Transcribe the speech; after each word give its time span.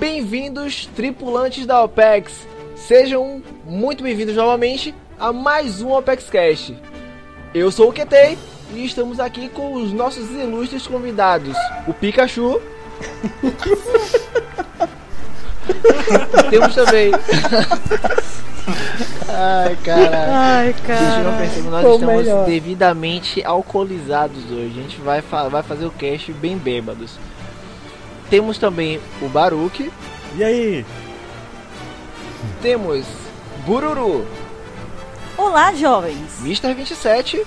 Bem-vindos, 0.00 0.86
tripulantes 0.96 1.66
da 1.66 1.82
OPEX. 1.84 2.32
Sejam 2.74 3.42
muito 3.66 4.02
bem-vindos 4.02 4.34
novamente 4.34 4.94
a 5.18 5.30
mais 5.32 5.82
um 5.82 5.90
OPEX 5.92 6.30
Cast. 6.30 6.76
Eu 7.54 7.70
sou 7.70 7.90
o 7.90 7.92
QT 7.92 8.38
e 8.74 8.84
estamos 8.84 9.20
aqui 9.20 9.48
com 9.50 9.74
os 9.74 9.92
nossos 9.92 10.30
ilustres 10.30 10.86
convidados, 10.86 11.54
o 11.86 11.92
Pikachu. 11.92 12.60
Temos 16.50 16.74
também. 16.74 17.12
Ai, 19.28 19.76
caralho. 19.84 20.32
Ai, 20.32 20.74
cara. 20.86 21.22
nós 21.70 21.94
estamos 21.94 22.24
melhor. 22.24 22.46
devidamente 22.46 23.44
alcoolizados 23.44 24.44
hoje. 24.50 24.78
A 24.78 24.82
gente 24.82 25.00
vai, 25.00 25.20
fa- 25.22 25.48
vai 25.48 25.62
fazer 25.62 25.86
o 25.86 25.90
cast 25.90 26.32
bem 26.32 26.56
bêbados. 26.56 27.12
Temos 28.30 28.56
também 28.56 29.00
o 29.20 29.28
Baruque. 29.28 29.92
E 30.36 30.44
aí? 30.44 30.86
Temos 32.62 33.04
Bururu, 33.66 34.24
Olá, 35.36 35.72
jovens. 35.72 36.38
Mr. 36.42 36.74
27. 36.74 37.46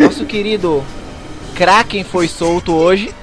Nosso 0.00 0.24
querido 0.24 0.82
Kraken 1.54 2.02
foi 2.02 2.26
solto 2.28 2.72
hoje. 2.74 3.14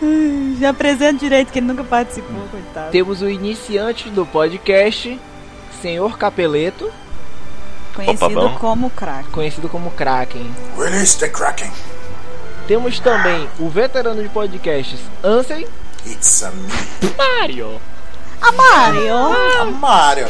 Já 0.58 0.70
apresento 0.70 1.20
direito 1.20 1.52
que 1.52 1.58
ele 1.58 1.66
nunca 1.66 1.84
participou, 1.84 2.48
coitado. 2.50 2.90
Temos 2.90 3.20
o 3.20 3.28
iniciante 3.28 4.08
do 4.08 4.24
podcast, 4.24 5.20
Senhor 5.82 6.16
Capeleto, 6.16 6.90
Conhecido 7.94 8.46
Opa, 8.46 8.58
como 8.58 8.88
crack. 8.90 9.30
conhecido 9.30 9.68
como 9.68 9.90
Kraken. 9.90 10.50
Release 10.78 11.18
the 11.18 11.28
Kraken. 11.28 11.70
Temos 12.66 12.98
também 12.98 13.48
o 13.58 13.68
veterano 13.68 14.22
de 14.22 14.28
podcasts, 14.28 15.00
Ansem. 15.22 15.66
It's 16.04 16.42
a 16.42 16.50
me. 16.50 16.68
Mario. 17.16 17.80
Ah, 18.40 18.52
Mario! 18.52 19.14
A 19.60 19.64
Mario. 19.64 20.26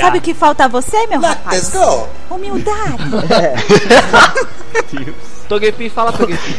Sabe 0.00 0.18
o 0.18 0.22
que 0.22 0.32
falta 0.32 0.64
a 0.64 0.68
você, 0.68 1.06
meu 1.06 1.20
Let's 1.20 1.34
rapaz? 1.44 1.68
go. 1.70 2.08
Humildade. 2.30 3.04
Togepi, 5.48 5.88
fala 5.90 6.12
Togepi. 6.12 6.56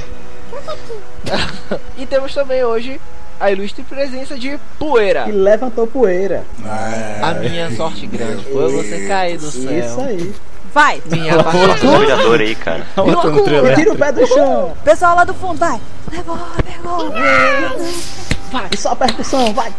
e 1.98 2.06
temos 2.06 2.34
também 2.34 2.64
hoje 2.64 3.02
a 3.40 3.52
ilustre 3.52 3.84
presença 3.84 4.38
de 4.38 4.60
Poeira. 4.80 5.26
E 5.28 5.32
levantou 5.32 5.88
poeira. 5.88 6.44
A 7.22 7.34
minha 7.34 7.76
sorte 7.76 8.08
grande 8.08 8.44
foi 8.46 8.72
você 8.72 9.08
cair 9.08 9.38
do 9.38 9.52
céu. 9.52 9.72
Isso 9.72 10.02
aí. 10.02 10.34
Vai. 10.78 11.02
Minha 11.08 11.38
vereadores 11.42 12.50
aí, 12.50 12.56
cara. 12.56 12.86
Botando 12.96 13.44
trio 13.44 13.58
E 13.66 13.74
tira 13.76 13.90
elétrico. 13.90 13.92
o 13.94 13.98
pé 13.98 14.12
do 14.12 14.28
chão. 14.28 14.74
Pessoal 14.84 15.16
lá 15.16 15.24
do 15.24 15.34
fundo, 15.34 15.58
vai. 15.58 15.82
Levou, 16.12 16.38
pegou. 16.64 17.14
E 18.72 18.78
só 18.78 18.92
a 18.92 18.96
percussão, 18.96 19.52
vai. 19.56 19.74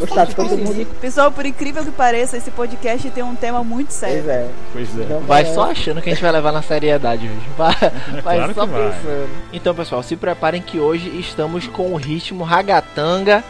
Gostar 0.00 0.24
de 0.26 0.34
todo 0.34 0.56
mundo. 0.58 0.86
Pessoal, 1.00 1.30
por 1.30 1.46
incrível 1.46 1.84
que 1.84 1.90
pareça, 1.90 2.36
esse 2.36 2.50
podcast 2.50 3.08
tem 3.10 3.22
um 3.22 3.34
tema 3.34 3.62
muito 3.62 3.88
Pois 3.88 3.98
sério. 3.98 4.30
é. 4.30 4.48
Pois 4.72 4.88
é. 4.98 5.02
Então, 5.02 5.20
Vai 5.20 5.44
vai 5.44 5.54
só 5.54 5.70
achando 5.70 6.00
que 6.02 6.08
a 6.10 6.12
gente 6.14 6.22
vai 6.22 6.32
levar 6.32 6.52
na 6.52 6.62
seriedade 6.62 7.26
hoje. 7.26 7.46
Vai, 7.56 7.74
vai 8.22 8.36
claro 8.36 8.54
só 8.54 8.66
que 8.66 8.72
vai. 8.72 8.82
pensando. 8.90 9.28
Então, 9.52 9.74
pessoal, 9.74 10.02
se 10.02 10.16
preparem 10.16 10.62
que 10.62 10.78
hoje 10.78 11.08
estamos 11.20 11.66
com 11.66 11.92
o 11.92 11.96
ritmo 11.96 12.44
ragatanga 12.44 13.44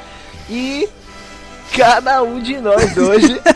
e 0.51 0.89
cada 1.77 2.23
um 2.23 2.41
de 2.41 2.59
nós 2.59 2.97
hoje 2.97 3.41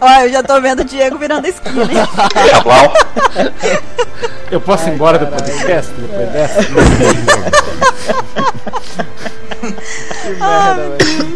Olha, 0.00 0.26
eu 0.26 0.32
já 0.32 0.42
tô 0.42 0.60
vendo 0.60 0.80
o 0.80 0.84
Diego 0.84 1.16
virando 1.18 1.46
esquina, 1.46 1.82
hein? 1.84 1.90
Chablau. 2.50 2.92
Eu 4.50 4.60
posso 4.60 4.88
ir 4.88 4.94
embora 4.94 5.18
do 5.18 5.26
podcast 5.26 5.92
depois 5.92 6.28
dessa? 6.30 6.64
que 6.64 6.72
merda, 10.38 10.96
velho. 10.98 11.34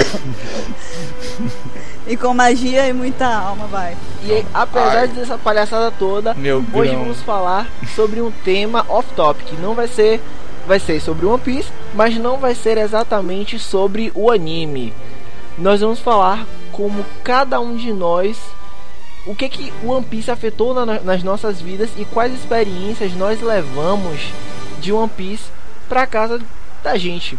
E 2.06 2.16
com 2.16 2.34
magia 2.34 2.87
e 2.88 2.92
muita 2.92 3.26
alma, 3.26 3.66
vai. 3.66 3.97
E 4.25 4.44
apesar 4.53 5.08
dessa 5.08 5.38
palhaçada 5.38 5.91
toda, 5.91 6.34
Meu 6.34 6.64
hoje 6.72 6.91
grão. 6.91 7.00
vamos 7.04 7.20
falar 7.22 7.66
sobre 7.94 8.20
um 8.20 8.31
tema 8.31 8.84
off-topic. 8.88 9.53
Não 9.60 9.75
vai 9.75 9.88
ser, 9.88 10.20
vai 10.66 10.78
ser 10.78 11.00
sobre 11.00 11.25
One 11.25 11.41
Piece, 11.41 11.70
mas 11.94 12.16
não 12.16 12.37
vai 12.38 12.54
ser 12.54 12.78
exatamente 12.78 13.58
sobre 13.58 14.12
o 14.14 14.31
anime. 14.31 14.92
Nós 15.56 15.81
vamos 15.81 16.00
falar 16.00 16.47
como 16.72 17.04
cada 17.22 17.60
um 17.60 17.76
de 17.76 17.92
nós, 17.92 18.37
o 19.26 19.34
que 19.34 19.48
que 19.48 19.72
One 19.87 20.04
Piece 20.04 20.31
afetou 20.31 20.75
na- 20.75 21.00
nas 21.00 21.22
nossas 21.22 21.60
vidas 21.60 21.91
e 21.97 22.04
quais 22.04 22.32
experiências 22.34 23.15
nós 23.15 23.41
levamos 23.41 24.20
de 24.81 24.93
One 24.93 25.09
Piece 25.09 25.44
pra 25.88 26.06
casa 26.06 26.41
da 26.82 26.97
gente. 26.98 27.38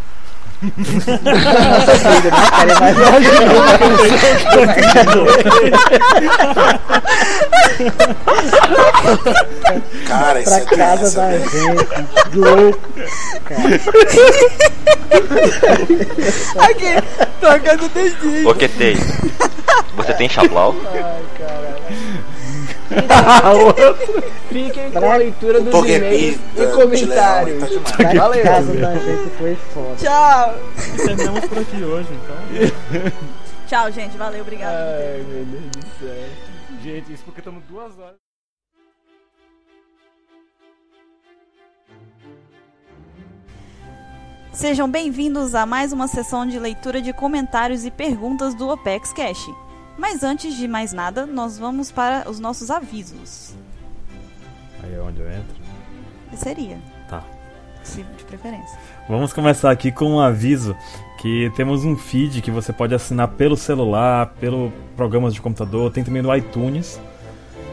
Cara, 10.08 10.40
isso 10.40 10.50
pra 10.50 10.60
é 10.60 10.66
casa 10.66 11.12
doença, 11.12 11.22
da 11.22 11.38
gente. 11.38 11.88
Louco. 12.36 12.80
Aqui, 16.60 17.02
tocando 17.40 17.90
desde. 17.90 18.46
Ô, 18.48 18.54
QT. 18.54 18.98
Você 19.98 20.14
tem 20.14 20.30
Chablau? 20.30 20.76
Fiquem 24.50 24.92
com 24.92 25.12
a 25.12 25.16
leitura 25.18 25.62
dos 25.62 25.74
e-mails 25.74 26.40
e 26.56 26.60
de 26.60 26.68
comentários. 26.74 27.70
tá. 27.98 28.14
Valeu! 28.14 28.44
casa 28.44 28.74
da 28.74 28.96
gente 28.98 29.30
foi 29.38 29.56
foda. 29.74 29.96
Tchau. 29.98 30.56
Terminamos 30.98 31.46
por 31.46 31.58
aqui 31.60 31.84
hoje, 31.84 32.10
então. 32.12 33.12
Tchau, 33.68 33.92
gente. 33.92 34.18
Valeu, 34.18 34.42
obrigado. 34.42 34.74
Ai, 34.74 35.26
meu 35.28 35.46
Deus 35.46 35.66
do 35.72 35.82
céu. 36.00 36.30
Gente, 36.84 37.14
isso 37.14 37.24
porque 37.24 37.40
estamos 37.40 37.64
duas 37.64 37.98
horas. 37.98 38.16
Sejam 44.54 44.90
bem-vindos 44.90 45.54
a 45.54 45.66
mais 45.66 45.92
uma 45.92 46.08
sessão 46.08 46.46
de 46.46 46.58
leitura 46.58 47.02
de 47.02 47.12
comentários 47.12 47.84
e 47.84 47.92
perguntas 47.92 48.56
do 48.56 48.70
Opex 48.70 49.12
Cash. 49.12 49.50
Mas 49.98 50.24
antes 50.24 50.56
de 50.56 50.68
mais 50.68 50.92
nada, 50.92 51.26
nós 51.26 51.58
vamos 51.58 51.92
para 51.92 52.30
os 52.30 52.40
nossos 52.40 52.70
avisos. 52.70 53.54
Aí 54.84 54.94
é 54.94 55.00
onde 55.00 55.20
eu 55.22 55.30
entro. 55.30 55.56
Seria, 56.36 56.78
Tá. 57.10 57.24
se 57.84 58.04
de 58.04 58.24
preferência. 58.26 58.78
Vamos 59.08 59.32
começar 59.32 59.72
aqui 59.72 59.92
com 59.92 60.06
um 60.16 60.20
aviso 60.20 60.76
que 61.22 61.52
temos 61.56 61.86
um 61.86 61.96
feed 61.96 62.42
que 62.42 62.52
você 62.52 62.74
pode 62.74 62.94
assinar 62.94 63.30
pelo 63.30 63.56
celular, 63.56 64.34
pelo 64.40 64.72
programas 64.98 65.34
de 65.34 65.42
computador, 65.42 65.92
tem 65.92 66.04
também 66.04 66.22
no 66.22 66.36
iTunes. 66.36 67.00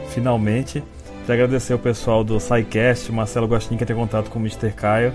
Finalmente, 0.09 0.83
quero 1.25 1.33
agradecer 1.43 1.73
ao 1.73 1.79
pessoal 1.79 2.23
do 2.23 2.39
SciCast, 2.39 3.09
o 3.09 3.13
Marcelo 3.13 3.47
Gostin 3.47 3.75
que 3.75 3.85
tem 3.85 3.95
contato 3.95 4.29
com 4.29 4.39
o 4.39 4.41
Mr. 4.41 4.71
Caio 4.71 5.13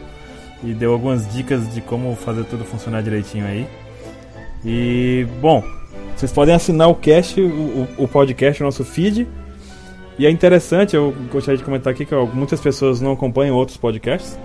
e 0.63 0.75
deu 0.75 0.93
algumas 0.93 1.33
dicas 1.33 1.73
de 1.73 1.81
como 1.81 2.15
fazer 2.17 2.45
tudo 2.45 2.65
funcionar 2.65 3.03
direitinho 3.03 3.47
aí. 3.47 3.69
E 4.65 5.27
bom, 5.41 5.63
vocês 6.19 6.33
podem 6.33 6.55
assinar 6.55 6.91
o 6.91 6.95
cast, 6.97 7.41
o, 7.41 7.87
o- 7.97 8.09
podcast, 8.09 8.61
o 8.63 8.67
nosso 8.67 8.85
feed. 8.85 9.27
E 10.19 10.27
é 10.27 10.31
interessante, 10.31 10.97
eu 10.97 11.15
gostaria 11.31 11.57
de 11.57 11.63
comentar 11.63 11.93
aqui 11.93 12.05
que 12.05 12.15
muitas 12.35 12.61
pessoas 12.61 13.01
não 13.01 13.13
acompanham 13.13 13.55
outros 13.55 13.77
podcasts 13.77 14.37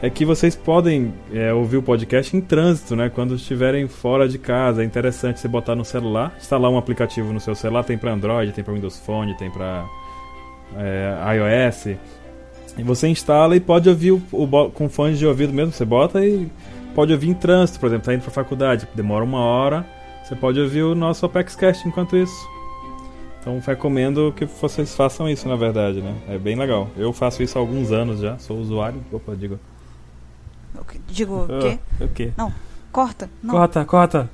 é 0.00 0.08
que 0.08 0.24
vocês 0.24 0.54
podem 0.54 1.12
é, 1.34 1.52
ouvir 1.52 1.76
o 1.76 1.82
podcast 1.82 2.34
em 2.36 2.40
trânsito, 2.40 2.94
né? 2.94 3.10
Quando 3.12 3.34
estiverem 3.34 3.88
fora 3.88 4.28
de 4.28 4.38
casa. 4.38 4.82
É 4.82 4.84
interessante 4.84 5.40
você 5.40 5.48
botar 5.48 5.74
no 5.74 5.84
celular, 5.84 6.34
instalar 6.38 6.70
um 6.70 6.78
aplicativo 6.78 7.32
no 7.32 7.40
seu 7.40 7.54
celular. 7.54 7.82
Tem 7.84 7.98
para 7.98 8.12
Android, 8.12 8.52
tem 8.52 8.62
para 8.62 8.72
Windows 8.72 8.98
Phone, 9.00 9.36
tem 9.36 9.50
para 9.50 9.84
iOS. 11.34 11.96
E 12.78 12.82
você 12.84 13.08
instala 13.08 13.56
e 13.56 13.60
pode 13.60 13.88
ouvir 13.88 14.12
o, 14.12 14.22
o 14.32 14.70
com 14.70 14.88
fones 14.88 15.18
de 15.18 15.26
ouvido 15.26 15.52
mesmo. 15.52 15.72
Você 15.72 15.84
bota 15.84 16.24
e 16.24 16.48
pode 16.94 17.12
ouvir 17.12 17.28
em 17.30 17.34
trânsito, 17.34 17.80
por 17.80 17.86
exemplo, 17.86 18.06
tá 18.06 18.14
indo 18.14 18.22
para 18.22 18.30
faculdade, 18.30 18.86
demora 18.94 19.24
uma 19.24 19.40
hora. 19.40 19.84
Você 20.28 20.36
pode 20.36 20.60
ouvir 20.60 20.82
o 20.82 20.94
nosso 20.94 21.24
ApexCast 21.24 21.88
enquanto 21.88 22.14
isso. 22.14 22.46
Então 23.40 23.58
recomendo 23.60 24.30
que 24.36 24.44
vocês 24.44 24.94
façam 24.94 25.26
isso, 25.26 25.48
na 25.48 25.56
verdade, 25.56 26.02
né? 26.02 26.14
É 26.28 26.36
bem 26.36 26.54
legal. 26.54 26.90
Eu 26.98 27.14
faço 27.14 27.42
isso 27.42 27.56
há 27.56 27.62
alguns 27.62 27.90
anos 27.90 28.20
já, 28.20 28.36
sou 28.36 28.58
usuário. 28.58 29.02
Opa, 29.10 29.34
digo. 29.34 29.58
Digo, 31.06 31.44
o 31.44 31.58
quê? 31.60 31.78
Ah, 31.98 32.04
o 32.04 32.08
quê? 32.08 32.32
Corta? 32.92 33.30
Não. 33.42 33.54
Corta, 33.54 33.84
corta. 33.86 34.30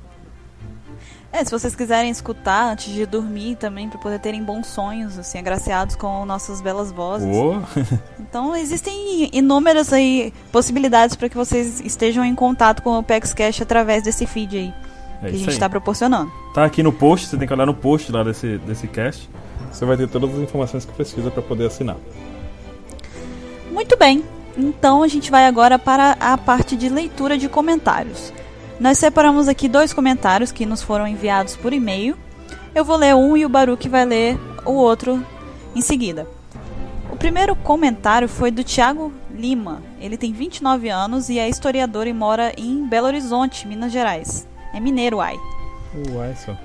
É, 1.31 1.45
se 1.45 1.51
vocês 1.51 1.73
quiserem 1.73 2.11
escutar 2.11 2.73
antes 2.73 2.93
de 2.93 3.05
dormir 3.05 3.55
também, 3.55 3.87
para 3.87 3.97
poder 3.97 4.19
terem 4.19 4.43
bons 4.43 4.67
sonhos, 4.67 5.17
assim, 5.17 5.37
agraciados 5.37 5.95
com 5.95 6.25
nossas 6.25 6.59
belas 6.59 6.91
vozes. 6.91 7.33
Uou. 7.33 7.63
Então 8.19 8.53
existem 8.53 9.29
inúmeras 9.31 9.93
aí 9.93 10.33
possibilidades 10.51 11.15
para 11.15 11.29
que 11.29 11.37
vocês 11.37 11.79
estejam 11.79 12.25
em 12.25 12.35
contato 12.35 12.83
com 12.83 12.99
o 12.99 13.03
Pex 13.03 13.33
Cash 13.33 13.61
através 13.61 14.03
desse 14.03 14.25
feed 14.25 14.57
aí 14.57 14.84
É 15.25 15.29
que 15.29 15.35
a 15.35 15.39
gente 15.39 15.49
está 15.49 15.69
proporcionando. 15.69 16.31
Tá 16.53 16.65
aqui 16.65 16.83
no 16.83 16.91
post, 16.91 17.27
você 17.27 17.37
tem 17.37 17.47
que 17.47 17.53
olhar 17.53 17.65
no 17.65 17.73
post 17.73 18.11
lá 18.11 18.23
desse, 18.23 18.57
desse 18.59 18.87
cast. 18.87 19.29
Você 19.71 19.85
vai 19.85 19.97
ter 19.97 20.07
todas 20.07 20.33
as 20.33 20.39
informações 20.39 20.85
que 20.85 20.93
precisa 20.93 21.29
para 21.29 21.41
poder 21.41 21.67
assinar. 21.67 21.97
Muito 23.71 23.97
bem, 23.97 24.23
então 24.57 25.03
a 25.03 25.07
gente 25.07 25.29
vai 25.29 25.45
agora 25.45 25.77
para 25.77 26.15
a 26.19 26.37
parte 26.37 26.75
de 26.77 26.87
leitura 26.87 27.37
de 27.37 27.49
comentários. 27.49 28.31
Nós 28.79 28.97
separamos 28.97 29.47
aqui 29.47 29.67
dois 29.67 29.93
comentários 29.93 30.51
que 30.51 30.65
nos 30.65 30.81
foram 30.81 31.07
enviados 31.07 31.55
por 31.55 31.73
e-mail. 31.73 32.17
Eu 32.73 32.85
vou 32.85 32.97
ler 32.97 33.15
um 33.15 33.35
e 33.35 33.45
o 33.45 33.49
Baruque 33.49 33.89
vai 33.89 34.05
ler 34.05 34.37
o 34.65 34.73
outro 34.73 35.25
em 35.75 35.81
seguida. 35.81 36.27
O 37.11 37.17
primeiro 37.17 37.55
comentário 37.55 38.27
foi 38.27 38.51
do 38.51 38.63
Thiago 38.63 39.13
Lima. 39.33 39.81
Ele 39.99 40.17
tem 40.17 40.33
29 40.33 40.89
anos 40.89 41.29
e 41.29 41.39
é 41.39 41.47
historiador 41.47 42.07
e 42.07 42.13
mora 42.13 42.53
em 42.57 42.85
Belo 42.85 43.07
Horizonte, 43.07 43.67
Minas 43.67 43.91
Gerais. 43.91 44.47
É 44.75 44.79
mineiro, 44.79 45.21
ai. 45.21 45.39
Uai, 46.11 46.35
só. 46.35 46.55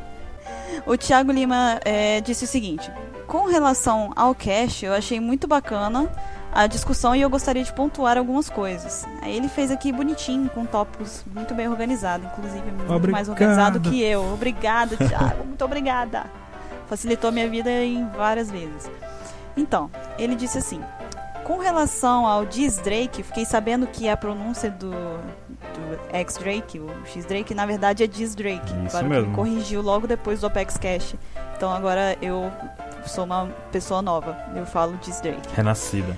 O 0.84 0.96
Thiago 0.96 1.30
Lima 1.30 1.80
é, 1.84 2.20
disse 2.20 2.44
o 2.44 2.48
seguinte: 2.48 2.90
Com 3.26 3.46
relação 3.46 4.12
ao 4.16 4.34
cash, 4.34 4.82
eu 4.82 4.92
achei 4.92 5.20
muito 5.20 5.46
bacana 5.46 6.10
a 6.52 6.66
discussão 6.66 7.14
e 7.14 7.20
eu 7.20 7.30
gostaria 7.30 7.62
de 7.62 7.72
pontuar 7.72 8.18
algumas 8.18 8.50
coisas. 8.50 9.06
Aí 9.22 9.36
ele 9.36 9.48
fez 9.48 9.70
aqui 9.70 9.92
bonitinho, 9.92 10.50
com 10.50 10.66
tópicos 10.66 11.24
muito 11.32 11.54
bem 11.54 11.68
organizados, 11.68 12.26
inclusive 12.32 12.64
muito 12.72 12.86
mais 13.10 13.28
Obrigado. 13.28 13.28
organizado 13.30 13.80
que 13.80 14.02
eu. 14.02 14.24
Obrigada, 14.32 14.96
Thiago, 14.96 15.44
muito 15.46 15.64
obrigada. 15.64 16.24
Facilitou 16.88 17.30
minha 17.30 17.48
vida 17.48 17.70
em 17.70 18.08
várias 18.10 18.50
vezes. 18.50 18.90
Então, 19.56 19.88
ele 20.18 20.34
disse 20.34 20.58
assim: 20.58 20.80
Com 21.50 21.58
relação 21.58 22.28
ao 22.28 22.46
Diz 22.46 22.78
Drake, 22.78 23.24
fiquei 23.24 23.44
sabendo 23.44 23.84
que 23.88 24.08
a 24.08 24.16
pronúncia 24.16 24.70
do, 24.70 24.92
do 24.92 25.98
X 26.12 26.36
Drake, 26.36 26.78
o 26.78 26.88
X 27.04 27.24
Drake, 27.24 27.52
na 27.52 27.66
verdade 27.66 28.04
é 28.04 28.06
Diz 28.06 28.36
Drake. 28.36 28.72
Isso 28.84 28.90
Claro 28.92 29.08
mesmo. 29.08 29.34
corrigiu 29.34 29.82
logo 29.82 30.06
depois 30.06 30.40
do 30.40 30.46
Apex 30.46 30.78
Cash. 30.78 31.16
Então 31.56 31.72
agora 31.72 32.16
eu 32.22 32.52
sou 33.04 33.24
uma 33.24 33.48
pessoa 33.72 34.00
nova. 34.00 34.38
Eu 34.54 34.64
falo 34.64 34.96
Diz 35.02 35.20
Drake. 35.20 35.48
Renascida. 35.52 36.16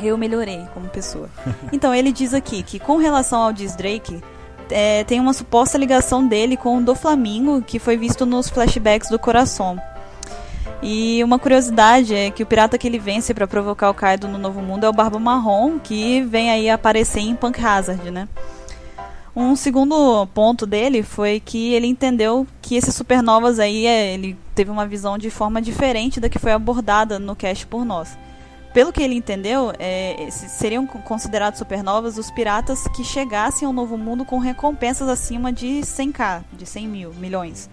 Eu 0.00 0.16
melhorei 0.16 0.68
como 0.72 0.88
pessoa. 0.88 1.28
Então 1.72 1.92
ele 1.92 2.12
diz 2.12 2.32
aqui 2.32 2.62
que 2.62 2.78
com 2.78 2.96
relação 2.96 3.42
ao 3.42 3.52
Diz 3.52 3.74
Drake, 3.74 4.22
é, 4.70 5.02
tem 5.02 5.18
uma 5.18 5.32
suposta 5.32 5.76
ligação 5.76 6.24
dele 6.24 6.56
com 6.56 6.78
o 6.78 6.80
do 6.80 6.94
Flamingo, 6.94 7.60
que 7.60 7.80
foi 7.80 7.96
visto 7.96 8.24
nos 8.24 8.48
flashbacks 8.48 9.10
do 9.10 9.18
Coração. 9.18 9.82
E 10.80 11.22
uma 11.24 11.38
curiosidade 11.38 12.14
é 12.14 12.30
que 12.30 12.42
o 12.42 12.46
pirata 12.46 12.78
que 12.78 12.86
ele 12.86 12.98
vence 12.98 13.34
para 13.34 13.48
provocar 13.48 13.90
o 13.90 13.94
Kaido 13.94 14.28
no 14.28 14.38
Novo 14.38 14.60
Mundo 14.62 14.84
é 14.84 14.88
o 14.88 14.92
Barba 14.92 15.18
Marrom, 15.18 15.78
que 15.78 16.22
vem 16.22 16.50
aí 16.50 16.70
aparecer 16.70 17.20
em 17.20 17.34
Punk 17.34 17.60
Hazard, 17.64 18.10
né? 18.10 18.28
Um 19.34 19.54
segundo 19.56 20.26
ponto 20.34 20.66
dele 20.66 21.02
foi 21.02 21.40
que 21.40 21.72
ele 21.72 21.86
entendeu 21.86 22.46
que 22.62 22.76
esses 22.76 22.94
supernovas 22.94 23.58
aí, 23.58 23.86
é, 23.86 24.14
ele 24.14 24.36
teve 24.54 24.70
uma 24.70 24.86
visão 24.86 25.16
de 25.18 25.30
forma 25.30 25.60
diferente 25.62 26.20
da 26.20 26.28
que 26.28 26.38
foi 26.38 26.52
abordada 26.52 27.18
no 27.18 27.34
cast 27.36 27.66
por 27.66 27.84
nós. 27.84 28.16
Pelo 28.74 28.92
que 28.92 29.02
ele 29.02 29.14
entendeu, 29.14 29.72
é, 29.78 30.28
seriam 30.30 30.86
co- 30.86 30.98
considerados 31.00 31.58
supernovas 31.58 32.18
os 32.18 32.30
piratas 32.30 32.86
que 32.94 33.02
chegassem 33.02 33.66
ao 33.66 33.72
Novo 33.72 33.96
Mundo 33.96 34.24
com 34.24 34.38
recompensas 34.38 35.08
acima 35.08 35.52
de 35.52 35.80
100k, 35.82 36.42
de 36.52 36.66
100 36.66 36.88
mil, 36.88 37.14
milhões. 37.14 37.68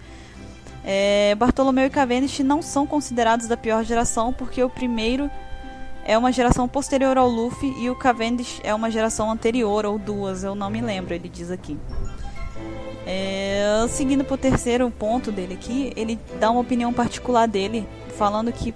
É, 0.88 1.34
Bartolomeu 1.34 1.86
e 1.86 1.90
Cavendish 1.90 2.38
não 2.40 2.62
são 2.62 2.86
considerados 2.86 3.48
da 3.48 3.56
pior 3.56 3.84
geração 3.84 4.32
porque 4.32 4.62
o 4.62 4.70
primeiro 4.70 5.28
é 6.04 6.16
uma 6.16 6.30
geração 6.30 6.68
posterior 6.68 7.18
ao 7.18 7.28
Luffy 7.28 7.74
e 7.80 7.90
o 7.90 7.96
Cavendish 7.96 8.60
é 8.62 8.72
uma 8.72 8.88
geração 8.88 9.28
anterior 9.28 9.84
ou 9.84 9.98
duas, 9.98 10.44
eu 10.44 10.54
não 10.54 10.70
me 10.70 10.80
lembro, 10.80 11.12
ele 11.12 11.28
diz 11.28 11.50
aqui. 11.50 11.76
É, 13.04 13.84
seguindo 13.88 14.22
para 14.22 14.34
o 14.34 14.38
terceiro 14.38 14.88
ponto 14.88 15.32
dele 15.32 15.54
aqui, 15.54 15.92
ele 15.96 16.18
dá 16.38 16.50
uma 16.52 16.60
opinião 16.60 16.92
particular 16.92 17.48
dele, 17.48 17.88
falando 18.16 18.52
que 18.52 18.72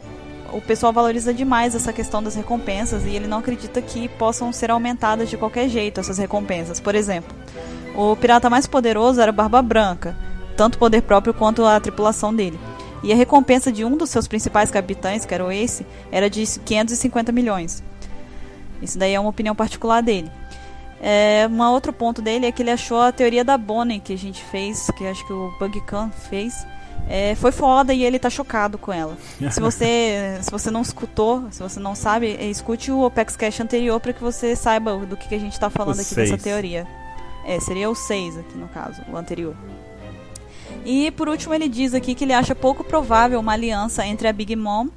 o 0.53 0.61
pessoal 0.61 0.93
valoriza 0.93 1.33
demais 1.33 1.77
essa 1.77 1.93
questão 1.93 2.21
das 2.21 2.35
recompensas 2.35 3.05
e 3.05 3.11
ele 3.11 3.29
não 3.29 3.39
acredita 3.39 3.81
que 3.81 4.09
possam 4.09 4.53
ser 4.53 4.73
aumentadas 4.73 5.31
de 5.31 5.37
qualquer 5.37 5.69
jeito 5.69 6.01
essas 6.01 6.19
recompensas. 6.19 6.81
Por 6.81 6.97
exemplo, 6.97 7.37
o 7.95 8.17
pirata 8.17 8.51
mais 8.51 8.67
poderoso 8.67 9.21
era 9.21 9.31
Barba 9.31 9.63
Branca, 9.63 10.17
tanto 10.61 10.77
poder 10.77 11.01
próprio 11.01 11.33
quanto 11.33 11.65
a 11.65 11.81
tripulação 11.81 12.35
dele. 12.35 12.61
E 13.03 13.11
a 13.11 13.17
recompensa 13.17 13.73
de 13.73 13.83
um 13.83 13.97
dos 13.97 14.11
seus 14.11 14.29
principais 14.29 14.71
capitães, 14.71 15.25
que 15.25 15.33
era 15.33 15.43
o 15.43 15.51
Ace, 15.51 15.87
era 16.13 16.29
de 16.29 16.45
550 16.45 17.33
milhões. 17.33 17.83
Isso 18.83 18.99
daí 18.99 19.15
é 19.15 19.19
uma 19.19 19.31
opinião 19.31 19.55
particular 19.55 20.03
dele. 20.03 20.31
É, 21.01 21.49
um 21.51 21.63
outro 21.63 21.95
ponto 21.95 22.21
dele 22.21 22.45
é 22.45 22.53
que 22.53 22.63
ele 22.63 22.71
achou 22.71 23.01
a 23.01 23.11
teoria 23.11 23.43
da 23.43 23.57
Bonnie 23.57 24.01
que 24.01 24.13
a 24.13 24.19
gente 24.19 24.45
fez, 24.45 24.91
que 24.99 25.07
acho 25.07 25.27
que 25.27 25.33
o 25.33 25.51
Bug 25.59 25.81
Khan 25.87 26.11
fez, 26.29 26.53
é, 27.09 27.35
foi 27.37 27.53
foda 27.53 27.95
e 27.95 28.05
ele 28.05 28.19
tá 28.19 28.29
chocado 28.29 28.77
com 28.77 28.93
ela. 28.93 29.17
Se 29.51 29.61
você, 29.61 30.37
se 30.43 30.51
você 30.51 30.71
não 30.71 30.83
escutou, 30.83 31.45
se 31.51 31.63
você 31.63 31.81
não 31.81 31.95
sabe, 31.95 32.37
é, 32.39 32.45
escute 32.51 32.93
o 32.93 33.03
Opex 33.03 33.35
Cash 33.35 33.61
anterior 33.61 33.99
para 33.99 34.13
que 34.13 34.23
você 34.23 34.55
saiba 34.55 34.95
do 34.99 35.17
que, 35.17 35.27
que 35.27 35.35
a 35.35 35.41
gente 35.41 35.59
tá 35.59 35.71
falando 35.71 35.97
O 35.97 36.01
aqui 36.03 36.15
seis. 36.15 36.31
dessa 36.31 36.43
teoria. 36.43 36.87
É, 37.47 37.59
seria 37.59 37.89
o 37.89 37.95
6 37.95 38.37
aqui 38.37 38.59
no 38.59 38.69
caso, 38.69 39.01
o 39.11 39.17
anterior. 39.17 39.57
E 40.85 41.11
por 41.11 41.29
último 41.29 41.55
ele 41.55 41.69
diz 41.69 41.95
aqui 41.95 42.15
que 42.15 42.25
ele 42.25 42.33
acha 42.33 42.55
pouco 42.55 42.83
provável 42.83 43.39
uma 43.39 43.53
aliança 43.53 44.07
entre 44.07 44.27
a 44.27 44.33
Big 44.33 44.57
Mom 44.57 44.89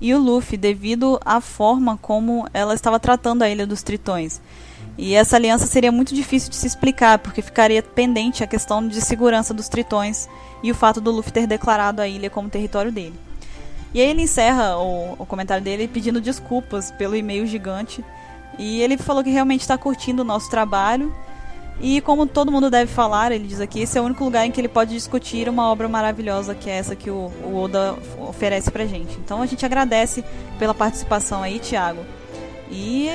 e 0.00 0.14
o 0.14 0.18
Luffy 0.18 0.56
devido 0.56 1.20
à 1.24 1.40
forma 1.40 1.96
como 1.96 2.46
ela 2.52 2.74
estava 2.74 2.98
tratando 3.00 3.42
a 3.42 3.48
Ilha 3.48 3.66
dos 3.66 3.82
Tritões. 3.82 4.40
E 4.96 5.14
essa 5.14 5.36
aliança 5.36 5.66
seria 5.66 5.92
muito 5.92 6.12
difícil 6.14 6.50
de 6.50 6.56
se 6.56 6.66
explicar, 6.66 7.20
porque 7.20 7.40
ficaria 7.40 7.82
pendente 7.82 8.42
a 8.42 8.48
questão 8.48 8.86
de 8.86 9.00
segurança 9.00 9.54
dos 9.54 9.68
Tritões 9.68 10.28
e 10.62 10.72
o 10.72 10.74
fato 10.74 11.00
do 11.00 11.10
Luffy 11.10 11.32
ter 11.32 11.46
declarado 11.46 12.02
a 12.02 12.08
ilha 12.08 12.28
como 12.28 12.50
território 12.50 12.90
dele. 12.90 13.14
E 13.94 14.00
aí 14.00 14.08
ele 14.10 14.22
encerra 14.22 14.76
o, 14.76 15.14
o 15.18 15.26
comentário 15.26 15.62
dele 15.62 15.88
pedindo 15.88 16.20
desculpas 16.20 16.90
pelo 16.90 17.16
e-mail 17.16 17.46
gigante. 17.46 18.04
E 18.58 18.82
ele 18.82 18.98
falou 18.98 19.22
que 19.22 19.30
realmente 19.30 19.60
está 19.60 19.78
curtindo 19.78 20.22
o 20.22 20.24
nosso 20.24 20.50
trabalho. 20.50 21.14
E 21.80 22.00
como 22.00 22.26
todo 22.26 22.50
mundo 22.50 22.70
deve 22.70 22.90
falar, 22.90 23.30
ele 23.30 23.46
diz 23.46 23.60
aqui, 23.60 23.80
esse 23.80 23.96
é 23.96 24.00
o 24.00 24.04
único 24.04 24.24
lugar 24.24 24.44
em 24.44 24.50
que 24.50 24.60
ele 24.60 24.68
pode 24.68 24.92
discutir 24.92 25.48
uma 25.48 25.70
obra 25.70 25.88
maravilhosa 25.88 26.54
que 26.54 26.68
é 26.68 26.74
essa 26.74 26.96
que 26.96 27.08
o, 27.08 27.30
o 27.44 27.56
Oda 27.56 27.94
oferece 28.18 28.70
pra 28.70 28.84
gente. 28.84 29.16
Então 29.18 29.40
a 29.40 29.46
gente 29.46 29.64
agradece 29.64 30.24
pela 30.58 30.74
participação 30.74 31.42
aí, 31.42 31.60
Thiago. 31.60 32.00
E 32.70 33.08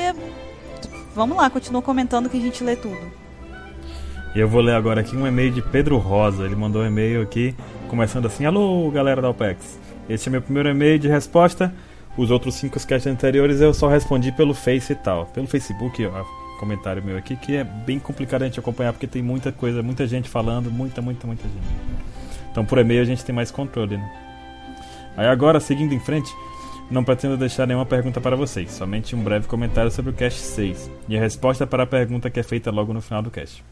vamos 1.14 1.36
lá, 1.36 1.50
continua 1.50 1.82
comentando 1.82 2.30
que 2.30 2.38
a 2.38 2.42
gente 2.42 2.64
lê 2.64 2.76
tudo. 2.76 3.12
E 4.34 4.40
eu 4.40 4.48
vou 4.48 4.62
ler 4.62 4.76
agora 4.76 5.02
aqui 5.02 5.16
um 5.16 5.28
e-mail 5.28 5.52
de 5.52 5.62
Pedro 5.62 5.98
Rosa. 5.98 6.46
Ele 6.46 6.56
mandou 6.56 6.82
um 6.82 6.88
e-mail 6.88 7.22
aqui, 7.22 7.54
começando 7.88 8.26
assim: 8.26 8.46
Alô, 8.46 8.90
galera 8.90 9.22
da 9.22 9.30
OPEX. 9.30 9.78
Este 10.10 10.28
é 10.28 10.32
meu 10.32 10.42
primeiro 10.42 10.70
e-mail 10.70 10.98
de 10.98 11.08
resposta. 11.08 11.74
Os 12.18 12.32
outros 12.32 12.56
cinco 12.56 12.78
sketches 12.78 13.08
anteriores 13.08 13.62
eu 13.62 13.74
só 13.74 13.88
respondi 13.88 14.32
pelo 14.32 14.54
Face 14.54 14.94
e 14.94 14.96
tal. 14.96 15.26
Pelo 15.28 15.48
Facebook, 15.48 16.06
ó, 16.06 16.43
comentário 16.60 17.04
meu 17.04 17.18
aqui, 17.18 17.36
que 17.36 17.56
é 17.56 17.64
bem 17.64 18.00
complicado 18.00 18.44
a 18.44 18.46
gente 18.46 18.60
acompanhar, 18.60 18.94
porque 18.94 19.08
tem 19.08 19.22
muita 19.22 19.52
coisa, 19.52 19.82
muita 19.84 20.08
gente 20.08 20.30
falando, 20.30 20.72
muita, 20.72 21.02
muita, 21.02 21.26
muita 21.28 21.44
gente. 21.44 21.66
Então 22.52 22.64
por 22.66 22.78
e-mail 22.78 23.02
a 23.02 23.06
gente 23.06 23.24
tem 23.26 23.34
mais 23.36 23.52
controle, 23.52 23.98
né? 23.98 24.12
Aí 25.18 25.28
agora, 25.28 25.60
seguindo 25.60 25.94
em 25.94 26.00
frente, 26.00 26.34
não 26.90 27.04
pretendo 27.04 27.38
deixar 27.38 27.66
nenhuma 27.68 27.86
pergunta 27.86 28.20
para 28.22 28.36
vocês, 28.36 28.72
somente 28.72 29.16
um 29.16 29.22
breve 29.24 29.48
comentário 29.48 29.92
sobre 29.92 30.12
o 30.12 30.14
Cast 30.14 30.40
6 30.40 30.90
e 31.08 31.18
a 31.18 31.20
resposta 31.20 31.66
para 31.68 31.84
a 31.84 31.88
pergunta 31.88 32.30
que 32.30 32.40
é 32.40 32.44
feita 32.44 32.72
logo 32.72 32.94
no 32.94 33.02
final 33.02 33.22
do 33.22 33.30
cast. 33.32 33.64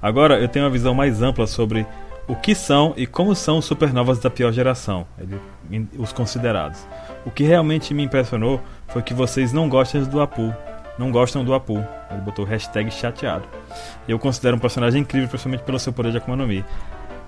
Agora 0.00 0.38
eu 0.38 0.48
tenho 0.48 0.64
uma 0.64 0.70
visão 0.70 0.94
mais 0.94 1.22
ampla 1.22 1.46
sobre 1.46 1.84
o 2.28 2.36
que 2.36 2.54
são 2.54 2.92
e 2.96 3.06
como 3.06 3.34
são 3.34 3.58
os 3.58 3.64
supernovas 3.64 4.18
da 4.20 4.30
pior 4.30 4.52
geração, 4.52 5.06
em- 5.70 5.88
os 5.98 6.12
considerados. 6.12 6.86
O 7.24 7.30
que 7.30 7.42
realmente 7.42 7.92
me 7.94 8.04
impressionou 8.04 8.60
foi 8.88 9.02
que 9.02 9.12
vocês 9.14 9.52
não 9.52 9.68
gostam 9.68 10.04
do 10.04 10.20
Apu. 10.20 10.54
Não 10.98 11.12
gostam 11.12 11.44
do 11.44 11.54
Apu. 11.54 11.84
Ele 12.10 12.20
botou 12.20 12.44
hashtag 12.44 12.90
chateado. 12.90 13.44
Eu 14.08 14.18
considero 14.18 14.56
um 14.56 14.60
personagem 14.60 15.02
incrível, 15.02 15.28
principalmente 15.28 15.62
pelo 15.62 15.78
seu 15.78 15.92
poder 15.92 16.10
de 16.10 16.18
Akuma 16.18 16.36
no 16.36 16.46
Mi. 16.46 16.64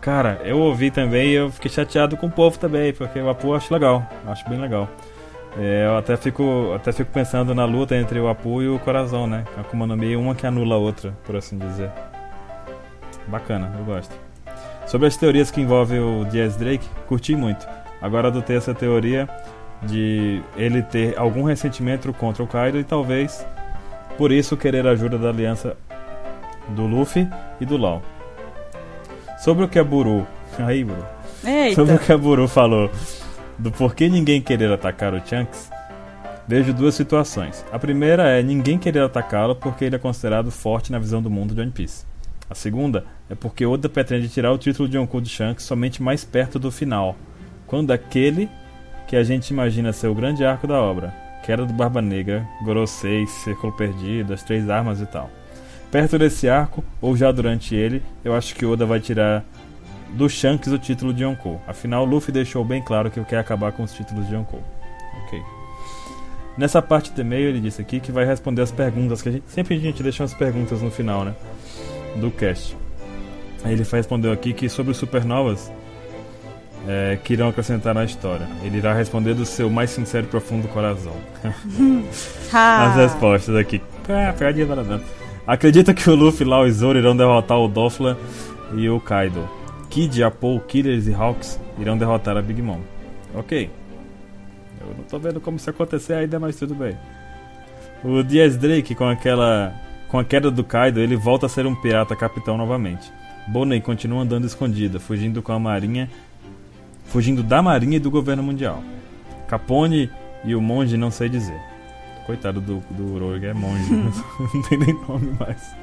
Cara, 0.01 0.41
eu 0.45 0.59
ouvi 0.59 0.91
também 0.91 1.29
e 1.29 1.35
eu 1.35 1.51
fiquei 1.51 1.71
chateado 1.71 2.17
com 2.17 2.27
o 2.27 2.31
povo 2.31 2.59
também, 2.59 2.93
porque 2.93 3.19
o 3.21 3.29
Apu 3.29 3.49
eu 3.49 3.55
acho 3.55 3.73
legal, 3.73 4.07
eu 4.25 4.33
acho 4.33 4.49
bem 4.49 4.59
legal. 4.59 4.89
É, 5.59 5.87
eu 5.87 5.97
até 5.99 6.17
fico, 6.17 6.73
até 6.75 6.91
fico 6.91 7.13
pensando 7.13 7.55
na 7.55 7.65
luta 7.65 7.97
entre 7.97 8.19
o 8.19 8.29
Apu 8.29 8.63
e 8.63 8.69
o 8.69 8.79
Corazão, 8.79 9.27
né? 9.27 9.45
A 9.57 9.61
Akuma 9.61 9.87
no 9.87 9.97
Mi, 9.97 10.17
uma 10.17 10.35
que 10.35 10.47
anula 10.47 10.77
a 10.77 10.79
outra, 10.79 11.13
por 11.25 11.37
assim 11.37 11.59
dizer. 11.59 11.91
Bacana, 13.27 13.73
eu 13.79 13.85
gosto. 13.85 14.15
Sobre 14.87 15.07
as 15.07 15.17
teorias 15.17 15.51
que 15.51 15.61
envolvem 15.61 16.01
o 16.01 16.25
Diaz 16.25 16.57
Drake, 16.57 16.89
curti 17.07 17.37
muito. 17.37 17.69
Agora 18.01 18.29
adotei 18.29 18.57
essa 18.57 18.75
teoria 18.75 19.29
de 19.83 20.43
ele 20.57 20.83
ter 20.83 21.19
algum 21.19 21.43
ressentimento 21.43 22.13
contra 22.13 22.43
o 22.43 22.47
Kaido 22.47 22.79
e 22.79 22.85
talvez 22.85 23.45
por 24.19 24.31
isso 24.31 24.57
querer 24.57 24.87
a 24.87 24.91
ajuda 24.91 25.17
da 25.17 25.31
aliança 25.31 25.77
do 26.69 26.87
Luffy 26.87 27.29
e 27.61 27.65
do 27.65 27.77
Law. 27.77 28.03
Sobre 29.39 29.65
o 29.65 29.69
que 29.69 29.79
a 29.79 29.85
Buru. 29.85 30.27
Aí, 30.59 30.85
Buru. 30.85 31.05
Sobre 31.75 31.93
o 31.93 31.95
Eita, 31.95 32.05
que 32.05 32.13
a 32.13 32.19
Buru 32.19 32.47
falou 32.47 32.91
do 33.59 33.71
porquê 33.71 34.09
ninguém 34.09 34.41
querer 34.41 34.71
atacar 34.73 35.15
o 35.15 35.27
Chunks, 35.27 35.71
vejo 36.47 36.73
duas 36.73 36.95
situações. 36.95 37.65
A 37.73 37.79
primeira 37.79 38.29
é 38.29 38.43
ninguém 38.43 38.79
querer 38.79 39.03
atacá-lo 39.03 39.55
porque 39.55 39.85
ele 39.85 39.97
é 39.97 39.99
considerado 39.99 40.51
forte 40.51 40.93
na 40.93 40.99
visão 40.99 41.23
do 41.23 41.31
mundo 41.31 41.55
de 41.55 41.61
One 41.61 41.71
Piece. 41.71 42.05
A 42.49 42.55
segunda 42.55 43.05
é 43.29 43.35
porque 43.35 43.65
Oda 43.65 43.89
pretende 43.89 44.29
tirar 44.29 44.53
o 44.53 44.59
título 44.59 44.89
de 44.89 44.97
Yonkou 44.97 45.21
de 45.21 45.29
Shanks 45.29 45.65
somente 45.65 46.03
mais 46.03 46.25
perto 46.25 46.59
do 46.59 46.71
final, 46.71 47.17
quando 47.67 47.93
aquele 47.93 48.51
que 49.11 49.17
a 49.17 49.25
gente 49.25 49.49
imagina 49.49 49.93
ser 49.93 50.07
o 50.07 50.15
grande 50.15 50.45
arco 50.45 50.69
da 50.69 50.81
obra, 50.81 51.13
queda 51.43 51.67
do 51.67 51.73
Barba 51.73 52.01
Negra, 52.01 52.47
Gorosei, 52.63 53.27
Círculo 53.27 53.73
Perdido, 53.73 54.33
as 54.33 54.45
três 54.45 54.71
armas 54.71 55.01
e 55.01 55.07
tal. 55.07 55.29
Perto 55.91 56.17
desse 56.17 56.49
arco, 56.49 56.85
ou 57.01 57.17
já 57.17 57.33
durante 57.33 57.75
ele, 57.75 58.05
eu 58.25 58.33
acho 58.33 58.55
que 58.55 58.65
Oda 58.65 58.87
vai 58.87 59.01
tirar 59.01 59.45
do 60.11 60.31
Shanks 60.31 60.73
o 60.73 60.79
título 60.79 61.13
de 61.13 61.25
Yonkou. 61.25 61.61
Afinal, 61.67 62.05
Luffy 62.05 62.31
deixou 62.31 62.65
bem 62.65 62.81
claro 62.81 63.11
que 63.11 63.21
quer 63.25 63.41
acabar 63.41 63.73
com 63.73 63.83
os 63.83 63.93
títulos 63.93 64.29
de 64.29 64.35
Yonkou. 64.37 64.63
Ok. 65.25 65.43
Nessa 66.57 66.81
parte 66.81 67.11
do 67.11 67.21
e-mail 67.21 67.49
ele 67.49 67.61
disse 67.61 67.83
aqui 67.83 67.99
que 67.99 68.13
vai 68.13 68.25
responder 68.25 68.63
as 68.63 68.71
perguntas, 68.71 69.21
que 69.21 69.29
a 69.29 69.33
gente, 69.33 69.45
sempre 69.49 69.75
a 69.75 69.81
gente 69.81 70.05
deixa 70.05 70.23
umas 70.23 70.35
perguntas 70.35 70.83
no 70.83 70.91
final, 70.93 71.25
né? 71.25 71.35
Do 72.21 72.31
cast. 72.31 72.77
Ele 73.65 73.83
respondeu 73.83 74.31
aqui 74.31 74.53
que 74.53 74.69
sobre 74.69 74.93
os 74.93 74.99
supernovas 74.99 75.69
é, 76.87 77.19
que 77.23 77.33
irão 77.33 77.49
acrescentar 77.49 77.95
na 77.95 78.05
história. 78.05 78.49
Ele 78.63 78.79
irá 78.79 78.95
responder 78.95 79.35
do 79.35 79.45
seu 79.45 79.69
mais 79.69 79.91
sincero 79.91 80.27
e 80.27 80.29
profundo 80.29 80.69
coração. 80.69 81.15
As 82.53 82.97
respostas 82.97 83.57
aqui. 83.57 83.81
Ah, 84.09 84.33
pegadinha 84.37 84.67
da 84.67 84.77
Nanã. 84.77 85.01
Acredita 85.47 85.95
que 85.95 86.09
o 86.09 86.15
Luffy, 86.15 86.45
Lau 86.47 86.67
e 86.67 86.71
Zoro 86.71 86.99
irão 86.99 87.17
derrotar 87.17 87.59
o 87.59 87.69
Dofla 87.69 88.19
e 88.75 88.89
o 88.89 89.01
Kaido. 89.01 89.49
Kid, 89.89 90.23
Apo, 90.23 90.61
Killers 90.61 91.07
e 91.07 91.15
Hawks 91.15 91.61
irão 91.79 91.99
derrotar 91.99 92.37
a 92.37 92.43
Big 92.43 92.63
Mom. 92.63 92.81
Ok. 93.35 93.71
Eu 94.81 94.95
não 94.97 95.05
tô 95.05 95.19
vendo 95.19 95.41
como 95.41 95.57
isso 95.57 95.69
acontecer 95.69 96.15
ainda, 96.15 96.39
mas 96.39 96.57
tudo 96.57 96.75
bem. 96.75 96.97
O 98.03 98.23
Diaz 98.23 98.57
Drake, 98.57 98.95
com 98.95 99.09
aquela. 99.09 99.75
Com 100.09 100.19
a 100.19 100.25
queda 100.25 100.51
do 100.51 100.65
Kaido, 100.65 101.01
ele 101.01 101.17
volta 101.17 101.47
a 101.47 101.49
ser 101.49 101.67
um 101.67 101.75
pirata 101.75 102.17
capitão 102.17 102.57
novamente. 102.57 103.13
Bonnie 103.47 103.81
continua 103.81 104.23
andando 104.23 104.47
escondida, 104.47 104.99
fugindo 104.99 105.43
com 105.43 105.53
a 105.53 105.59
marinha. 105.59 106.09
Fugindo 107.11 107.43
da 107.43 107.61
marinha 107.61 107.97
e 107.97 108.01
do 108.01 108.11
governo 108.11 108.43
mundial. 108.43 108.83
Capone 109.47 110.11
e 110.45 110.55
o 110.55 110.61
monge 110.61 110.97
não 110.97 111.11
sei 111.11 111.29
dizer. 111.29 111.61
Coitado 112.25 112.61
do, 112.61 112.81
do 112.91 113.19
Rogue, 113.19 113.47
é 113.47 113.53
monge. 113.53 113.91
não 114.55 114.63
tem 114.63 114.79
nem 114.79 114.95
nome 114.95 115.37
mais. 115.39 115.75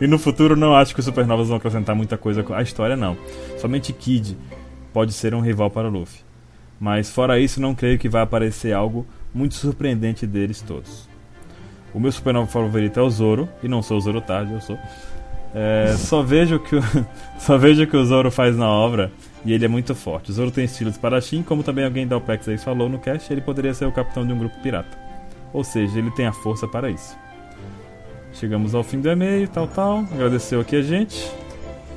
E 0.00 0.06
no 0.06 0.18
futuro 0.18 0.56
não 0.56 0.74
acho 0.74 0.94
que 0.94 1.00
os 1.00 1.06
supernovas 1.06 1.48
vão 1.48 1.56
acrescentar 1.56 1.94
muita 1.94 2.16
coisa 2.16 2.44
à 2.54 2.62
história, 2.62 2.96
não. 2.96 3.16
Somente 3.58 3.92
Kid 3.92 4.36
pode 4.92 5.12
ser 5.12 5.34
um 5.34 5.40
rival 5.40 5.70
para 5.70 5.88
o 5.88 5.90
Luffy. 5.90 6.20
Mas 6.80 7.10
fora 7.10 7.38
isso, 7.38 7.60
não 7.60 7.74
creio 7.74 7.98
que 7.98 8.08
vai 8.08 8.22
aparecer 8.22 8.72
algo 8.72 9.04
muito 9.34 9.54
surpreendente 9.54 10.26
deles 10.26 10.62
todos. 10.62 11.08
O 11.92 11.98
meu 11.98 12.12
supernova 12.12 12.46
favorito 12.46 13.00
é 13.00 13.02
o 13.02 13.10
Zoro, 13.10 13.48
e 13.62 13.68
não 13.68 13.82
sou 13.82 13.96
o 13.96 14.00
Zoro 14.00 14.20
tarde, 14.20 14.52
eu 14.52 14.60
sou. 14.60 14.78
É, 15.54 15.94
só 15.96 16.22
vejo 16.22 16.58
que 16.60 16.76
o, 16.76 16.82
só 17.38 17.58
vejo 17.58 17.86
que 17.86 17.96
o 17.96 18.04
Zoro 18.04 18.30
faz 18.30 18.56
na 18.56 18.68
obra 18.68 19.10
e 19.48 19.52
ele 19.54 19.64
é 19.64 19.68
muito 19.68 19.94
forte. 19.94 20.30
O 20.30 20.34
Zoro 20.34 20.50
tem 20.50 20.66
estilo 20.66 20.90
espadachim, 20.90 21.42
como 21.42 21.62
também 21.62 21.82
alguém 21.82 22.06
da 22.06 22.18
OPEX 22.18 22.46
aí 22.48 22.58
falou 22.58 22.86
no 22.86 22.98
cast, 22.98 23.32
ele 23.32 23.40
poderia 23.40 23.72
ser 23.72 23.86
o 23.86 23.92
capitão 23.92 24.26
de 24.26 24.30
um 24.30 24.38
grupo 24.38 24.54
pirata. 24.60 24.94
Ou 25.54 25.64
seja, 25.64 25.98
ele 25.98 26.10
tem 26.10 26.26
a 26.26 26.32
força 26.34 26.68
para 26.68 26.90
isso. 26.90 27.16
Chegamos 28.34 28.74
ao 28.74 28.84
fim 28.84 29.00
do 29.00 29.08
e-mail, 29.08 29.48
tal, 29.48 29.66
tal. 29.66 30.00
Agradeceu 30.12 30.60
aqui 30.60 30.76
a 30.76 30.82
gente. 30.82 31.32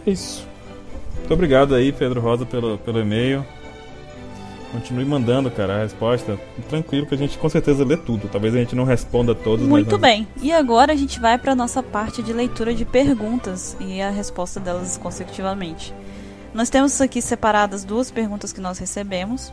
É 0.08 0.12
isso. 0.12 0.48
Muito 1.18 1.34
obrigado 1.34 1.76
aí, 1.76 1.92
Pedro 1.92 2.22
Rosa, 2.22 2.46
pelo, 2.46 2.78
pelo 2.78 3.02
e-mail. 3.02 3.46
Continue 4.72 5.04
mandando, 5.04 5.52
cara, 5.52 5.76
a 5.76 5.84
resposta. 5.84 6.40
Tranquilo 6.70 7.06
que 7.06 7.16
a 7.16 7.18
gente 7.18 7.38
com 7.38 7.50
certeza 7.50 7.84
lê 7.84 7.98
tudo. 7.98 8.30
Talvez 8.30 8.56
a 8.56 8.60
gente 8.60 8.78
não 8.78 8.86
responda 8.86 9.36
todos, 9.36 9.68
Muito 9.68 9.98
bem. 9.98 10.26
E 10.42 10.54
agora 10.54 10.94
a 10.94 10.96
gente 10.96 11.20
vai 11.20 11.38
para 11.38 11.54
nossa 11.54 11.84
parte 11.84 12.24
de 12.24 12.32
leitura 12.32 12.74
de 12.74 12.86
perguntas 12.86 13.76
e 13.78 14.02
a 14.02 14.10
resposta 14.10 14.58
delas 14.58 14.98
consecutivamente. 14.98 15.94
Nós 16.54 16.70
temos 16.70 17.00
aqui 17.00 17.22
separadas 17.22 17.84
duas 17.84 18.12
perguntas 18.12 18.52
que 18.52 18.60
nós 18.60 18.78
recebemos. 18.78 19.52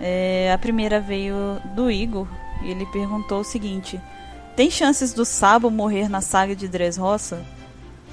É, 0.00 0.52
a 0.52 0.58
primeira 0.58 1.00
veio 1.00 1.60
do 1.74 1.90
Igor 1.90 2.26
e 2.62 2.70
ele 2.70 2.86
perguntou 2.86 3.40
o 3.40 3.44
seguinte: 3.44 4.00
Tem 4.56 4.70
chances 4.70 5.12
do 5.12 5.24
Sabo 5.24 5.70
morrer 5.70 6.08
na 6.08 6.20
saga 6.20 6.54
de 6.54 6.68
Dressrosa? 6.68 7.42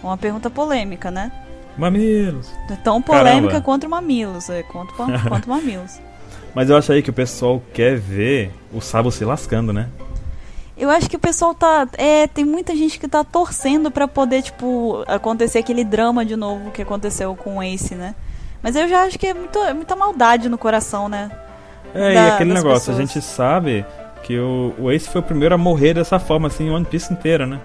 Uma 0.01 0.18
pergunta 0.18 0.50
polêmica, 0.50 1.12
né? 1.12 1.32
Mamilos. 1.78 2.51
Tão 2.84 3.01
polêmica 3.01 3.48
Caramba. 3.48 3.62
quanto 3.62 3.86
o 3.86 3.89
Mamilos, 3.89 4.50
é, 4.50 4.63
quanto, 4.63 4.94
quanto 4.96 5.46
o 5.46 5.50
Mamilos. 5.50 6.00
Mas 6.54 6.70
eu 6.70 6.78
acho 6.78 6.92
aí 6.92 7.01
que 7.01 7.10
o 7.10 7.13
pessoal 7.13 7.62
quer 7.74 7.98
ver 7.98 8.51
o 8.74 8.82
Sabo 8.82 9.12
se 9.12 9.24
lascando, 9.24 9.72
né? 9.72 9.88
Eu 10.80 10.90
acho 10.90 11.10
que 11.10 11.16
o 11.18 11.20
pessoal 11.20 11.54
tá. 11.54 11.88
É, 11.98 12.26
tem 12.28 12.46
muita 12.46 12.76
gente 12.76 12.98
que 13.00 13.08
tá 13.08 13.24
torcendo 13.24 13.92
pra 13.92 14.08
poder, 14.08 14.42
tipo, 14.42 15.04
acontecer 15.08 15.60
aquele 15.60 15.84
drama 15.84 16.26
de 16.26 16.36
novo 16.38 16.72
que 16.72 16.82
aconteceu 16.82 17.36
com 17.36 17.58
o 17.58 17.64
Ace, 17.64 17.94
né? 17.96 18.16
Mas 18.64 18.76
eu 18.76 18.88
já 18.88 19.04
acho 19.04 19.20
que 19.20 19.28
é, 19.28 19.34
muito, 19.34 19.60
é 19.60 19.74
muita 19.74 19.96
maldade 19.96 20.48
no 20.50 20.58
coração, 20.58 21.10
né? 21.10 21.30
É, 21.94 22.14
Da- 22.14 22.22
e 22.24 22.32
aquele 22.32 22.54
negócio, 22.54 22.92
a 22.94 22.96
pessoas. 22.96 22.98
gente 22.98 23.22
sabe 23.22 23.86
que 24.24 24.40
o, 24.40 24.74
o 24.80 24.92
Ace 24.92 25.10
foi 25.10 25.22
o 25.22 25.24
primeiro 25.24 25.54
a 25.54 25.58
morrer 25.58 25.94
dessa 25.94 26.18
forma, 26.20 26.48
assim, 26.48 26.70
One 26.70 26.86
Piece 26.86 27.12
inteira, 27.12 27.46
né? 27.46 27.60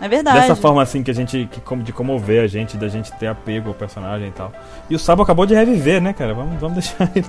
É 0.00 0.08
verdade. 0.08 0.40
Dessa 0.40 0.56
forma, 0.56 0.82
assim, 0.82 1.02
que 1.02 1.10
a 1.10 1.14
gente. 1.14 1.46
Que, 1.52 1.76
de 1.76 1.92
comover 1.92 2.42
a 2.42 2.46
gente, 2.46 2.76
da 2.78 2.88
gente 2.88 3.12
ter 3.12 3.26
apego 3.26 3.68
ao 3.68 3.74
personagem 3.74 4.28
e 4.28 4.32
tal. 4.32 4.50
E 4.88 4.94
o 4.94 4.98
Sabo 4.98 5.22
acabou 5.22 5.44
de 5.44 5.54
reviver, 5.54 6.00
né, 6.00 6.12
cara? 6.14 6.32
Vamos, 6.34 6.58
vamos 6.60 6.74
deixar 6.84 7.10
ele. 7.14 7.26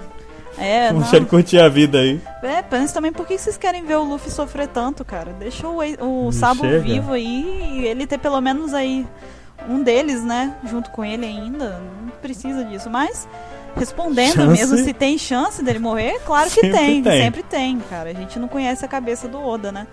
É, 0.58 0.92
não. 0.92 1.02
deixar 1.02 1.26
curtir 1.26 1.60
a 1.60 1.70
vida 1.70 2.00
aí. 2.00 2.22
É, 2.44 2.64
mas 2.70 2.92
também 2.92 3.12
por 3.12 3.26
que 3.26 3.38
vocês 3.38 3.58
querem 3.58 3.84
ver 3.84 3.96
o 3.96 4.04
Luffy 4.04 4.32
sofrer 4.32 4.68
tanto, 4.68 5.04
cara? 5.06 5.34
Deixa 5.34 5.68
o, 5.68 5.80
o 6.28 6.32
Sabo 6.32 6.62
chega. 6.62 6.80
vivo 6.80 7.14
aí 7.14 7.80
e 7.80 7.86
ele 7.86 8.06
ter 8.06 8.18
pelo 8.18 8.40
menos 8.42 8.74
aí 8.74 9.06
um 9.68 9.82
deles, 9.82 10.24
né? 10.24 10.56
Junto 10.70 10.90
com 10.92 11.04
ele 11.06 11.26
ainda. 11.26 11.82
Não 12.02 12.10
precisa 12.22 12.64
disso. 12.66 12.90
Mas, 12.90 13.28
respondendo 13.76 14.34
Chance? 14.34 14.60
mesmo 14.60 14.78
se 14.78 14.94
tem 14.94 15.18
chance 15.18 15.64
dele 15.64 15.80
morrer, 15.80 16.20
claro 16.26 16.50
que 16.50 16.62
tem, 16.62 17.02
tem. 17.02 17.24
Sempre 17.24 17.44
tem, 17.44 17.80
cara. 17.90 18.10
A 18.10 18.14
gente 18.14 18.38
não 18.40 18.48
conhece 18.48 18.84
a 18.84 18.88
cabeça 18.88 19.28
do 19.28 19.42
Oda, 19.42 19.72
né? 19.72 19.88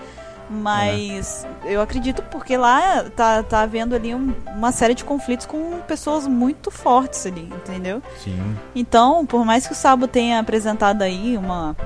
Mas 0.50 1.46
eu 1.64 1.80
acredito 1.80 2.22
porque 2.30 2.56
lá 2.56 3.04
tá, 3.14 3.42
tá 3.42 3.60
havendo 3.60 3.94
ali 3.94 4.14
um- 4.14 4.34
uma 4.54 4.72
série 4.72 4.94
de 4.94 5.04
conflitos 5.04 5.46
com 5.46 5.78
pessoas 5.86 6.26
muito 6.26 6.70
fortes 6.70 7.26
ali, 7.26 7.42
entendeu? 7.54 8.02
Sim. 8.22 8.56
Então, 8.74 9.26
por 9.26 9.44
mais 9.44 9.66
que 9.66 9.72
o 9.72 9.76
Sabo 9.76 10.08
tenha 10.08 10.38
apresentado 10.38 11.02
aí 11.02 11.36
uma, 11.36 11.76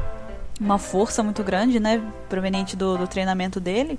uma 0.60 0.78
força 0.78 1.22
muito 1.22 1.42
grande, 1.42 1.80
né, 1.80 2.00
proveniente 2.28 2.76
do, 2.76 2.96
do 2.96 3.06
treinamento 3.08 3.58
dele, 3.58 3.98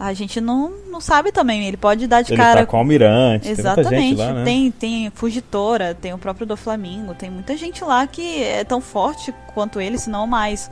a 0.00 0.12
gente 0.14 0.40
não, 0.40 0.70
não 0.90 1.00
sabe 1.00 1.30
também. 1.32 1.66
Ele 1.66 1.76
pode 1.76 2.06
dar 2.06 2.22
de 2.22 2.32
Ele 2.32 2.40
cara. 2.40 2.60
tá 2.60 2.66
com 2.66 2.76
o 2.76 2.80
Almirante, 2.80 3.42
tem 3.44 3.52
Exatamente. 3.52 3.96
gente 3.96 4.16
lá, 4.18 4.32
né? 4.32 4.44
tem, 4.44 4.70
tem 4.70 5.10
Fugitora, 5.14 5.94
tem 5.94 6.14
o 6.14 6.18
próprio 6.18 6.46
do 6.46 6.56
Flamingo, 6.56 7.14
tem 7.14 7.30
muita 7.30 7.56
gente 7.56 7.84
lá 7.84 8.06
que 8.06 8.42
é 8.42 8.64
tão 8.64 8.80
forte 8.80 9.34
quanto 9.52 9.80
ele, 9.80 9.98
se 9.98 10.08
não 10.08 10.26
mais. 10.26 10.70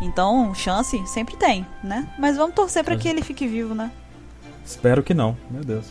Então, 0.00 0.54
chance 0.54 1.00
sempre 1.06 1.36
tem, 1.36 1.66
né? 1.82 2.08
Mas 2.18 2.36
vamos 2.36 2.54
torcer 2.54 2.84
pra 2.84 2.96
que 2.96 3.08
ele 3.08 3.22
fique 3.22 3.46
vivo, 3.46 3.74
né? 3.74 3.90
Espero 4.64 5.02
que 5.02 5.14
não, 5.14 5.36
meu 5.50 5.64
Deus. 5.64 5.86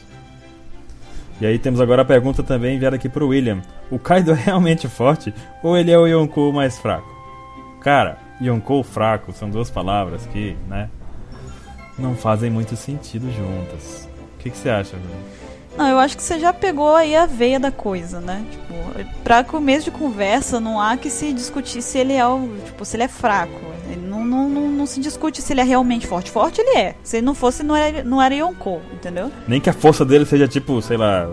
E 1.40 1.46
aí 1.46 1.60
temos 1.60 1.80
agora 1.80 2.02
a 2.02 2.06
pergunta 2.06 2.42
também 2.42 2.76
enviada 2.76 2.96
aqui 2.96 3.10
pro 3.10 3.28
William. 3.28 3.62
O 3.92 4.00
Kaido 4.00 4.32
é 4.34 4.36
realmente 4.36 4.88
forte 4.88 5.34
ou 5.62 5.78
ele 5.78 5.92
é 5.92 5.98
o 5.98 6.08
Yonkou 6.08 6.52
mais 6.52 6.80
fraco? 6.80 7.08
Cara, 7.82 8.18
Yonkou 8.42 8.84
fraco 8.84 9.32
são 9.32 9.50
duas 9.50 9.70
palavras 9.70 10.26
que, 10.28 10.58
né, 10.68 10.90
não 11.98 12.16
fazem 12.16 12.50
muito 12.50 12.76
sentido 12.76 13.32
juntas. 13.32 14.08
O 14.36 14.38
que, 14.40 14.50
que 14.50 14.58
você 14.58 14.70
acha, 14.70 14.96
Bruno? 14.96 15.38
Não, 15.78 15.88
eu 15.88 16.00
acho 16.00 16.18
que 16.18 16.24
você 16.24 16.40
já 16.40 16.52
pegou 16.52 16.96
aí 16.96 17.16
a 17.16 17.28
veia 17.28 17.60
da 17.60 17.72
coisa, 17.72 18.20
né? 18.20 18.44
Tipo, 18.50 18.74
pra 19.24 19.44
começo 19.44 19.86
de 19.86 19.92
conversa, 19.92 20.60
não 20.60 20.82
há 20.82 20.98
que 20.98 21.10
se 21.10 21.32
discutir 21.32 21.84
se 21.84 22.00
ele 22.00 22.14
é 22.14 22.26
o, 22.26 22.50
tipo, 22.66 22.84
se 22.84 22.96
ele 22.96 23.04
é 23.04 23.08
fraco. 23.08 23.77
Não, 23.96 24.26
não, 24.26 24.50
não, 24.50 24.68
não 24.70 24.86
se 24.86 25.00
discute 25.00 25.42
se 25.42 25.54
ele 25.54 25.62
é 25.62 25.64
realmente 25.64 26.06
forte. 26.08 26.30
Forte 26.32 26.60
ele 26.62 26.78
é. 26.78 26.96
Se 27.04 27.18
ele 27.18 27.26
não 27.26 27.34
fosse, 27.36 27.64
não 27.64 27.76
era, 27.76 28.04
não 28.04 28.22
era 28.22 28.34
Yonkou, 28.36 28.82
entendeu? 28.94 29.32
Nem 29.48 29.62
que 29.62 29.70
a 29.70 29.74
força 29.74 30.04
dele 30.04 30.26
seja 30.26 30.48
tipo, 30.48 30.82
sei 30.82 30.98
lá. 30.98 31.28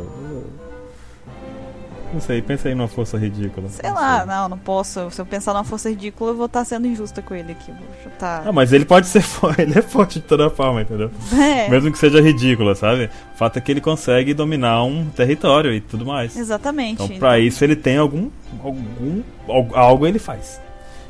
Não 2.13 2.21
sei, 2.21 2.41
pensa 2.41 2.69
aí 2.69 2.77
numa 2.77 2.87
força 2.87 3.19
ridícula. 3.19 3.69
Sei 3.71 3.91
lá, 3.91 4.25
não, 4.25 4.49
não 4.51 4.57
posso. 4.59 5.11
Se 5.11 5.21
eu 5.21 5.27
pensar 5.27 5.53
numa 5.53 5.65
força 5.65 5.91
ridícula, 5.91 6.31
eu 6.31 6.37
vou 6.37 6.47
estar 6.47 6.65
sendo 6.65 6.87
injusta 6.87 7.21
com 7.21 7.35
ele 7.35 7.51
aqui. 7.51 7.73
Vou 7.73 7.89
chutar. 8.05 8.45
Ah, 8.47 8.53
mas 8.53 8.73
ele 8.73 8.85
pode 8.85 9.09
ser 9.09 9.21
forte, 9.23 9.63
ele 9.63 9.77
é 9.77 9.83
forte 9.83 10.21
de 10.21 10.25
toda 10.25 10.49
forma, 10.49 10.83
entendeu? 10.83 11.11
É, 11.37 11.69
Mesmo 11.69 11.91
que 11.91 11.99
seja 11.99 12.21
ridícula, 12.21 12.77
sabe? 12.77 13.11
O 13.35 13.37
fato 13.37 13.57
é 13.57 13.61
que 13.61 13.73
ele 13.73 13.81
consegue 13.81 14.33
dominar 14.33 14.85
um 14.85 15.07
território 15.07 15.75
e 15.75 15.81
tudo 15.81 16.07
mais. 16.07 16.37
exatamente. 16.37 17.03
Então, 17.03 17.19
pra 17.19 17.41
isso, 17.41 17.65
ele 17.65 17.75
tem 17.75 17.97
algum, 17.97 18.31
algum. 18.63 19.21
al- 19.49 19.71
Algo 19.77 20.07
ele 20.07 20.21
faz. 20.21 20.61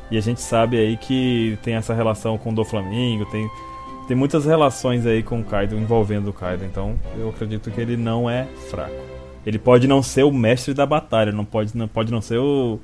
E 0.09 0.17
a 0.17 0.21
gente 0.21 0.41
sabe 0.41 0.77
aí 0.77 0.97
que 0.97 1.57
tem 1.63 1.75
essa 1.75 1.93
relação 1.93 2.37
com 2.37 2.51
o 2.51 2.55
do 2.55 2.63
Flamengo, 2.63 3.25
tem, 3.25 3.49
tem 4.07 4.15
muitas 4.15 4.45
relações 4.45 5.05
aí 5.05 5.23
com 5.23 5.39
o 5.39 5.43
Kaido, 5.43 5.75
envolvendo 5.75 6.29
o 6.29 6.33
Kaido. 6.33 6.63
Então, 6.63 6.95
eu 7.17 7.29
acredito 7.29 7.71
que 7.71 7.81
ele 7.81 7.97
não 7.97 8.29
é 8.29 8.45
fraco. 8.69 8.93
Ele 9.45 9.59
pode 9.59 9.87
não 9.87 10.01
ser 10.01 10.23
o 10.23 10.31
mestre 10.31 10.73
da 10.73 10.85
batalha, 10.85 11.31
não 11.31 11.45
pode 11.45 11.77
não, 11.77 11.87
pode 11.87 12.11
não 12.11 12.21
ser 12.21 12.37
o. 12.37 12.79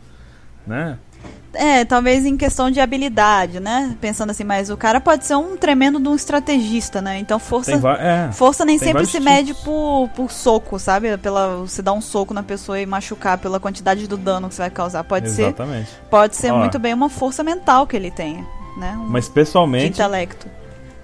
Né? 0.65 0.97
É, 1.53 1.83
talvez 1.83 2.25
em 2.25 2.37
questão 2.37 2.71
de 2.71 2.79
habilidade, 2.79 3.59
né? 3.59 3.95
Pensando 3.99 4.29
assim, 4.29 4.43
mas 4.45 4.69
o 4.69 4.77
cara 4.77 5.01
pode 5.01 5.25
ser 5.25 5.35
um 5.35 5.57
tremendo 5.57 5.99
de 5.99 6.07
um 6.07 6.15
estrategista, 6.15 7.01
né? 7.01 7.19
Então 7.19 7.37
força. 7.39 7.73
É. 7.99 8.31
Força 8.31 8.63
nem 8.63 8.77
sempre 8.77 9.05
se 9.05 9.11
tipos. 9.19 9.25
mede 9.25 9.53
por, 9.55 10.09
por 10.15 10.31
soco, 10.31 10.79
sabe? 10.79 11.17
Pela 11.17 11.57
você 11.57 11.81
dar 11.81 11.91
um 11.91 11.99
soco 12.01 12.33
na 12.33 12.41
pessoa 12.41 12.79
e 12.79 12.85
machucar 12.85 13.37
pela 13.37 13.59
quantidade 13.59 14.07
do 14.07 14.15
dano 14.15 14.47
que 14.47 14.55
você 14.55 14.61
vai 14.61 14.69
causar. 14.71 15.03
Pode 15.03 15.29
ser, 15.29 15.41
Exatamente. 15.47 15.89
pode 16.09 16.35
ser 16.37 16.51
Ó. 16.51 16.57
muito 16.57 16.79
bem 16.79 16.93
uma 16.93 17.09
força 17.09 17.43
mental 17.43 17.85
que 17.85 17.97
ele 17.97 18.11
tenha. 18.11 18.45
né? 18.77 18.97
Um 18.97 19.09
Mas 19.09 19.25
de 19.25 19.31
pessoalmente, 19.31 19.87
intelecto. 19.99 20.47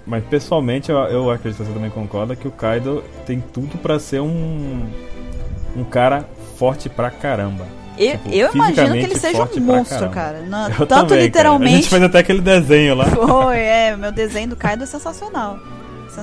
mas 0.06 0.24
pessoalmente 0.24 0.90
eu, 0.90 0.96
eu 0.96 1.30
acredito 1.30 1.58
que 1.58 1.66
você 1.66 1.72
também 1.74 1.90
concorda 1.90 2.34
que 2.34 2.48
o 2.48 2.50
Kaido 2.50 3.04
tem 3.26 3.38
tudo 3.40 3.76
pra 3.76 3.98
ser 4.00 4.20
um 4.22 4.86
um 5.76 5.84
cara 5.84 6.26
forte 6.56 6.88
pra 6.88 7.10
caramba. 7.10 7.66
Eu, 7.98 8.18
Tipo, 8.18 8.34
eu 8.34 8.50
imagino 8.54 8.92
que 8.92 8.98
ele 8.98 9.18
seja 9.18 9.42
um 9.42 9.60
monstro, 9.60 10.08
cara. 10.10 10.40
Na- 10.42 10.70
tanto 10.70 10.86
também, 10.86 11.06
cara. 11.08 11.20
A 11.20 11.24
literalmente. 11.24 11.76
gente 11.76 11.88
fez 11.88 12.02
até 12.02 12.18
aquele 12.20 12.40
desenho 12.40 12.94
lá. 12.94 13.06
Foi, 13.06 13.58
é, 13.58 13.96
meu 13.96 14.12
desenho 14.12 14.50
do 14.50 14.56
Kaido 14.56 14.84
é 14.84 14.86
sensacional. 14.86 15.58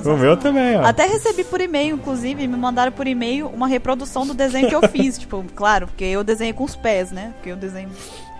O 0.04 0.16
meu 0.16 0.36
também, 0.36 0.76
ó. 0.76 0.84
Até 0.84 1.06
recebi 1.06 1.42
por 1.44 1.60
e-mail, 1.60 1.94
inclusive, 1.96 2.46
me 2.46 2.56
mandaram 2.56 2.92
por 2.92 3.06
e-mail 3.06 3.46
uma 3.48 3.66
reprodução 3.66 4.26
do 4.26 4.34
desenho 4.34 4.68
que 4.68 4.74
eu 4.74 4.86
fiz. 4.88 5.16
tipo, 5.18 5.44
claro, 5.54 5.86
porque 5.86 6.04
eu 6.04 6.22
desenhei 6.22 6.52
com 6.52 6.64
os 6.64 6.76
pés, 6.76 7.10
né? 7.10 7.32
Porque 7.36 7.50
eu 7.50 7.56
desenho 7.56 7.88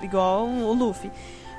igual 0.02 0.46
o 0.46 0.72
Luffy. 0.74 1.10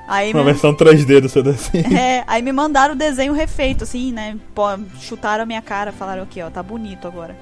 Aí 0.08 0.32
Uma 0.32 0.44
me, 0.44 0.52
versão 0.52 0.74
3D 0.74 1.20
do 1.20 1.28
seu 1.28 1.44
desenho. 1.44 1.86
é, 1.98 2.24
aí 2.28 2.42
me 2.42 2.52
mandaram 2.52 2.94
o 2.94 2.98
desenho 2.98 3.34
refeito, 3.34 3.84
assim, 3.84 4.12
né? 4.12 4.38
Pô, 4.54 4.64
chutaram 5.00 5.44
a 5.44 5.46
minha 5.46 5.62
cara, 5.62 5.92
falaram 5.92 6.24
aqui, 6.24 6.42
ó, 6.42 6.50
tá 6.50 6.64
bonito 6.64 7.08
agora. 7.08 7.36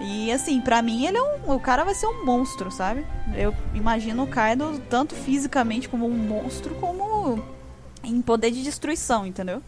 E 0.00 0.30
assim, 0.30 0.60
pra 0.60 0.82
mim 0.82 1.06
ele 1.06 1.16
é 1.16 1.22
um. 1.22 1.54
O 1.54 1.60
cara 1.60 1.84
vai 1.84 1.94
ser 1.94 2.06
um 2.06 2.24
monstro, 2.24 2.70
sabe? 2.70 3.04
Eu 3.34 3.54
imagino 3.74 4.22
o 4.22 4.26
Kaido 4.26 4.80
tanto 4.90 5.14
fisicamente 5.14 5.88
como 5.88 6.06
um 6.06 6.10
monstro, 6.10 6.74
como 6.74 7.42
em 8.04 8.20
poder 8.20 8.50
de 8.50 8.62
destruição, 8.62 9.26
entendeu? 9.26 9.62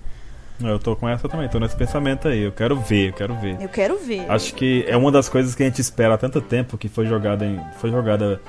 Eu 0.60 0.78
tô 0.78 0.96
com 0.96 1.08
essa 1.08 1.28
também, 1.28 1.48
tô 1.48 1.60
nesse 1.60 1.76
pensamento 1.76 2.28
aí. 2.28 2.42
Eu 2.42 2.52
quero 2.52 2.76
ver, 2.76 3.10
eu 3.10 3.12
quero 3.12 3.34
ver. 3.34 3.60
Eu 3.60 3.68
quero 3.68 3.98
ver. 3.98 4.30
Acho 4.30 4.54
que 4.54 4.84
é 4.88 4.96
uma 4.96 5.12
das 5.12 5.28
coisas 5.28 5.54
que 5.54 5.62
a 5.62 5.66
gente 5.66 5.80
espera 5.80 6.14
há 6.14 6.18
tanto 6.18 6.40
tempo 6.40 6.76
que 6.76 6.88
foi 6.88 7.06
jogada 7.06 7.46
em, 7.46 7.60
foi 7.78 7.90
jogada 7.90 8.40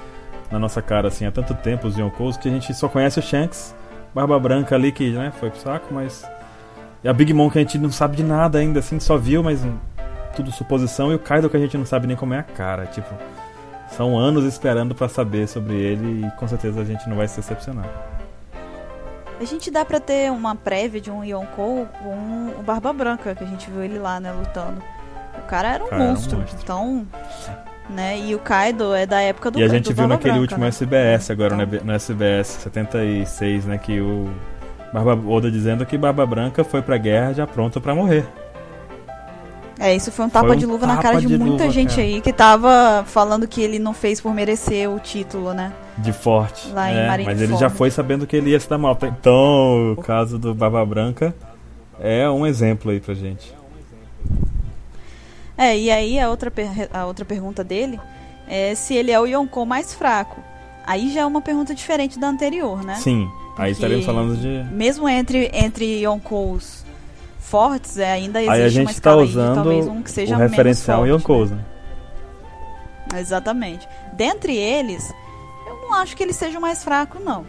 na 0.52 0.58
nossa 0.58 0.82
cara 0.82 1.08
assim 1.08 1.26
há 1.26 1.32
tanto 1.32 1.54
tempo 1.54 1.88
os 1.88 1.98
Yonkous 1.98 2.38
que 2.38 2.48
a 2.48 2.52
gente 2.52 2.74
só 2.74 2.88
conhece 2.88 3.20
o 3.20 3.22
Shanks, 3.22 3.76
Barba 4.14 4.40
Branca 4.40 4.76
ali 4.76 4.92
que, 4.92 5.12
né, 5.12 5.32
foi 5.40 5.52
pro 5.52 5.60
saco, 5.60 5.94
mas 5.94 6.26
e 7.04 7.08
a 7.08 7.14
Big 7.14 7.32
Mom 7.34 7.50
que 7.50 7.60
a 7.60 7.62
gente 7.62 7.78
não 7.78 7.92
sabe 7.92 8.18
de 8.18 8.24
nada 8.24 8.58
ainda 8.58 8.80
assim, 8.80 9.00
só 9.00 9.16
viu, 9.16 9.44
mas 9.44 9.64
tudo 10.36 10.52
suposição 10.52 11.12
e 11.12 11.16
o 11.16 11.20
Kaido 11.20 11.50
que 11.50 11.58
a 11.58 11.60
gente 11.60 11.78
não 11.78 11.86
sabe 11.86 12.08
nem 12.08 12.16
como 12.16 12.34
é 12.34 12.40
a 12.40 12.44
cara, 12.44 12.86
tipo, 12.86 13.14
são 13.92 14.18
anos 14.18 14.46
esperando 14.46 14.94
pra 14.94 15.10
saber 15.10 15.48
sobre 15.48 15.76
ele 15.76 16.26
e 16.26 16.32
com 16.38 16.48
certeza 16.48 16.82
a 16.82 16.86
gente 16.86 17.08
não 17.10 17.18
vai 17.18 17.28
se 17.28 17.38
decepcionar. 17.38 17.86
A 19.40 19.46
gente 19.46 19.72
dá 19.72 19.86
pra 19.86 20.00
ter 20.00 20.30
uma 20.32 20.54
prévia 20.54 21.00
de 21.00 21.10
um 21.10 21.24
Yonkou 21.24 21.86
com 21.86 22.54
o 22.60 22.62
Barba 22.62 22.92
Branca, 22.92 23.34
que 23.34 23.44
a 23.44 23.48
gente 23.48 23.70
viu 23.72 23.82
ele 23.82 23.98
lá, 23.98 24.20
né, 24.20 24.32
lutando. 24.34 24.84
O 25.38 25.48
cara 25.48 25.70
era 25.70 25.84
um, 25.84 25.88
Cara, 25.88 26.04
era 26.04 26.12
um 26.12 26.14
monstro, 26.14 26.40
monstro. 26.40 26.60
Então, 26.62 27.08
né, 27.90 28.20
e 28.20 28.36
o 28.36 28.40
Kaido 28.40 28.94
é 28.94 29.06
da 29.06 29.22
época 29.22 29.50
do 29.50 29.60
e 29.60 29.64
a 29.64 29.68
gente 29.70 29.94
viu 29.94 30.08
naquele 30.08 30.34
Branca, 30.34 30.42
último 30.42 30.62
né? 30.62 30.68
SBS 30.68 31.32
agora, 31.32 31.56
Então, 31.56 31.66
né, 31.66 31.82
no 31.84 31.94
SBS 31.94 32.48
76, 32.48 33.66
né, 33.66 33.78
que 33.78 34.02
o 34.02 34.30
Barba 34.94 35.18
Oda 35.30 35.50
dizendo 35.50 35.86
que 35.86 35.98
Barba 35.98 36.26
Branca 36.26 36.64
foi 36.64 36.82
pra 36.82 36.98
guerra 36.98 37.34
já 37.34 37.48
pronto 37.48 37.80
pra 37.80 37.96
morrer. 37.96 38.26
É, 39.80 39.96
isso 39.96 40.12
foi 40.12 40.26
um 40.26 40.30
tapa 40.30 40.48
Foi 40.48 40.58
de 40.58 40.66
luva 40.66 40.86
na 40.86 40.98
tapa 40.98 41.04
cara 41.04 41.22
de, 41.22 41.28
de 41.28 41.38
muita 41.38 41.64
luva, 41.64 41.70
gente 41.70 41.92
cara. 41.96 42.02
aí 42.02 42.20
que 42.20 42.34
tava 42.34 43.06
falando 43.08 43.48
que 43.48 43.62
ele 43.62 43.80
não 43.80 43.94
fez 43.94 44.20
por 44.20 44.34
merecer 44.34 44.90
o 44.90 45.00
título, 45.00 45.54
né? 45.54 45.72
De 45.98 46.12
forte. 46.12 46.70
Lá 46.72 46.92
em 46.92 46.98
é, 46.98 47.08
Marineford. 47.08 47.26
mas 47.26 47.50
ele 47.50 47.58
já 47.58 47.70
foi 47.70 47.90
sabendo 47.90 48.28
que 48.28 48.36
ele 48.36 48.50
ia 48.50 48.60
se 48.60 48.70
dar 48.70 48.78
mal. 48.78 48.98
Então, 49.04 49.94
o 49.94 50.02
caso 50.02 50.38
do 50.38 50.54
Barba 50.54 50.86
Branca 50.86 51.34
é 51.98 52.30
um 52.30 52.46
exemplo 52.46 52.92
aí 52.92 53.00
pra 53.00 53.14
gente. 53.14 53.54
É, 55.58 55.78
e 55.78 55.90
aí 55.90 56.20
a 56.20 56.30
outra, 56.30 56.52
a 56.94 57.06
outra 57.06 57.24
pergunta 57.24 57.64
dele 57.64 57.98
é 58.50 58.76
se 58.76 58.94
ele 58.94 59.12
é 59.12 59.20
o 59.20 59.26
Yonkou 59.26 59.66
mais 59.66 59.94
fraco. 59.94 60.42
Aí 60.86 61.10
já 61.14 61.22
é 61.22 61.26
uma 61.26 61.42
pergunta 61.42 61.74
diferente 61.74 62.20
da 62.20 62.28
anterior, 62.28 62.84
né? 62.84 62.96
Sim, 62.96 63.30
aí 63.58 63.72
estaremos 63.72 64.06
falando 64.06 64.36
de. 64.36 64.74
Mesmo 64.74 65.08
entre, 65.08 65.50
entre 65.54 66.04
Yonkous 66.04 66.79
fortes, 67.50 67.98
é, 67.98 68.12
ainda 68.12 68.40
existe 68.40 68.54
Aí 68.54 68.62
a 68.62 68.64
uma 68.64 68.70
gente 68.70 68.86
tá 68.86 68.92
escala 68.92 69.24
de 69.26 69.32
usando 69.32 69.56
talvez 69.56 69.88
um 69.88 70.02
que 70.02 70.12
seja 70.12 70.36
o 70.36 70.40
referencial 70.40 71.04
menos 71.04 71.24
forte, 71.24 71.54
né? 71.54 71.66
Exatamente. 73.18 73.88
Dentre 74.14 74.56
eles, 74.56 75.12
eu 75.68 75.76
não 75.82 75.94
acho 75.96 76.16
que 76.16 76.24
ele 76.24 76.34
seja 76.34 76.58
o 76.58 76.62
mais 76.62 76.84
fraco, 76.84 77.20
não. 77.20 77.46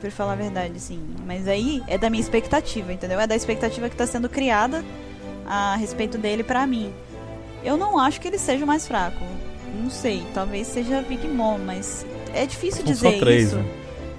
Pra 0.00 0.10
falar 0.10 0.32
a 0.32 0.36
verdade, 0.36 0.80
sim. 0.80 1.00
Mas 1.26 1.46
aí 1.46 1.82
é 1.86 1.96
da 1.96 2.10
minha 2.10 2.20
expectativa, 2.20 2.92
entendeu? 2.92 3.20
É 3.20 3.26
da 3.26 3.36
expectativa 3.36 3.88
que 3.88 3.96
tá 3.96 4.06
sendo 4.06 4.28
criada 4.28 4.84
a 5.46 5.76
respeito 5.76 6.18
dele 6.18 6.42
pra 6.42 6.66
mim. 6.66 6.92
Eu 7.62 7.76
não 7.76 7.98
acho 7.98 8.20
que 8.20 8.26
ele 8.28 8.38
seja 8.38 8.64
o 8.64 8.66
mais 8.66 8.88
fraco. 8.88 9.24
Não 9.80 9.90
sei, 9.90 10.22
talvez 10.34 10.66
seja 10.66 11.02
Big 11.02 11.28
Mom, 11.28 11.58
mas 11.58 12.04
é 12.34 12.46
difícil 12.46 12.82
São 12.82 12.92
dizer 12.92 13.12
só 13.12 13.18
três, 13.18 13.48
isso. 13.48 13.56
né? 13.56 13.64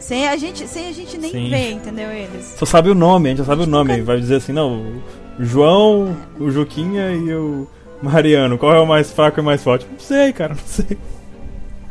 Sem 0.02 0.28
a 0.28 0.36
gente, 0.36 0.68
sem 0.68 0.88
a 0.90 0.92
gente 0.92 1.18
nem 1.18 1.32
Sim. 1.32 1.50
ver, 1.50 1.72
entendeu? 1.72 2.10
Eles. 2.12 2.56
Só 2.58 2.66
sabe 2.66 2.90
o 2.90 2.96
nome, 2.96 3.28
a 3.28 3.30
gente 3.30 3.38
já 3.38 3.46
sabe 3.46 3.62
o 3.64 3.68
nome. 3.68 3.92
nunca- 3.94 4.04
Vai 4.04 4.20
dizer 4.20 4.36
assim, 4.36 4.52
não, 4.52 4.82
o 5.40 5.46
João, 5.46 6.18
o 6.40 6.50
Juquinha 6.52 7.12
e 7.12 7.34
o 7.36 7.68
Mariano. 8.02 8.58
Qual 8.58 8.74
é 8.74 8.80
o 8.80 8.86
mais 8.86 9.12
fraco 9.12 9.40
e 9.40 9.44
mais 9.44 9.64
forte? 9.64 9.86
Não 9.90 10.00
sei, 10.00 10.34
cara, 10.34 10.56
não 10.56 10.64
sei. 10.66 10.98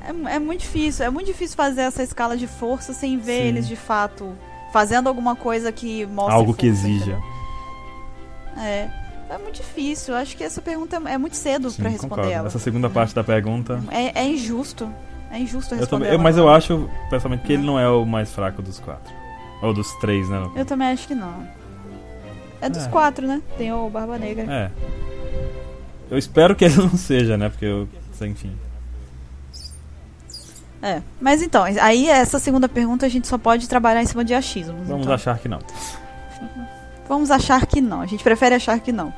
É, 0.05 0.35
é 0.35 0.39
muito 0.41 0.61
difícil, 0.63 1.05
é 1.07 1.11
muito 1.11 1.27
difícil 1.29 1.57
fazer 1.57 1.83
essa 1.83 2.03
escala 2.03 2.37
de 2.37 2.47
força 2.49 2.93
sem 2.93 3.17
ver 3.17 3.43
Sim. 3.43 3.49
eles 3.49 3.69
de 3.69 3.77
fato 3.77 4.33
fazendo 4.73 5.09
alguma 5.09 5.37
coisa 5.37 5.71
que 5.71 6.05
mostre 6.07 6.35
Algo 6.35 6.53
que 6.53 6.67
força, 6.69 6.87
exija. 6.89 7.03
entendeu? 7.13 7.23
É, 8.59 8.89
é 9.31 9.39
muito 9.39 9.57
difícil. 9.57 10.15
Acho 10.17 10.37
que 10.37 10.43
essa 10.43 10.61
pergunta 10.61 11.01
é 11.07 11.17
muito 11.17 11.37
cedo 11.37 11.71
pra 11.73 11.89
responder 11.89 12.09
concordo. 12.17 12.31
ela. 12.33 12.47
Essa 12.49 12.59
segunda 12.59 12.91
parte 12.91 13.15
da 13.15 13.23
pergunta. 13.23 13.81
É, 13.91 14.21
é 14.21 14.27
injusto. 14.27 14.93
É 15.31 15.39
injusto 15.39 15.75
Eu 15.75 15.81
responder. 15.81 16.05
também, 16.07 16.19
eu- 16.19 16.23
mas 16.23 16.37
eu 16.37 16.49
acho, 16.49 16.89
pessoalmente, 17.09 17.45
que 17.47 17.53
ele 17.53 17.63
não 17.65 17.79
é 17.79 17.89
o 17.89 18.05
mais 18.05 18.33
fraco 18.33 18.61
dos 18.61 18.79
quatro. 18.81 19.13
Ou 19.63 19.73
dos 19.75 19.93
três, 19.97 20.29
né? 20.29 20.51
Eu 20.57 20.65
também 20.65 20.89
acho 20.89 21.07
que 21.07 21.15
não. 21.15 21.47
É 22.61 22.69
dos 22.69 22.85
É. 22.87 22.89
quatro, 22.89 23.27
né? 23.27 23.41
Tem 23.57 23.73
o 23.73 23.89
Barba 23.89 24.19
Negra. 24.19 24.45
É. 24.53 24.71
Eu 26.11 26.19
espero 26.19 26.55
que 26.57 26.65
ele 26.65 26.77
não 26.77 26.97
seja, 26.97 27.37
né? 27.37 27.49
Porque 27.49 27.65
eu. 27.65 27.89
Enfim. 28.23 28.53
É. 30.83 31.03
Mas 31.21 31.43
então, 31.43 31.63
aí 31.65 32.09
essa 32.09 32.39
segunda 32.39 32.69
pergunta 32.69 33.05
a 33.05 33.09
gente 33.09 33.29
só 33.29 33.37
pode 33.39 33.69
trabalhar 33.69 34.03
em 34.03 34.07
cima 34.07 34.25
de 34.25 34.35
achismos. 34.35 34.87
Vamos 34.87 35.03
então. 35.03 35.15
achar 35.15 35.39
que 35.39 35.49
não. 35.49 35.59
Vamos 37.09 37.31
achar 37.31 37.65
que 37.67 37.81
não. 37.81 38.01
A 38.01 38.07
gente 38.07 38.23
prefere 38.25 38.55
achar 38.55 38.79
que 38.81 38.93
não. 38.93 39.13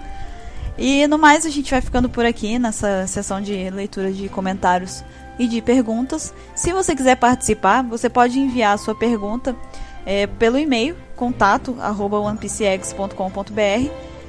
E 0.78 1.06
no 1.06 1.18
mais, 1.18 1.44
a 1.46 1.50
gente 1.50 1.70
vai 1.70 1.80
ficando 1.80 2.08
por 2.08 2.24
aqui 2.24 2.58
nessa 2.58 3.06
sessão 3.06 3.40
de 3.40 3.70
leitura 3.70 4.10
de 4.12 4.28
comentários 4.28 5.04
e 5.38 5.46
de 5.46 5.60
perguntas. 5.60 6.34
Se 6.54 6.72
você 6.72 6.94
quiser 6.94 7.16
participar, 7.16 7.82
você 7.82 8.08
pode 8.08 8.38
enviar 8.38 8.74
a 8.74 8.78
sua 8.78 8.94
pergunta 8.94 9.56
é, 10.04 10.26
pelo 10.26 10.58
e-mail 10.58 10.96
contato 11.16 11.76
arroba 11.80 12.18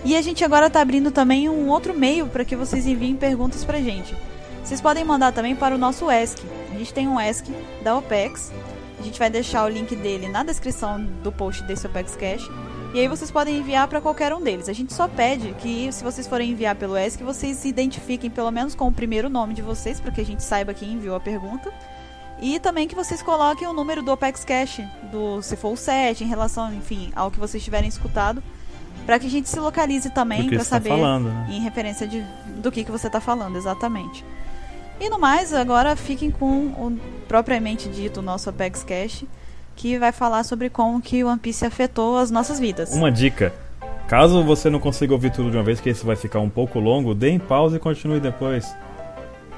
e 0.05 0.15
a 0.17 0.21
gente 0.21 0.43
agora 0.43 0.67
está 0.67 0.81
abrindo 0.81 1.11
também 1.11 1.47
um 1.47 1.69
outro 1.69 1.93
meio 1.93 2.27
para 2.27 2.43
que 2.43 2.55
vocês 2.55 2.85
enviem 2.85 3.15
perguntas 3.15 3.63
para 3.63 3.79
gente. 3.79 4.15
Vocês 4.63 4.81
podem 4.81 5.03
mandar 5.03 5.31
também 5.31 5.55
para 5.55 5.75
o 5.75 5.77
nosso 5.77 6.11
ESC. 6.11 6.41
A 6.73 6.77
gente 6.77 6.93
tem 6.93 7.07
um 7.07 7.19
ESC 7.19 7.51
da 7.81 7.97
OPEX. 7.97 8.51
A 8.99 9.03
gente 9.03 9.17
vai 9.17 9.29
deixar 9.29 9.65
o 9.65 9.69
link 9.69 9.95
dele 9.95 10.27
na 10.27 10.43
descrição 10.43 11.03
do 11.23 11.31
post 11.31 11.63
desse 11.63 11.87
OPEX 11.87 12.15
Cash. 12.15 12.49
E 12.93 12.99
aí 12.99 13.07
vocês 13.07 13.31
podem 13.31 13.57
enviar 13.57 13.87
para 13.87 13.99
qualquer 13.99 14.31
um 14.33 14.39
deles. 14.39 14.69
A 14.69 14.73
gente 14.73 14.93
só 14.93 15.07
pede 15.07 15.51
que, 15.53 15.91
se 15.91 16.03
vocês 16.03 16.27
forem 16.27 16.51
enviar 16.51 16.75
pelo 16.75 16.95
ESC, 16.95 17.23
vocês 17.23 17.57
se 17.57 17.67
identifiquem 17.67 18.29
pelo 18.29 18.51
menos 18.51 18.75
com 18.75 18.87
o 18.87 18.91
primeiro 18.91 19.29
nome 19.29 19.55
de 19.55 19.63
vocês, 19.63 19.99
para 19.99 20.11
que 20.11 20.21
a 20.21 20.25
gente 20.25 20.43
saiba 20.43 20.75
quem 20.75 20.93
enviou 20.93 21.15
a 21.15 21.19
pergunta. 21.19 21.73
E 22.39 22.59
também 22.59 22.87
que 22.87 22.93
vocês 22.93 23.23
coloquem 23.23 23.67
o 23.67 23.73
número 23.73 24.03
do 24.03 24.11
Opex 24.11 24.45
Cash, 24.45 24.81
do 25.11 25.41
se 25.41 25.55
for 25.55 25.73
o 25.73 25.75
7, 25.75 26.23
em 26.23 26.27
relação, 26.27 26.71
enfim, 26.71 27.11
ao 27.15 27.31
que 27.31 27.39
vocês 27.39 27.63
tiverem 27.63 27.89
escutado, 27.89 28.43
para 29.07 29.17
que 29.17 29.25
a 29.25 29.29
gente 29.29 29.49
se 29.49 29.59
localize 29.59 30.11
também 30.11 30.47
para 30.47 30.59
tá 30.59 30.63
saber 30.63 30.89
falando, 30.89 31.29
né? 31.29 31.47
em 31.49 31.61
referência 31.61 32.07
de, 32.07 32.23
do 32.57 32.71
que, 32.71 32.83
que 32.83 32.91
você 32.91 33.07
está 33.07 33.19
falando, 33.19 33.57
exatamente. 33.57 34.23
E 34.99 35.09
no 35.09 35.17
mais, 35.17 35.51
agora 35.51 35.95
fiquem 35.95 36.29
com 36.29 36.67
o 36.67 36.99
propriamente 37.27 37.89
dito 37.89 38.21
nosso 38.21 38.51
Apex 38.51 38.83
Cash, 38.83 39.25
que 39.75 39.97
vai 39.97 40.11
falar 40.11 40.43
sobre 40.43 40.69
como 40.69 41.01
que 41.01 41.23
o 41.23 41.27
One 41.27 41.39
Piece 41.39 41.65
afetou 41.65 42.17
as 42.17 42.31
nossas 42.31 42.59
vidas. 42.59 42.93
Uma 42.93 43.11
dica. 43.11 43.53
Caso 44.07 44.43
você 44.43 44.69
não 44.69 44.79
consiga 44.79 45.13
ouvir 45.13 45.31
tudo 45.31 45.49
de 45.49 45.57
uma 45.57 45.63
vez, 45.63 45.79
que 45.79 45.89
esse 45.89 46.05
vai 46.05 46.15
ficar 46.15 46.39
um 46.39 46.49
pouco 46.49 46.79
longo, 46.79 47.15
dê 47.15 47.29
em 47.29 47.39
pausa 47.39 47.77
e 47.77 47.79
continue 47.79 48.19
depois. 48.19 48.75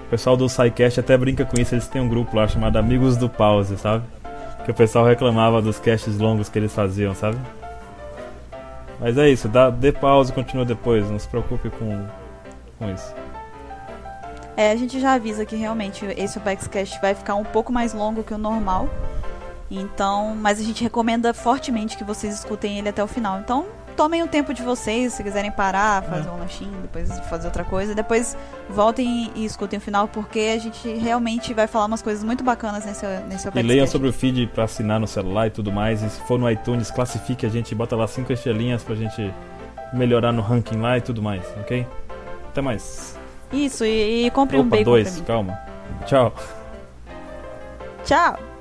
O 0.06 0.10
pessoal 0.10 0.38
do 0.38 0.47
SciCast 0.47 0.99
até 0.99 1.17
brinca 1.17 1.43
com 1.43 1.60
isso, 1.60 1.73
eles 1.73 1.88
têm 1.88 2.01
um 2.01 2.08
grupo 2.08 2.36
lá 2.36 2.47
chamado 2.47 2.78
Amigos 2.78 3.17
do 3.17 3.28
Pause, 3.28 3.78
sabe? 3.78 4.06
Que 4.63 4.71
o 4.71 4.73
pessoal 4.73 5.06
reclamava 5.06 5.62
dos 5.62 5.80
casts 5.80 6.17
longos 6.17 6.47
que 6.47 6.60
eles 6.60 6.73
faziam, 6.73 7.13
sabe? 7.15 7.38
Mas 8.99 9.17
é 9.17 9.30
isso, 9.30 9.49
dá, 9.49 9.69
dê 9.69 9.91
pausa 9.91 10.32
e 10.32 10.36
continua 10.36 10.63
depois, 10.63 11.10
não 11.10 11.19
se 11.19 11.28
preocupe 11.28 11.69
com, 11.69 12.06
com 12.80 12.91
isso. 12.91 13.13
É, 14.58 14.71
a 14.71 14.75
gente 14.75 14.99
já 15.01 15.13
avisa 15.13 15.45
que 15.45 15.56
realmente 15.56 16.06
esse 16.17 16.39
Cash 16.39 16.97
vai 17.01 17.13
ficar 17.13 17.36
um 17.36 17.43
pouco 17.43 17.73
mais 17.73 17.93
longo 17.93 18.23
que 18.23 18.34
o 18.34 18.38
normal. 18.38 18.88
Então, 19.69 20.36
mas 20.36 20.60
a 20.60 20.63
gente 20.63 20.84
recomenda 20.84 21.34
fortemente 21.34 21.97
que 21.97 22.04
vocês 22.04 22.36
escutem 22.36 22.78
ele 22.78 22.89
até 22.89 23.04
o 23.04 23.08
final. 23.08 23.39
Então, 23.39 23.65
tomem 23.95 24.21
o 24.21 24.28
tempo 24.28 24.54
de 24.54 24.62
vocês, 24.62 25.13
se 25.13 25.23
quiserem 25.23 25.51
parar, 25.51 26.04
fazer 26.04 26.30
um 26.30 26.38
lanchinho, 26.38 26.78
depois 26.82 27.19
fazer 27.21 27.47
outra 27.47 27.63
coisa. 27.63 27.95
Depois 27.95 28.38
voltem 28.69 29.32
e 29.36 29.45
escutem 29.45 29.78
o 29.78 29.82
final, 29.82 30.08
porque 30.08 30.54
a 30.56 30.60
gente 30.60 30.88
realmente 30.95 31.54
vai 31.54 31.65
falar 31.65 31.86
umas 31.86 32.01
coisas 32.01 32.23
muito 32.23 32.43
bacanas 32.43 32.86
nesse, 32.86 33.06
nesse 33.28 33.47
E 33.56 33.62
leiam 33.62 33.88
sobre 33.88 34.08
o 34.08 34.13
feed 34.13 34.47
pra 34.47 34.65
assinar 34.65 34.99
no 34.99 35.08
celular 35.08 35.47
e 35.47 35.49
tudo 35.49 35.71
mais. 35.71 36.04
E 36.04 36.10
se 36.10 36.21
for 36.21 36.38
no 36.38 36.49
iTunes, 36.49 36.91
classifique 36.91 37.45
a 37.45 37.49
gente, 37.49 37.73
bota 37.73 37.95
lá 37.95 38.08
cinco 38.08 38.32
estrelinhas 38.32 38.84
pra 38.84 38.95
gente 38.95 39.34
melhorar 39.93 40.32
no 40.32 40.41
ranking 40.41 40.78
lá 40.80 40.97
e 40.97 41.01
tudo 41.01 41.21
mais, 41.21 41.43
ok? 41.62 41.88
Até 42.49 42.62
mais. 42.62 43.17
Isso, 43.51 43.86
e, 43.86 44.25
e 44.25 44.32
compre 44.32 44.58
um 44.58 44.62
Opa, 44.62 44.71
bacon 44.71 44.84
dois, 44.84 45.21
calma. 45.21 45.58
Tchau. 46.06 46.34
Tchau! 48.04 48.55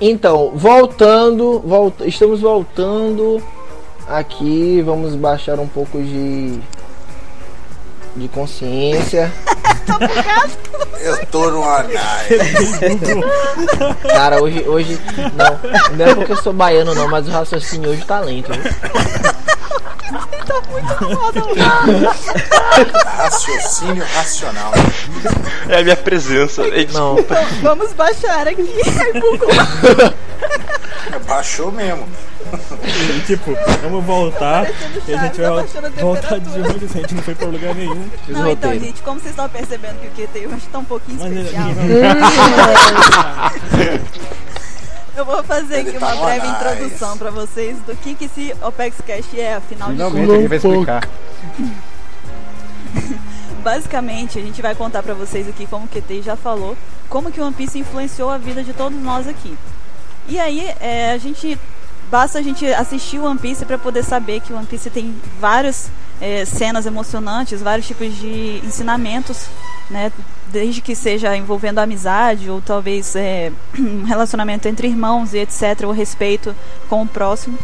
Então, 0.00 0.52
voltando, 0.54 1.58
volta, 1.60 2.06
estamos 2.06 2.40
voltando 2.40 3.42
aqui, 4.06 4.80
vamos 4.82 5.14
baixar 5.14 5.58
um 5.58 5.66
pouco 5.66 6.00
de 6.00 6.60
de 8.16 8.28
consciência. 8.28 9.32
Eu 11.00 11.26
tô 11.26 11.50
no 11.50 11.62
anais. 11.62 12.28
Cara, 14.02 14.42
hoje 14.42 14.68
hoje 14.68 15.00
não, 15.34 15.96
não 15.96 16.04
é 16.04 16.14
porque 16.14 16.32
eu 16.32 16.36
sou 16.36 16.52
baiano 16.52 16.92
não, 16.92 17.08
mas 17.08 17.28
o 17.28 17.30
raciocínio 17.30 17.90
hoje 17.90 18.04
tá 18.04 18.18
lento. 18.18 18.52
viu? 18.52 18.62
Raciocínio 23.16 24.04
racional. 24.14 24.72
É 25.68 25.80
a 25.80 25.82
minha 25.82 25.96
presença. 25.96 26.62
É. 26.66 26.86
Não, 26.92 27.16
Vamos 27.62 27.92
baixar 27.92 28.46
aqui. 28.48 28.68
Baixou 31.26 31.70
mesmo. 31.72 32.06
E, 32.82 33.20
tipo, 33.26 33.54
vamos 33.82 34.02
voltar 34.06 34.64
Parecendo 34.64 35.02
e 35.06 35.14
a 35.14 35.18
gente 35.18 35.38
vai 35.38 35.48
a 35.48 35.50
voltar 36.00 36.40
de 36.40 36.48
ônibus, 36.60 36.96
a 36.96 37.00
gente 37.00 37.14
não 37.14 37.22
foi 37.22 37.34
pra 37.34 37.46
lugar 37.46 37.74
nenhum. 37.74 38.08
Não, 38.28 38.50
então, 38.50 38.72
gente, 38.72 39.02
como 39.02 39.20
vocês 39.20 39.32
estão 39.32 39.46
percebendo 39.50 40.00
que 40.00 40.06
o 40.06 40.10
QT 40.26 40.46
hoje 40.46 40.66
tá 40.72 40.78
um 40.78 40.84
pouquinho 40.84 41.18
Mas 41.18 41.30
ele- 41.30 41.40
especial, 41.42 41.68
eu 45.18 45.24
vou 45.24 45.42
fazer 45.42 45.80
Ele 45.80 45.90
aqui 45.90 45.98
tá 45.98 46.06
uma 46.06 46.14
no 46.14 46.24
breve 46.24 46.46
introdução 46.46 47.18
pra 47.18 47.30
vocês 47.30 47.78
do 47.80 47.96
que, 47.96 48.14
que 48.14 48.26
esse 48.26 48.54
Opex 48.62 48.96
Cash 49.06 49.34
é, 49.34 49.54
afinal 49.54 49.88
de 49.88 49.94
Finalmente 49.96 50.26
contas. 50.26 50.34
alguém 50.34 50.48
vai 50.48 50.58
explicar. 50.58 51.08
Basicamente, 53.62 54.38
a 54.38 54.42
gente 54.42 54.62
vai 54.62 54.74
contar 54.74 55.02
pra 55.02 55.14
vocês 55.14 55.48
aqui, 55.48 55.66
como 55.66 55.86
o 55.86 55.88
QT 55.88 56.22
já 56.22 56.36
falou, 56.36 56.76
como 57.08 57.32
que 57.32 57.40
o 57.40 57.44
One 57.44 57.54
Piece 57.54 57.78
influenciou 57.78 58.30
a 58.30 58.38
vida 58.38 58.62
de 58.62 58.72
todos 58.72 59.00
nós 59.02 59.26
aqui. 59.26 59.56
E 60.28 60.38
aí, 60.38 60.72
é, 60.80 61.12
a 61.12 61.18
gente 61.18 61.58
basta 62.10 62.38
a 62.38 62.42
gente 62.42 62.64
assistir 62.66 63.18
o 63.18 63.24
One 63.24 63.38
Piece 63.38 63.66
pra 63.66 63.76
poder 63.76 64.04
saber 64.04 64.40
que 64.40 64.52
o 64.52 64.56
One 64.56 64.66
Piece 64.66 64.88
tem 64.88 65.14
várias 65.40 65.90
é, 66.20 66.44
cenas 66.44 66.86
emocionantes, 66.86 67.60
vários 67.60 67.86
tipos 67.86 68.14
de 68.16 68.60
ensinamentos, 68.64 69.46
né? 69.90 70.12
Desde 70.50 70.80
que 70.80 70.94
seja 70.94 71.36
envolvendo 71.36 71.78
amizade 71.78 72.50
ou 72.50 72.60
talvez 72.60 73.14
é, 73.14 73.52
um 73.78 74.04
relacionamento 74.04 74.66
entre 74.66 74.88
irmãos 74.88 75.34
e 75.34 75.38
etc, 75.38 75.84
o 75.86 75.92
respeito 75.92 76.54
com 76.88 77.02
o 77.02 77.06
próximo. 77.06 77.58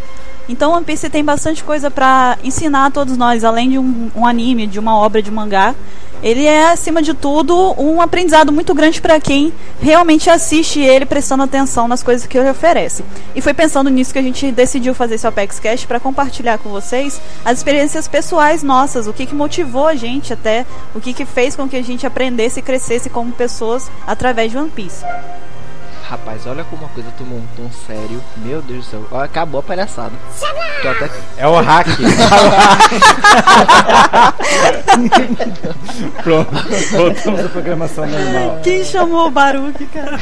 Então 0.49 0.73
One 0.73 0.85
Piece 0.85 1.09
tem 1.09 1.25
bastante 1.25 1.65
coisa 1.65 1.91
pra 1.91 2.39
ensinar 2.43 2.87
a 2.87 2.91
todos 2.91 3.17
nós, 3.17 3.45
além 3.45 3.71
de 3.71 3.79
um, 3.79 4.11
um 4.15 4.27
anime, 4.27 4.67
de 4.67 4.79
uma 4.79 4.97
obra 4.97 5.23
de 5.23 5.31
mangá. 5.31 5.75
Ele 6.23 6.47
é, 6.47 6.71
acima 6.71 7.03
de 7.03 7.13
tudo, 7.13 7.75
um 7.77 8.01
aprendizado 8.01 8.51
muito 8.51 8.75
grande 8.75 8.99
pra 8.99 9.21
quem 9.21 9.53
realmente 9.79 10.31
assiste 10.31 10.81
ele 10.81 11.05
prestando 11.05 11.43
atenção 11.43 11.87
nas 11.87 12.03
coisas 12.03 12.27
que 12.27 12.39
ele 12.39 12.49
oferece. 12.49 13.05
E 13.35 13.43
foi 13.43 13.53
pensando 13.53 13.91
nisso 13.91 14.11
que 14.11 14.19
a 14.19 14.23
gente 14.23 14.51
decidiu 14.51 14.95
fazer 14.95 15.17
esse 15.17 15.27
Apex 15.27 15.61
Cash 15.61 15.85
para 15.85 16.01
compartilhar 16.01 16.57
com 16.57 16.71
vocês 16.71 17.21
as 17.45 17.59
experiências 17.59 18.09
pessoais 18.09 18.63
nossas, 18.63 19.07
o 19.07 19.13
que, 19.13 19.27
que 19.27 19.35
motivou 19.35 19.87
a 19.87 19.95
gente 19.95 20.33
até, 20.33 20.65
o 20.95 21.01
que, 21.01 21.13
que 21.13 21.27
fez 21.27 21.55
com 21.55 21.69
que 21.69 21.77
a 21.77 21.83
gente 21.83 22.07
aprendesse 22.07 22.61
e 22.61 22.63
crescesse 22.63 23.11
como 23.11 23.31
pessoas 23.31 23.91
através 24.07 24.51
de 24.51 24.57
One 24.57 24.71
Piece. 24.71 25.05
Rapaz, 26.09 26.47
olha 26.47 26.63
como 26.65 26.85
a 26.85 26.89
coisa 26.91 27.09
tomou 27.17 27.39
um 27.39 27.47
tom 27.57 27.71
sério. 27.87 28.21
Meu 28.37 28.61
Deus 28.61 28.85
do 28.85 28.91
céu. 28.91 29.07
Ó, 29.11 29.21
Acabou 29.21 29.61
a 29.61 29.63
palhaçada. 29.63 30.13
Tô 30.83 30.89
até... 30.89 31.09
É 31.39 31.49
o 31.49 31.59
hack. 31.61 31.87
Pronto. 36.23 36.51
Voltamos 36.93 37.41
à 37.41 37.49
programação 37.49 38.07
normal. 38.07 38.61
Quem 38.63 38.85
chamou 38.85 39.29
o 39.29 39.31
Baruque, 39.31 39.87
cara? 39.87 40.19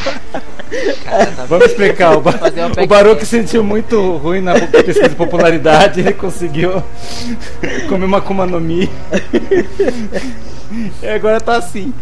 Cara, 1.04 1.26
tá 1.26 1.44
Vamos 1.46 1.66
explicar. 1.66 2.16
O, 2.16 2.20
ba 2.20 2.32
o 2.80 2.86
Baruch 2.86 3.26
sentiu 3.26 3.64
muito 3.64 4.18
ruim 4.18 4.40
na 4.40 4.54
pesquisa 4.54 5.08
de 5.08 5.16
popularidade. 5.16 5.98
Ele 5.98 6.12
conseguiu 6.12 6.80
comer 7.88 8.04
uma 8.04 8.20
Kuma 8.20 8.46
no 8.46 8.60
Mi. 8.60 8.88
E 11.02 11.08
agora 11.08 11.40
tá 11.40 11.56
assim. 11.56 11.92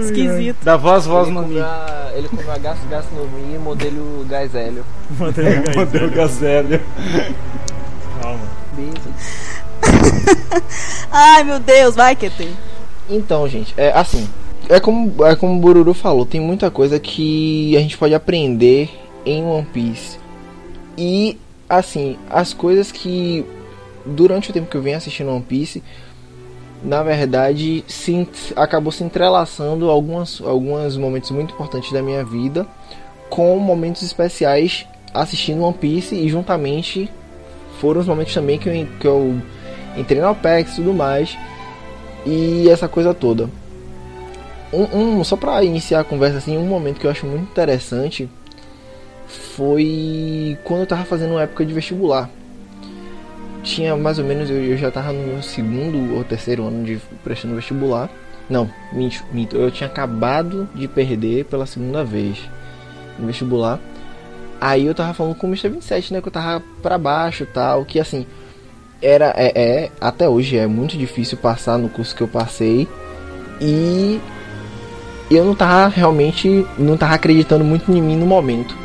Esquisito. 0.00 0.64
Da 0.64 0.76
voz, 0.76 1.06
voz 1.06 1.28
Ele 1.28 1.36
no 1.36 1.46
Mi. 1.46 1.56
ele 2.14 2.28
comeu 2.28 2.52
a 2.52 2.58
gás, 2.58 2.78
gás 2.90 3.04
no 3.12 3.26
Mi, 3.28 3.58
modelo 3.58 4.24
gás 4.28 4.54
hélio. 4.54 4.84
Modelo 5.76 6.10
Gazélio. 6.10 6.80
Calma. 8.20 8.56
Ai, 11.10 11.44
meu 11.44 11.58
Deus, 11.58 11.94
vai, 11.94 12.14
QT. 12.14 12.48
Então, 13.08 13.48
gente, 13.48 13.72
é 13.76 13.92
assim. 13.92 14.28
É 14.68 14.80
como, 14.80 15.24
é 15.24 15.36
como 15.36 15.56
o 15.56 15.60
Bururu 15.60 15.94
falou, 15.94 16.26
tem 16.26 16.40
muita 16.40 16.70
coisa 16.70 16.98
que 16.98 17.76
a 17.76 17.80
gente 17.80 17.96
pode 17.96 18.14
aprender 18.14 18.90
em 19.24 19.44
One 19.44 19.66
Piece. 19.72 20.18
E, 20.98 21.38
assim, 21.68 22.18
as 22.28 22.52
coisas 22.52 22.90
que 22.90 23.44
durante 24.04 24.50
o 24.50 24.52
tempo 24.52 24.68
que 24.68 24.76
eu 24.76 24.82
venho 24.82 24.96
assistindo 24.96 25.30
One 25.30 25.42
Piece, 25.42 25.82
na 26.82 27.02
verdade, 27.02 27.84
se, 27.88 28.28
acabou 28.54 28.92
se 28.92 29.02
entrelaçando 29.02 29.90
algumas, 29.90 30.40
alguns 30.40 30.96
momentos 30.96 31.30
muito 31.30 31.54
importantes 31.54 31.92
da 31.92 32.02
minha 32.02 32.24
vida 32.24 32.66
com 33.28 33.58
momentos 33.58 34.02
especiais 34.02 34.86
assistindo 35.12 35.62
One 35.64 35.74
Piece 35.74 36.14
e 36.14 36.28
juntamente 36.28 37.10
foram 37.80 38.00
os 38.00 38.06
momentos 38.06 38.32
também 38.34 38.58
que 38.58 38.68
eu, 38.68 38.86
que 39.00 39.06
eu 39.06 39.34
entrei 39.96 40.20
na 40.20 40.30
OPEX 40.30 40.72
e 40.72 40.76
tudo 40.76 40.92
mais 40.94 41.36
e 42.24 42.68
essa 42.68 42.88
coisa 42.88 43.12
toda. 43.14 43.48
Um, 44.72 45.18
um- 45.20 45.24
só 45.24 45.36
para 45.36 45.62
iniciar 45.64 46.00
a 46.00 46.04
conversa 46.04 46.38
assim, 46.38 46.56
um 46.58 46.66
momento 46.66 47.00
que 47.00 47.06
eu 47.06 47.10
acho 47.10 47.26
muito 47.26 47.44
interessante 47.50 48.28
foi 49.26 50.56
quando 50.64 50.80
eu 50.80 50.86
tava 50.86 51.04
fazendo 51.04 51.32
uma 51.32 51.42
época 51.42 51.64
de 51.64 51.72
vestibular. 51.72 52.28
Tinha 53.66 53.96
mais 53.96 54.16
ou 54.16 54.24
menos, 54.24 54.48
eu, 54.48 54.64
eu 54.64 54.76
já 54.76 54.92
tava 54.92 55.12
no 55.12 55.26
meu 55.26 55.42
segundo 55.42 56.14
ou 56.14 56.22
terceiro 56.22 56.64
ano 56.64 56.84
de 56.84 57.00
prestando 57.24 57.56
vestibular. 57.56 58.08
Não, 58.48 58.70
minto, 58.92 59.24
minto, 59.32 59.56
eu 59.56 59.72
tinha 59.72 59.88
acabado 59.88 60.68
de 60.72 60.86
perder 60.86 61.46
pela 61.46 61.66
segunda 61.66 62.04
vez 62.04 62.38
no 63.18 63.26
vestibular. 63.26 63.80
Aí 64.60 64.86
eu 64.86 64.94
tava 64.94 65.12
falando 65.12 65.34
com 65.34 65.48
o 65.48 65.50
Mr. 65.50 65.68
27, 65.68 66.12
né, 66.12 66.20
que 66.20 66.28
eu 66.28 66.32
tava 66.32 66.62
pra 66.80 66.96
baixo 66.96 67.42
e 67.42 67.46
tal, 67.46 67.84
que 67.84 67.98
assim, 67.98 68.24
era 69.02 69.34
é, 69.36 69.52
é 69.60 69.90
até 70.00 70.28
hoje 70.28 70.56
é 70.56 70.66
muito 70.68 70.96
difícil 70.96 71.36
passar 71.36 71.76
no 71.76 71.88
curso 71.88 72.14
que 72.14 72.22
eu 72.22 72.28
passei 72.28 72.86
e 73.60 74.20
eu 75.28 75.44
não 75.44 75.56
tava 75.56 75.88
realmente 75.88 76.64
não 76.78 76.96
tava 76.96 77.14
acreditando 77.14 77.64
muito 77.64 77.90
em 77.90 78.00
mim 78.00 78.16
no 78.16 78.26
momento. 78.26 78.76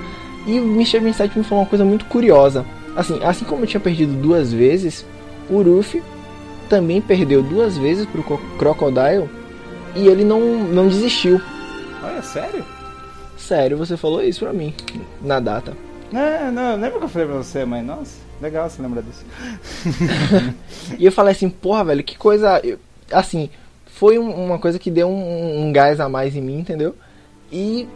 E 0.47 0.59
o 0.59 0.65
Mr. 0.73 0.99
27 1.01 1.37
me 1.37 1.43
falou 1.43 1.63
uma 1.63 1.69
coisa 1.69 1.85
muito 1.85 2.05
curiosa. 2.05 2.65
Assim, 2.95 3.19
assim 3.23 3.45
como 3.45 3.63
eu 3.63 3.67
tinha 3.67 3.79
perdido 3.79 4.13
duas 4.13 4.51
vezes, 4.51 5.05
o 5.49 5.61
Ruffy 5.61 6.01
também 6.69 7.01
perdeu 7.01 7.41
duas 7.41 7.77
vezes 7.77 8.05
pro 8.05 8.23
Co- 8.23 8.39
Crocodile 8.57 9.29
e 9.95 10.07
ele 10.07 10.23
não, 10.23 10.39
não 10.63 10.87
desistiu. 10.87 11.41
Olha, 12.03 12.21
sério? 12.21 12.63
Sério, 13.37 13.77
você 13.77 13.97
falou 13.97 14.23
isso 14.23 14.39
pra 14.41 14.53
mim 14.53 14.73
na 15.21 15.39
data. 15.39 15.75
Não, 16.11 16.51
não, 16.51 16.71
lembra 16.75 16.99
que 16.99 17.05
eu 17.05 17.09
falei 17.09 17.27
pra 17.27 17.37
você, 17.37 17.63
mas 17.65 17.85
nossa, 17.85 18.17
legal 18.41 18.69
você 18.69 18.81
lembrar 18.81 19.01
disso. 19.01 19.25
E 20.99 21.05
eu 21.05 21.11
falei 21.11 21.31
assim, 21.31 21.49
porra, 21.49 21.83
velho, 21.85 22.03
que 22.03 22.17
coisa. 22.17 22.59
eu- 22.63 22.77
Assim, 23.11 23.49
foi 23.85 24.17
um- 24.17 24.45
uma 24.45 24.57
coisa 24.59 24.79
que 24.79 24.89
deu 24.91 25.07
um, 25.09 25.65
um 25.67 25.71
gás 25.71 25.99
a 25.99 26.07
mais 26.09 26.35
em 26.35 26.41
mim, 26.41 26.59
entendeu? 26.59 26.95
E 27.51 27.87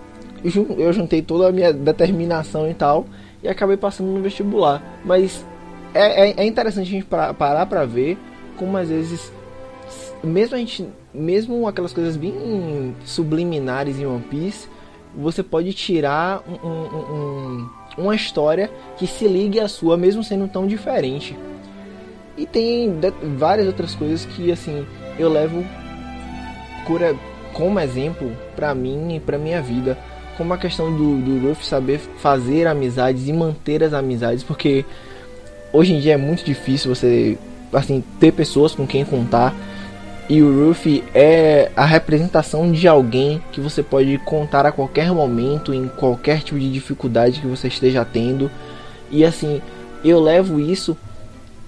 eu 0.77 0.91
juntei 0.93 1.21
toda 1.21 1.47
a 1.47 1.51
minha 1.51 1.71
determinação 1.73 2.69
e 2.69 2.73
tal. 2.73 3.05
E 3.45 3.47
acabei 3.47 3.77
passando 3.77 4.07
no 4.11 4.21
vestibular. 4.21 4.81
Mas 5.05 5.45
é, 5.93 6.29
é, 6.29 6.33
é 6.37 6.45
interessante 6.45 6.87
a 6.87 6.91
gente 6.91 7.05
pra- 7.05 7.33
parar 7.33 7.65
pra 7.65 7.85
ver 7.85 8.17
como 8.57 8.75
às 8.77 8.89
vezes, 8.89 9.31
mesmo 10.23 10.55
a 10.55 10.59
gente, 10.59 10.87
mesmo 11.13 11.67
aquelas 11.67 11.93
coisas 11.93 12.15
bem 12.17 12.95
subliminares 13.05 13.99
em 13.99 14.05
One 14.05 14.21
Piece, 14.23 14.67
você 15.15 15.41
pode 15.43 15.73
tirar 15.73 16.41
um- 16.47 16.67
um- 16.67 16.85
um- 17.15 17.69
uma 17.97 18.15
história 18.15 18.69
que 18.97 19.07
se 19.07 19.27
ligue 19.27 19.59
à 19.59 19.67
sua, 19.67 19.95
mesmo 19.95 20.23
sendo 20.23 20.47
tão 20.47 20.65
diferente. 20.67 21.37
E 22.37 22.45
tem 22.45 22.93
várias 23.37 23.65
outras 23.67 23.95
coisas 23.95 24.25
que 24.25 24.51
assim 24.51 24.85
eu 25.17 25.29
levo 25.29 25.63
cura 26.85 27.15
como 27.53 27.79
exemplo 27.79 28.29
pra 28.55 28.75
mim 28.75 29.15
e 29.15 29.19
pra 29.21 29.37
minha 29.37 29.61
vida, 29.61 29.97
como 30.37 30.53
a 30.53 30.57
questão 30.57 30.95
do, 30.95 31.17
do 31.17 31.47
Ruff 31.47 31.65
saber 31.65 31.99
fazer 32.17 32.67
amizades 32.67 33.27
e 33.27 33.33
manter 33.33 33.83
as 33.83 33.93
amizades, 33.93 34.43
porque 34.43 34.85
hoje 35.71 35.93
em 35.93 35.99
dia 35.99 36.13
é 36.13 36.17
muito 36.17 36.43
difícil 36.43 36.93
você 36.93 37.37
assim 37.73 38.03
ter 38.19 38.31
pessoas 38.31 38.73
com 38.73 38.87
quem 38.87 39.03
contar. 39.03 39.53
E 40.27 40.41
o 40.41 40.67
Ruffy 40.67 41.03
é 41.13 41.71
a 41.75 41.85
representação 41.85 42.71
de 42.71 42.87
alguém 42.87 43.43
que 43.51 43.61
você 43.61 43.83
pode 43.83 44.17
contar 44.19 44.65
a 44.65 44.71
qualquer 44.71 45.11
momento, 45.11 45.71
em 45.71 45.87
qualquer 45.87 46.39
tipo 46.41 46.59
de 46.59 46.71
dificuldade 46.71 47.41
que 47.41 47.47
você 47.47 47.67
esteja 47.67 48.03
tendo. 48.03 48.49
E 49.11 49.23
assim, 49.23 49.61
eu 50.03 50.19
levo 50.19 50.59
isso 50.59 50.97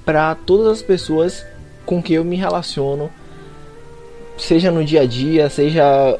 para 0.04 0.34
todas 0.34 0.68
as 0.68 0.82
pessoas 0.82 1.46
com 1.86 2.02
que 2.02 2.14
eu 2.14 2.24
me 2.24 2.36
relaciono, 2.36 3.12
seja 4.38 4.72
no 4.72 4.84
dia 4.84 5.02
a 5.02 5.06
dia, 5.06 5.50
seja 5.50 6.18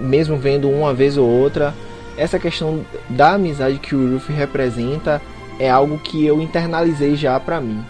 mesmo 0.00 0.36
vendo 0.36 0.68
uma 0.70 0.92
vez 0.94 1.16
ou 1.16 1.28
outra. 1.28 1.74
Essa 2.16 2.38
questão 2.38 2.84
da 3.10 3.34
amizade 3.34 3.78
que 3.78 3.94
o 3.94 4.14
Ruffy 4.14 4.34
representa 4.34 5.20
é 5.58 5.68
algo 5.70 5.98
que 5.98 6.24
eu 6.24 6.40
internalizei 6.40 7.14
já 7.16 7.38
pra 7.38 7.60
mim. 7.60 7.84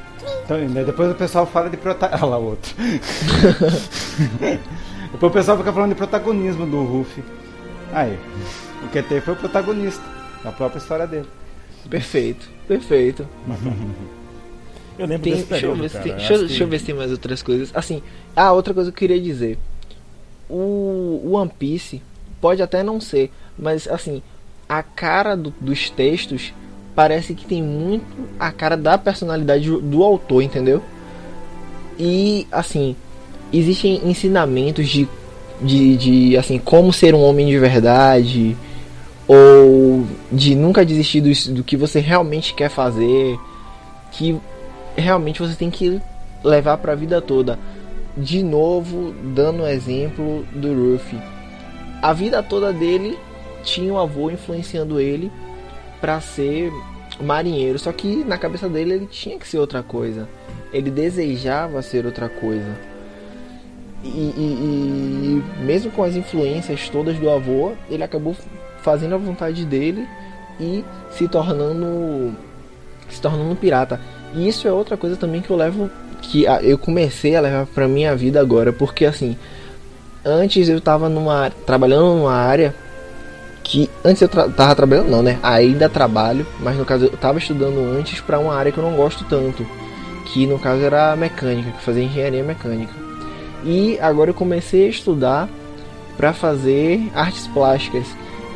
Então, 0.44 0.58
né, 0.58 0.82
depois 0.84 1.10
o 1.10 1.14
pessoal 1.14 1.46
fala 1.46 1.68
de 1.70 1.76
protagonismo. 1.76 2.18
Olha 2.26 2.30
lá 2.30 2.38
outro. 2.38 2.74
depois 5.12 5.30
o 5.30 5.30
pessoal 5.30 5.58
fica 5.58 5.72
falando 5.72 5.90
de 5.90 5.94
protagonismo 5.96 6.66
do 6.66 6.82
Ruffy. 6.84 7.22
Aí, 7.92 8.18
o 8.84 8.88
QT 8.88 9.20
foi 9.20 9.34
o 9.34 9.36
protagonista 9.36 10.02
da 10.42 10.50
própria 10.52 10.78
história 10.78 11.06
dele. 11.06 11.26
Perfeito, 11.88 12.48
perfeito. 12.66 13.26
Eu 14.98 15.06
lembro 15.06 15.22
Tem, 15.24 15.34
desse 15.34 15.46
deixa, 15.46 15.66
eu 15.66 15.72
período, 15.76 15.82
ver 15.82 15.88
se 15.88 15.92
cara. 15.94 16.04
tem, 16.04 16.14
deixa, 16.16 16.32
eu- 16.32 16.36
acho 16.38 16.46
deixa 16.48 16.62
eu 16.62 16.66
que- 16.66 16.70
ver 16.70 16.78
se 16.80 16.84
tem 16.86 16.94
mais 16.94 17.10
outras 17.12 17.42
coisas. 17.42 17.70
Assim, 17.74 18.02
ah, 18.34 18.52
outra 18.52 18.74
coisa 18.74 18.90
que 18.90 18.96
eu 19.04 19.08
queria 19.08 19.20
dizer. 19.22 19.58
O, 20.48 21.32
One 21.32 21.50
Piece 21.58 22.02
pode 22.40 22.62
até 22.62 22.82
não 22.82 23.00
ser, 23.00 23.30
mas 23.58 23.88
assim, 23.88 24.22
a 24.68 24.82
cara 24.82 25.36
do- 25.36 25.52
dos 25.60 25.90
textos 25.90 26.52
parece 26.94 27.34
que 27.34 27.44
tem 27.44 27.62
muito 27.62 28.06
a 28.38 28.50
cara 28.50 28.76
da 28.76 28.96
personalidade 28.96 29.68
do, 29.68 29.80
do 29.80 30.02
autor, 30.02 30.42
entendeu? 30.42 30.82
E 31.98 32.46
assim, 32.50 32.94
existem 33.52 34.00
ensinamentos 34.08 34.88
de, 34.88 35.08
de, 35.60 35.96
de 35.96 36.36
assim, 36.36 36.58
como 36.58 36.92
ser 36.92 37.14
um 37.14 37.22
homem 37.22 37.46
de 37.46 37.58
verdade, 37.58 38.56
ou 39.26 40.06
de 40.30 40.54
nunca 40.54 40.84
desistir 40.86 41.20
do, 41.20 41.54
do 41.54 41.64
que 41.64 41.76
você 41.76 42.00
realmente 42.00 42.54
quer 42.54 42.70
fazer, 42.70 43.38
que 44.12 44.38
realmente 44.96 45.40
você 45.40 45.54
tem 45.54 45.70
que 45.70 46.00
levar 46.44 46.78
para 46.78 46.92
a 46.92 46.96
vida 46.96 47.20
toda. 47.20 47.58
De 48.16 48.42
novo, 48.42 49.14
dando 49.34 49.62
o 49.62 49.66
exemplo 49.68 50.44
do 50.52 50.72
Ruffy. 50.72 51.18
A 52.02 52.12
vida 52.12 52.42
toda 52.42 52.72
dele 52.72 53.18
tinha 53.62 53.92
um 53.92 53.98
avô 53.98 54.30
influenciando 54.30 54.98
ele 55.00 55.30
para 56.00 56.20
ser 56.20 56.72
marinheiro, 57.20 57.78
só 57.78 57.92
que 57.92 58.24
na 58.24 58.38
cabeça 58.38 58.68
dele 58.68 58.94
ele 58.94 59.06
tinha 59.06 59.38
que 59.38 59.46
ser 59.46 59.58
outra 59.58 59.82
coisa. 59.82 60.28
Ele 60.72 60.90
desejava 60.90 61.82
ser 61.82 62.06
outra 62.06 62.28
coisa. 62.28 62.76
E, 64.04 64.08
e- 64.08 65.42
e 65.58 65.64
mesmo 65.64 65.90
com 65.90 66.02
as 66.02 66.14
influências 66.14 66.88
todas 66.88 67.18
do 67.18 67.28
avô, 67.30 67.72
ele 67.90 68.02
acabou 68.04 68.36
fazendo 68.82 69.14
a 69.14 69.18
vontade 69.18 69.64
dele 69.64 70.06
e 70.60 70.84
se 71.10 71.26
tornando 71.28 72.34
se 73.08 73.20
tornando 73.20 73.54
pirata. 73.56 74.00
E 74.34 74.48
isso 74.48 74.66
é 74.68 74.72
outra 74.72 74.96
coisa 74.96 75.16
também 75.16 75.40
que 75.40 75.50
eu 75.50 75.56
levo 75.56 75.90
que 76.22 76.44
eu 76.62 76.78
comecei 76.78 77.36
a 77.36 77.40
levar 77.40 77.66
pra 77.66 77.86
minha 77.86 78.14
vida 78.16 78.40
agora, 78.40 78.72
porque 78.72 79.04
assim, 79.04 79.36
antes 80.24 80.68
eu 80.68 80.80
tava 80.80 81.08
numa 81.08 81.50
trabalhando 81.64 82.16
numa 82.16 82.34
área 82.34 82.74
que 83.62 83.90
antes 84.04 84.22
eu 84.22 84.28
tra 84.28 84.48
tava 84.48 84.74
trabalhando 84.74 85.10
não, 85.10 85.22
né? 85.22 85.38
Ainda 85.42 85.88
trabalho, 85.88 86.46
mas 86.60 86.76
no 86.76 86.84
caso 86.84 87.06
eu 87.06 87.16
tava 87.16 87.38
estudando 87.38 87.78
antes 87.98 88.20
pra 88.20 88.38
uma 88.38 88.54
área 88.54 88.70
que 88.70 88.78
eu 88.78 88.84
não 88.84 88.96
gosto 88.96 89.24
tanto, 89.24 89.66
que 90.26 90.46
no 90.46 90.58
caso 90.58 90.82
era 90.82 91.16
mecânica, 91.16 91.72
que 91.72 91.82
fazia 91.82 92.04
engenharia 92.04 92.44
mecânica. 92.44 92.92
E 93.64 93.98
agora 94.00 94.30
eu 94.30 94.34
comecei 94.34 94.86
a 94.86 94.90
estudar 94.90 95.48
pra 96.16 96.32
fazer 96.32 97.10
artes 97.14 97.46
plásticas. 97.48 98.06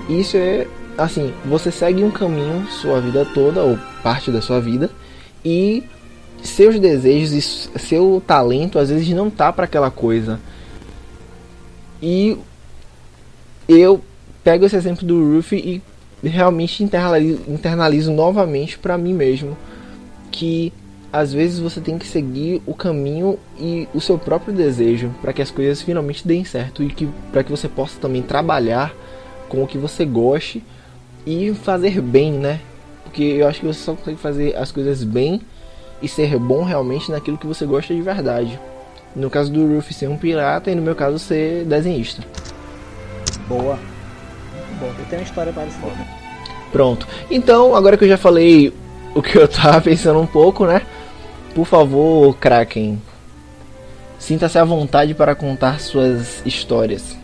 Isso 0.08 0.36
é 0.36 0.66
assim, 0.96 1.32
você 1.44 1.70
segue 1.70 2.04
um 2.04 2.10
caminho 2.10 2.66
sua 2.68 3.00
vida 3.00 3.26
toda 3.34 3.62
ou 3.62 3.78
parte 4.02 4.30
da 4.30 4.40
sua 4.40 4.60
vida 4.60 4.90
e 5.44 5.82
seus 6.42 6.78
desejos 6.78 7.32
e 7.32 7.78
seu 7.78 8.22
talento 8.26 8.78
às 8.78 8.90
vezes 8.90 9.08
não 9.10 9.30
tá 9.30 9.52
para 9.52 9.64
aquela 9.64 9.90
coisa. 9.90 10.40
E 12.02 12.36
eu 13.68 14.00
pego 14.42 14.64
esse 14.64 14.76
exemplo 14.76 15.06
do 15.06 15.36
Ruffy 15.36 15.82
e 16.22 16.28
realmente 16.28 16.82
internalizo, 16.82 17.40
internalizo 17.48 18.12
novamente 18.12 18.78
para 18.78 18.98
mim 18.98 19.14
mesmo 19.14 19.56
que 20.30 20.72
às 21.12 21.32
vezes 21.32 21.58
você 21.58 21.80
tem 21.80 21.98
que 21.98 22.06
seguir 22.06 22.62
o 22.66 22.74
caminho 22.74 23.38
e 23.58 23.88
o 23.92 24.00
seu 24.00 24.16
próprio 24.16 24.54
desejo 24.54 25.10
para 25.20 25.32
que 25.32 25.42
as 25.42 25.50
coisas 25.50 25.82
finalmente 25.82 26.26
deem 26.26 26.44
certo 26.44 26.82
e 26.82 26.88
que 26.88 27.08
para 27.32 27.42
que 27.42 27.50
você 27.50 27.68
possa 27.68 27.98
também 27.98 28.22
trabalhar 28.22 28.94
com 29.48 29.62
o 29.62 29.66
que 29.66 29.76
você 29.76 30.04
goste 30.04 30.62
e 31.26 31.52
fazer 31.52 32.00
bem, 32.00 32.32
né? 32.32 32.60
Porque 33.02 33.22
eu 33.22 33.48
acho 33.48 33.60
que 33.60 33.66
você 33.66 33.80
só 33.80 33.94
consegue 33.94 34.18
fazer 34.18 34.56
as 34.56 34.70
coisas 34.70 35.02
bem 35.02 35.40
e 36.02 36.08
ser 36.08 36.38
bom 36.38 36.62
realmente 36.62 37.10
naquilo 37.10 37.38
que 37.38 37.46
você 37.46 37.66
gosta 37.66 37.94
de 37.94 38.02
verdade. 38.02 38.58
No 39.14 39.28
caso 39.28 39.52
do 39.52 39.74
Ruffy 39.74 39.92
ser 39.92 40.08
um 40.08 40.16
pirata 40.16 40.70
e 40.70 40.74
no 40.74 40.82
meu 40.82 40.94
caso 40.94 41.18
ser 41.18 41.64
desenhista. 41.64 42.22
Boa. 43.48 43.78
Muito 44.54 44.80
bom. 44.80 44.86
Eu 44.86 45.04
tenho 45.06 45.22
uma 45.22 45.26
história 45.26 45.52
parecida. 45.52 45.86
Pronto. 46.70 47.06
Então, 47.30 47.74
agora 47.74 47.96
que 47.96 48.04
eu 48.04 48.08
já 48.08 48.16
falei 48.16 48.72
o 49.14 49.22
que 49.22 49.36
eu 49.36 49.48
tava 49.48 49.80
pensando 49.82 50.20
um 50.20 50.26
pouco, 50.26 50.66
né? 50.66 50.82
Por 51.54 51.66
favor, 51.66 52.36
Kraken, 52.36 53.00
sinta-se 54.18 54.58
à 54.58 54.64
vontade 54.64 55.14
para 55.14 55.34
contar 55.34 55.80
suas 55.80 56.40
histórias. 56.46 57.19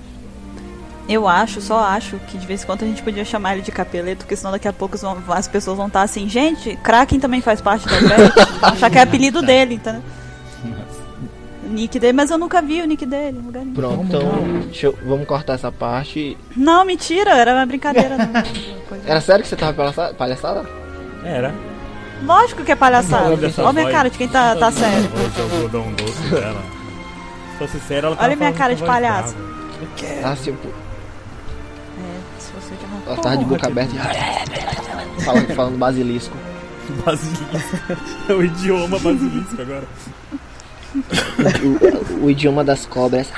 Eu 1.09 1.29
acho, 1.29 1.61
só 1.61 1.79
acho, 1.85 2.19
que 2.27 2.37
de 2.37 2.45
vez 2.47 2.63
em 2.63 2.67
quando 2.67 2.83
a 2.83 2.87
gente 2.87 3.01
podia 3.03 3.25
chamar 3.25 3.53
ele 3.53 3.63
de 3.63 3.71
capeleto, 3.71 4.25
porque 4.25 4.35
senão 4.35 4.51
daqui 4.51 4.67
a 4.67 4.73
pouco 4.73 4.97
as 5.29 5.47
pessoas 5.47 5.77
vão 5.77 5.87
estar 5.87 6.03
assim, 6.03 6.29
gente, 6.29 6.75
Kraken 6.83 7.21
também 7.21 7.41
faz 7.41 7.61
parte 7.61 7.87
da. 7.87 7.99
Vão 8.01 8.11
achar 8.73 8.91
que 8.91 8.99
é 8.99 9.03
apelido 9.03 9.41
dele, 9.41 9.75
entendeu? 9.77 10.03
Nick 11.69 11.99
dele, 11.99 12.13
mas 12.13 12.31
eu 12.31 12.39
nunca 12.39 12.63
vi 12.63 12.81
o 12.81 12.87
nick 12.87 13.05
dele 13.05 13.41
lugar 13.45 13.61
nenhum. 13.61 13.75
Pronto, 13.75 14.05
então 14.05 14.21
deixa 14.67 14.87
eu- 14.87 14.99
vamos 15.05 15.27
cortar 15.27 15.55
essa 15.55 15.71
parte. 15.73 16.37
Não, 16.57 16.85
mentira, 16.85 17.33
era 17.37 17.55
uma 17.55 17.67
brincadeira. 17.67 18.17
Não. 18.17 18.27
Era 19.05 19.21
sério 19.21 19.43
que 19.43 19.49
você 19.49 19.57
tava 19.57 19.73
palhaça- 19.75 20.15
palhaçada? 20.17 20.65
Era. 21.25 21.53
Lógico 22.25 22.63
que 22.65 22.71
é 22.73 22.77
palhaçada. 22.77 23.27
Olha 23.27 23.37
minha 23.37 23.51
voz. 23.51 23.91
cara 23.91 24.09
de 24.09 24.17
quem 24.17 24.29
tá, 24.29 24.55
tá 24.57 24.71
sério. 24.71 25.11
Hoje 25.13 25.39
eu 25.39 25.49
vou 25.49 25.69
dar 25.69 25.79
um 25.81 25.93
doce 25.95 26.23
dela. 26.31 26.63
Se 27.53 27.59
fosse 27.59 27.81
sério, 27.81 28.07
ela 28.07 28.17
tava 28.17 28.29
Olha 28.29 28.37
minha 28.37 28.53
cara 28.53 28.75
de 28.75 28.83
palhaço. 28.85 29.35
brava. 29.35 30.25
Ah, 30.25 30.37
sim, 30.37 30.53
pô. 30.55 30.69
Ela 33.07 33.17
tava 33.17 33.37
de 33.37 33.45
boca 33.45 33.67
aberta 33.67 33.95
e 33.95 33.99
falando, 35.23 35.55
falando 35.55 35.79
basilisco. 35.79 36.37
Basilisco. 37.05 37.47
É 38.29 38.33
o 38.33 38.43
idioma 38.43 38.99
basilisco 38.99 39.63
agora. 39.63 39.85
O, 42.21 42.25
o 42.25 42.31
idioma 42.31 42.65
das 42.65 42.85
cobras. 42.87 43.29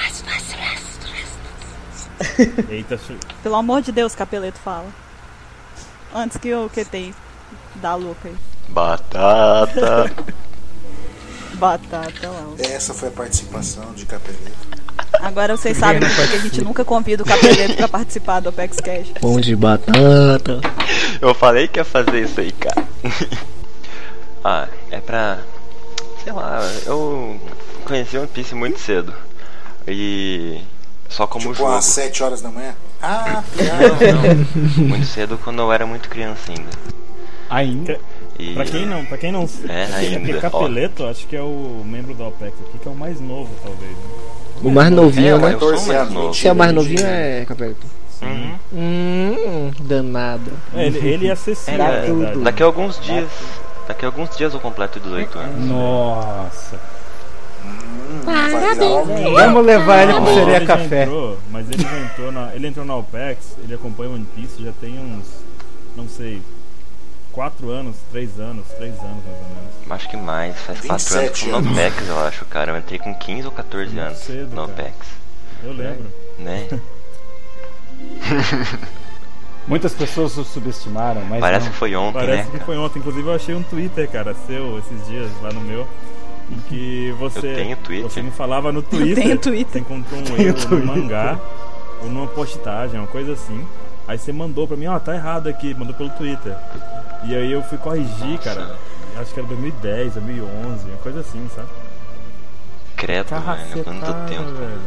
Eita, 2.69 2.99
Pelo 3.43 3.55
amor 3.57 3.83
de 3.83 3.93
Deus, 3.93 4.15
Capeleto 4.15 4.59
fala. 4.59 4.87
Antes 6.15 6.37
que 6.39 6.55
o 6.55 6.69
QT 6.69 7.15
dá 7.77 7.95
louca 7.95 8.29
aí. 8.29 8.37
Batata. 8.69 10.11
Batata 11.59 12.29
lá. 12.29 12.47
Essa 12.59 12.95
foi 12.95 13.09
a 13.09 13.13
participação 13.13 13.93
de 13.95 14.07
Capeleto. 14.07 14.79
Agora 15.21 15.57
vocês 15.57 15.77
sabem 15.77 16.01
por 16.01 16.29
que 16.29 16.37
a 16.37 16.41
gente 16.41 16.63
nunca 16.63 16.85
convida 16.85 17.23
o 17.23 17.27
Capeleto 17.27 17.75
pra 17.77 17.89
participar 17.89 18.41
do 18.41 18.49
Apex 18.51 18.77
Cash. 18.79 19.09
Pão 19.21 19.41
de 19.41 19.55
batata. 19.57 20.61
Eu 21.21 21.35
falei 21.35 21.67
que 21.67 21.81
ia 21.81 21.85
fazer 21.85 22.23
isso 22.23 22.41
aí, 22.41 22.53
cara. 22.53 22.87
ah, 24.45 24.69
é 24.91 25.01
pra. 25.01 25.41
Sei 26.23 26.33
lá, 26.33 26.61
eu 26.87 27.41
conheci 27.85 28.17
One 28.17 28.29
Piece 28.29 28.55
muito 28.55 28.79
cedo. 28.79 29.13
E. 29.87 30.61
Só 31.09 31.27
como 31.27 31.43
tipo 31.49 31.55
jogo. 31.55 31.73
às 31.73 31.87
7 31.87 32.23
horas 32.23 32.43
da 32.43 32.51
manhã. 32.51 32.75
Ah, 33.03 33.43
Não, 33.57 34.77
não. 34.77 34.89
Muito 34.89 35.07
cedo 35.07 35.39
quando 35.43 35.61
eu 35.63 35.73
era 35.73 35.87
muito 35.87 36.09
criança 36.09 36.53
ainda. 36.53 36.71
Ainda. 37.51 37.99
E... 38.39 38.55
Pra 38.55 38.65
quem 38.65 38.87
não, 38.87 39.05
pra 39.05 39.19
quem 39.19 39.33
não 39.33 39.49
É, 39.69 39.85
ainda. 39.95 40.41
Capeleto, 40.41 41.05
acho 41.07 41.27
que 41.27 41.35
é 41.37 41.43
o 41.43 41.83
membro 41.85 42.15
da 42.15 42.29
OPEX 42.29 42.53
aqui, 42.69 42.79
que 42.79 42.87
é 42.89 42.91
o 42.91 42.95
mais 42.95 43.21
novo, 43.21 43.51
talvez. 43.63 43.91
né? 43.91 43.99
O 44.63 44.71
mais 44.71 44.89
É, 44.89 44.91
novinho, 44.95 45.39
né? 45.39 45.55
eu 45.55 45.59
sou 45.61 45.69
14 45.71 45.89
mais 45.93 46.11
novo. 46.11 46.35
Se 46.35 46.49
é 46.49 46.53
o 46.53 46.57
mais 46.57 46.73
novinho, 46.73 47.05
é 47.07 47.45
Capeleto. 47.47 47.87
Uhum. 48.23 48.55
Hum, 48.75 49.71
danado. 49.81 50.51
É, 50.75 50.87
ele, 50.87 50.99
ele 51.09 51.27
é 51.29 51.33
acessível, 51.33 51.75
É, 51.75 52.09
na 52.09 52.15
verdade. 52.15 52.41
Daqui 52.41 52.63
a 52.63 52.67
alguns 52.67 53.01
dias. 53.01 53.29
Daqui 53.87 54.05
a 54.05 54.09
alguns 54.09 54.37
dias 54.37 54.53
eu 54.55 54.61
completo 54.61 54.99
18 55.01 55.39
anos. 55.39 55.65
Nossa. 55.67 56.77
Hum, 57.65 59.29
um- 59.29 59.33
Vamos 59.35 59.65
levar 59.67 60.03
ele 60.03 60.15
pro 60.15 60.35
Sereia 60.35 60.67
Café. 60.67 61.03
entrou, 61.05 61.39
mas 61.51 61.71
ele 61.71 61.83
já 61.83 61.99
entrou 62.01 62.33
na, 62.33 62.55
ele 62.55 62.67
entrou 62.67 62.85
na 62.85 62.97
OPEX, 62.97 63.57
ele 63.63 63.75
acompanha 63.75 64.11
One 64.13 64.27
Piece 64.35 64.63
já 64.63 64.73
tem 64.81 64.99
uns, 64.99 65.27
não 65.97 66.09
sei, 66.09 66.41
4 67.39 67.71
anos, 67.71 67.95
3 68.11 68.41
anos, 68.41 68.67
3 68.77 68.95
anos 68.99 69.25
mais 69.25 69.37
ou 69.39 69.49
menos. 69.49 69.91
Acho 69.93 70.09
que 70.09 70.17
mais, 70.17 70.57
faz 70.61 70.81
4 70.81 70.91
anos 70.91 71.05
27 71.05 71.45
que 71.45 71.51
eu 71.51 71.55
tô 71.55 71.61
no 71.61 71.69
anos. 71.69 71.79
OPEX, 71.79 72.09
eu 72.09 72.19
acho, 72.27 72.45
cara. 72.47 72.73
Eu 72.73 72.79
entrei 72.79 72.99
com 72.99 73.15
15 73.15 73.47
ou 73.47 73.53
14 73.53 73.95
Muito 73.95 74.05
anos 74.05 74.19
cedo, 74.19 74.49
no 74.57 74.67
cara. 74.67 74.73
OPEX, 74.73 74.97
Eu 75.63 75.73
lembro. 75.73 76.13
né? 76.37 76.69
Muitas 79.69 79.95
pessoas 79.95 80.37
o 80.37 80.45
subestimaram, 80.45 81.25
mas 81.27 81.39
Parece 81.39 81.67
não. 81.67 81.73
que 81.73 81.79
foi 81.79 81.95
ontem, 81.95 82.19
Parece 82.19 82.39
né? 82.39 82.45
que 82.47 82.51
cara? 82.55 82.65
foi 82.65 82.77
ontem, 82.77 82.99
inclusive 82.99 83.29
eu 83.29 83.35
achei 83.35 83.55
um 83.55 83.63
Twitter, 83.63 84.11
cara, 84.11 84.35
seu 84.49 84.77
esses 84.81 85.07
dias 85.07 85.31
lá 85.41 85.53
no 85.53 85.61
meu. 85.61 85.87
Em 86.51 86.59
que 86.69 87.15
você. 87.21 87.39
Eu 87.39 87.55
tenho 87.55 87.77
Twitter. 87.77 88.11
Você 88.11 88.21
me 88.21 88.33
falava 88.33 88.73
no 88.73 88.83
Twitter. 88.83 89.23
tenho 89.23 89.39
Twitter. 89.39 89.75
Você 89.75 89.79
encontrou 89.79 90.21
um 90.21 90.35
erro 90.43 90.77
no 90.77 90.87
mangá, 90.87 91.39
ou 92.03 92.09
numa 92.09 92.27
postagem, 92.27 92.99
uma 92.99 93.07
coisa 93.07 93.35
assim. 93.35 93.65
Aí 94.09 94.19
você 94.19 94.33
mandou 94.33 94.67
pra 94.67 94.77
mim, 94.77 94.87
ó, 94.87 94.99
tá 94.99 95.15
errado 95.15 95.49
aqui, 95.49 95.73
mandou 95.73 95.95
pelo 95.95 96.11
Twitter. 96.11 96.57
E 97.25 97.35
aí 97.35 97.53
eu 97.53 97.63
fui 97.63 97.79
corrigir, 97.79 98.39
cara. 98.39 98.77
Acho 99.17 99.35
que 99.35 99.41
era 99.41 99.49
2010, 99.49 100.15
2011, 100.15 100.85
uma 100.89 100.97
coisa 100.99 101.21
assim, 101.21 101.49
sabe? 101.55 101.69
Credo, 102.97 103.29
velho. 103.31 103.85
Quanto 103.85 104.01
Cacetada, 104.01 104.29
tempo. 104.29 104.43
velho. 104.53 104.81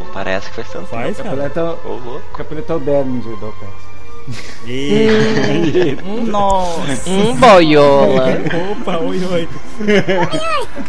Não 0.00 0.06
parece 0.12 0.48
que 0.48 0.56
faz 0.56 0.68
tanto 0.70 0.86
Faz, 0.86 1.16
tempo. 1.16 1.28
cara. 1.28 1.48
Capeleto, 1.48 1.88
Ô, 1.88 1.92
louco. 1.94 2.36
Capeleto 2.36 2.72
é 2.72 2.76
o 2.76 2.80
Derlinger 2.80 3.36
do. 3.36 3.54
E... 4.66 5.96
Nossa. 6.26 7.08
Um 7.08 7.34
boiola. 7.36 8.26
Opa, 8.72 8.98
oi, 8.98 9.24
oi. 9.24 9.48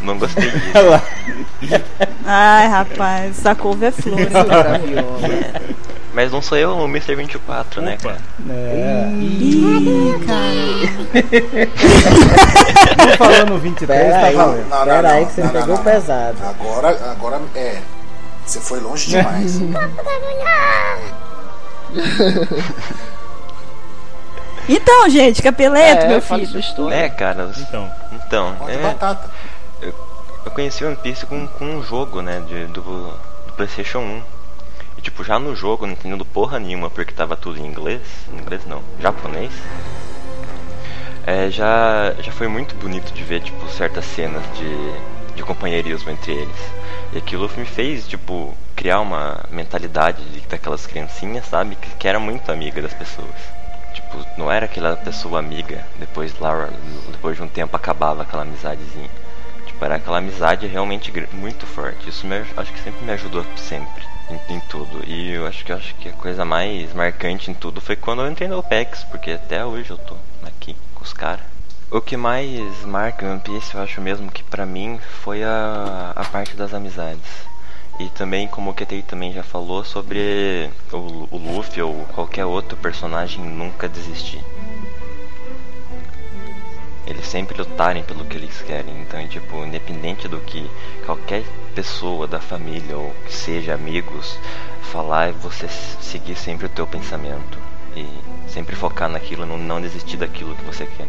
Não 0.02 0.18
gostei 0.18 0.50
disso. 0.50 0.66
Olha 0.76 0.90
lá. 0.90 1.02
Ai, 2.26 2.68
rapaz, 2.68 3.40
essa 3.40 3.56
couve 3.56 3.86
é 3.86 3.92
flor. 3.92 4.18
Mas 6.20 6.34
não 6.34 6.42
sou 6.42 6.58
eu 6.58 6.76
o 6.76 6.84
Mr. 6.84 7.16
24, 7.16 7.82
né, 7.82 7.96
cara? 7.96 8.18
É. 8.50 9.10
Ih, 9.10 10.20
cara. 10.28 10.54
Não 13.08 13.16
falando 13.18 13.58
23, 13.58 14.02
Pera 14.02 14.20
tá 14.20 14.26
aí, 14.26 14.36
valendo. 14.36 14.68
Não, 14.68 14.80
não, 14.80 14.86
pera 14.86 15.02
não, 15.02 15.10
aí 15.12 15.26
que 15.26 15.32
você 15.32 15.44
não, 15.44 15.52
pegou 15.52 15.78
pesado. 15.78 16.38
Agora, 16.44 16.90
agora 17.10 17.42
é. 17.56 17.80
Você 18.46 18.60
foi 18.60 18.82
longe 18.82 19.08
demais. 19.16 19.62
Então, 24.68 25.10
gente, 25.10 25.42
capeleto, 25.42 26.06
meu 26.06 26.22
fale 26.22 26.46
filho. 26.46 26.92
É, 26.92 27.08
cara. 27.08 27.50
Então, 27.58 27.90
Então, 28.12 28.56
Pode 28.60 28.72
é, 28.74 28.78
batata. 28.78 29.30
eu 29.82 30.52
conheci 30.54 30.84
One 30.84 30.98
Piece 30.98 31.26
com, 31.26 31.48
com 31.48 31.64
um 31.64 31.82
jogo, 31.82 32.22
né, 32.22 32.44
de, 32.46 32.66
do, 32.66 32.82
do 32.82 33.54
Playstation 33.56 34.00
1. 34.00 34.39
E 35.00 35.02
tipo, 35.02 35.24
já 35.24 35.40
no 35.40 35.56
jogo, 35.56 35.86
não 35.86 35.94
entendendo 35.94 36.26
porra 36.26 36.60
nenhuma, 36.60 36.90
porque 36.90 37.14
tava 37.14 37.34
tudo 37.34 37.58
em 37.58 37.66
inglês. 37.66 38.02
Em 38.34 38.38
inglês 38.38 38.66
não, 38.66 38.84
japonês. 39.00 39.50
É, 41.26 41.50
já, 41.50 42.14
já 42.20 42.34
foi 42.34 42.50
muito 42.50 42.76
bonito 42.76 43.14
de 43.14 43.24
ver, 43.24 43.40
tipo, 43.40 43.66
certas 43.70 44.04
cenas 44.04 44.44
de, 44.58 45.36
de 45.36 45.42
companheirismo 45.42 46.12
entre 46.12 46.34
eles. 46.34 46.72
E 47.14 47.18
aquilo 47.18 47.50
me 47.56 47.64
fez, 47.64 48.06
tipo, 48.10 48.54
criar 48.76 49.00
uma 49.00 49.46
mentalidade 49.50 50.22
de, 50.22 50.42
daquelas 50.42 50.86
criancinhas, 50.86 51.46
sabe? 51.46 51.78
Que, 51.78 51.92
que 51.92 52.06
era 52.06 52.20
muito 52.20 52.52
amiga 52.52 52.82
das 52.82 52.94
pessoas. 52.94 53.40
Tipo, 53.94 54.18
não 54.38 54.52
era 54.52 54.66
aquela 54.66 54.98
pessoa 54.98 55.40
amiga, 55.40 55.88
depois 55.98 56.38
lá, 56.42 56.68
depois 57.10 57.38
de 57.38 57.44
um 57.44 57.48
tempo 57.48 57.74
acabava 57.74 58.24
aquela 58.24 58.42
amizadezinha. 58.42 59.10
Tipo, 59.66 59.86
era 59.86 59.96
aquela 59.96 60.18
amizade 60.18 60.68
realmente 60.68 61.10
muito 61.32 61.66
forte. 61.66 62.10
Isso 62.10 62.28
me, 62.28 62.36
acho 62.58 62.74
que 62.74 62.80
sempre 62.82 63.06
me 63.06 63.14
ajudou 63.14 63.46
sempre 63.56 64.09
em, 64.30 64.56
em 64.56 64.60
tudo. 64.62 65.04
E 65.08 65.32
eu 65.32 65.46
acho 65.48 65.66
que 65.66 65.72
acho 65.72 65.96
que 65.96 66.10
a 66.10 66.14
coisa 66.14 66.46
mais 66.46 66.94
marcante 66.94 67.52
em 67.52 67.54
tudo 67.54 67.82
foi 67.82 67.96
quando 67.96 68.22
eu 68.22 68.32
entrei 68.32 68.48
no 68.48 68.60
OPEX, 68.60 69.04
porque 69.06 69.32
até 69.32 69.66
hoje 69.66 69.90
eu 69.90 69.98
tô 69.98 70.16
aqui 70.44 70.76
com 70.94 71.04
os 71.04 71.14
caras. 71.14 71.46
O 71.92 72.00
que 72.00 72.16
mais 72.16 72.86
marca 72.86 73.26
One 73.26 73.40
Piece, 73.40 73.74
eu 73.74 73.82
acho 73.82 74.00
mesmo 74.00 74.30
que 74.32 74.44
pra 74.44 74.66
mim 74.66 75.00
foi 75.24 75.44
a, 75.44 76.14
a 76.16 76.24
parte 76.26 76.56
das 76.56 76.74
amizades. 76.74 77.50
E 78.00 78.08
também, 78.10 78.48
como 78.48 78.72
o 78.72 78.74
Ketei 78.74 79.02
também 79.02 79.34
já 79.34 79.44
falou, 79.44 79.84
sobre 79.84 80.70
o, 80.94 81.28
o 81.32 81.38
Luffy 81.38 81.82
ou 81.82 82.06
qualquer 82.14 82.46
outro 82.46 82.78
personagem 82.78 83.44
nunca 83.44 83.90
desistir. 83.90 84.42
Eles 87.10 87.26
sempre 87.26 87.58
lutarem 87.58 88.04
pelo 88.04 88.24
que 88.24 88.38
eles 88.38 88.62
querem. 88.62 89.02
Então, 89.02 89.28
tipo, 89.28 89.66
independente 89.66 90.28
do 90.28 90.40
que 90.40 90.70
qualquer 91.06 91.44
pessoa 91.74 92.28
da 92.28 92.40
família 92.40 92.96
ou 92.96 93.14
que 93.26 93.34
seja 93.34 93.74
amigos 93.74 94.38
falar, 94.84 95.30
é 95.30 95.32
você 95.32 95.68
seguir 95.68 96.36
sempre 96.36 96.68
o 96.68 96.70
teu 96.70 96.86
pensamento. 96.86 97.58
E 97.96 98.06
sempre 98.48 98.76
focar 98.76 99.10
naquilo, 99.10 99.46
não, 99.46 99.58
não 99.58 99.82
desistir 99.82 100.18
daquilo 100.18 100.56
que 100.56 100.64
você 100.64 100.86
quer. 100.86 101.08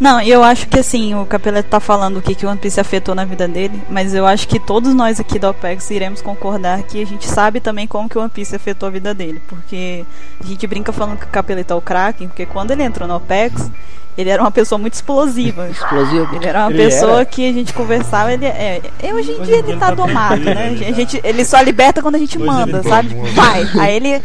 Não, 0.00 0.20
eu 0.20 0.42
acho 0.42 0.66
que 0.66 0.78
assim, 0.78 1.14
o 1.14 1.24
Capeleto 1.24 1.68
tá 1.68 1.78
falando 1.78 2.16
o 2.16 2.22
que, 2.22 2.34
que 2.34 2.44
o 2.44 2.48
One 2.48 2.58
Piece 2.58 2.80
afetou 2.80 3.14
na 3.14 3.24
vida 3.24 3.46
dele, 3.46 3.80
mas 3.88 4.12
eu 4.12 4.26
acho 4.26 4.48
que 4.48 4.58
todos 4.58 4.92
nós 4.92 5.20
aqui 5.20 5.38
da 5.38 5.50
OPEX 5.50 5.88
iremos 5.90 6.20
concordar 6.20 6.82
que 6.82 7.00
a 7.00 7.06
gente 7.06 7.26
sabe 7.28 7.60
também 7.60 7.86
como 7.86 8.08
que 8.08 8.18
o 8.18 8.20
One 8.20 8.30
Piece 8.30 8.56
afetou 8.56 8.88
a 8.88 8.90
vida 8.90 9.14
dele. 9.14 9.40
Porque 9.46 10.04
a 10.42 10.46
gente 10.46 10.66
brinca 10.66 10.92
falando 10.92 11.18
que 11.18 11.26
o 11.26 11.28
Capeleto 11.28 11.72
é 11.72 11.76
o 11.76 11.80
Kraken, 11.80 12.26
porque 12.28 12.44
quando 12.44 12.72
ele 12.72 12.82
entrou 12.82 13.06
na 13.06 13.16
OPEX, 13.16 13.70
ele 14.16 14.30
era 14.30 14.42
uma 14.42 14.50
pessoa 14.50 14.78
muito 14.78 14.94
explosiva. 14.94 15.68
Explosivo. 15.68 16.34
Ele 16.36 16.46
era 16.46 16.60
uma 16.60 16.70
Ele 16.70 16.84
pessoa 16.84 17.16
era? 17.16 17.24
que 17.24 17.48
a 17.48 17.52
gente 17.52 17.72
conversava, 17.74 18.32
ele 18.32 18.46
é. 18.46 18.80
é, 19.02 19.14
Hoje 19.14 19.32
em 19.32 19.34
Hoje 19.40 19.44
dia 19.46 19.56
ele 19.58 19.72
tá 19.74 19.88
tá 19.88 19.94
domado, 19.94 20.42
tranquilo, 20.42 20.54
né? 20.54 20.72
ele 20.72 20.84
A 20.84 20.88
tá- 20.88 20.92
gente, 20.94 21.20
ele 21.24 21.44
só 21.44 21.60
liberta 21.60 22.00
quando 22.02 22.14
a 22.14 22.18
gente 22.18 22.36
Hoje 22.38 22.46
manda, 22.46 22.78
ele 22.78 22.88
sabe? 22.88 23.08
Vai. 23.34 23.66
Aí 23.80 23.96
ele. 23.96 24.22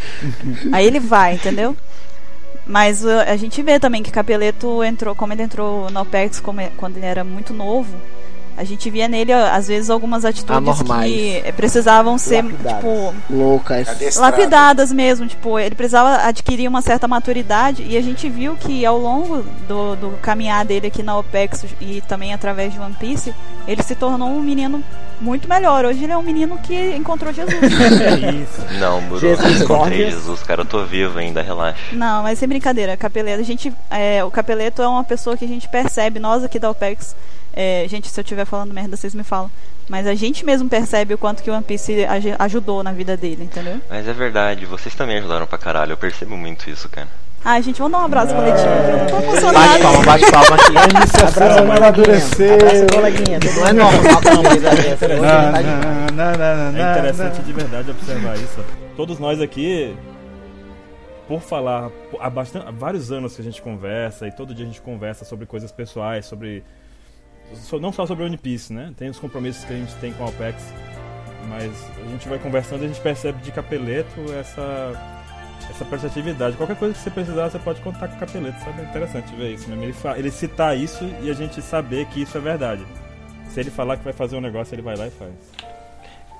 Aí 0.72 0.86
ele 0.86 1.00
vai, 1.00 1.34
entendeu? 1.36 1.76
Mas 2.66 3.04
uh, 3.04 3.22
a 3.28 3.36
gente 3.36 3.62
vê 3.64 3.80
também 3.80 4.04
que 4.04 4.12
Capeleto 4.12 4.84
entrou, 4.84 5.16
como 5.16 5.34
ele 5.34 5.42
entrou 5.42 5.90
no 5.90 6.02
OPEX 6.02 6.40
como 6.40 6.62
é- 6.62 6.72
quando 6.78 6.98
ele 6.98 7.06
era 7.08 7.24
muito 7.24 7.52
novo, 7.52 7.90
a 8.60 8.64
gente 8.66 8.90
via 8.90 9.08
nele, 9.08 9.32
às 9.32 9.70
vezes, 9.70 9.90
algumas 9.90 10.26
atitudes 10.26 10.54
Anormais. 10.58 11.10
que 11.14 11.52
precisavam 11.54 12.18
ser, 12.18 12.44
Lapidadas. 12.44 12.76
tipo, 12.76 13.14
Loucas. 13.30 13.88
Adestrado. 13.88 14.32
lapidadas 14.32 14.92
mesmo, 14.92 15.28
tipo, 15.28 15.58
ele 15.58 15.76
precisava 15.76 16.28
adquirir 16.28 16.68
uma 16.68 16.82
certa 16.82 17.08
maturidade 17.08 17.86
e 17.88 17.96
a 17.96 18.02
gente 18.02 18.30
viu 18.30 18.58
que 18.58 18.86
ao 18.86 18.98
longo 18.98 19.46
do, 19.66 19.96
do 19.96 20.10
caminhar 20.22 20.66
dele 20.66 20.88
aqui 20.88 21.02
na 21.02 21.18
OPEX 21.18 21.66
e 21.80 22.02
também 22.02 22.34
através 22.34 22.74
de 22.74 22.80
One 22.80 22.94
Piece, 23.00 23.34
ele 23.66 23.82
se 23.82 23.96
tornou 23.96 24.28
um 24.28 24.42
menino 24.42 24.84
muito 25.22 25.48
melhor. 25.48 25.86
Hoje 25.86 26.04
ele 26.04 26.12
é 26.12 26.18
um 26.18 26.22
menino 26.22 26.58
que 26.58 26.96
encontrou 26.98 27.32
Jesus. 27.32 27.56
é 27.56 28.32
isso. 28.44 28.78
Não, 28.78 29.00
Buru, 29.04 29.22
Jesus 29.22 29.60
eu 29.60 29.64
encontrei 29.66 29.98
Borges. 30.00 30.14
Jesus, 30.16 30.44
cara. 30.44 30.62
Eu 30.64 30.66
tô 30.66 30.84
vivo 30.84 31.18
ainda, 31.18 31.42
relaxa. 31.42 31.80
Não, 31.94 32.24
mas 32.24 32.38
sem 32.38 32.48
brincadeira, 32.48 32.98
Capeleto, 32.98 33.40
a 33.40 33.44
gente, 33.46 33.72
é, 33.90 34.22
o 34.22 34.30
Capeleto 34.30 34.82
é 34.82 34.88
uma 34.88 35.04
pessoa 35.06 35.38
que 35.38 35.46
a 35.46 35.48
gente 35.48 35.70
percebe, 35.70 36.20
nós 36.20 36.44
aqui 36.44 36.60
da 36.60 36.70
OPEX, 36.70 37.16
é, 37.54 37.86
gente, 37.88 38.08
se 38.08 38.20
eu 38.20 38.24
estiver 38.24 38.46
falando 38.46 38.74
merda, 38.74 38.96
vocês 38.96 39.14
me 39.16 39.24
falam, 39.24 39.50
mas 39.90 40.06
a 40.08 40.14
gente 40.16 40.46
mesmo 40.46 40.70
percebe 40.70 41.14
o 41.14 41.18
quanto 41.18 41.42
que 41.44 41.50
o 41.50 41.54
One 41.54 41.64
Piece 41.64 42.06
aj- 42.06 42.36
ajudou 42.40 42.84
na 42.84 42.92
vida 42.92 43.18
dele, 43.18 43.44
entendeu? 43.44 43.80
Mas 43.90 44.08
é 44.08 44.14
verdade, 44.14 44.66
vocês 44.66 44.94
também 44.96 45.18
ajudaram 45.18 45.46
pra 45.48 45.58
caralho. 45.58 45.94
Eu 45.94 45.98
percebo 45.98 46.38
muito 46.38 46.70
isso, 46.70 46.88
cara. 46.90 47.08
Ai, 47.44 47.64
gente, 47.64 47.78
vamos 47.78 47.94
dar 47.94 48.00
um 48.00 48.06
abraço 48.06 48.36
coletivo. 48.36 48.68
Eu 48.68 48.98
não 48.98 49.06
tô 49.08 49.16
Bate 49.16 49.26
emocionada. 49.28 49.80
palma, 49.80 50.04
bate 50.04 50.32
palma 50.32 50.56
aqui. 50.56 50.78
Abraço, 50.78 51.26
Abraço, 51.40 51.60
amadurecer. 51.60 52.54
Abraço, 52.54 52.88
coleguinha. 52.94 53.40
Não 53.56 53.68
é 53.68 53.74
normal 53.74 54.02
não 54.04 54.22
tá 54.22 54.34
não, 54.34 54.44
não, 56.38 56.74
não, 56.74 56.80
É 56.80 56.92
interessante 56.92 57.42
de 57.42 57.54
verdade 57.54 57.92
observar 57.92 58.36
isso. 58.36 58.64
Todos 58.98 59.20
nós 59.20 59.40
aqui, 59.42 59.96
por 61.28 61.42
falar, 61.42 61.90
há, 62.20 62.30
bastante, 62.30 62.68
há 62.68 62.72
vários 62.72 63.12
anos 63.12 63.36
que 63.36 63.42
a 63.42 63.46
gente 63.46 63.62
conversa 63.62 64.28
e 64.28 64.32
todo 64.32 64.54
dia 64.54 64.66
a 64.66 64.68
gente 64.68 64.82
conversa 64.82 65.24
sobre 65.24 65.46
coisas 65.46 65.72
pessoais, 65.72 66.26
sobre. 66.26 66.64
So- 67.56 67.80
Não 67.80 67.92
só 67.92 68.06
sobre 68.06 68.24
One 68.26 68.38
Piece, 68.38 68.72
né? 68.74 68.92
Tem 68.98 69.10
os 69.10 69.20
compromissos 69.20 69.64
que 69.66 69.74
a 69.74 69.76
gente 69.78 69.94
tem 69.96 70.12
com 70.14 70.24
a 70.24 70.28
OPEX, 70.28 70.64
mas 71.48 71.72
a 72.06 72.10
gente 72.10 72.28
vai 72.28 72.40
conversando 72.40 72.82
e 72.82 72.86
a 72.86 72.88
gente 72.88 73.02
percebe 73.02 73.42
de 73.42 73.52
capeleto 73.52 74.20
essa, 74.40 75.18
essa 75.70 75.86
prestatividade. 75.86 76.56
Qualquer 76.58 76.76
coisa 76.78 76.94
que 76.94 77.00
você 77.00 77.10
precisar, 77.10 77.50
você 77.50 77.60
pode 77.60 77.82
contar 77.82 78.08
com 78.08 78.16
o 78.16 78.20
capeleto, 78.20 78.60
sabe? 78.64 78.82
É 78.82 78.86
interessante 78.86 79.36
ver 79.36 79.54
isso 79.54 79.68
mesmo. 79.70 79.84
Ele, 79.84 79.94
fa- 79.94 80.18
ele 80.18 80.32
citar 80.32 80.78
isso 80.78 81.04
e 81.22 81.30
a 81.30 81.34
gente 81.34 81.62
saber 81.62 82.06
que 82.08 82.22
isso 82.22 82.38
é 82.38 82.42
verdade. 82.42 82.84
Se 83.54 83.60
ele 83.60 83.72
falar 83.72 83.98
que 83.98 84.04
vai 84.04 84.14
fazer 84.14 84.36
um 84.36 84.42
negócio, 84.42 84.76
ele 84.76 84.82
vai 84.84 84.96
lá 84.96 85.08
e 85.08 85.12
faz. 85.12 85.32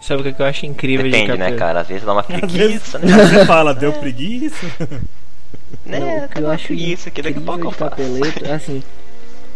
Sabe 0.02 0.22
o 0.22 0.24
que 0.24 0.32
que 0.34 0.42
eu 0.42 0.46
acho 0.46 0.66
incrível 0.66 1.06
de 1.06 1.12
Depende, 1.12 1.32
né, 1.32 1.38
Capeleto? 1.38 1.58
cara? 1.60 1.80
Às 1.82 1.88
vezes 1.88 2.06
dá 2.06 2.14
uma 2.14 2.22
Às 2.30 2.52
vezes 2.52 2.52
preguiça, 2.54 3.00
né? 3.00 3.08
você 3.08 3.46
fala, 3.46 3.74
deu 3.74 3.92
preguiça. 3.94 4.66
Né, 5.86 6.28
que 6.32 6.40
eu 6.40 6.46
uma 6.46 6.54
acho 6.54 6.68
preguiça 6.68 7.10
aqui, 7.10 7.22
daqui 7.22 7.38
a 7.38 7.42
pouco 7.42 7.66
eu 7.66 7.70
de 7.72 7.76
faço. 7.78 7.90
Capeleto, 7.92 8.52
assim, 8.52 8.84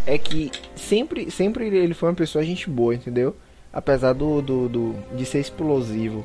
é 0.06 0.18
que 0.18 0.52
sempre, 0.76 1.30
sempre 1.32 1.68
ele- 1.68 1.94
foi 1.94 2.10
uma 2.10 2.16
pessoa 2.16 2.44
gente 2.44 2.70
boa, 2.70 2.94
entendeu? 2.96 3.36
Apesar 3.72 4.14
do, 4.14 4.42
do, 4.42 4.70
do- 4.70 4.96
de 5.16 5.26
ser 5.26 5.40
explosivo. 5.40 6.24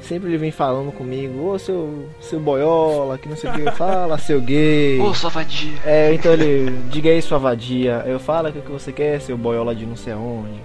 Sempre 0.00 0.28
ele 0.28 0.38
vem 0.38 0.52
falando 0.52 0.92
comigo, 0.92 1.48
ô 1.48 1.58
seu, 1.58 2.08
seu 2.20 2.38
boiola, 2.38 3.18
que 3.18 3.28
não 3.28 3.36
sei 3.36 3.50
o 3.50 3.52
que, 3.54 3.70
fala, 3.72 4.16
seu 4.20 4.40
gay. 4.40 5.00
Ô, 5.00 5.12
sua 5.12 5.28
vadia. 5.30 5.72
É, 5.84 6.12
então 6.14 6.32
ele, 6.32 6.70
diga 6.88 7.10
aí 7.10 7.20
sua 7.20 7.38
vadia. 7.38 8.04
Eu 8.06 8.20
falo 8.20 8.48
o 8.48 8.52
que 8.52 8.60
que 8.60 8.70
você 8.70 8.92
quer, 8.92 9.20
seu 9.20 9.36
boiola 9.36 9.74
de 9.74 9.84
não 9.84 9.96
sei 9.96 10.12
aonde. 10.12 10.60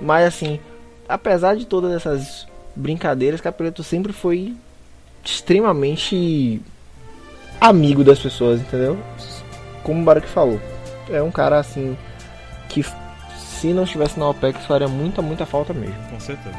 Mas 0.00 0.26
assim, 0.26 0.58
apesar 1.08 1.54
de 1.54 1.66
todas 1.66 1.92
essas 1.92 2.46
brincadeiras, 2.74 3.40
Capeleto 3.42 3.82
sempre 3.82 4.12
foi 4.12 4.54
extremamente 5.24 6.60
amigo 7.60 8.02
das 8.02 8.18
pessoas, 8.18 8.60
entendeu? 8.60 8.98
Como 9.82 10.00
o 10.00 10.04
Baruch 10.04 10.26
falou. 10.28 10.60
É 11.08 11.22
um 11.22 11.30
cara 11.30 11.58
assim 11.58 11.96
que 12.68 12.84
se 13.38 13.72
não 13.72 13.84
estivesse 13.84 14.18
na 14.18 14.28
OPEX 14.28 14.66
faria 14.66 14.88
muita, 14.88 15.22
muita 15.22 15.46
falta 15.46 15.72
mesmo. 15.72 15.96
Com 16.10 16.20
certeza. 16.20 16.56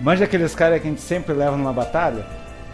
Manja 0.00 0.24
aqueles 0.24 0.54
caras 0.54 0.80
que 0.80 0.86
a 0.86 0.90
gente 0.90 1.02
sempre 1.02 1.34
leva 1.34 1.56
numa 1.56 1.72
batalha? 1.72 2.24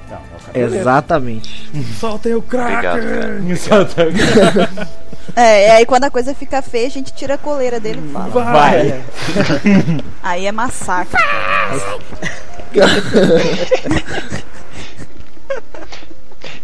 Não, 0.09 0.19
é 0.55 0.65
o. 0.65 0.75
Exatamente. 0.75 1.71
Soltem 1.99 2.35
o 2.35 2.43
crack! 2.43 2.83
Cara. 2.83 3.43
Exato. 3.49 3.97
É, 5.35 5.67
e 5.67 5.71
aí 5.73 5.85
quando 5.85 6.05
a 6.05 6.11
coisa 6.11 6.33
fica 6.35 6.63
feia, 6.63 6.87
a 6.87 6.91
gente 6.91 7.13
tira 7.13 7.35
a 7.35 7.39
coleira 7.39 7.81
dele 7.81 8.01
e 8.03 8.13
fala. 8.13 8.29
Vai. 8.29 9.03
Aí 10.23 10.47
é 10.47 10.53
massacre. 10.53 11.19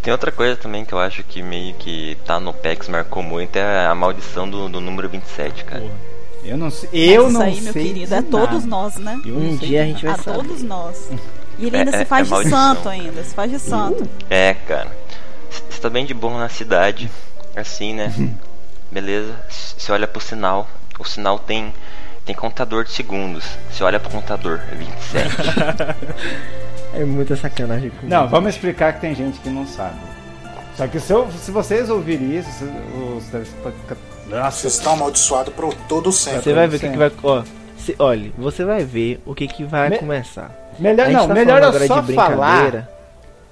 Tem 0.03 0.13
outra 0.13 0.33
coisa 0.33 0.57
também 0.57 0.85
que 0.85 0.93
eu 0.93 0.99
acho 0.99 1.23
que 1.23 1.43
meio 1.43 1.75
que 1.75 2.17
tá 2.27 2.41
no 2.41 2.53
PEX, 2.53 2.89
marcou 2.89 3.23
muito, 3.23 3.57
é 3.57 3.87
a 3.87 3.95
maldição 3.95 4.49
do, 4.51 4.69
do 4.69 4.81
número 4.81 5.09
27, 5.09 5.65
cara. 5.65 5.81
Porra. 5.83 5.95
Eu 6.45 6.57
não 6.59 6.71
sei. 6.71 6.89
Eu 6.93 7.31
não 7.31 7.41
aí, 7.41 7.55
sei. 7.55 7.63
meu 7.63 7.73
querido, 7.73 8.07
de 8.09 8.15
é 8.15 8.23
todos 8.23 8.65
nós, 8.65 8.97
né? 8.97 9.21
Eu 9.25 9.35
não 9.35 9.51
Um 9.51 9.59
sei 9.59 9.69
dia 9.69 9.83
a 9.83 9.87
gente 9.87 10.05
nada. 10.05 10.15
A 10.21 10.23
vai 10.25 10.35
saber. 10.35 10.49
todos 10.49 10.63
nós. 10.65 11.09
E 11.57 11.67
ele 11.67 11.77
É- 11.77 11.79
ainda 11.81 11.97
é- 11.97 11.99
se 12.01 12.05
faz 12.05 12.23
é 12.23 12.25
de 12.25 12.31
maldição. 12.31 12.59
santo 12.75 12.89
ainda, 12.89 13.23
se 13.23 13.33
faz 13.35 13.51
de 13.53 13.59
santo. 13.61 14.09
É, 14.29 14.55
cara. 14.55 14.91
Você 15.49 15.81
tá 15.81 15.89
bem 15.89 16.05
de 16.05 16.15
boa 16.15 16.37
na 16.37 16.49
cidade, 16.49 17.09
assim, 17.55 17.95
né? 17.95 18.13
Beleza. 18.91 19.37
Você 19.49 19.93
olha 19.93 20.09
pro 20.09 20.21
sinal. 20.21 20.69
O 20.99 21.05
sinal 21.05 21.39
tem 21.39 21.73
tem 22.25 22.35
contador 22.35 22.85
de 22.85 22.91
segundos. 22.93 23.45
Você 23.71 23.83
olha 23.85 23.99
pro 24.01 24.11
contador, 24.11 24.61
27. 24.77 25.37
É 26.95 27.05
muita 27.05 27.35
sacanagem 27.37 27.91
com 27.91 28.07
Não, 28.07 28.29
vamos 28.29 28.55
explicar 28.55 28.93
que 28.95 29.01
tem 29.01 29.15
gente 29.15 29.39
que 29.41 29.49
não 29.49 29.67
sabe. 29.67 29.97
Só 30.77 30.87
que 30.87 31.01
se, 31.01 31.13
eu- 31.13 31.31
se 31.31 31.51
vocês 31.51 31.89
ouvirem 31.91 32.37
isso, 32.37 32.51
se- 32.51 32.65
os 33.17 33.25
telespectadores. 33.27 34.55
Você 34.55 34.67
está 34.69 34.93
amaldiçoado 34.93 35.51
por 35.53 35.75
todo 35.89 36.11
sempre. 36.13 36.43
Você 36.43 36.53
vai 36.55 36.67
ver 36.69 36.77
o 36.77 36.81
que, 36.81 36.89
que 36.91 36.97
vai. 36.97 37.13
Ó, 37.23 37.43
se, 37.79 37.95
olha, 37.99 38.31
você 38.39 38.65
vai 38.65 38.85
ver 38.85 39.21
o 39.27 39.35
que, 39.35 39.47
que 39.47 39.65
vai 39.65 39.91
Me- 39.91 39.99
começar. 39.99 40.51
Melhor, 40.79 41.11
não, 41.11 41.29
tá 41.29 41.35
melhor 41.35 41.63
eu 41.63 41.69
agora 41.69 41.87
só 41.87 42.03
falar. 42.03 42.37
brincadeira. 42.57 42.91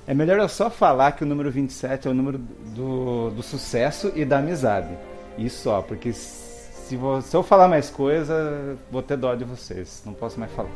É 0.07 0.15
melhor 0.15 0.39
eu 0.39 0.49
só 0.49 0.71
falar 0.71 1.13
que 1.13 1.23
o 1.23 1.27
número 1.27 1.51
27 1.51 2.09
é 2.09 2.11
o 2.11 2.15
número 2.15 2.39
do, 2.39 3.31
do 3.31 3.43
sucesso 3.43 4.11
e 4.15 4.25
da 4.25 4.39
amizade. 4.39 4.89
Isso 5.37 5.63
só, 5.65 5.83
porque 5.83 6.13
se, 6.13 6.99
se 7.23 7.37
eu 7.37 7.43
falar 7.43 7.69
mais 7.69 7.91
coisa, 7.91 8.77
vou 8.91 9.03
ter 9.03 9.17
dó 9.17 9.35
de 9.35 9.45
vocês. 9.45 10.03
Não 10.07 10.13
posso 10.15 10.41
mais 10.41 10.51
falar. 10.53 10.71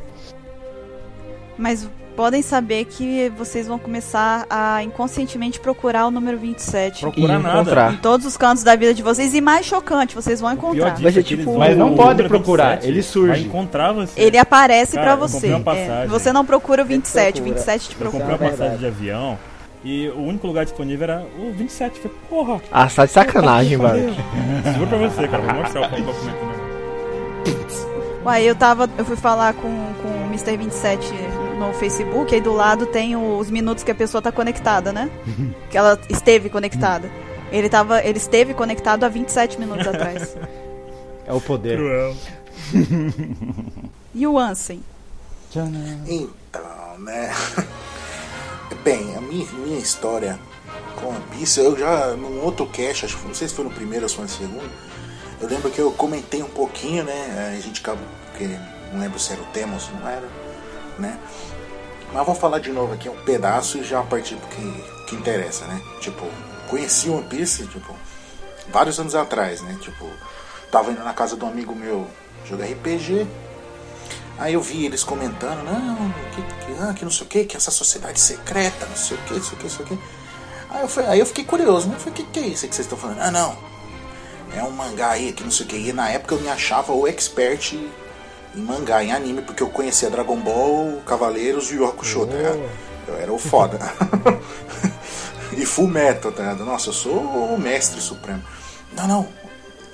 Mas 1.56 1.88
podem 2.16 2.42
saber 2.42 2.84
que 2.84 3.32
vocês 3.36 3.66
vão 3.66 3.76
começar 3.78 4.46
a 4.48 4.82
inconscientemente 4.84 5.58
procurar 5.58 6.06
o 6.06 6.10
número 6.12 6.38
27. 6.38 7.00
Procura 7.00 7.34
E 7.34 7.38
nada. 7.38 7.60
encontrar. 7.60 7.92
Em 7.92 7.96
todos 7.96 8.24
os 8.26 8.36
cantos 8.36 8.62
da 8.62 8.76
vida 8.76 8.94
de 8.94 9.02
vocês. 9.02 9.34
E 9.34 9.40
mais 9.40 9.66
chocante, 9.66 10.14
vocês 10.14 10.40
vão 10.40 10.52
encontrar. 10.52 10.88
é 10.88 10.90
que 10.92 11.06
eles 11.06 11.24
tipo- 11.26 11.44
vão- 11.44 11.58
Mas 11.58 11.76
não 11.76 11.94
pode 11.94 12.22
procurar, 12.24 12.72
27 12.76 12.88
ele 12.92 13.02
surge. 13.02 13.28
Vai 13.32 13.40
encontrar 13.40 13.92
você. 13.92 14.20
Ele 14.20 14.38
aparece 14.38 14.96
eu 14.96 15.16
você. 15.16 15.48
É, 15.76 16.06
você 16.06 16.32
não 16.32 16.44
procura 16.44 16.82
o 16.82 16.86
27, 16.86 17.40
o 17.40 17.42
procura. 17.42 17.54
27 17.54 17.88
te 17.88 17.92
Eu 17.94 17.98
procura. 17.98 18.24
comprei 18.24 18.38
uma 18.38 18.46
é 18.46 18.50
passagem 18.56 18.78
de 18.78 18.86
avião 18.86 19.38
e 19.84 20.08
o 20.10 20.20
único 20.22 20.46
lugar 20.46 20.64
disponível 20.64 21.04
era 21.04 21.26
o 21.38 21.52
27. 21.52 21.96
Eu 21.96 22.02
Falei, 22.02 22.16
porra, 22.28 22.60
Ah, 22.70 22.86
tá 22.88 23.06
de 23.06 23.12
sacanagem, 23.12 23.76
valeu. 23.76 24.04
mano. 24.10 24.16
Juro 24.78 24.86
pra 24.88 24.98
você, 24.98 25.28
cara. 25.28 25.42
Vou 25.42 25.54
mostrar 25.54 25.80
o 25.80 25.90
documento 26.02 26.44
meu. 26.44 26.64
Ué, 28.24 28.42
eu 28.42 28.54
tava. 28.54 28.88
Eu 28.96 29.04
fui 29.04 29.16
falar 29.16 29.52
com, 29.54 29.68
com 30.02 30.08
o 30.08 30.26
Mr. 30.32 30.56
27 30.56 31.12
no 31.54 31.72
Facebook, 31.72 32.34
aí 32.34 32.40
do 32.40 32.52
lado 32.52 32.86
tem 32.86 33.16
os 33.16 33.50
minutos 33.50 33.84
que 33.84 33.90
a 33.90 33.94
pessoa 33.94 34.20
tá 34.20 34.32
conectada, 34.32 34.92
né? 34.92 35.10
que 35.70 35.76
ela 35.76 35.98
esteve 36.08 36.48
conectada. 36.48 37.10
Ele 37.50 37.68
tava. 37.68 38.02
Ele 38.02 38.18
esteve 38.18 38.54
conectado 38.54 39.04
há 39.04 39.08
27 39.08 39.58
minutos 39.58 39.86
atrás. 39.86 40.36
É 41.26 41.32
o 41.32 41.40
poder. 41.40 41.78
Cruel. 41.78 42.14
E 44.14 44.26
o 44.26 44.38
Ansem? 44.38 44.80
Então, 45.50 45.70
né? 45.70 45.98
Bem, 48.84 49.16
a 49.16 49.20
minha, 49.20 49.46
minha 49.52 49.78
história 49.78 50.38
com 50.96 51.08
One 51.08 51.24
Piece, 51.32 51.58
eu 51.58 51.76
já 51.76 52.14
num 52.14 52.42
outro 52.44 52.66
cast, 52.66 53.06
acho 53.06 53.16
que 53.16 53.26
não 53.26 53.34
sei 53.34 53.48
se 53.48 53.54
foi 53.54 53.64
no 53.64 53.70
primeiro 53.70 54.04
ou 54.04 54.08
se 54.08 54.14
foi 54.14 54.24
no 54.24 54.30
segundo, 54.30 54.70
eu 55.40 55.48
lembro 55.48 55.70
que 55.70 55.80
eu 55.80 55.90
comentei 55.92 56.42
um 56.42 56.48
pouquinho, 56.48 57.02
né? 57.02 57.54
A 57.56 57.60
gente 57.60 57.80
acabou, 57.80 58.06
porque 58.30 58.46
não 58.92 59.00
lembro 59.00 59.18
se 59.18 59.32
era 59.32 59.42
o 59.42 59.46
tema 59.46 59.74
ou 59.74 59.80
se 59.80 59.90
não 59.92 60.08
era, 60.08 60.28
né? 60.98 61.18
Mas 62.12 62.24
vou 62.26 62.34
falar 62.34 62.58
de 62.60 62.70
novo 62.70 62.92
aqui 62.94 63.08
um 63.08 63.16
pedaço 63.24 63.78
e 63.78 63.84
já 63.84 64.02
partir 64.02 64.36
pro 64.36 64.48
que, 64.48 64.84
que 65.08 65.16
interessa, 65.16 65.64
né? 65.66 65.80
Tipo, 66.00 66.24
conheci 66.68 67.08
One 67.10 67.24
Piece, 67.24 67.66
tipo, 67.66 67.94
vários 68.68 68.98
anos 69.00 69.14
atrás, 69.14 69.60
né? 69.62 69.76
Tipo, 69.80 70.08
tava 70.70 70.92
indo 70.92 71.02
na 71.02 71.12
casa 71.12 71.36
de 71.36 71.44
um 71.44 71.48
amigo 71.48 71.74
meu 71.74 72.06
jogar 72.44 72.66
RPG, 72.66 73.26
Aí 74.36 74.54
eu 74.54 74.60
vi 74.60 74.84
eles 74.84 75.04
comentando, 75.04 75.62
não, 75.62 76.12
que, 76.34 76.42
que, 76.42 76.82
ah, 76.82 76.92
que 76.92 77.04
não 77.04 77.10
sei 77.12 77.24
o 77.24 77.28
que, 77.28 77.44
que 77.44 77.56
essa 77.56 77.70
sociedade 77.70 78.18
secreta, 78.18 78.84
não 78.84 78.96
sei 78.96 79.16
o 79.16 79.20
que, 79.20 79.34
não 79.34 79.42
sei 79.44 79.52
o 79.52 79.56
que, 79.56 79.62
não 79.62 79.70
sei 79.70 79.84
o 79.84 79.88
que. 79.88 79.98
Aí 80.70 80.82
eu, 80.82 80.88
fui- 80.88 81.06
aí 81.06 81.20
eu 81.20 81.26
fiquei 81.26 81.44
curioso, 81.44 81.86
né? 81.88 81.94
Falei, 82.00 82.12
o 82.12 82.16
que, 82.16 82.24
que 82.24 82.40
é 82.40 82.46
isso 82.48 82.66
que 82.66 82.74
vocês 82.74 82.84
estão 82.84 82.98
falando? 82.98 83.20
Ah, 83.20 83.30
não, 83.30 83.56
é 84.52 84.60
um 84.64 84.72
mangá 84.72 85.10
aí, 85.10 85.32
que 85.32 85.44
não 85.44 85.52
sei 85.52 85.66
o 85.66 85.68
que. 85.68 85.76
E 85.76 85.92
na 85.92 86.08
época 86.10 86.34
eu 86.34 86.40
me 86.40 86.48
achava 86.48 86.92
o 86.92 87.06
expert 87.06 87.74
em 88.56 88.60
mangá, 88.60 89.02
em 89.02 89.12
anime, 89.12 89.42
porque 89.42 89.62
eu 89.62 89.68
conhecia 89.68 90.10
Dragon 90.10 90.36
Ball, 90.36 91.00
Cavaleiros 91.06 91.70
e 91.70 91.76
Yu 91.76 91.86
Hakusho, 91.86 92.26
tá 92.26 92.36
ligado? 92.36 92.62
Eu 93.06 93.16
era 93.16 93.32
o 93.32 93.38
foda. 93.38 93.78
e 95.56 95.66
Full 95.66 95.88
Metal, 95.88 96.32
tá 96.32 96.42
ligado? 96.42 96.64
Nossa, 96.64 96.88
eu 96.88 96.92
sou 96.92 97.18
o 97.18 97.58
mestre 97.58 98.00
supremo. 98.00 98.42
Não, 98.92 99.06
não, 99.06 99.28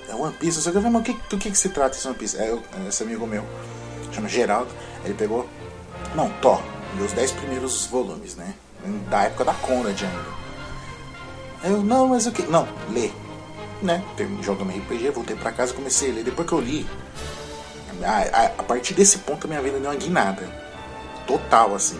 é 0.09 0.15
One 0.15 0.33
Piece, 0.33 0.57
não 0.57 0.63
sei 0.63 0.71
o 0.71 0.75
que. 0.75 0.89
Mas 0.89 1.01
o 1.01 1.03
que, 1.03 1.13
do 1.29 1.37
que, 1.37 1.51
que 1.51 1.57
se 1.57 1.69
trata 1.69 1.95
esse 1.95 2.07
One 2.07 2.17
Piece? 2.17 2.37
Eu, 2.37 2.61
esse 2.87 3.03
amigo 3.03 3.25
meu 3.25 3.43
chama 4.11 4.27
Geraldo, 4.27 4.69
ele 5.03 5.13
pegou. 5.13 5.47
Não, 6.15 6.29
Thor, 6.41 6.61
meus 6.95 7.13
10 7.13 7.31
primeiros 7.31 7.85
volumes, 7.85 8.35
né? 8.35 8.53
Da 9.09 9.23
época 9.23 9.45
da 9.45 9.53
Conrad 9.53 10.01
ainda. 10.01 10.41
Eu, 11.63 11.83
não, 11.83 12.07
mas 12.07 12.25
o 12.25 12.31
que? 12.31 12.43
Não, 12.43 12.67
lê. 12.89 13.11
Né? 13.81 14.03
Jogando 14.41 14.71
RPG, 14.71 15.09
voltei 15.11 15.35
pra 15.35 15.51
casa 15.51 15.71
e 15.71 15.75
comecei 15.75 16.11
a 16.11 16.13
ler. 16.13 16.23
Depois 16.23 16.47
que 16.47 16.53
eu 16.53 16.61
li, 16.61 16.85
a, 18.03 18.45
a, 18.57 18.63
partir 18.63 18.93
desse 18.93 19.19
ponto 19.19 19.45
a 19.45 19.47
minha 19.47 19.61
vida 19.61 19.79
deu 19.79 19.89
uma 19.89 19.95
guinada. 19.95 20.47
Total, 21.27 21.73
assim. 21.75 21.99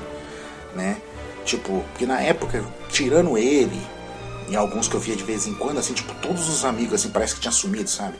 Né? 0.75 0.97
Tipo, 1.45 1.83
porque 1.91 2.05
na 2.05 2.21
época, 2.21 2.63
tirando 2.89 3.37
ele, 3.37 3.81
e 4.47 4.55
alguns 4.55 4.87
que 4.87 4.95
eu 4.95 4.99
via 4.99 5.15
de 5.15 5.23
vez 5.23 5.47
em 5.47 5.53
quando, 5.53 5.79
assim, 5.79 5.93
tipo, 5.93 6.13
todos 6.15 6.49
os 6.49 6.65
amigos, 6.65 6.95
assim, 6.95 7.09
parece 7.09 7.35
que 7.35 7.41
tinha 7.41 7.51
sumido, 7.51 7.89
sabe? 7.89 8.17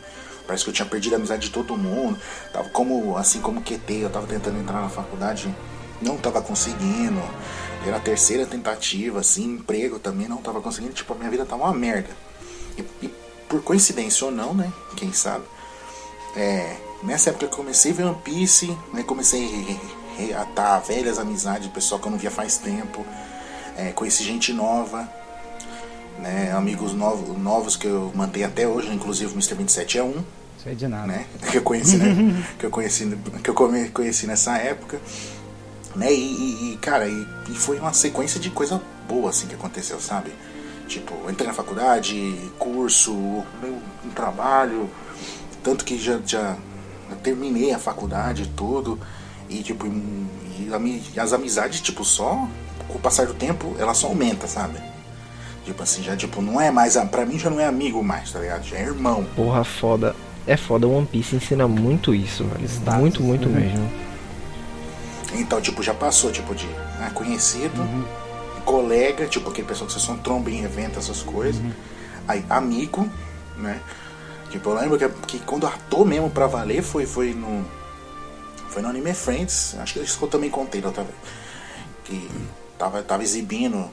Parece 0.47 0.63
que 0.63 0.69
eu 0.69 0.73
tinha 0.73 0.85
perdido 0.85 1.13
a 1.13 1.15
amizade 1.17 1.47
de 1.47 1.49
todo 1.49 1.77
mundo. 1.77 2.19
Tava 2.51 2.69
como, 2.69 3.17
assim 3.17 3.41
como 3.41 3.61
QT, 3.61 3.93
eu 3.93 4.09
tava 4.09 4.27
tentando 4.27 4.59
entrar 4.59 4.81
na 4.81 4.89
faculdade, 4.89 5.53
não 6.01 6.17
tava 6.17 6.41
conseguindo. 6.41 7.21
Era 7.85 7.97
a 7.97 7.99
terceira 7.99 8.45
tentativa, 8.45 9.19
assim, 9.19 9.43
emprego 9.43 9.99
também 9.99 10.27
não 10.27 10.37
tava 10.37 10.61
conseguindo. 10.61 10.93
Tipo, 10.93 11.13
a 11.13 11.17
minha 11.17 11.29
vida 11.29 11.45
tava 11.45 11.63
uma 11.63 11.73
merda. 11.73 12.09
E, 12.77 13.05
e 13.05 13.13
por 13.47 13.61
coincidência 13.61 14.25
ou 14.25 14.31
não, 14.31 14.53
né? 14.53 14.71
Quem 14.95 15.11
sabe? 15.13 15.43
É, 16.35 16.77
nessa 17.03 17.29
época 17.29 17.45
eu 17.45 17.49
comecei 17.49 17.91
a 17.91 17.95
ver 17.95 18.03
One 18.05 18.17
Piece, 18.23 18.75
né? 18.93 19.03
Comecei 19.03 19.43
a 19.43 19.47
re- 19.49 19.61
re- 20.17 20.25
reatar 20.27 20.81
velhas 20.81 21.17
amizades, 21.19 21.67
pessoal 21.69 21.99
que 21.99 22.07
eu 22.07 22.11
não 22.11 22.17
via 22.17 22.31
faz 22.31 22.57
tempo. 22.57 23.05
É, 23.77 23.91
conheci 23.91 24.23
gente 24.23 24.51
nova, 24.53 25.09
né? 26.19 26.51
Amigos 26.55 26.93
novos, 26.93 27.37
novos 27.37 27.75
que 27.75 27.87
eu 27.87 28.11
mantenho 28.15 28.47
até 28.47 28.67
hoje, 28.67 28.89
inclusive 28.93 29.31
o 29.31 29.33
Mr. 29.35 29.55
27 29.55 29.97
é 29.97 30.03
um 30.03 30.23
Sei 30.61 30.75
de 30.75 30.87
nada. 30.87 31.07
né? 31.07 31.25
Que 31.51 31.57
eu 31.57 31.61
conheci, 31.63 31.97
né? 31.97 32.43
que 32.59 32.65
eu 32.65 32.69
conheci, 32.69 33.17
que 33.43 33.49
eu 33.49 33.53
conheci 33.93 34.27
nessa 34.27 34.57
época, 34.57 34.99
né? 35.95 36.11
E, 36.13 36.73
e- 36.73 36.77
cara, 36.77 37.07
e, 37.07 37.27
e 37.49 37.55
foi 37.55 37.79
uma 37.79 37.93
sequência 37.93 38.39
de 38.39 38.49
coisa 38.49 38.81
boa 39.07 39.29
assim 39.29 39.47
que 39.47 39.55
aconteceu, 39.55 39.99
sabe? 39.99 40.31
Tipo, 40.87 41.13
entrei 41.31 41.47
na 41.47 41.53
faculdade, 41.53 42.51
curso, 42.59 43.13
meu, 43.61 43.81
um 44.05 44.09
trabalho, 44.09 44.89
tanto 45.63 45.85
que 45.85 45.97
já, 45.97 46.19
já 46.25 46.57
eu 47.11 47.17
terminei 47.17 47.73
a 47.73 47.79
faculdade 47.79 48.43
e 48.43 48.47
tudo 48.47 48.99
e 49.49 49.61
tipo 49.61 49.85
e, 49.87 51.19
as 51.19 51.33
amizades 51.33 51.81
tipo 51.81 52.03
só 52.03 52.47
com 52.87 52.97
o 52.97 53.01
passar 53.01 53.27
do 53.27 53.33
tempo 53.33 53.75
ela 53.77 53.93
só 53.93 54.07
aumenta, 54.07 54.47
sabe? 54.47 54.79
Tipo 55.65 55.83
assim, 55.83 56.01
já 56.01 56.15
tipo, 56.15 56.41
não 56.41 56.59
é 56.59 56.71
mais. 56.71 56.95
Pra 57.11 57.25
mim 57.25 57.37
já 57.37 57.49
não 57.49 57.59
é 57.59 57.65
amigo 57.65 58.03
mais, 58.03 58.31
tá 58.31 58.39
ligado? 58.39 58.63
Já 58.63 58.77
é 58.77 58.81
irmão. 58.81 59.25
Porra, 59.35 59.63
foda. 59.63 60.15
É 60.47 60.57
foda, 60.57 60.87
One 60.87 61.05
Piece 61.05 61.35
ensina 61.35 61.67
muito 61.67 62.15
isso, 62.15 62.43
velho. 62.45 62.65
Status, 62.65 62.99
muito, 62.99 63.21
muito 63.21 63.47
né? 63.47 63.59
mesmo. 63.59 63.91
Então, 65.33 65.61
tipo, 65.61 65.83
já 65.83 65.93
passou, 65.93 66.31
tipo, 66.31 66.55
de 66.55 66.65
né, 66.65 67.11
conhecido, 67.13 67.87
colega, 68.65 69.27
tipo, 69.27 69.49
aquele 69.49 69.67
pessoal 69.67 69.87
que 69.87 69.93
você 69.93 69.99
só 69.99 70.15
tromba 70.15 70.49
em 70.49 70.63
evento, 70.63 70.97
essas 70.97 71.21
coisas. 71.21 71.61
Aí, 72.27 72.43
amigo, 72.49 73.07
né? 73.55 73.79
Tipo, 74.51 74.71
eu 74.71 74.73
lembro 74.75 74.97
que, 74.97 75.09
que 75.27 75.39
quando 75.45 75.65
ator 75.65 76.05
mesmo 76.05 76.29
pra 76.29 76.45
valer 76.45 76.83
foi, 76.83 77.05
foi 77.05 77.33
no. 77.33 77.65
Foi 78.69 78.81
no 78.81 78.89
Anime 78.89 79.13
Friends. 79.13 79.75
Acho 79.79 79.93
que 79.93 79.99
isso 79.99 80.17
que 80.17 80.23
eu 80.23 80.29
também 80.29 80.49
contei 80.49 80.81
da 80.81 80.89
outra 80.89 81.03
vez. 81.03 81.15
Que 82.03 82.29
tava, 82.77 83.01
tava 83.01 83.23
exibindo. 83.23 83.89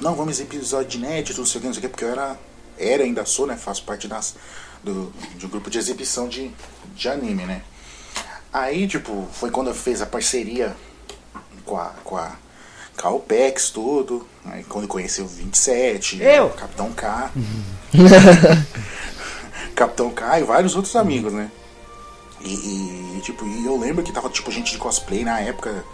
Não, 0.00 0.14
vamos 0.14 0.34
exibir 0.34 0.56
episódio 0.56 0.98
inédito, 0.98 1.38
não 1.38 1.46
sei 1.46 1.58
o 1.58 1.60
que, 1.60 1.66
não 1.66 1.74
sei 1.74 1.80
o 1.80 1.82
que, 1.82 1.88
porque 1.88 2.04
eu 2.04 2.10
era. 2.10 2.38
Era, 2.78 3.02
ainda 3.02 3.26
sou, 3.26 3.46
né? 3.46 3.56
Faço 3.56 3.84
parte 3.84 4.08
das, 4.08 4.34
do, 4.82 5.12
de 5.36 5.44
um 5.44 5.48
grupo 5.50 5.68
de 5.68 5.78
exibição 5.78 6.28
de, 6.28 6.50
de 6.94 7.08
anime, 7.08 7.44
né? 7.44 7.62
Aí, 8.50 8.88
tipo, 8.88 9.28
foi 9.32 9.50
quando 9.50 9.68
eu 9.68 9.74
fiz 9.74 10.00
a 10.00 10.06
parceria 10.06 10.74
com 11.66 11.76
a, 11.76 11.92
com 12.02 12.16
a, 12.16 12.36
OPEX, 13.04 13.70
tudo. 13.70 14.26
Aí 14.46 14.64
quando 14.64 14.84
eu 14.84 14.88
conheci 14.88 15.20
o 15.20 15.26
27, 15.26 16.22
Eu? 16.22 16.46
o 16.46 16.50
Capitão 16.50 16.90
K. 16.92 17.30
Capitão 19.80 20.10
K 20.10 20.40
e 20.40 20.44
vários 20.44 20.76
outros 20.76 20.94
amigos, 20.94 21.32
né? 21.32 21.50
E, 22.42 23.16
e, 23.16 23.20
tipo, 23.22 23.46
e 23.46 23.64
eu 23.64 23.78
lembro 23.78 24.02
que 24.02 24.12
tava 24.12 24.28
tipo 24.28 24.50
gente 24.50 24.72
de 24.72 24.78
cosplay 24.78 25.24
na 25.24 25.40
época. 25.40 25.84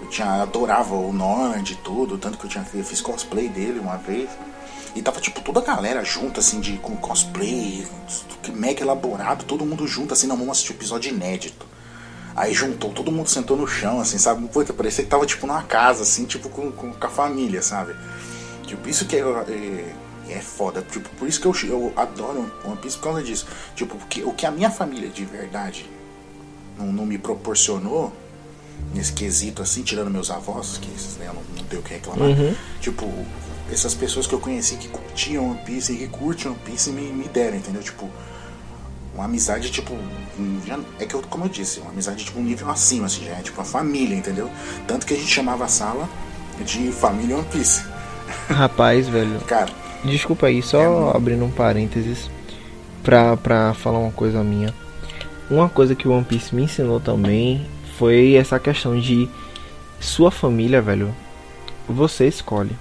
Eu 0.00 0.08
tinha, 0.08 0.42
adorava 0.42 0.94
o 0.94 1.12
Nord 1.12 1.70
e 1.70 1.76
tudo, 1.76 2.16
tanto 2.16 2.38
que 2.38 2.46
eu, 2.46 2.50
tinha, 2.50 2.66
eu 2.72 2.84
fiz 2.84 3.02
cosplay 3.02 3.46
dele 3.48 3.78
uma 3.78 3.98
vez. 3.98 4.30
E 4.94 5.02
tava 5.02 5.20
tipo 5.20 5.42
toda 5.42 5.60
a 5.60 5.62
galera 5.62 6.02
junto, 6.02 6.40
assim, 6.40 6.60
de, 6.60 6.78
com 6.78 6.96
cosplay, 6.96 7.86
mega 8.54 8.82
elaborado, 8.82 9.44
todo 9.44 9.66
mundo 9.66 9.86
junto, 9.86 10.14
assim, 10.14 10.26
não, 10.26 10.36
vamos 10.36 10.52
assistir 10.52 10.72
um 10.72 10.76
episódio 10.76 11.12
inédito. 11.12 11.66
Aí 12.34 12.54
juntou, 12.54 12.90
todo 12.90 13.12
mundo 13.12 13.28
sentou 13.28 13.54
no 13.54 13.66
chão, 13.66 14.00
assim, 14.00 14.16
sabe? 14.16 14.48
Puta, 14.48 14.72
parecia 14.72 15.04
que 15.04 15.10
tava 15.10 15.26
tipo 15.26 15.46
numa 15.46 15.62
casa, 15.62 16.04
assim, 16.04 16.24
tipo 16.24 16.48
com, 16.48 16.72
com, 16.72 16.90
com 16.90 17.06
a 17.06 17.10
família, 17.10 17.60
sabe? 17.60 17.94
Tipo, 18.66 18.88
isso 18.88 19.04
que 19.04 19.16
é, 19.16 19.20
é, 19.20 19.94
é 20.32 20.40
foda. 20.40 20.82
Tipo, 20.90 21.08
por 21.10 21.28
isso 21.28 21.40
que 21.40 21.46
eu, 21.46 21.54
eu 21.70 21.92
adoro 21.96 22.50
One 22.64 22.76
Piece 22.76 22.96
por 22.98 23.04
causa 23.04 23.22
disso. 23.22 23.46
Tipo, 23.74 23.96
porque, 23.96 24.22
o 24.24 24.32
que 24.32 24.44
a 24.46 24.50
minha 24.50 24.70
família 24.70 25.08
de 25.08 25.24
verdade 25.24 25.88
não, 26.78 26.86
não 26.92 27.06
me 27.06 27.18
proporcionou 27.18 28.12
nesse 28.94 29.12
quesito 29.12 29.62
assim, 29.62 29.82
tirando 29.82 30.10
meus 30.10 30.30
avós, 30.30 30.78
que 30.78 30.90
esses, 30.94 31.16
né, 31.16 31.26
eu 31.28 31.34
não, 31.34 31.42
não 31.56 31.64
tenho 31.64 31.80
o 31.80 31.84
que 31.84 31.94
reclamar. 31.94 32.28
Tipo, 32.80 33.10
essas 33.72 33.94
pessoas 33.94 34.26
que 34.26 34.34
eu 34.34 34.38
conheci 34.40 34.76
que 34.76 34.88
curtiam 34.88 35.50
One 35.50 35.60
Piece 35.64 35.92
e 35.92 35.96
que 35.98 36.06
curtem 36.08 36.52
One 36.52 36.60
Piece 36.64 36.90
me, 36.90 37.02
me 37.12 37.26
deram, 37.28 37.56
entendeu? 37.56 37.82
Tipo, 37.82 38.08
uma 39.14 39.24
amizade, 39.24 39.70
tipo, 39.70 39.96
já- 40.66 40.78
é 41.00 41.06
que 41.06 41.14
eu, 41.14 41.22
como 41.22 41.46
eu 41.46 41.48
disse, 41.48 41.80
uma 41.80 41.90
amizade 41.90 42.22
tipo 42.24 42.38
um 42.38 42.42
nível 42.42 42.68
acima, 42.70 43.06
assim, 43.06 43.24
já 43.24 43.32
é 43.32 43.40
tipo 43.42 43.58
uma 43.58 43.64
família, 43.66 44.14
entendeu? 44.14 44.50
Tanto 44.86 45.06
que 45.06 45.14
a 45.14 45.16
gente 45.16 45.30
chamava 45.32 45.64
a 45.64 45.68
sala 45.68 46.06
de 46.64 46.92
família 46.92 47.36
One 47.38 47.46
Piece. 47.50 47.82
Rapaz, 48.48 49.08
velho. 49.08 49.40
Cara, 49.40 49.72
Desculpa 50.06 50.46
aí, 50.46 50.62
só 50.62 51.12
É, 51.12 51.16
abrindo 51.16 51.44
um 51.44 51.50
parênteses 51.50 52.30
pra, 53.02 53.36
pra 53.36 53.74
falar 53.74 53.98
uma 53.98 54.12
coisa 54.12 54.42
minha. 54.42 54.72
Uma 55.50 55.68
coisa 55.68 55.94
que 55.94 56.08
o 56.08 56.12
One 56.12 56.24
Piece 56.24 56.54
me 56.54 56.62
ensinou 56.62 57.00
também 57.00 57.64
foi 57.98 58.34
essa 58.34 58.58
questão 58.58 58.98
de 58.98 59.28
sua 60.00 60.30
família, 60.30 60.80
velho. 60.82 61.14
Você 61.88 62.26
escolhe. 62.26 62.72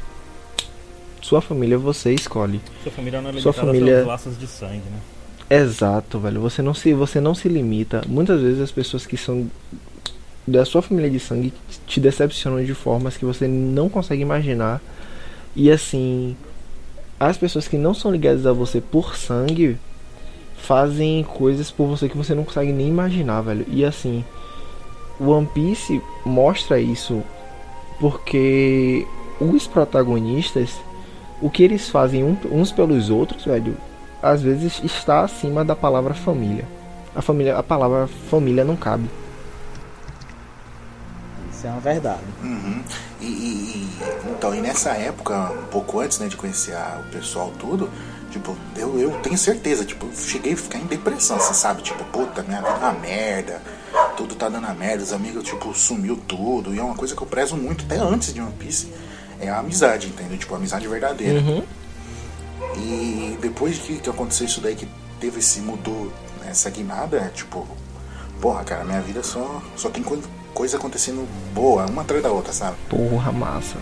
Sua 1.21 1.41
família 1.41 1.77
você 1.77 2.13
escolhe. 2.13 2.59
Sua 2.83 2.91
família 2.91 3.21
não 3.21 3.29
é 3.29 3.33
Sua 3.33 3.51
limitada 3.51 3.67
família- 3.67 4.05
laços 4.05 4.37
de 4.37 4.47
sangue, 4.47 4.83
né? 4.89 4.99
Exato, 5.49 6.19
velho. 6.19 6.41
Você 6.41 6.61
não 6.61 6.73
se 6.73 6.93
você 6.93 7.19
não 7.19 7.35
se 7.35 7.47
limita. 7.47 8.01
Muitas 8.07 8.41
vezes 8.41 8.59
as 8.61 8.71
pessoas 8.71 9.05
que 9.05 9.15
são 9.17 9.49
da 10.47 10.65
sua 10.65 10.81
família 10.81 11.09
de 11.09 11.19
sangue 11.19 11.53
te 11.87 11.99
decepcionam 11.99 12.63
de 12.63 12.73
formas 12.73 13.15
que 13.17 13.25
você 13.25 13.47
não 13.47 13.89
consegue 13.89 14.21
imaginar. 14.21 14.81
E 15.55 15.71
assim, 15.71 16.35
as 17.19 17.37
pessoas 17.37 17.67
que 17.67 17.77
não 17.77 17.93
são 17.93 18.11
ligadas 18.11 18.45
a 18.45 18.53
você 18.53 18.81
por 18.81 19.15
sangue 19.15 19.77
fazem 20.57 21.23
coisas 21.23 21.69
por 21.69 21.87
você 21.87 22.09
que 22.09 22.17
você 22.17 22.33
não 22.33 22.43
consegue 22.43 22.73
nem 22.73 22.87
imaginar, 22.87 23.41
velho. 23.41 23.65
E 23.67 23.85
assim, 23.85 24.25
One 25.19 25.47
Piece 25.47 26.01
mostra 26.25 26.79
isso 26.79 27.23
porque 27.99 29.05
os 29.39 29.67
protagonistas, 29.67 30.71
o 31.41 31.49
que 31.49 31.63
eles 31.63 31.89
fazem 31.89 32.37
uns 32.51 32.71
pelos 32.71 33.09
outros, 33.09 33.45
velho, 33.45 33.77
às 34.21 34.41
vezes 34.41 34.81
está 34.83 35.21
acima 35.21 35.63
da 35.63 35.75
palavra 35.75 36.13
família. 36.13 36.65
A 37.15 37.21
família, 37.21 37.57
a 37.57 37.63
palavra 37.63 38.07
família 38.07 38.65
não 38.65 38.75
cabe. 38.75 39.09
Isso 41.65 41.67
é 41.67 41.71
uma 41.71 41.79
verdade. 41.81 42.21
Uhum. 42.43 42.83
E, 43.19 43.25
e- 43.25 43.27
e- 43.27 44.29
então, 44.31 44.53
e 44.53 44.61
nessa 44.61 44.91
época, 44.91 45.33
um 45.51 45.65
pouco 45.65 45.99
antes 45.99 46.19
né, 46.19 46.27
de 46.27 46.35
conhecer 46.37 46.75
a- 46.75 47.01
o 47.03 47.11
pessoal 47.11 47.51
tudo, 47.57 47.89
tipo, 48.29 48.55
eu, 48.75 48.99
eu 48.99 49.11
tenho 49.21 49.37
certeza, 49.37 49.83
tipo, 49.83 50.07
cheguei 50.15 50.53
a 50.53 50.57
ficar 50.57 50.77
em 50.77 50.85
depressão, 50.85 51.39
você 51.39 51.53
sabe? 51.55 51.81
Tipo, 51.81 52.03
puta, 52.05 52.43
minha 52.43 52.59
vida 52.61 52.69
é 52.71 52.77
uma 52.77 52.93
merda, 52.93 53.61
tudo 54.15 54.35
tá 54.35 54.47
dando 54.47 54.67
a 54.67 54.73
merda, 54.75 55.03
os 55.03 55.11
amigos, 55.11 55.43
tipo, 55.43 55.73
sumiu 55.73 56.17
tudo. 56.27 56.73
E 56.73 56.77
é 56.79 56.83
uma 56.83 56.95
coisa 56.95 57.15
que 57.15 57.21
eu 57.23 57.27
prezo 57.27 57.57
muito, 57.57 57.83
até 57.85 57.97
antes 57.97 58.31
de 58.33 58.39
One 58.41 58.51
Piece, 58.59 58.93
é 59.39 59.49
a 59.49 59.57
amizade, 59.59 60.07
entendeu? 60.07 60.37
Tipo, 60.37 60.53
a 60.53 60.57
amizade 60.57 60.87
verdadeira. 60.87 61.39
E 62.77 63.37
depois 63.41 63.79
que, 63.79 63.97
que 63.97 64.09
aconteceu 64.09 64.45
isso 64.45 64.61
daí, 64.61 64.75
que 64.75 64.87
teve 65.19 65.39
esse 65.39 65.61
mudou, 65.61 66.11
né, 66.41 66.49
essa 66.51 66.69
guinada, 66.69 67.17
é, 67.17 67.29
tipo, 67.29 67.65
porra, 68.39 68.63
cara, 68.63 68.83
minha 68.83 69.01
vida 69.01 69.23
só, 69.23 69.61
só 69.75 69.89
tem 69.89 70.03
coi- 70.03 70.21
coisa 70.55 70.77
acontecendo 70.77 71.27
boa, 71.53 71.85
uma 71.85 72.01
atrás 72.01 72.23
da 72.23 72.31
outra, 72.31 72.51
sabe? 72.51 72.77
Porra, 72.89 73.31
massa. 73.31 73.75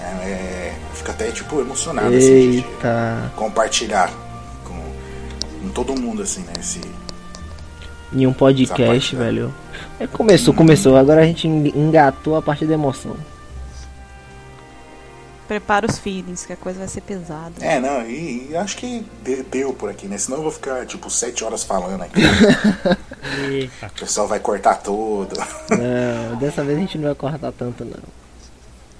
É, 0.00 0.04
é, 0.28 0.76
fica 0.94 1.12
até, 1.12 1.30
tipo, 1.30 1.60
emocionado, 1.60 2.14
assim, 2.16 2.50
de- 2.50 2.50
de 2.52 2.56
Eita. 2.58 3.32
compartilhar 3.36 4.10
com, 4.64 4.80
com 5.60 5.68
todo 5.70 6.00
mundo, 6.00 6.22
assim, 6.22 6.40
né, 6.42 6.52
esse... 6.58 6.80
Em 8.10 8.26
um 8.26 8.32
podcast, 8.32 8.82
parte, 8.86 9.16
né? 9.16 9.24
velho. 9.26 9.54
É, 10.00 10.06
começou, 10.06 10.54
começou. 10.54 10.96
Agora 10.96 11.20
a 11.20 11.24
gente 11.26 11.46
engatou 11.46 12.36
a 12.36 12.40
parte 12.40 12.64
da 12.64 12.72
emoção. 12.72 13.14
Prepara 15.48 15.86
os 15.86 15.98
feelings, 15.98 16.44
que 16.44 16.52
a 16.52 16.56
coisa 16.56 16.78
vai 16.78 16.88
ser 16.88 17.00
pesada. 17.00 17.54
É, 17.64 17.80
não, 17.80 18.02
e, 18.06 18.50
e 18.50 18.56
acho 18.56 18.76
que 18.76 19.02
de- 19.24 19.42
deu 19.44 19.72
por 19.72 19.88
aqui, 19.88 20.06
né? 20.06 20.18
Senão 20.18 20.36
eu 20.38 20.42
vou 20.42 20.52
ficar, 20.52 20.84
tipo, 20.84 21.08
sete 21.10 21.42
horas 21.42 21.64
falando 21.64 22.02
aqui. 22.02 22.20
Eita. 23.50 23.86
o 23.86 24.00
pessoal 24.00 24.28
vai 24.28 24.38
cortar 24.40 24.74
tudo. 24.76 25.34
Não, 25.70 26.36
dessa 26.36 26.62
vez 26.62 26.76
a 26.76 26.80
gente 26.82 26.98
não 26.98 27.06
vai 27.06 27.14
cortar 27.14 27.50
tanto, 27.52 27.82
não. 27.82 27.96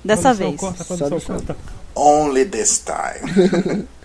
Dessa 0.02 0.30
Quando 0.30 0.38
vez. 0.38 0.56
Corta, 0.60 0.84
quando 0.84 0.98
Só 1.20 1.20
corta. 1.34 1.56
Only 1.94 2.46
this 2.46 2.82
time. 2.82 3.86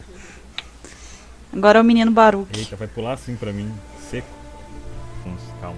Agora 1.53 1.79
é 1.79 1.81
o 1.81 1.85
menino 1.85 2.11
Baruch. 2.11 2.49
Eita, 2.59 2.75
vai 2.75 2.87
pular 2.89 3.13
assim 3.13 3.35
pra 3.37 3.53
mim, 3.53 3.71
seco. 4.11 4.27
Vamos, 5.23 5.41
calma. 5.61 5.77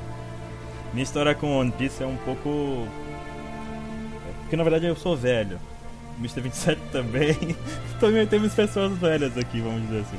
Minha 0.94 1.04
história 1.04 1.36
com 1.36 1.60
One 1.60 1.72
Piece 1.72 2.02
é 2.02 2.08
um 2.08 2.18
pouco. 2.18 2.88
é 4.28 4.32
Porque 4.42 4.56
na 4.56 4.64
verdade 4.64 4.86
eu 4.88 4.96
sou 4.96 5.16
velho. 5.16 5.60
Mr. 6.20 6.42
27 6.42 6.82
também. 6.92 7.36
também 8.00 8.26
temos 8.28 8.54
pessoas 8.54 8.92
velhas 8.98 9.38
aqui, 9.38 9.60
vamos 9.62 9.82
dizer 9.84 10.02
assim. 10.02 10.18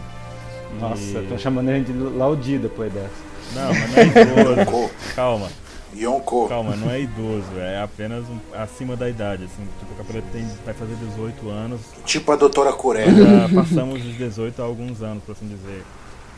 E- 0.76 0.80
Nossa, 0.80 1.22
tô 1.28 1.38
chamando 1.38 1.70
ele 1.70 1.84
de 1.84 1.92
Laudi 1.92 2.58
depois 2.58 2.92
dessa. 2.92 3.10
Não, 3.54 3.72
mas 3.72 3.90
não 3.90 3.98
é 3.98 4.06
idoso. 4.06 4.60
Yonko. 4.60 4.90
calma, 5.14 5.48
Yonko. 5.96 6.48
calma, 6.48 6.76
não 6.76 6.90
é 6.90 7.00
idoso, 7.00 7.46
é 7.58 7.80
apenas 7.80 8.24
um- 8.24 8.38
acima 8.60 8.96
da 8.96 9.08
idade. 9.08 9.44
Assim, 9.44 9.62
tipo, 9.78 9.92
o 9.92 9.96
Capuleta 9.96 10.26
tem, 10.32 10.46
vai 10.64 10.74
fazer 10.74 10.94
18 10.96 11.48
anos. 11.48 11.80
Tipo 12.04 12.32
a 12.32 12.36
doutora 12.36 12.72
Coreia. 12.72 13.08
Já 13.10 13.48
passamos 13.54 14.04
os 14.04 14.14
18 14.16 14.60
há 14.60 14.64
alguns 14.64 15.00
anos, 15.02 15.22
por 15.24 15.32
assim 15.32 15.46
dizer. 15.46 15.82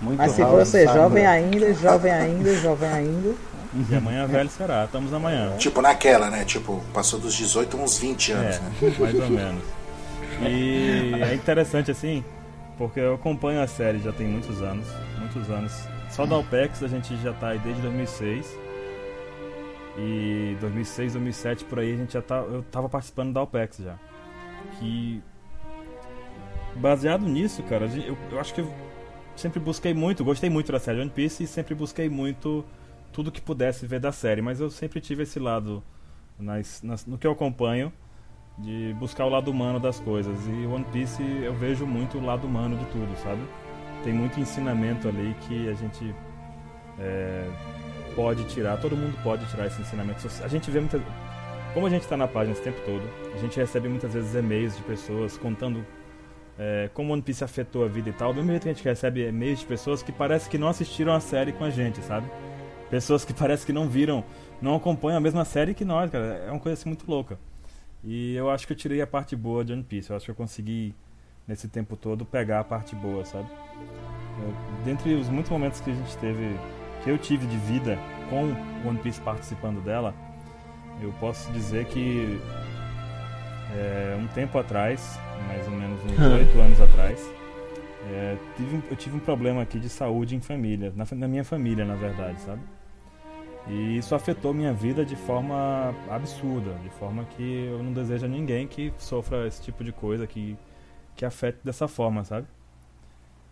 Muito 0.01 0.19
Mas 0.19 0.31
se 0.33 0.45
você 0.45 0.85
sabe, 0.85 0.99
jovem 0.99 1.27
ainda, 1.27 1.75
jovem 1.75 2.13
ainda, 2.13 2.55
jovem 2.57 2.89
ainda. 2.89 3.35
E 3.91 3.95
amanhã 3.95 4.27
velho 4.27 4.49
será, 4.49 4.85
estamos 4.85 5.13
amanhã. 5.13 5.57
Tipo 5.59 5.83
naquela, 5.83 6.31
né? 6.31 6.45
Tipo, 6.45 6.83
passou 6.93 7.19
dos 7.21 7.35
18 7.35 7.77
a 7.77 7.81
uns 7.81 7.99
20 7.99 8.33
anos, 8.33 8.57
É, 8.57 8.61
né? 8.61 8.73
mais 8.99 9.15
ou 9.15 9.31
menos. 9.31 9.63
E 10.41 11.13
é 11.21 11.35
interessante 11.35 11.91
assim, 11.91 12.25
porque 12.79 13.01
eu 13.01 13.15
acompanho 13.15 13.61
a 13.61 13.67
série 13.67 13.99
já 13.99 14.13
tem 14.13 14.27
muitos 14.27 14.63
anos, 14.63 14.87
muitos 15.19 15.51
anos. 15.51 15.73
Só 16.11 16.25
da 16.25 16.37
OPEX 16.39 16.83
a 16.83 16.89
gente 16.89 17.15
já 17.19 17.33
tá 17.35 17.49
aí 17.49 17.59
desde 17.59 17.83
2006. 17.83 18.57
E 19.99 20.57
2006, 20.61 21.13
2007 21.15 21.65
por 21.65 21.81
aí 21.81 21.93
a 21.93 21.97
gente 21.97 22.13
já 22.13 22.23
tá, 22.23 22.37
eu 22.37 22.63
tava 22.71 22.89
participando 22.89 23.33
da 23.33 23.43
OPEX 23.43 23.79
já. 23.79 23.97
Que 24.79 25.21
baseado 26.77 27.23
nisso, 27.27 27.63
cara, 27.65 27.87
eu, 28.07 28.17
eu 28.31 28.41
acho 28.41 28.55
que 28.55 28.61
eu 28.61 28.73
sempre 29.35 29.59
busquei 29.59 29.93
muito, 29.93 30.25
gostei 30.25 30.49
muito 30.49 30.71
da 30.71 30.79
série 30.79 31.01
One 31.01 31.11
Piece 31.11 31.43
e 31.43 31.47
sempre 31.47 31.75
busquei 31.75 32.09
muito 32.09 32.65
tudo 33.13 33.33
que 33.33 33.41
pudesse 33.41 33.87
ver 33.87 34.01
da 34.01 34.13
série, 34.13 34.41
mas 34.43 34.61
eu 34.61 34.71
sempre 34.71 35.01
tive 35.01 35.23
esse 35.25 35.39
lado 35.39 35.83
nas, 36.39 36.83
nas- 36.83 37.07
no 37.07 37.19
que 37.19 37.27
eu 37.27 37.33
acompanho 37.33 37.93
de 38.59 38.95
buscar 38.99 39.25
o 39.25 39.29
lado 39.29 39.51
humano 39.51 39.79
das 39.81 40.01
coisas. 40.01 40.37
E 40.47 40.67
One 40.67 40.85
Piece 40.93 41.23
eu 41.43 41.55
vejo 41.55 41.87
muito 41.87 42.19
o 42.19 42.25
lado 42.25 42.47
humano 42.47 42.77
de 42.77 42.85
tudo, 42.87 43.17
sabe? 43.23 43.41
Tem 44.05 44.13
muito 44.13 44.39
ensinamento 44.41 45.09
ali 45.09 45.35
que 45.47 45.69
a 45.69 45.75
gente 45.75 46.15
é, 46.99 47.49
pode 48.15 48.45
tirar, 48.45 48.77
todo 48.79 48.97
mundo 48.97 49.17
pode 49.23 49.45
tirar 49.47 49.67
esse 49.67 49.81
ensinamento. 49.81 50.27
A 50.43 50.49
gente 50.49 50.71
vê 50.71 50.81
muita. 50.81 51.01
Como 51.75 51.87
a 51.87 51.91
gente 51.91 52.03
está 52.03 52.17
na 52.17 52.27
página 52.27 52.53
esse 52.55 52.63
tempo 52.63 52.81
todo, 52.85 53.03
a 53.35 53.39
gente 53.39 53.57
recebe 53.57 53.89
muitas 53.89 54.13
vezes 54.13 54.35
e-mails 54.35 54.77
de 54.77 54.83
pessoas 54.83 55.37
contando 55.37 55.85
é, 56.59 56.89
como 56.95 57.13
One 57.13 57.23
Piece 57.23 57.45
afetou 57.45 57.85
a 57.85 57.89
vida 57.89 58.09
e 58.09 58.13
tal. 58.13 58.33
Do 58.33 58.37
mesmo 58.37 58.51
jeito 58.53 58.63
que 58.65 58.69
a 58.71 58.73
gente 58.75 58.85
recebe 58.85 59.29
e-mails 59.29 59.61
de 59.61 59.67
pessoas 59.67 60.03
que 60.03 60.11
parece 60.11 60.49
que 60.49 60.59
não 60.59 60.69
assistiram 60.69 61.13
a 61.13 61.21
série 61.21 61.53
com 61.53 61.63
a 61.65 61.71
gente, 61.71 62.01
sabe? 62.03 62.27
Pessoas 62.91 63.25
que 63.25 63.33
parece 63.35 63.65
que 63.67 63.73
não 63.73 63.89
viram, 63.89 64.25
não 64.61 64.75
acompanham 64.75 65.19
a 65.19 65.21
mesma 65.21 65.45
série 65.45 65.75
que 65.75 65.85
nós, 65.85 66.11
cara. 66.11 66.45
É 66.47 66.51
uma 66.51 66.61
coisa 66.61 66.79
assim 66.79 66.89
muito 66.89 67.09
louca. 67.09 67.39
E 68.05 68.35
eu 68.35 68.49
acho 68.51 68.67
que 68.67 68.73
eu 68.73 68.77
tirei 68.77 69.01
a 69.01 69.07
parte 69.07 69.35
boa 69.35 69.65
de 69.65 69.73
One 69.73 69.83
Piece. 69.83 70.11
Eu 70.11 70.17
acho 70.17 70.25
que 70.25 70.31
eu 70.31 70.35
consegui, 70.35 70.95
nesse 71.47 71.69
tempo 71.69 71.97
todo, 71.97 72.25
pegar 72.25 72.61
a 72.61 72.65
parte 72.65 72.95
boa, 72.95 73.25
sabe? 73.25 73.49
Eu, 74.41 74.55
dentre 74.85 75.15
os 75.15 75.29
muitos 75.29 75.51
momentos 75.51 75.81
que 75.81 75.91
a 75.91 75.95
gente 75.95 76.17
teve, 76.19 76.57
que 77.03 77.11
eu 77.11 77.19
tive 77.19 77.47
de 77.47 77.57
vida 77.57 77.99
com 78.31 78.89
One 78.89 78.99
Piece 78.99 79.21
participando 79.21 79.83
dela, 79.83 80.15
eu 81.01 81.13
posso 81.21 81.51
dizer 81.53 81.87
que 81.87 82.41
é, 83.75 84.17
um 84.19 84.27
tempo 84.29 84.59
atrás, 84.59 85.19
mais 85.47 85.67
ou 85.67 85.73
menos 85.73 86.01
uns 86.05 86.19
oito 86.19 86.61
anos 86.61 86.81
atrás, 86.81 87.21
é, 88.11 88.37
tive, 88.57 88.83
eu 88.91 88.97
tive 88.97 89.17
um 89.17 89.21
problema 89.21 89.63
aqui 89.63 89.79
de 89.79 89.89
saúde 89.89 90.35
em 90.35 90.41
família, 90.41 90.93
na, 90.95 91.05
na 91.13 91.29
minha 91.29 91.45
família, 91.45 91.85
na 91.85 91.95
verdade, 91.95 92.41
sabe? 92.41 92.61
E 93.69 93.99
isso 93.99 94.15
afetou 94.15 94.55
minha 94.55 94.73
vida 94.73 95.05
de 95.05 95.15
forma 95.15 95.95
absurda, 96.09 96.75
de 96.83 96.89
forma 96.91 97.25
que 97.25 97.67
eu 97.67 97.83
não 97.83 97.93
desejo 97.93 98.25
a 98.25 98.29
ninguém 98.29 98.67
que 98.67 98.93
sofra 98.97 99.47
esse 99.47 99.61
tipo 99.61 99.85
de 99.85 99.93
coisa, 99.93 100.27
que, 100.27 100.57
que 101.15 101.25
afete 101.25 101.59
dessa 101.63 101.87
forma, 101.87 102.25
sabe? 102.25 102.47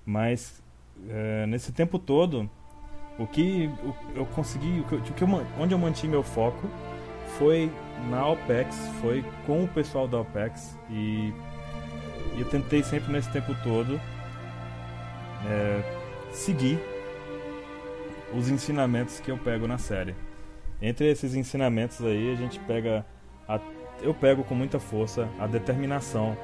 Mas 0.05 0.63
é, 1.09 1.47
nesse 1.47 1.71
tempo 1.73 1.99
todo, 1.99 2.49
o 3.19 3.27
que 3.27 3.71
eu 4.15 4.25
consegui, 4.27 4.81
o 4.81 4.85
que, 4.85 4.95
o 4.95 5.03
que 5.03 5.23
eu, 5.23 5.29
onde 5.61 5.75
eu 5.75 5.79
mantive 5.79 6.09
meu 6.09 6.23
foco 6.23 6.67
foi 7.39 7.71
na 8.11 8.27
OPEX, 8.27 8.75
foi 9.01 9.25
com 9.45 9.65
o 9.65 9.69
pessoal 9.69 10.09
da 10.09 10.21
OPEX 10.21 10.79
e, 10.91 11.33
eu 12.39 12.45
tentei 12.45 12.83
sempre 12.83 13.11
nesse 13.13 13.31
tempo 13.31 13.55
todo 13.63 13.99
é, 15.49 15.83
seguir 16.33 16.79
os 18.35 18.49
ensinamentos 18.49 19.21
que 19.21 19.31
eu 19.31 19.39
pego 19.39 19.67
na 19.67 19.79
série. 19.79 20.15
Entre 20.81 21.11
esses 21.11 21.35
ensinamentos 21.35 22.03
aí, 22.05 22.33
a 22.33 22.37
gente 22.37 22.59
pega. 22.61 23.05
A, 23.49 23.59
eu 24.03 24.13
pego 24.13 24.45
com 24.45 24.55
muita 24.55 24.79
força 24.79 25.29
a 25.39 25.47
determinação. 25.47 26.37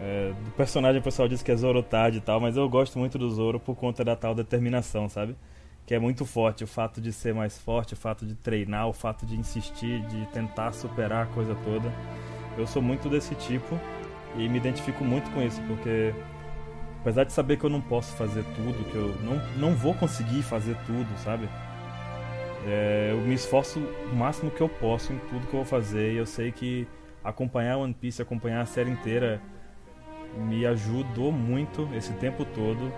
É, 0.00 0.32
do 0.44 0.50
personagem, 0.52 1.00
o 1.00 1.04
pessoal 1.04 1.28
diz 1.28 1.42
que 1.42 1.52
é 1.52 1.56
Zoro 1.56 1.82
tarde 1.82 2.18
e 2.18 2.20
tal, 2.20 2.40
mas 2.40 2.56
eu 2.56 2.66
gosto 2.68 2.98
muito 2.98 3.18
do 3.18 3.28
Zoro 3.30 3.60
por 3.60 3.76
conta 3.76 4.02
da 4.02 4.16
tal 4.16 4.34
determinação, 4.34 5.08
sabe? 5.08 5.36
Que 5.84 5.94
é 5.94 5.98
muito 5.98 6.24
forte. 6.24 6.64
O 6.64 6.66
fato 6.66 7.00
de 7.00 7.12
ser 7.12 7.34
mais 7.34 7.58
forte, 7.58 7.94
o 7.94 7.96
fato 7.96 8.24
de 8.24 8.34
treinar, 8.34 8.88
o 8.88 8.92
fato 8.92 9.26
de 9.26 9.36
insistir, 9.36 10.00
de 10.06 10.26
tentar 10.26 10.72
superar 10.72 11.24
a 11.24 11.26
coisa 11.26 11.54
toda. 11.64 11.92
Eu 12.56 12.66
sou 12.66 12.80
muito 12.80 13.08
desse 13.08 13.34
tipo 13.34 13.78
e 14.36 14.48
me 14.48 14.58
identifico 14.58 15.04
muito 15.04 15.30
com 15.32 15.42
isso, 15.42 15.60
porque 15.62 16.14
Apesar 17.00 17.24
de 17.24 17.32
saber 17.32 17.56
que 17.56 17.64
eu 17.64 17.70
não 17.70 17.80
posso 17.80 18.14
fazer 18.14 18.44
tudo, 18.54 18.84
que 18.90 18.94
eu 18.94 19.14
não, 19.22 19.40
não 19.56 19.74
vou 19.74 19.94
conseguir 19.94 20.42
fazer 20.42 20.76
tudo, 20.86 21.08
sabe? 21.18 21.48
É, 22.66 23.08
eu 23.12 23.18
me 23.22 23.34
esforço 23.34 23.80
o 23.80 24.14
máximo 24.14 24.50
que 24.50 24.60
eu 24.60 24.68
posso 24.68 25.12
em 25.12 25.18
tudo 25.30 25.46
que 25.46 25.54
eu 25.54 25.60
vou 25.60 25.64
fazer 25.64 26.12
e 26.12 26.16
eu 26.16 26.26
sei 26.26 26.52
que 26.52 26.86
acompanhar 27.24 27.78
One 27.78 27.94
Piece, 27.94 28.20
acompanhar 28.20 28.60
a 28.60 28.66
série 28.66 28.90
inteira 28.90 29.40
me 30.36 30.66
ajudou 30.66 31.32
muito 31.32 31.88
esse 31.94 32.12
tempo 32.14 32.44
todo 32.44 32.92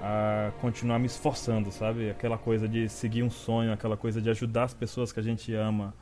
a 0.00 0.52
continuar 0.60 0.98
me 0.98 1.06
esforçando, 1.06 1.70
sabe? 1.70 2.08
Aquela 2.08 2.38
coisa 2.38 2.68
de 2.68 2.88
seguir 2.88 3.22
um 3.22 3.30
sonho, 3.30 3.72
aquela 3.72 3.96
coisa 3.96 4.20
de 4.20 4.30
ajudar 4.30 4.64
as 4.64 4.74
pessoas 4.74 5.12
que 5.12 5.20
a 5.20 5.22
gente 5.22 5.52
ama, 5.54 5.92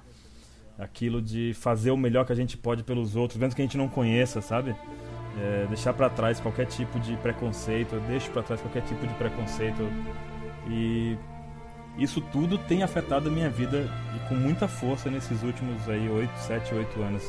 aquilo 0.78 1.20
de 1.20 1.52
fazer 1.54 1.90
o 1.90 1.96
melhor 1.96 2.24
que 2.24 2.32
a 2.32 2.36
gente 2.36 2.56
pode 2.56 2.82
pelos 2.84 3.16
outros, 3.16 3.38
mesmo 3.38 3.54
que 3.54 3.62
a 3.62 3.64
gente 3.64 3.76
não 3.76 3.88
conheça, 3.88 4.40
sabe? 4.40 4.74
é, 5.38 5.66
deixar 5.66 5.92
para 5.92 6.10
trás 6.10 6.40
qualquer 6.40 6.66
tipo 6.66 6.98
de 6.98 7.16
preconceito, 7.16 7.94
eu 7.94 8.00
deixo 8.02 8.30
para 8.30 8.42
trás 8.42 8.60
qualquer 8.60 8.82
tipo 8.82 9.06
de 9.06 9.14
preconceito. 9.14 9.88
E 10.68 11.16
isso 11.96 12.20
tudo 12.20 12.58
tem 12.58 12.82
afetado 12.82 13.28
a 13.28 13.32
minha 13.32 13.48
vida 13.48 13.88
e 14.16 14.28
com 14.28 14.34
muita 14.34 14.68
força 14.68 15.10
nesses 15.10 15.42
últimos 15.42 15.88
aí 15.88 16.08
8, 16.08 16.30
7, 16.38 16.74
8 16.74 17.02
anos. 17.02 17.22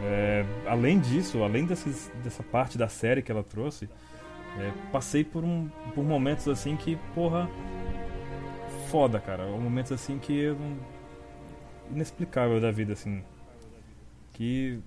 É, 0.00 0.44
além 0.66 1.00
disso, 1.00 1.42
além 1.42 1.64
desses, 1.64 2.10
dessa 2.22 2.42
parte 2.42 2.78
da 2.78 2.88
série 2.88 3.20
que 3.20 3.32
ela 3.32 3.42
trouxe, 3.42 3.88
é, 4.58 4.72
passei 4.92 5.24
por, 5.24 5.44
um, 5.44 5.68
por 5.94 6.04
momentos 6.04 6.46
assim 6.48 6.76
que, 6.76 6.96
porra, 7.14 7.48
foda, 8.88 9.18
cara. 9.18 9.44
Momentos 9.46 9.90
assim 9.90 10.18
que 10.18 10.38
eu 10.38 10.54
não, 10.54 10.76
inexplicável 11.92 12.60
da 12.60 12.70
vida, 12.70 12.92
assim. 12.92 13.22
Que 14.32 14.80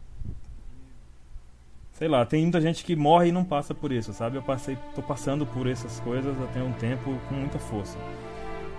sei 2.02 2.08
lá, 2.08 2.26
tem 2.26 2.42
muita 2.42 2.60
gente 2.60 2.84
que 2.84 2.96
morre 2.96 3.28
e 3.28 3.32
não 3.32 3.44
passa 3.44 3.76
por 3.76 3.92
isso, 3.92 4.12
sabe? 4.12 4.36
Eu 4.36 4.42
passei, 4.42 4.76
tô 4.96 5.04
passando 5.04 5.46
por 5.46 5.68
essas 5.68 6.00
coisas 6.00 6.36
até 6.42 6.60
um 6.60 6.74
tempo 6.74 7.16
com 7.30 7.36
muita 7.36 7.60
força. 7.60 7.96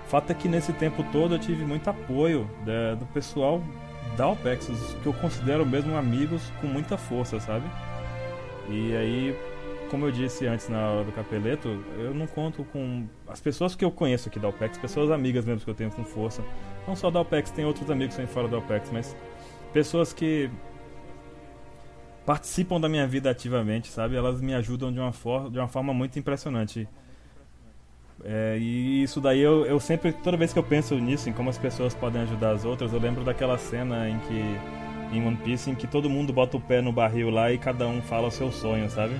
O 0.05 0.09
fato 0.09 0.33
é 0.33 0.35
que 0.35 0.49
nesse 0.49 0.73
tempo 0.73 1.05
todo 1.13 1.37
eu 1.37 1.39
tive 1.39 1.65
muito 1.65 1.89
apoio 1.89 2.51
da, 2.67 2.97
do 2.97 3.07
pessoal 3.07 3.63
da 4.17 4.29
OPEX, 4.29 4.69
que 5.01 5.07
eu 5.07 5.13
considero 5.13 5.65
mesmo 5.65 5.97
amigos 5.97 6.43
com 6.61 6.67
muita 6.67 6.99
força, 6.99 7.39
sabe? 7.39 7.65
E 8.69 8.93
aí, 8.97 9.39
como 9.89 10.07
eu 10.07 10.11
disse 10.11 10.45
antes 10.49 10.69
na 10.69 10.91
hora 10.91 11.05
do 11.05 11.13
capeleto, 11.13 11.69
eu 11.99 12.13
não 12.13 12.27
conto 12.27 12.65
com 12.73 13.07
as 13.29 13.41
pessoas 13.41 13.77
que 13.77 13.85
eu 13.85 13.91
conheço 13.93 14.29
aqui 14.29 14.41
da 14.41 14.49
OPEX, 14.49 14.79
pessoas 14.79 15.13
amigas 15.13 15.45
mesmo 15.45 15.65
que 15.65 15.71
eu 15.71 15.75
tenho 15.77 15.93
com 15.93 16.05
força. 16.05 16.43
Não 16.87 16.97
só 16.97 17.11
da 17.11 17.21
OPEX, 17.21 17.51
tem 17.51 17.65
outros 17.65 17.91
amigos 17.91 18.17
que 18.17 18.27
fora 18.27 18.49
da 18.49 18.59
OPEX, 18.59 18.91
mas 18.91 19.17
pessoas 19.73 20.13
que 20.13 20.51
participam 22.27 22.81
da 22.81 22.89
minha 22.89 23.07
vida 23.07 23.31
ativamente, 23.31 23.89
sabe? 23.89 24.17
Elas 24.17 24.41
me 24.41 24.55
ajudam 24.55 24.93
de 24.93 24.99
uma, 24.99 25.13
for 25.13 25.51
de 25.51 25.59
uma 25.59 25.69
forma 25.69 25.93
muito 25.93 26.19
impressionante. 26.19 26.89
É, 28.25 28.57
e 28.59 29.03
isso 29.03 29.21
daí 29.21 29.41
eu, 29.41 29.67
eu 29.67 29.81
sempre, 29.81 30.13
toda 30.13 30.37
vez 30.37 30.53
que 30.53 30.59
eu 30.59 30.63
penso 30.63 30.95
nisso, 30.97 31.29
em 31.29 31.33
como 31.33 31.51
as 31.51 31.59
pessoas 31.59 31.95
podem 31.95 32.23
ajudar 32.23 32.53
as 32.53 32.65
outras, 32.65 32.93
eu 32.93 33.01
lembro 33.01 33.25
daquela 33.25 33.59
cena 33.59 34.09
em 34.09 34.19
que, 34.21 35.17
em 35.17 35.27
One 35.27 35.37
Piece, 35.37 35.71
em 35.71 35.75
que 35.75 35.87
todo 35.87 36.09
mundo 36.09 36.33
bota 36.33 36.57
o 36.57 36.61
pé 36.61 36.81
no 36.81 36.93
barril 36.93 37.31
lá 37.31 37.53
e 37.53 37.59
cada 37.59 37.87
um 37.87 38.01
fala 38.01 38.29
o 38.29 38.31
seu 38.31 38.53
sonho, 38.53 38.89
sabe? 38.91 39.15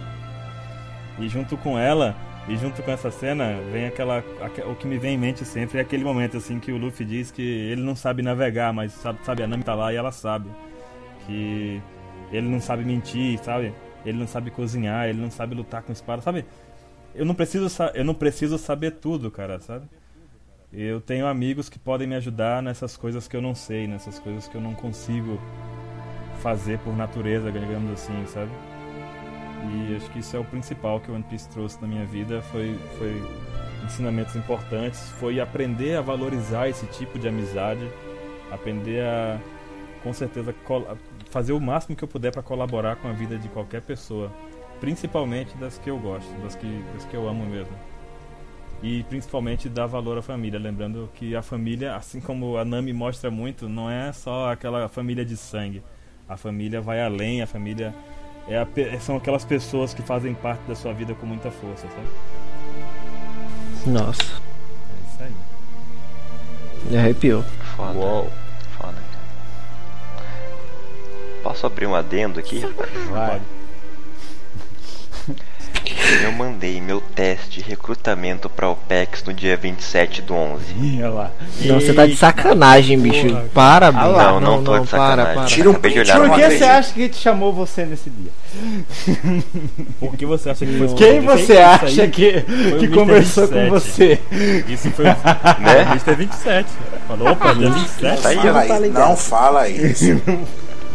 E 1.19 1.29
junto 1.29 1.57
com 1.57 1.79
ela, 1.79 2.17
e 2.49 2.57
junto 2.57 2.83
com 2.83 2.91
essa 2.91 3.11
cena, 3.11 3.61
vem 3.71 3.87
aquela. 3.87 4.25
O 4.71 4.75
que 4.75 4.87
me 4.87 4.99
vem 4.99 5.15
em 5.15 5.19
mente 5.19 5.45
sempre 5.45 5.79
é 5.79 5.81
aquele 5.81 6.03
momento 6.03 6.37
assim 6.37 6.59
que 6.59 6.73
o 6.73 6.77
Luffy 6.77 7.07
diz 7.07 7.31
que 7.31 7.43
ele 7.43 7.83
não 7.83 7.95
sabe 7.95 8.21
navegar, 8.21 8.73
mas 8.73 8.93
sabe, 8.93 9.25
sabe 9.25 9.43
a 9.43 9.47
Nami 9.47 9.63
tá 9.63 9.75
lá 9.75 9.93
e 9.93 9.97
ela 9.97 10.11
sabe. 10.11 10.51
Que 11.27 11.81
ele 12.33 12.49
não 12.49 12.61
sabe 12.61 12.85
mentir, 12.85 13.39
sabe? 13.39 13.73
Ele 14.05 14.19
não 14.19 14.27
sabe 14.27 14.51
cozinhar, 14.51 15.09
ele 15.09 15.21
não 15.21 15.31
sabe 15.31 15.55
lutar 15.55 15.83
com 15.83 15.93
espada, 15.93 16.21
sabe? 16.21 16.45
Eu 17.15 17.25
não 17.25 17.35
preciso, 17.35 17.69
eu 17.95 18.05
não 18.05 18.15
preciso 18.15 18.59
saber 18.59 18.93
tudo, 18.93 19.31
cara, 19.31 19.61
sabe? 19.61 19.87
Eu 20.73 21.01
tenho 21.01 21.27
amigos 21.27 21.69
que 21.69 21.79
podem 21.79 22.09
me 22.09 22.17
ajudar 22.17 22.63
nessas 22.63 22.97
coisas 22.97 23.29
que 23.29 23.37
eu 23.37 23.43
não 23.43 23.55
sei, 23.55 23.87
nessas 23.87 24.19
coisas 24.19 24.49
que 24.49 24.57
eu 24.57 24.61
não 24.61 24.75
consigo 24.75 25.39
fazer 26.43 26.79
por 26.81 26.97
natureza, 26.97 27.53
digamos 27.53 27.93
assim, 27.93 28.27
sabe? 28.27 28.51
E 29.71 29.97
acho 29.97 30.11
que 30.11 30.19
isso 30.19 30.37
é 30.37 30.41
o 30.41 30.45
principal 30.45 31.01
que 31.01 31.11
o 31.11 31.15
One 31.15 31.23
Piece 31.25 31.49
trouxe 31.49 31.81
na 31.81 31.87
minha 31.87 32.05
vida, 32.05 32.43
foi, 32.43 32.77
foi 32.99 33.23
ensinamentos 33.85 34.35
importantes, 34.35 35.11
foi 35.21 35.41
aprender 35.41 35.97
a 35.97 36.01
valorizar 36.01 36.69
esse 36.69 36.87
tipo 36.87 37.19
de 37.19 37.29
amizade, 37.29 37.89
aprender 38.51 39.05
a, 39.05 39.39
com 40.03 40.13
certeza, 40.13 40.55
fazer 41.31 41.53
o 41.53 41.61
máximo 41.61 41.97
que 41.97 42.03
eu 42.03 42.09
puder 42.09 42.33
para 42.33 42.43
colaborar 42.43 42.97
com 42.97 43.09
a 43.09 43.13
vida 43.13 43.39
de 43.39 43.49
qualquer 43.49 43.83
pessoa, 43.83 44.33
principalmente 44.81 45.57
das 45.57 45.79
que 45.79 45.91
eu 45.91 45.99
gosto, 45.99 46.31
das 46.43 46.57
que, 46.57 46.85
das 46.93 47.05
que 47.05 47.15
eu 47.15 47.29
amo 47.29 47.47
mesmo. 47.47 47.75
E 48.83 49.05
principalmente 49.05 49.69
dar 49.69 49.87
valor 49.87 50.19
à 50.19 50.23
família, 50.23 50.59
lembrando 50.59 51.09
que 51.15 51.37
a 51.37 51.43
família, 51.43 51.95
assim 51.95 52.21
como 52.21 52.57
a 52.57 52.65
Nami 52.65 52.93
mostra 52.93 53.31
muito, 53.31 53.69
não 53.69 53.89
é 53.89 54.13
só 54.13 54.51
aquela 54.51 54.89
família 54.89 55.25
de 55.25 55.37
sangue. 55.37 55.83
A 56.29 56.37
família 56.37 56.81
vai 56.81 57.01
além, 57.01 57.43
a 57.43 57.47
família 57.47 57.95
é 58.49 58.59
a, 58.59 58.67
são 59.01 59.17
aquelas 59.17 59.45
pessoas 59.45 59.95
que 59.95 60.03
fazem 60.03 60.35
parte 60.35 60.63
da 60.67 60.75
sua 60.75 60.93
vida 60.93 61.15
com 61.15 61.27
muita 61.27 61.51
força, 61.51 61.87
sabe? 61.89 62.09
Nossa. 63.87 64.23
É 64.23 65.09
isso 65.09 65.23
aí. 65.23 65.33
Me 66.91 66.97
arrepiou. 66.97 67.45
Foda. 67.77 67.99
Uou. 67.99 68.31
Foda. 68.77 68.99
Posso 71.43 71.67
abrir 71.67 71.87
um 71.87 71.95
adendo 71.95 72.39
aqui? 72.39 72.61
Vai. 73.11 73.41
Eu 76.23 76.33
mandei 76.33 76.81
meu 76.81 77.01
teste 77.01 77.61
de 77.63 77.69
recrutamento 77.69 78.49
pra 78.49 78.69
OPEX 78.69 79.23
no 79.25 79.33
dia 79.33 79.57
27 79.57 80.23
do 80.23 80.35
11. 80.35 80.65
Ih, 80.81 81.03
olha 81.03 81.11
lá. 81.11 81.31
Não, 81.61 81.81
você 81.81 81.93
tá 81.93 82.07
de 82.07 82.17
sacanagem, 82.17 82.99
bicho. 82.99 83.29
porra. 83.29 83.45
Para, 83.55 83.93
bicho. 83.93 84.05
Não, 84.13 84.41
não 84.41 84.63
tô 84.65 84.79
de 84.79 84.87
para, 84.89 85.01
sacanagem. 85.09 85.35
para. 85.35 85.45
Tira 85.47 85.71
um 85.71 85.75
print, 85.75 86.13
Por 86.13 86.29
não 86.29 86.35
que 86.35 86.51
você 86.51 86.65
acha 86.65 86.93
que 86.93 87.13
chamaou 87.15 87.53
você 87.53 87.85
nesse 87.85 88.11
dia? 88.11 88.31
Por 89.99 90.17
que 90.17 90.27
você 90.27 90.51
acha 90.51 90.67
que 90.67 90.79
foi 90.79 90.89
Quem 90.95 91.21
você 91.21 91.59
acha 91.59 92.09
que, 92.09 92.43
que 92.79 92.89
conversou 92.89 93.49
com 93.49 93.71
27. 93.71 93.71
você? 93.71 94.21
Isso 94.69 94.91
foi 94.91 95.05
Né? 95.61 95.83
o 95.87 95.93
Mr. 95.93 96.15
27. 96.15 96.69
Falou, 97.09 97.29
opa, 97.33 97.55
dia 97.55 97.71
27. 97.71 98.23
Tá 98.23 98.29
aí, 98.29 98.37
Fala 98.37 98.61
aí, 98.61 98.91
não 98.91 99.17
fala 99.17 99.69
isso. 99.69 100.23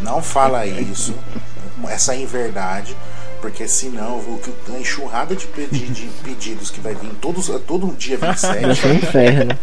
Não 0.02 0.22
fala 0.22 0.66
isso. 0.66 1.14
Essa 1.88 2.14
inverdade. 2.14 2.96
Porque 3.40 3.68
senão 3.68 4.14
eu 4.16 4.20
vou 4.20 4.40
a 4.74 4.78
enxurrada 4.80 5.36
de, 5.36 5.46
pedi- 5.46 5.86
de 5.86 6.06
pedidos 6.24 6.70
que 6.70 6.80
vai 6.80 6.94
vir 6.94 7.10
todos, 7.20 7.46
todo 7.66 7.86
dia 7.96 8.18
Vai 8.18 8.30
27. 8.32 8.74
ser 8.76 8.86
um 8.88 8.94
inferno. 8.94 9.58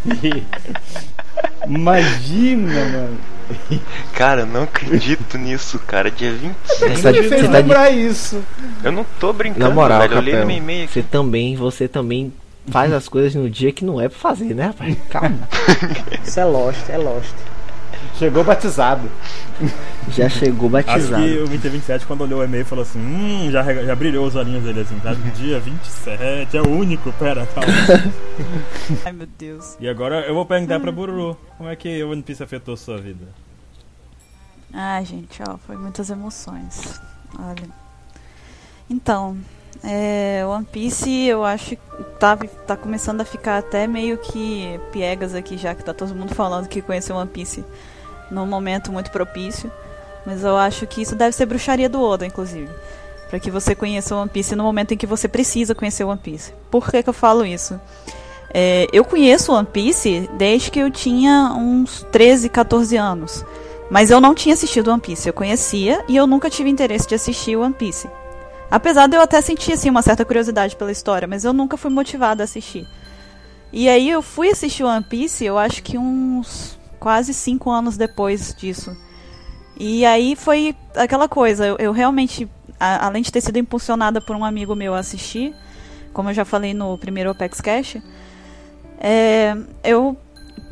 Imagina, 1.68 2.86
mano. 2.86 3.18
Cara, 4.14 4.42
eu 4.42 4.46
não 4.48 4.64
acredito 4.64 5.38
nisso, 5.38 5.78
cara. 5.80 6.10
Dia 6.10 6.32
27. 6.32 6.56
Você 6.96 7.02
tá 7.04 7.10
Ele 7.10 7.22
de- 7.22 7.30
fez 7.30 7.42
você 7.42 7.48
tá 7.48 7.54
de- 7.62 7.68
lembrar 7.68 7.90
isso. 7.92 8.44
Eu 8.84 8.92
não 8.92 9.06
tô 9.20 9.34
brincando, 9.34 9.66
Na 9.68 9.70
moral, 9.74 10.00
velho. 10.02 10.14
Eu 10.16 10.20
li 10.22 10.32
no 10.32 10.38
Capel, 10.38 10.48
meu 10.48 10.58
e-mail 10.58 10.88
você 10.88 11.02
também, 11.04 11.56
você 11.56 11.88
também 11.88 12.34
faz 12.68 12.92
as 12.94 13.08
coisas 13.08 13.36
no 13.36 13.50
dia 13.50 13.72
que 13.72 13.84
não 13.86 14.00
é 14.02 14.08
pra 14.10 14.18
fazer, 14.18 14.54
né, 14.56 14.68
rapaz? 14.68 14.98
Calma. 15.10 15.38
Isso 16.26 16.40
é 16.40 16.46
Lost, 16.46 16.90
é 16.90 16.98
Lost. 16.98 17.34
Chegou 18.18 18.44
batizado. 18.44 19.10
Já 20.10 20.30
chegou 20.30 20.68
Acho 20.78 20.88
batizado. 20.88 21.24
que 21.24 21.38
o 21.40 21.46
Mr. 21.48 21.70
27, 21.70 22.06
quando 22.06 22.22
olhou 22.22 22.40
o 22.40 22.44
e-mail, 22.44 22.66
falou 22.66 22.84
assim: 22.84 23.00
Hum, 23.00 23.50
já, 23.52 23.62
já 23.64 23.96
brilhou 23.96 24.26
os 24.26 24.36
olhinhos 24.36 24.64
dele 24.64 24.82
assim, 24.82 25.00
sabe? 25.02 25.32
Dia 25.32 25.60
27, 25.60 26.56
é 26.56 26.62
o 26.62 26.70
único, 26.70 27.12
pera, 27.14 27.46
calma. 27.48 27.70
Ai, 29.06 29.12
meu 29.12 29.28
Deus. 29.38 29.76
E 29.80 29.90
agora 29.90 30.22
eu 30.22 30.34
vou 30.34 30.46
perguntar 30.46 30.80
pra 30.80 30.92
Bururu: 30.92 31.38
Como 31.58 31.70
é 31.70 31.76
que 31.76 32.04
o 32.04 32.12
One 32.12 32.22
Piece 32.24 32.42
afetou 32.42 32.78
sua 32.78 32.98
vida? 32.98 33.28
Ah, 34.74 35.02
gente, 35.04 35.42
ó, 35.48 35.58
foi 35.58 35.76
muitas 35.76 36.10
emoções. 36.10 37.00
Olha. 37.38 37.68
Então, 38.90 39.38
é, 39.84 40.46
One 40.46 40.66
Piece 40.66 41.28
eu 41.28 41.44
acho 41.44 41.72
que 41.72 42.04
tá, 42.20 42.38
tá 42.38 42.78
começando 42.78 43.22
a 43.22 43.26
ficar 43.26 43.58
até 43.58 43.88
meio 43.88 44.18
que 44.18 44.80
piegas 44.92 45.34
aqui, 45.34 45.58
já 45.58 45.74
que 45.76 45.84
tá 45.84 45.94
todo 45.94 46.16
mundo 46.16 46.34
falando 46.34 46.68
que 46.68 46.82
conheceu 46.82 47.16
One 47.16 47.30
Piece 47.30 47.64
num 48.30 48.46
momento 48.46 48.92
muito 48.92 49.12
propício. 49.12 49.72
Mas 50.26 50.44
eu 50.44 50.58
acho 50.58 50.88
que 50.88 51.02
isso 51.02 51.16
deve 51.16 51.36
ser 51.36 51.46
bruxaria 51.46 51.88
do 51.88 52.02
Oda, 52.02 52.26
inclusive. 52.26 52.70
Pra 53.30 53.40
que 53.40 53.52
você 53.52 53.76
conheça 53.76 54.16
One 54.16 54.30
Piece 54.30 54.56
no 54.56 54.64
momento 54.64 54.94
em 54.94 54.98
que 54.98 55.06
você 55.06 55.28
precisa 55.28 55.76
conhecer 55.76 56.04
One 56.04 56.20
Piece. 56.20 56.54
Por 56.72 56.90
que, 56.90 57.04
que 57.04 57.10
eu 57.10 57.14
falo 57.14 57.46
isso? 57.46 57.80
É, 58.54 58.88
eu 58.94 59.04
conheço 59.04 59.54
One 59.54 59.68
Piece 59.68 60.30
desde 60.38 60.72
que 60.72 60.80
eu 60.80 60.90
tinha 60.90 61.54
uns 61.56 62.06
13, 62.12 62.50
14 62.50 62.96
anos. 62.96 63.46
Mas 63.90 64.10
eu 64.10 64.20
não 64.20 64.34
tinha 64.34 64.54
assistido 64.54 64.90
One 64.90 65.02
Piece. 65.02 65.28
Eu 65.28 65.34
conhecia 65.34 66.04
e 66.08 66.16
eu 66.16 66.26
nunca 66.26 66.50
tive 66.50 66.70
interesse 66.70 67.08
de 67.08 67.16
assistir 67.16 67.56
One 67.56 67.74
Piece. 67.74 68.10
Apesar 68.70 69.08
de 69.08 69.16
eu 69.16 69.22
até 69.22 69.42
sentir 69.42 69.74
assim, 69.74 69.90
uma 69.90 70.02
certa 70.02 70.26
curiosidade 70.26 70.76
pela 70.76 70.92
história, 70.92 71.28
mas 71.28 71.46
eu 71.46 71.54
nunca 71.54 71.78
fui 71.78 71.92
motivada 71.92 72.44
a 72.44 72.46
assistir. 72.46 72.88
E 73.72 73.88
aí 73.90 74.10
eu 74.10 74.22
fui 74.22 74.50
assistir 74.50 74.84
One 74.84 75.04
Piece, 75.04 75.46
eu 75.46 75.58
acho 75.58 75.84
que 75.84 75.98
uns 75.98 76.80
quase 77.06 77.36
cinco 77.36 77.70
anos 77.70 77.98
depois 77.98 78.52
disso. 78.58 78.98
E 79.80 80.04
aí 80.04 80.36
foi 80.36 80.76
aquela 80.96 81.30
coisa, 81.30 81.64
eu, 81.68 81.76
eu 81.78 81.92
realmente, 81.92 82.50
a- 82.80 83.06
além 83.06 83.22
de 83.22 83.32
ter 83.32 83.42
sido 83.42 83.60
impulsionada 83.60 84.20
por 84.20 84.36
um 84.36 84.44
amigo 84.44 84.74
meu 84.76 84.96
a 84.96 84.98
assistir, 85.00 85.54
como 86.12 86.32
eu 86.32 86.34
já 86.34 86.44
falei 86.44 86.74
no 86.74 86.98
primeiro 86.98 87.30
Opex 87.30 87.62
Cash, 87.62 87.98
é, 89.00 89.56
eu, 89.84 90.18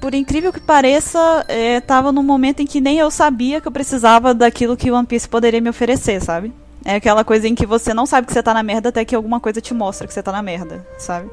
por 0.01 0.15
incrível 0.15 0.51
que 0.51 0.59
pareça, 0.59 1.45
estava 1.47 2.11
num 2.11 2.23
momento 2.23 2.61
em 2.61 2.65
que 2.65 2.81
nem 2.81 2.97
eu 2.97 3.11
sabia 3.11 3.61
que 3.61 3.67
eu 3.67 3.71
precisava 3.71 4.33
daquilo 4.33 4.75
que 4.75 4.89
One 4.89 5.05
Piece 5.05 5.29
poderia 5.29 5.61
me 5.61 5.69
oferecer, 5.69 6.19
sabe? 6.19 6.51
É 6.83 6.95
aquela 6.95 7.23
coisa 7.23 7.47
em 7.47 7.53
que 7.53 7.67
você 7.67 7.93
não 7.93 8.07
sabe 8.07 8.25
que 8.25 8.33
você 8.33 8.41
tá 8.41 8.55
na 8.55 8.63
merda 8.63 8.89
até 8.89 9.05
que 9.05 9.13
alguma 9.15 9.39
coisa 9.39 9.61
te 9.61 9.71
mostra 9.71 10.07
que 10.07 10.13
você 10.15 10.23
tá 10.23 10.31
na 10.31 10.41
merda, 10.41 10.83
sabe? 10.97 11.29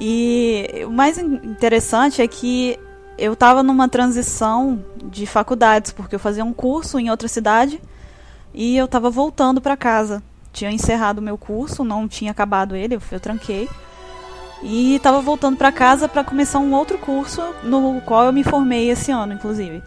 E 0.00 0.82
o 0.86 0.90
mais 0.90 1.18
in- 1.18 1.40
interessante 1.44 2.22
é 2.22 2.26
que 2.26 2.78
eu 3.16 3.36
tava 3.36 3.62
numa 3.62 3.88
transição 3.88 4.84
de 5.04 5.26
faculdades, 5.26 5.92
porque 5.92 6.14
eu 6.14 6.18
fazia 6.18 6.44
um 6.44 6.52
curso 6.52 6.98
em 6.98 7.10
outra 7.10 7.28
cidade 7.28 7.80
e 8.52 8.76
eu 8.76 8.88
tava 8.88 9.10
voltando 9.10 9.60
pra 9.60 9.76
casa. 9.76 10.22
Tinha 10.52 10.70
encerrado 10.70 11.18
o 11.18 11.22
meu 11.22 11.36
curso, 11.36 11.84
não 11.84 12.06
tinha 12.06 12.30
acabado 12.30 12.76
ele, 12.76 12.98
eu, 13.10 13.20
tranquei. 13.20 13.68
E 14.62 14.98
tava 15.00 15.20
voltando 15.20 15.56
pra 15.56 15.72
casa 15.72 16.08
pra 16.08 16.24
começar 16.24 16.58
um 16.58 16.72
outro 16.72 16.96
curso 16.96 17.42
no 17.62 18.00
qual 18.02 18.24
eu 18.24 18.32
me 18.32 18.44
formei 18.44 18.90
esse 18.90 19.10
ano, 19.10 19.32
inclusive. 19.32 19.82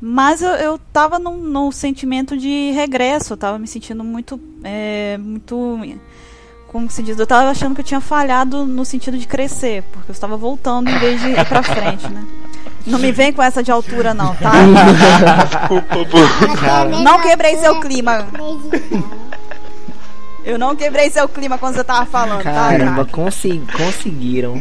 Mas 0.00 0.40
eu, 0.40 0.50
eu 0.52 0.78
tava 0.92 1.18
num, 1.18 1.36
num 1.36 1.70
sentimento 1.70 2.36
de 2.36 2.70
regresso, 2.72 3.34
eu 3.34 3.36
tava 3.36 3.58
me 3.58 3.66
sentindo 3.66 4.02
muito. 4.02 4.40
é, 4.64 5.18
muito. 5.18 6.00
Como 6.68 6.88
se 6.90 7.02
diz? 7.02 7.18
Eu 7.18 7.26
tava 7.26 7.50
achando 7.50 7.74
que 7.74 7.80
eu 7.80 7.84
tinha 7.84 8.00
falhado 8.00 8.64
no 8.64 8.84
sentido 8.84 9.18
de 9.18 9.26
crescer, 9.26 9.82
porque 9.92 10.10
eu 10.10 10.12
estava 10.12 10.36
voltando 10.36 10.88
em 10.88 10.98
vez 10.98 11.20
de 11.20 11.28
ir 11.28 11.44
pra 11.46 11.62
frente, 11.62 12.08
né? 12.08 12.24
Não 12.90 12.98
me 12.98 13.12
vem 13.12 13.32
com 13.32 13.42
essa 13.42 13.62
de 13.62 13.70
altura, 13.70 14.12
não, 14.12 14.34
tá? 14.36 14.52
Não 17.02 17.20
quebrei 17.22 17.56
seu 17.56 17.80
clima. 17.80 18.26
Eu 20.44 20.58
não 20.58 20.74
quebrei 20.74 21.10
seu 21.10 21.28
clima 21.28 21.58
quando 21.58 21.74
você 21.74 21.84
tava 21.84 22.06
falando, 22.06 22.42
tá? 22.42 22.52
Caramba, 22.52 23.04
cara? 23.04 23.08
consi- 23.10 23.62
conseguiram. 23.76 24.60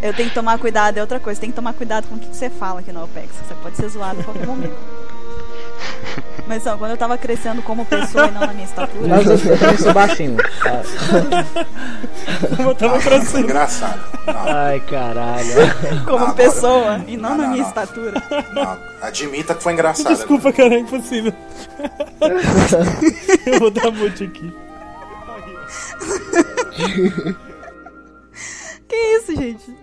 Eu 0.00 0.12
tenho 0.14 0.28
que 0.28 0.34
tomar 0.34 0.58
cuidado, 0.58 0.98
é 0.98 1.00
outra 1.00 1.18
coisa. 1.20 1.40
Tem 1.40 1.50
que 1.50 1.56
tomar 1.56 1.72
cuidado 1.74 2.06
com 2.08 2.14
o 2.14 2.18
que 2.18 2.26
que 2.28 2.36
você 2.36 2.48
fala 2.50 2.80
aqui 2.80 2.92
no 2.92 3.02
OPEX. 3.04 3.28
Você 3.46 3.54
pode 3.54 3.76
ser 3.76 3.88
zoado 3.88 4.20
a 4.20 4.24
qualquer 4.24 4.46
momento. 4.46 4.74
Mas 6.46 6.64
não, 6.64 6.76
quando 6.76 6.90
eu 6.90 6.96
tava 6.96 7.16
crescendo 7.16 7.62
como 7.62 7.84
pessoa 7.86 8.26
e 8.26 8.30
não 8.32 8.40
na 8.40 8.52
minha 8.52 8.64
estatura. 8.64 9.06
Mas 9.08 9.26
eu, 9.26 9.52
eu 9.52 9.58
também 9.58 9.78
sou 9.78 9.92
baixinho. 9.94 10.36
Eu 12.58 12.74
tava 12.74 12.98
crescendo. 12.98 13.44
engraçado. 13.44 14.00
Não, 14.26 14.34
Ai, 14.36 14.80
caralho. 14.80 15.48
Como 16.04 16.16
Agora- 16.18 16.32
pessoa 16.34 17.00
e 17.06 17.16
não, 17.16 17.30
Não, 17.30 17.36
na 17.36 17.42
não, 17.44 17.50
minha 17.52 17.62
não. 17.62 17.68
estatura. 17.68 18.22
não. 18.52 18.78
Admita 19.00 19.54
que 19.54 19.62
foi 19.62 19.72
engraçado. 19.72 20.14
Desculpa, 20.14 20.52
cara, 20.52 20.74
é 20.74 20.78
impossível. 20.78 21.32
eu 23.46 23.58
vou 23.60 23.70
dar 23.70 23.90
mute 23.92 24.24
aqui. 24.24 24.52
Que 28.88 28.96
isso, 29.16 29.34
gente? 29.36 29.74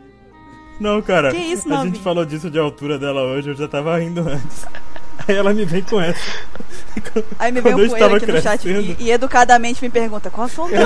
Não, 0.80 1.02
cara. 1.02 1.32
Que 1.32 1.38
isso, 1.38 1.68
a 1.68 1.78
Novi? 1.78 1.90
gente 1.90 2.00
falou 2.02 2.26
disso 2.26 2.50
de 2.50 2.60
altura 2.60 2.98
dela 2.98 3.22
hoje, 3.24 3.50
eu 3.50 3.56
já 3.56 3.68
tava 3.68 3.98
rindo 3.98 4.22
antes. 4.22 4.66
Aí 5.28 5.36
ela 5.36 5.54
me 5.54 5.66
vem 5.66 5.82
com 5.84 6.00
essa. 6.02 6.20
Aí 7.38 7.52
me 7.52 7.62
vem 7.62 7.74
Quando 7.74 7.86
um 7.86 7.90
coelho 7.90 8.16
aqui 8.16 8.32
no 8.32 8.42
chat 8.42 8.62
crescendo. 8.62 8.96
e, 9.00 9.04
e 9.06 9.12
educadamente 9.12 9.82
me 9.82 9.90
pergunta 9.90 10.30
qual 10.30 10.48
a 10.48 10.50
sua 10.50 10.66
altura? 10.66 10.86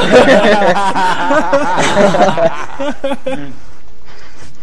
Tipo, 3.23 3.53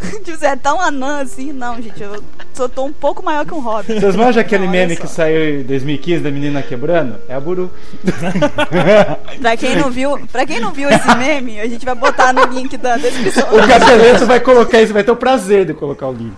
você 0.25 0.47
é 0.47 0.57
tão 0.57 0.81
anã 0.81 1.21
assim? 1.21 1.53
Não, 1.53 1.81
gente, 1.81 2.03
eu 2.03 2.23
só 2.55 2.69
tô 2.69 2.85
um 2.85 2.93
pouco 2.93 3.23
maior 3.23 3.45
que 3.45 3.55
um 3.55 3.61
hobbit. 3.61 4.01
Vocês 4.01 4.17
manjam 4.17 4.41
aquele 4.41 4.65
Não, 4.65 4.73
meme 4.73 4.97
que 4.97 5.07
saiu 5.07 5.61
em 5.61 5.63
2015 5.63 6.23
da 6.23 6.31
menina 6.31 6.63
quebrando? 6.63 7.17
É 7.29 7.35
a 7.35 7.41
Buru. 7.41 7.71
Pra 9.41 9.57
quem 9.57 9.77
não 9.77 9.91
viu, 9.91 10.19
pra 10.33 10.47
quem 10.47 10.61
não 10.61 10.73
viu 10.73 10.89
esse 10.89 11.15
meme, 11.17 11.61
a 11.61 11.69
gente 11.69 11.85
vai 11.85 11.95
botar 11.95 12.33
no 12.33 12.45
link 12.47 12.77
da 12.77 12.97
descrição. 12.97 13.47
O 13.53 13.67
Capeleto 13.67 14.27
vai 14.27 14.41
colocar 14.41 14.81
isso, 14.81 14.93
vai 14.93 15.05
ter 15.05 15.11
o 15.11 15.17
prazer 15.17 15.65
de 15.65 15.75
colocar 15.75 16.09
o 16.09 16.13
link. 16.13 16.35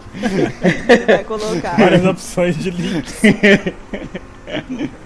Ele 0.89 1.07
vai 1.07 1.25
colocar. 1.25 1.77
Várias 1.77 2.05
opções 2.05 2.57
de 2.57 2.71
links. 2.71 3.21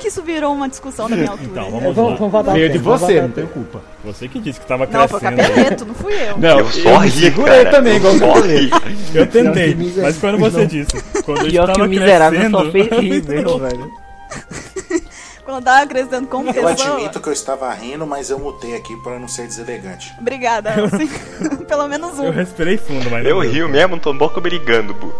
Que 0.00 0.08
isso 0.08 0.22
virou 0.22 0.52
uma 0.54 0.68
discussão 0.68 1.08
da 1.10 1.14
minha 1.16 1.28
altura? 1.30 1.50
Então, 1.50 1.64
gente? 1.64 1.72
vamos 1.72 1.94
Vamos, 1.94 2.10
lá. 2.12 2.16
vamos 2.16 2.32
voltar 2.32 2.50
ao 2.52 2.56
Veio 2.56 2.70
de 2.72 2.78
vamos 2.78 3.00
você, 3.00 3.20
não 3.20 3.30
tempo. 3.30 3.48
culpa. 3.48 3.82
Você 4.04 4.28
que 4.28 4.40
disse 4.40 4.58
que 4.58 4.66
tava 4.66 4.86
Não, 4.86 5.06
foi 5.08 5.18
o 5.18 5.20
crescendo. 5.20 5.48
capeleto, 5.48 5.84
não 5.84 5.94
fui 5.94 6.12
eu. 6.14 6.38
Não, 6.38 6.58
Eu 6.60 6.70
só 6.70 6.96
ri, 6.98 7.10
segurei 7.10 7.64
cara. 7.64 7.70
também, 7.70 7.96
igual 7.96 8.14
Eu. 8.14 8.70
Eu 9.14 9.26
tentei, 9.26 9.74
Não, 9.74 10.02
mas 10.02 10.16
quando 10.18 10.38
você 10.38 10.66
disse, 10.66 10.90
quando 11.22 11.44
eu 11.44 11.50
Pior 11.50 11.72
que 11.72 11.82
o 11.82 11.88
miserável 11.88 12.38
crescendo, 12.40 12.64
só 12.64 12.70
fez 12.70 12.86
rir 12.90 13.24
eu 13.28 13.34
mesmo, 13.34 13.58
velho. 13.58 13.90
Quando 15.44 15.56
eu 15.56 15.62
tava 15.64 15.86
crescendo 15.86 16.28
como 16.28 16.48
Eu 16.50 16.54
pessoa. 16.54 16.70
admito 16.96 17.18
que 17.20 17.28
eu 17.28 17.32
estava 17.32 17.72
rindo, 17.74 18.06
mas 18.06 18.30
eu 18.30 18.38
mutei 18.38 18.76
aqui 18.76 18.94
pra 19.02 19.18
não 19.18 19.26
ser 19.26 19.48
deselegante. 19.48 20.14
Obrigada, 20.20 20.70
assim, 20.84 21.08
pelo 21.66 21.88
menos 21.88 22.18
um. 22.20 22.24
Eu 22.26 22.32
respirei 22.32 22.76
fundo, 22.76 23.10
mas 23.10 23.24
não 23.24 23.30
Eu 23.30 23.40
rio 23.40 23.68
mesmo, 23.68 23.98
tô 23.98 24.12
boca 24.12 24.40
brigando, 24.40 24.94
Bu. 24.94 25.12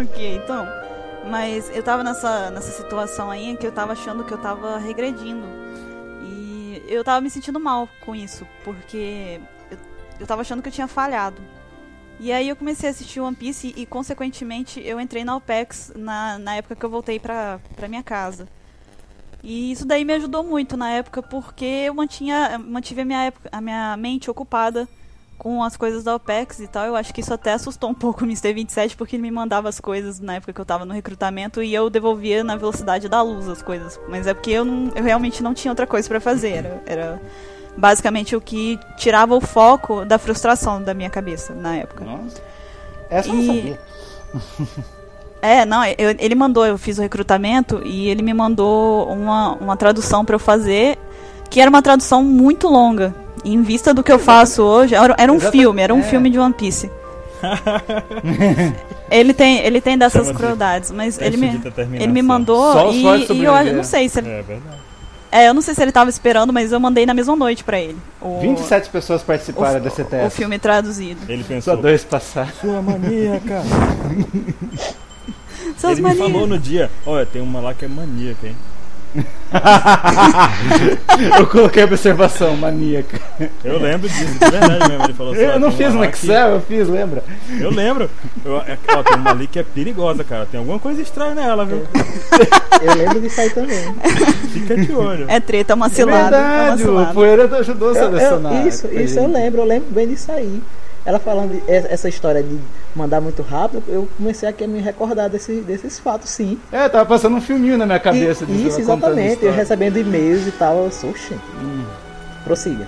Ok, 0.00 0.40
então. 0.44 0.68
Mas 1.30 1.70
eu 1.74 1.82
tava 1.82 2.02
nessa, 2.02 2.50
nessa 2.50 2.72
situação 2.72 3.30
aí 3.30 3.50
em 3.50 3.56
que 3.56 3.64
eu 3.64 3.70
tava 3.70 3.92
achando 3.92 4.24
que 4.24 4.34
eu 4.34 4.38
tava 4.38 4.78
regredindo. 4.78 5.46
E 6.24 6.82
eu 6.88 7.04
tava 7.04 7.20
me 7.20 7.30
sentindo 7.30 7.60
mal 7.60 7.88
com 8.04 8.16
isso, 8.16 8.44
porque 8.64 9.40
eu, 9.70 9.78
eu 10.18 10.26
tava 10.26 10.42
achando 10.42 10.60
que 10.60 10.68
eu 10.68 10.72
tinha 10.72 10.88
falhado. 10.88 11.40
E 12.18 12.32
aí 12.32 12.48
eu 12.48 12.56
comecei 12.56 12.88
a 12.88 12.92
assistir 12.92 13.20
One 13.20 13.36
Piece 13.36 13.72
e, 13.76 13.86
consequentemente, 13.86 14.80
eu 14.84 15.00
entrei 15.00 15.24
na 15.24 15.36
OPEX 15.36 15.92
na, 15.94 16.36
na 16.36 16.56
época 16.56 16.74
que 16.74 16.84
eu 16.84 16.90
voltei 16.90 17.20
pra, 17.20 17.60
pra 17.76 17.88
minha 17.88 18.02
casa. 18.02 18.48
E 19.42 19.70
isso 19.72 19.86
daí 19.86 20.04
me 20.04 20.12
ajudou 20.14 20.42
muito 20.42 20.76
na 20.76 20.90
época, 20.90 21.22
porque 21.22 21.64
eu 21.64 21.94
mantinha, 21.94 22.58
mantive 22.58 23.02
a 23.02 23.04
minha, 23.04 23.24
época, 23.24 23.48
a 23.50 23.60
minha 23.60 23.96
mente 23.96 24.30
ocupada 24.30 24.86
com 25.40 25.62
as 25.64 25.74
coisas 25.74 26.04
da 26.04 26.14
OPEX 26.14 26.60
e 26.60 26.66
tal. 26.68 26.84
Eu 26.84 26.94
acho 26.94 27.14
que 27.14 27.22
isso 27.22 27.32
até 27.32 27.54
assustou 27.54 27.88
um 27.88 27.94
pouco 27.94 28.24
o 28.24 28.26
Mr. 28.26 28.52
27, 28.52 28.94
porque 28.94 29.16
ele 29.16 29.22
me 29.22 29.30
mandava 29.30 29.70
as 29.70 29.80
coisas 29.80 30.20
na 30.20 30.34
época 30.34 30.52
que 30.52 30.60
eu 30.60 30.64
tava 30.66 30.84
no 30.84 30.92
recrutamento 30.92 31.62
e 31.62 31.74
eu 31.74 31.88
devolvia 31.88 32.44
na 32.44 32.56
velocidade 32.56 33.08
da 33.08 33.22
luz 33.22 33.48
as 33.48 33.62
coisas. 33.62 33.98
Mas 34.06 34.26
é 34.26 34.34
porque 34.34 34.50
eu, 34.50 34.66
não, 34.66 34.92
eu 34.94 35.02
realmente 35.02 35.42
não 35.42 35.54
tinha 35.54 35.72
outra 35.72 35.86
coisa 35.86 36.06
para 36.06 36.20
fazer. 36.20 36.50
Era, 36.56 36.82
era 36.84 37.22
basicamente 37.74 38.36
o 38.36 38.40
que 38.40 38.78
tirava 38.98 39.34
o 39.34 39.40
foco 39.40 40.04
da 40.04 40.18
frustração 40.18 40.82
da 40.82 40.92
minha 40.92 41.08
cabeça 41.08 41.54
na 41.54 41.74
época. 41.76 42.04
Nossa. 42.04 42.42
Essa 43.08 43.30
eu 43.30 43.34
não 43.34 43.42
E- 43.42 43.46
sabia. 43.46 43.80
É, 45.42 45.64
não, 45.64 45.82
eu- 45.86 46.14
ele 46.18 46.34
mandou, 46.34 46.66
eu 46.66 46.76
fiz 46.76 46.98
o 46.98 47.00
recrutamento 47.00 47.80
e 47.82 48.10
ele 48.10 48.20
me 48.22 48.34
mandou 48.34 49.08
uma, 49.10 49.54
uma 49.54 49.74
tradução 49.74 50.22
pra 50.22 50.34
eu 50.34 50.38
fazer, 50.38 50.98
que 51.48 51.62
era 51.62 51.70
uma 51.70 51.80
tradução 51.80 52.22
muito 52.22 52.68
longa. 52.68 53.14
Em 53.44 53.62
vista 53.62 53.94
do 53.94 54.02
que 54.02 54.12
eu 54.12 54.18
faço 54.18 54.62
hoje, 54.62 54.94
era, 54.94 55.14
era 55.18 55.32
um 55.32 55.40
filme, 55.40 55.80
era 55.82 55.94
um 55.94 56.00
é. 56.00 56.02
filme 56.02 56.30
de 56.30 56.38
One 56.38 56.54
Piece. 56.54 56.90
ele 59.10 59.32
tem, 59.32 59.58
ele 59.60 59.80
tem 59.80 59.96
dessas 59.96 60.26
Chama-se 60.26 60.38
crueldades, 60.38 60.90
mas 60.90 61.18
ele 61.18 61.36
me, 61.38 61.60
ele 61.94 62.08
me 62.08 62.20
mandou 62.22 62.72
Só 62.72 62.92
e, 62.92 63.02
e 63.32 63.44
eu 63.44 63.74
não 63.74 63.82
sei 63.84 64.10
se 64.10 64.18
ele, 64.18 64.28
É 64.28 64.42
verdade. 64.42 64.76
é, 65.32 65.48
eu 65.48 65.54
não 65.54 65.62
sei 65.62 65.74
se 65.74 65.80
ele 65.80 65.90
tava 65.90 66.10
esperando, 66.10 66.52
mas 66.52 66.70
eu 66.70 66.78
mandei 66.78 67.06
na 67.06 67.14
mesma 67.14 67.34
noite 67.34 67.64
pra 67.64 67.80
ele. 67.80 67.96
O, 68.20 68.40
27 68.40 68.90
pessoas 68.90 69.22
participaram 69.22 69.78
o, 69.78 69.82
desse 69.82 70.02
o 70.02 70.04
teste. 70.04 70.36
filme 70.36 70.58
traduzido. 70.58 71.20
Ele 71.28 71.42
Só 71.42 71.48
pensou, 71.48 71.76
dois 71.78 72.04
passaram. 72.04 72.50
sua 72.60 72.82
maníaca. 72.82 73.62
Seus 75.76 75.98
Ele 75.98 76.08
me 76.08 76.14
falou 76.14 76.46
no 76.46 76.58
dia, 76.58 76.90
olha, 77.06 77.24
tem 77.24 77.40
uma 77.40 77.60
lá 77.60 77.72
que 77.72 77.84
é 77.84 77.88
maníaca, 77.88 78.46
hein? 78.46 78.56
Eu 81.38 81.46
coloquei 81.46 81.84
observação 81.84 82.56
maníaca. 82.56 83.18
Eu 83.64 83.78
lembro 83.80 84.08
disso, 84.08 84.32
de 84.32 84.38
verdade 84.50 84.88
mesmo. 84.88 85.04
Ele 85.04 85.14
falou 85.14 85.32
assim, 85.32 85.42
Eu 85.42 85.54
"Ó, 85.54 85.58
não 85.58 85.72
fiz 85.72 85.92
que- 85.94 86.04
Excel, 86.06 86.48
eu 86.50 86.60
fiz, 86.60 86.88
lembra? 86.88 87.22
Eu 87.58 87.70
lembro. 87.70 88.10
Eu, 88.44 88.58
é, 88.58 88.78
ó, 88.96 89.02
tem 89.02 89.16
uma 89.16 89.30
ali 89.30 89.46
que 89.46 89.58
é 89.58 89.62
perigosa, 89.62 90.24
cara. 90.24 90.46
Tem 90.50 90.58
alguma 90.58 90.78
coisa 90.78 91.00
estranha 91.02 91.34
nela, 91.34 91.64
viu? 91.64 91.82
Eu 92.82 92.94
lembro 92.94 93.20
disso 93.20 93.40
aí 93.40 93.50
também. 93.50 93.94
Fica 94.52 94.76
de 94.76 94.92
olho. 94.92 95.24
É 95.28 95.40
treta, 95.40 95.72
é 95.72 95.76
uma 95.76 95.86
É 95.86 95.90
cilada. 95.90 96.36
é 96.36 96.40
uma 96.40 96.76
verdade, 96.76 97.10
o. 97.10 97.14
Poeira 97.14 97.56
ajudou 97.58 97.90
a 97.90 97.92
Eu- 97.92 97.96
eu- 98.02 98.10
selecionar. 98.10 98.66
isso, 98.66 98.86
isso 98.88 99.18
eu 99.18 99.26
lembro, 99.26 99.60
eu 99.60 99.64
lembro 99.64 99.88
bem 99.90 100.08
disso 100.08 100.30
aí. 100.32 100.62
Ela 101.04 101.18
falando 101.18 101.52
de- 101.52 101.62
essa 101.66 102.08
história 102.08 102.42
de 102.42 102.58
mandar 102.94 103.20
muito 103.20 103.42
rápido, 103.42 103.82
eu 103.88 104.08
comecei 104.16 104.48
aqui 104.48 104.64
a 104.64 104.68
me 104.68 104.80
recordar 104.80 105.28
desse, 105.30 105.60
desses 105.60 105.98
fatos, 106.00 106.30
sim. 106.30 106.58
É, 106.72 106.88
tava 106.88 107.06
passando 107.06 107.36
um 107.36 107.40
filminho 107.40 107.78
na 107.78 107.86
minha 107.86 107.98
E- 107.98 108.00
cabeça. 108.00 108.44
disso, 108.44 108.68
isso, 108.68 108.80
exatamente. 108.80 109.44
Eu 109.44 109.52
recebendo 109.52 109.96
e-mails 109.96 110.46
e 110.46 110.52
tal, 110.52 110.84
eu 110.84 110.90
sou, 110.90 111.10
oxe. 111.10 111.38
Prossiga. 112.44 112.86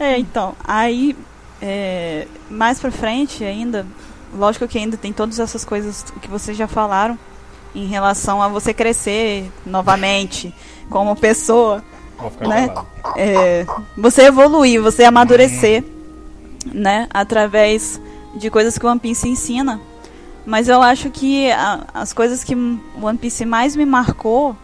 É, 0.00 0.18
então, 0.18 0.54
aí 0.64 1.16
é, 1.60 2.26
mais 2.50 2.80
pra 2.80 2.90
frente 2.90 3.44
ainda, 3.44 3.86
lógico 4.34 4.66
que 4.66 4.78
ainda 4.78 4.96
tem 4.96 5.12
todas 5.12 5.38
essas 5.38 5.64
coisas 5.64 6.04
que 6.20 6.28
vocês 6.28 6.56
já 6.56 6.66
falaram 6.66 7.16
em 7.74 7.86
relação 7.86 8.42
a 8.42 8.48
você 8.48 8.74
crescer 8.74 9.50
novamente 9.64 10.52
como 10.90 11.14
pessoa, 11.14 11.82
né? 12.46 12.68
É, 13.16 13.64
você 13.96 14.22
evoluir, 14.24 14.82
você 14.82 15.04
amadurecer, 15.04 15.84
né, 16.66 17.06
através 17.12 18.00
de 18.34 18.50
coisas 18.50 18.76
que 18.78 18.86
o 18.86 18.88
One 18.90 19.00
Piece 19.00 19.28
ensina. 19.28 19.80
Mas 20.44 20.68
eu 20.68 20.82
acho 20.82 21.10
que 21.10 21.50
a- 21.52 21.86
as 21.94 22.12
coisas 22.12 22.42
que 22.42 22.54
o 22.54 22.80
One 23.00 23.18
Piece 23.18 23.44
mais 23.44 23.76
me 23.76 23.86
marcou 23.86 24.56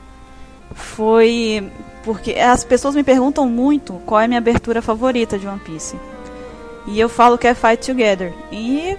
foi 0.74 1.70
porque 2.04 2.32
as 2.34 2.64
pessoas 2.64 2.94
me 2.94 3.02
perguntam 3.04 3.46
muito 3.48 3.94
qual 4.06 4.20
é 4.20 4.24
a 4.24 4.28
minha 4.28 4.38
abertura 4.38 4.80
favorita 4.80 5.38
de 5.38 5.46
One 5.46 5.60
Piece. 5.60 5.96
E 6.86 6.98
eu 6.98 7.08
falo 7.08 7.36
que 7.36 7.46
é 7.46 7.54
Fight 7.54 7.84
Together. 7.86 8.32
E 8.50 8.96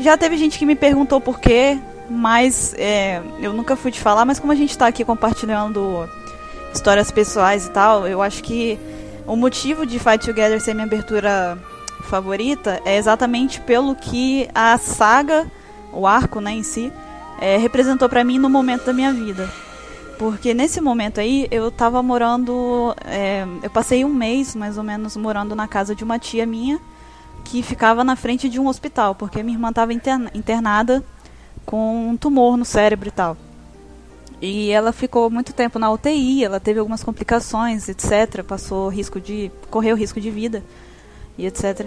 já 0.00 0.16
teve 0.16 0.36
gente 0.36 0.58
que 0.58 0.64
me 0.66 0.76
perguntou 0.76 1.20
por 1.20 1.40
quê, 1.40 1.78
mas 2.08 2.72
é, 2.78 3.20
eu 3.40 3.52
nunca 3.52 3.74
fui 3.74 3.90
te 3.90 3.98
falar, 4.00 4.24
mas 4.24 4.38
como 4.38 4.52
a 4.52 4.56
gente 4.56 4.76
tá 4.78 4.86
aqui 4.86 5.04
compartilhando 5.04 6.08
histórias 6.72 7.10
pessoais 7.10 7.66
e 7.66 7.70
tal, 7.70 8.06
eu 8.06 8.22
acho 8.22 8.42
que 8.42 8.78
o 9.26 9.34
motivo 9.36 9.84
de 9.84 9.98
Fight 9.98 10.24
Together 10.24 10.60
ser 10.60 10.72
minha 10.74 10.86
abertura 10.86 11.58
favorita 12.02 12.80
é 12.84 12.96
exatamente 12.96 13.60
pelo 13.60 13.94
que 13.94 14.48
a 14.54 14.76
saga, 14.78 15.46
o 15.92 16.06
arco 16.06 16.40
né, 16.40 16.52
em 16.52 16.62
si, 16.62 16.92
é, 17.40 17.56
representou 17.56 18.08
pra 18.08 18.22
mim 18.22 18.38
no 18.38 18.50
momento 18.50 18.84
da 18.84 18.92
minha 18.92 19.12
vida. 19.12 19.48
Porque 20.18 20.54
nesse 20.54 20.80
momento 20.80 21.20
aí 21.20 21.48
eu 21.50 21.70
tava 21.70 22.02
morando. 22.02 22.94
é, 23.04 23.44
eu 23.62 23.70
passei 23.70 24.04
um 24.04 24.12
mês 24.12 24.54
mais 24.54 24.78
ou 24.78 24.84
menos 24.84 25.16
morando 25.16 25.54
na 25.54 25.66
casa 25.66 25.94
de 25.94 26.04
uma 26.04 26.18
tia 26.18 26.46
minha 26.46 26.78
que 27.44 27.62
ficava 27.62 28.04
na 28.04 28.14
frente 28.14 28.48
de 28.48 28.60
um 28.60 28.68
hospital, 28.68 29.14
porque 29.16 29.42
minha 29.42 29.56
irmã 29.56 29.70
estava 29.70 29.92
internada 29.92 31.02
com 31.66 32.10
um 32.10 32.16
tumor 32.16 32.56
no 32.56 32.64
cérebro 32.64 33.08
e 33.08 33.10
tal. 33.10 33.36
E 34.40 34.70
ela 34.70 34.92
ficou 34.92 35.30
muito 35.30 35.52
tempo 35.52 35.78
na 35.78 35.90
UTI, 35.90 36.44
ela 36.44 36.60
teve 36.60 36.78
algumas 36.78 37.02
complicações, 37.02 37.88
etc. 37.88 38.42
Passou 38.44 38.88
risco 38.88 39.20
de. 39.20 39.50
correu 39.70 39.96
risco 39.96 40.20
de 40.20 40.30
vida 40.30 40.62
e 41.36 41.46
etc. 41.46 41.86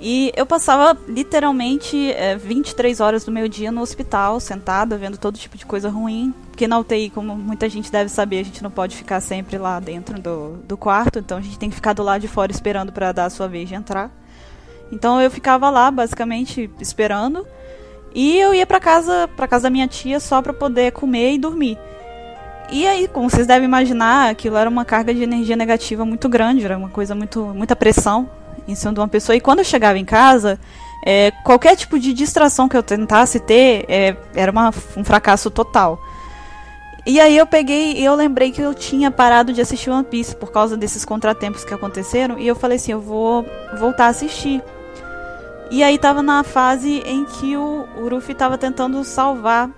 E 0.00 0.32
eu 0.34 0.46
passava 0.46 0.98
literalmente 1.06 2.10
é, 2.12 2.34
23 2.34 3.00
horas 3.00 3.22
do 3.22 3.30
meu 3.30 3.46
dia 3.46 3.70
no 3.70 3.82
hospital, 3.82 4.40
sentada, 4.40 4.96
vendo 4.96 5.18
todo 5.18 5.36
tipo 5.36 5.58
de 5.58 5.66
coisa 5.66 5.90
ruim. 5.90 6.32
Porque 6.50 6.66
na 6.66 6.78
UTI, 6.78 7.10
como 7.10 7.36
muita 7.36 7.68
gente 7.68 7.92
deve 7.92 8.08
saber, 8.08 8.40
a 8.40 8.42
gente 8.42 8.62
não 8.62 8.70
pode 8.70 8.96
ficar 8.96 9.20
sempre 9.20 9.58
lá 9.58 9.78
dentro 9.78 10.18
do, 10.18 10.56
do 10.66 10.76
quarto, 10.76 11.18
então 11.18 11.36
a 11.36 11.40
gente 11.42 11.58
tem 11.58 11.68
que 11.68 11.74
ficar 11.74 11.92
do 11.92 12.02
lado 12.02 12.22
de 12.22 12.28
fora 12.28 12.50
esperando 12.50 12.92
para 12.92 13.12
dar 13.12 13.26
a 13.26 13.30
sua 13.30 13.46
vez 13.46 13.68
de 13.68 13.74
entrar. 13.74 14.10
Então 14.90 15.20
eu 15.20 15.30
ficava 15.30 15.68
lá, 15.68 15.90
basicamente, 15.90 16.70
esperando. 16.80 17.46
E 18.14 18.38
eu 18.38 18.54
ia 18.54 18.66
para 18.66 18.80
casa, 18.80 19.28
para 19.36 19.46
casa 19.46 19.64
da 19.64 19.70
minha 19.70 19.86
tia 19.86 20.18
só 20.18 20.40
para 20.40 20.54
poder 20.54 20.92
comer 20.92 21.34
e 21.34 21.38
dormir. 21.38 21.78
E 22.72 22.86
aí, 22.86 23.06
como 23.06 23.28
vocês 23.28 23.46
devem 23.46 23.66
imaginar, 23.66 24.30
aquilo 24.30 24.56
era 24.56 24.70
uma 24.70 24.84
carga 24.84 25.12
de 25.12 25.22
energia 25.22 25.56
negativa 25.56 26.06
muito 26.06 26.28
grande, 26.28 26.64
era 26.64 26.78
uma 26.78 26.88
coisa 26.88 27.14
muito, 27.14 27.44
muita 27.54 27.76
pressão 27.76 28.39
em 28.70 28.74
cima 28.74 28.92
de 28.92 29.00
uma 29.00 29.08
pessoa. 29.08 29.36
E 29.36 29.40
quando 29.40 29.60
eu 29.60 29.64
chegava 29.64 29.98
em 29.98 30.04
casa, 30.04 30.58
é, 31.04 31.30
qualquer 31.44 31.76
tipo 31.76 31.98
de 31.98 32.12
distração 32.12 32.68
que 32.68 32.76
eu 32.76 32.82
tentasse 32.82 33.40
ter 33.40 33.84
é, 33.88 34.16
era 34.34 34.52
uma, 34.52 34.72
um 34.96 35.04
fracasso 35.04 35.50
total. 35.50 36.00
E 37.06 37.18
aí 37.18 37.36
eu 37.36 37.46
peguei 37.46 37.94
e 37.94 38.04
eu 38.04 38.14
lembrei 38.14 38.52
que 38.52 38.60
eu 38.60 38.74
tinha 38.74 39.10
parado 39.10 39.52
de 39.52 39.60
assistir 39.60 39.90
One 39.90 40.04
Piece 40.04 40.36
por 40.36 40.52
causa 40.52 40.76
desses 40.76 41.04
contratempos 41.04 41.64
que 41.64 41.72
aconteceram. 41.72 42.38
E 42.38 42.46
eu 42.46 42.54
falei 42.54 42.76
assim, 42.76 42.92
eu 42.92 43.00
vou 43.00 43.46
voltar 43.78 44.06
a 44.06 44.08
assistir. 44.08 44.62
E 45.70 45.82
aí 45.82 45.98
tava 45.98 46.22
na 46.22 46.42
fase 46.42 47.02
em 47.06 47.24
que 47.24 47.56
o, 47.56 47.86
o 47.96 48.08
Ruffy 48.08 48.34
tava 48.34 48.58
tentando 48.58 49.02
salvar. 49.04 49.70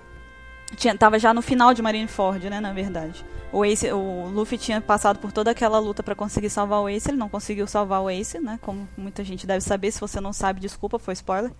Tinha, 0.75 0.97
tava 0.97 1.17
já 1.17 1.33
no 1.33 1.41
final 1.41 1.73
de 1.73 1.81
Marineford, 1.81 2.49
né, 2.49 2.59
na 2.59 2.73
verdade. 2.73 3.23
O, 3.53 3.63
Ace, 3.63 3.91
o 3.91 4.29
Luffy 4.29 4.57
tinha 4.57 4.81
passado 4.81 5.19
por 5.19 5.31
toda 5.31 5.51
aquela 5.51 5.79
luta 5.79 6.01
para 6.01 6.15
conseguir 6.15 6.49
salvar 6.49 6.81
o 6.81 6.89
Ace, 6.89 7.09
ele 7.09 7.17
não 7.17 7.29
conseguiu 7.29 7.67
salvar 7.67 8.01
o 8.01 8.09
Ace, 8.09 8.39
né? 8.39 8.59
Como 8.61 8.89
muita 8.97 9.23
gente 9.23 9.45
deve 9.47 9.61
saber, 9.61 9.91
se 9.91 10.01
você 10.01 10.19
não 10.19 10.33
sabe, 10.33 10.59
desculpa, 10.59 10.97
foi 10.97 11.13
spoiler. 11.13 11.51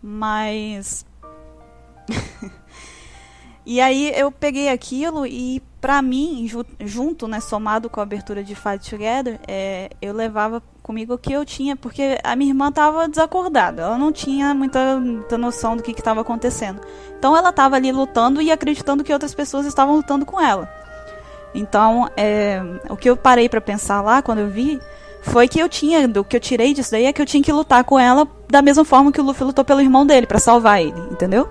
Mas 0.00 1.04
E 3.68 3.80
aí 3.80 4.12
eu 4.14 4.30
peguei 4.30 4.68
aquilo 4.68 5.26
e 5.26 5.60
pra 5.80 6.00
mim, 6.00 6.46
ju 6.46 6.64
junto, 6.78 7.26
né, 7.26 7.40
somado 7.40 7.90
com 7.90 7.98
a 7.98 8.04
abertura 8.04 8.44
de 8.44 8.54
Fight 8.54 8.88
Together, 8.88 9.40
é, 9.48 9.90
eu 10.00 10.14
levava 10.14 10.62
comigo 10.84 11.14
o 11.14 11.18
que 11.18 11.32
eu 11.32 11.44
tinha, 11.44 11.74
porque 11.74 12.16
a 12.22 12.36
minha 12.36 12.50
irmã 12.52 12.70
tava 12.70 13.08
desacordada, 13.08 13.82
ela 13.82 13.98
não 13.98 14.12
tinha 14.12 14.54
muita, 14.54 15.00
muita 15.00 15.36
noção 15.36 15.76
do 15.76 15.82
que 15.82 15.90
estava 15.90 16.20
acontecendo. 16.20 16.80
Então 17.18 17.36
ela 17.36 17.52
tava 17.52 17.74
ali 17.74 17.90
lutando 17.90 18.40
e 18.40 18.52
acreditando 18.52 19.02
que 19.02 19.12
outras 19.12 19.34
pessoas 19.34 19.66
estavam 19.66 19.96
lutando 19.96 20.24
com 20.24 20.40
ela. 20.40 20.72
Então, 21.56 22.08
é, 22.16 22.62
o 22.90 22.96
que 22.96 23.08
eu 23.08 23.16
parei 23.16 23.48
para 23.48 23.62
pensar 23.62 24.02
lá 24.02 24.20
quando 24.20 24.40
eu 24.40 24.48
vi 24.48 24.78
foi 25.22 25.48
que 25.48 25.58
eu 25.58 25.68
tinha, 25.68 26.06
do 26.06 26.22
que 26.22 26.36
eu 26.36 26.40
tirei 26.40 26.74
disso 26.74 26.90
daí 26.92 27.06
é 27.06 27.12
que 27.12 27.20
eu 27.20 27.26
tinha 27.26 27.42
que 27.42 27.50
lutar 27.50 27.82
com 27.82 27.98
ela 27.98 28.28
da 28.46 28.60
mesma 28.60 28.84
forma 28.84 29.10
que 29.10 29.20
o 29.20 29.24
Luffy 29.24 29.44
lutou 29.44 29.64
pelo 29.64 29.80
irmão 29.80 30.06
dele 30.06 30.26
para 30.26 30.38
salvar 30.38 30.82
ele, 30.82 31.00
entendeu? 31.10 31.48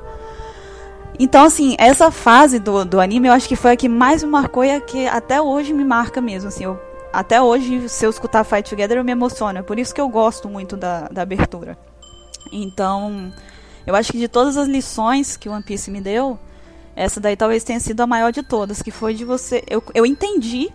Então, 1.20 1.44
assim, 1.44 1.76
essa 1.80 2.12
fase 2.12 2.60
do, 2.60 2.86
do 2.86 3.02
anime 3.02 3.28
eu 3.28 3.34
acho 3.34 3.48
que 3.48 3.56
foi 3.56 3.72
a 3.72 3.76
que 3.76 3.90
mais 3.90 4.24
me 4.24 4.30
marcou 4.30 4.64
e 4.64 4.72
a 4.72 4.80
que 4.80 5.08
até 5.08 5.42
hoje 5.42 5.74
me 5.74 5.84
marca 5.84 6.22
mesmo. 6.22 6.50
Assim, 6.50 6.66
eu, 6.66 6.80
até 7.12 7.42
hoje, 7.42 7.90
se 7.90 8.06
eu 8.06 8.10
escutar 8.10 8.44
Fight 8.44 8.70
Together, 8.70 8.98
eu 8.98 9.04
me 9.04 9.12
emociono. 9.12 9.58
É 9.58 9.62
por 9.64 9.80
isso 9.80 9.94
que 9.94 10.02
eu 10.02 10.08
gosto 10.08 10.48
muito 10.48 10.78
da, 10.78 11.08
da 11.08 11.24
abertura. 11.24 11.78
Então, 12.52 13.32
eu 13.88 13.96
acho 13.96 14.12
que 14.12 14.20
de 14.20 14.28
todas 14.28 14.56
as 14.56 14.68
lições 14.68 15.36
que 15.36 15.50
o 15.50 15.52
One 15.54 15.64
Piece 15.64 15.90
me 15.90 16.02
deu, 16.02 16.38
essa 16.96 17.20
daí 17.20 17.36
talvez 17.36 17.64
tenha 17.64 17.80
sido 17.80 18.02
a 18.02 18.08
maior 18.08 18.32
de 18.32 18.42
todas, 18.42 18.82
que 18.82 18.92
foi 18.92 19.14
de 19.14 19.26
você. 19.26 19.64
Eu, 19.70 19.84
eu 19.94 20.06
entendi, 20.06 20.70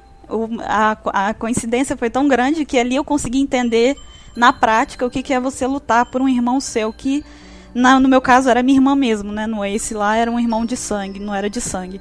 a, 0.65 0.97
a 1.29 1.35
coincidência 1.35 1.97
foi 1.97 2.11
tão 2.11 2.29
grande 2.29 2.65
que 2.65 2.79
ali 2.79 2.97
eu 2.97 3.05
consegui 3.05 3.41
entender 3.41 3.97
na 4.37 4.53
prática 4.53 5.05
o 5.07 5.11
que, 5.11 5.23
que 5.23 5.33
é 5.33 5.41
você 5.41 5.67
lutar 5.67 6.07
por 6.07 6.21
um 6.21 6.29
irmão 6.29 6.61
seu 6.61 6.93
que 6.93 7.25
na, 7.75 7.99
no 8.01 8.09
meu 8.09 8.21
caso 8.21 8.49
era 8.49 8.63
minha 8.63 8.77
irmã 8.77 8.95
mesmo, 8.95 9.33
né? 9.33 9.47
No 9.47 9.65
Ace 9.65 9.95
lá 9.95 10.17
era 10.17 10.31
um 10.31 10.39
irmão 10.39 10.65
de 10.65 10.77
sangue, 10.77 11.21
não 11.21 11.35
era 11.35 11.49
de 11.49 11.61
sangue. 11.61 12.01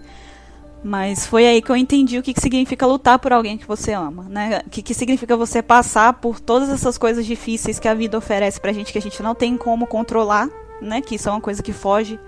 Mas 0.84 1.28
foi 1.28 1.46
aí 1.46 1.62
que 1.62 1.70
eu 1.70 1.76
entendi 1.76 2.18
o 2.18 2.24
que, 2.24 2.34
que 2.34 2.40
significa 2.40 2.86
lutar 2.86 3.20
por 3.20 3.34
alguém 3.34 3.58
que 3.58 3.68
você 3.68 3.92
ama, 3.92 4.24
né? 4.30 4.62
O 4.66 4.70
que, 4.70 4.82
que 4.82 4.94
significa 4.94 5.36
você 5.36 5.62
passar 5.62 6.14
por 6.14 6.40
todas 6.40 6.70
essas 6.70 6.98
coisas 6.98 7.26
difíceis 7.26 7.80
que 7.80 7.88
a 7.88 7.94
vida 7.94 8.18
oferece 8.18 8.60
pra 8.60 8.72
gente, 8.72 8.92
que 8.92 8.98
a 8.98 9.02
gente 9.02 9.22
não 9.22 9.36
tem 9.36 9.58
como 9.58 9.86
controlar, 9.86 10.50
né? 10.82 11.02
Que 11.02 11.16
isso 11.16 11.28
é 11.28 11.32
uma 11.32 11.42
coisa 11.42 11.62
que 11.62 11.74
foge 11.74 12.20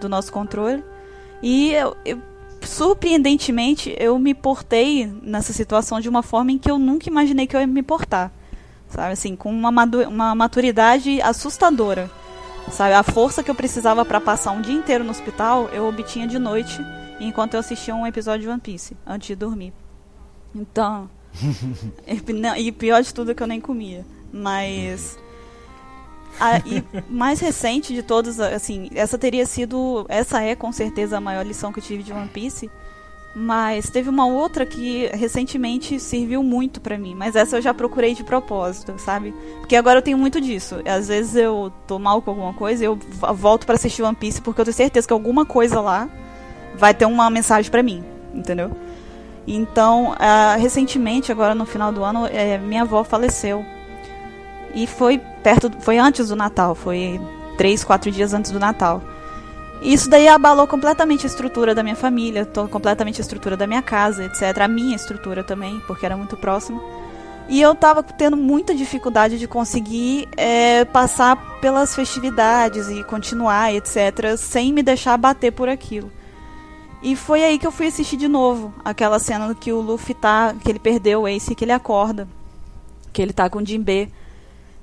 do 0.00 0.08
nosso 0.08 0.32
controle. 0.32 0.82
E 1.42 1.72
eu, 1.72 1.96
eu, 2.04 2.20
surpreendentemente, 2.62 3.94
eu 3.98 4.18
me 4.18 4.34
portei 4.34 5.06
nessa 5.22 5.52
situação 5.52 6.00
de 6.00 6.08
uma 6.08 6.22
forma 6.22 6.52
em 6.52 6.58
que 6.58 6.70
eu 6.70 6.78
nunca 6.78 7.08
imaginei 7.08 7.46
que 7.46 7.56
eu 7.56 7.60
ia 7.60 7.66
me 7.66 7.82
portar. 7.82 8.32
Sabe, 8.88 9.12
assim, 9.12 9.36
com 9.36 9.50
uma, 9.50 9.70
uma 10.08 10.34
maturidade 10.34 11.20
assustadora. 11.20 12.10
Sabe, 12.70 12.94
a 12.94 13.02
força 13.02 13.42
que 13.42 13.50
eu 13.50 13.54
precisava 13.54 14.04
para 14.04 14.20
passar 14.20 14.52
um 14.52 14.60
dia 14.60 14.74
inteiro 14.74 15.04
no 15.04 15.10
hospital, 15.10 15.68
eu 15.72 15.86
obtinha 15.86 16.26
de 16.26 16.38
noite 16.38 16.78
enquanto 17.20 17.54
eu 17.54 17.60
assistia 17.60 17.94
um 17.94 18.06
episódio 18.06 18.42
de 18.42 18.48
One 18.48 18.60
Piece 18.60 18.96
antes 19.06 19.28
de 19.28 19.34
dormir. 19.34 19.72
Então, 20.54 21.08
e 22.58 22.72
pior 22.72 23.02
de 23.02 23.12
tudo 23.12 23.30
é 23.30 23.34
que 23.34 23.42
eu 23.42 23.46
nem 23.46 23.60
comia. 23.60 24.04
Mas 24.32 25.18
e 26.64 26.82
mais 27.08 27.40
recente 27.40 27.94
de 27.94 28.02
todos, 28.02 28.38
assim, 28.40 28.90
essa 28.94 29.18
teria 29.18 29.46
sido, 29.46 30.06
essa 30.08 30.42
é 30.42 30.54
com 30.54 30.72
certeza 30.72 31.16
a 31.18 31.20
maior 31.20 31.44
lição 31.44 31.72
que 31.72 31.80
eu 31.80 31.84
tive 31.84 32.02
de 32.02 32.12
One 32.12 32.28
Piece. 32.28 32.70
Mas 33.34 33.90
teve 33.90 34.08
uma 34.08 34.26
outra 34.26 34.66
que 34.66 35.06
recentemente 35.12 36.00
serviu 36.00 36.42
muito 36.42 36.80
para 36.80 36.98
mim, 36.98 37.14
mas 37.14 37.36
essa 37.36 37.56
eu 37.56 37.62
já 37.62 37.72
procurei 37.72 38.14
de 38.14 38.24
propósito, 38.24 38.94
sabe? 38.98 39.32
Porque 39.60 39.76
agora 39.76 39.98
eu 39.98 40.02
tenho 40.02 40.18
muito 40.18 40.40
disso. 40.40 40.76
Às 40.84 41.08
vezes 41.08 41.36
eu 41.36 41.72
tô 41.86 41.98
mal 41.98 42.20
com 42.22 42.30
alguma 42.30 42.54
coisa, 42.54 42.84
eu 42.84 42.98
volto 43.34 43.66
para 43.66 43.76
assistir 43.76 44.02
One 44.02 44.16
Piece 44.16 44.40
porque 44.40 44.60
eu 44.60 44.64
tenho 44.64 44.76
certeza 44.76 45.06
que 45.06 45.12
alguma 45.12 45.44
coisa 45.44 45.80
lá 45.80 46.08
vai 46.74 46.94
ter 46.94 47.04
uma 47.04 47.28
mensagem 47.30 47.70
para 47.70 47.82
mim, 47.82 48.02
entendeu? 48.34 48.72
Então, 49.46 50.12
uh, 50.12 50.60
recentemente, 50.60 51.32
agora 51.32 51.54
no 51.54 51.64
final 51.64 51.90
do 51.90 52.04
ano, 52.04 52.26
é, 52.26 52.58
minha 52.58 52.82
avó 52.82 53.02
faleceu. 53.04 53.64
E 54.74 54.86
foi 54.86 55.18
perto, 55.42 55.70
foi 55.80 55.98
antes 55.98 56.28
do 56.28 56.36
Natal, 56.36 56.74
foi 56.74 57.20
três, 57.56 57.82
quatro 57.82 58.10
dias 58.10 58.34
antes 58.34 58.50
do 58.50 58.60
Natal. 58.60 59.02
E 59.80 59.92
isso 59.92 60.10
daí 60.10 60.26
abalou 60.26 60.66
completamente 60.66 61.24
a 61.24 61.28
estrutura 61.28 61.74
da 61.74 61.82
minha 61.82 61.96
família, 61.96 62.46
completamente 62.70 63.20
a 63.20 63.22
estrutura 63.22 63.56
da 63.56 63.66
minha 63.66 63.82
casa, 63.82 64.24
etc. 64.24 64.62
A 64.62 64.68
minha 64.68 64.96
estrutura 64.96 65.44
também, 65.44 65.80
porque 65.86 66.04
era 66.04 66.16
muito 66.16 66.36
próximo. 66.36 66.82
E 67.48 67.60
eu 67.60 67.74
tava 67.74 68.02
tendo 68.02 68.36
muita 68.36 68.74
dificuldade 68.74 69.38
de 69.38 69.48
conseguir 69.48 70.28
é, 70.36 70.84
passar 70.84 71.60
pelas 71.60 71.94
festividades 71.94 72.90
e 72.90 73.02
continuar, 73.04 73.72
etc., 73.72 74.36
sem 74.36 74.72
me 74.72 74.82
deixar 74.82 75.16
bater 75.16 75.52
por 75.52 75.68
aquilo. 75.68 76.12
E 77.02 77.14
foi 77.14 77.42
aí 77.44 77.58
que 77.58 77.66
eu 77.66 77.70
fui 77.70 77.86
assistir 77.86 78.16
de 78.16 78.28
novo 78.28 78.74
aquela 78.84 79.18
cena 79.18 79.54
que 79.54 79.72
o 79.72 79.80
Luffy 79.80 80.14
tá. 80.14 80.54
que 80.62 80.68
ele 80.68 80.80
perdeu 80.80 81.22
o 81.22 81.28
Ace 81.28 81.52
e 81.52 81.54
que 81.54 81.64
ele 81.64 81.72
acorda. 81.72 82.28
Que 83.12 83.22
ele 83.22 83.32
tá 83.32 83.48
com 83.48 83.60
o 83.60 83.66
Jinbe. 83.66 84.12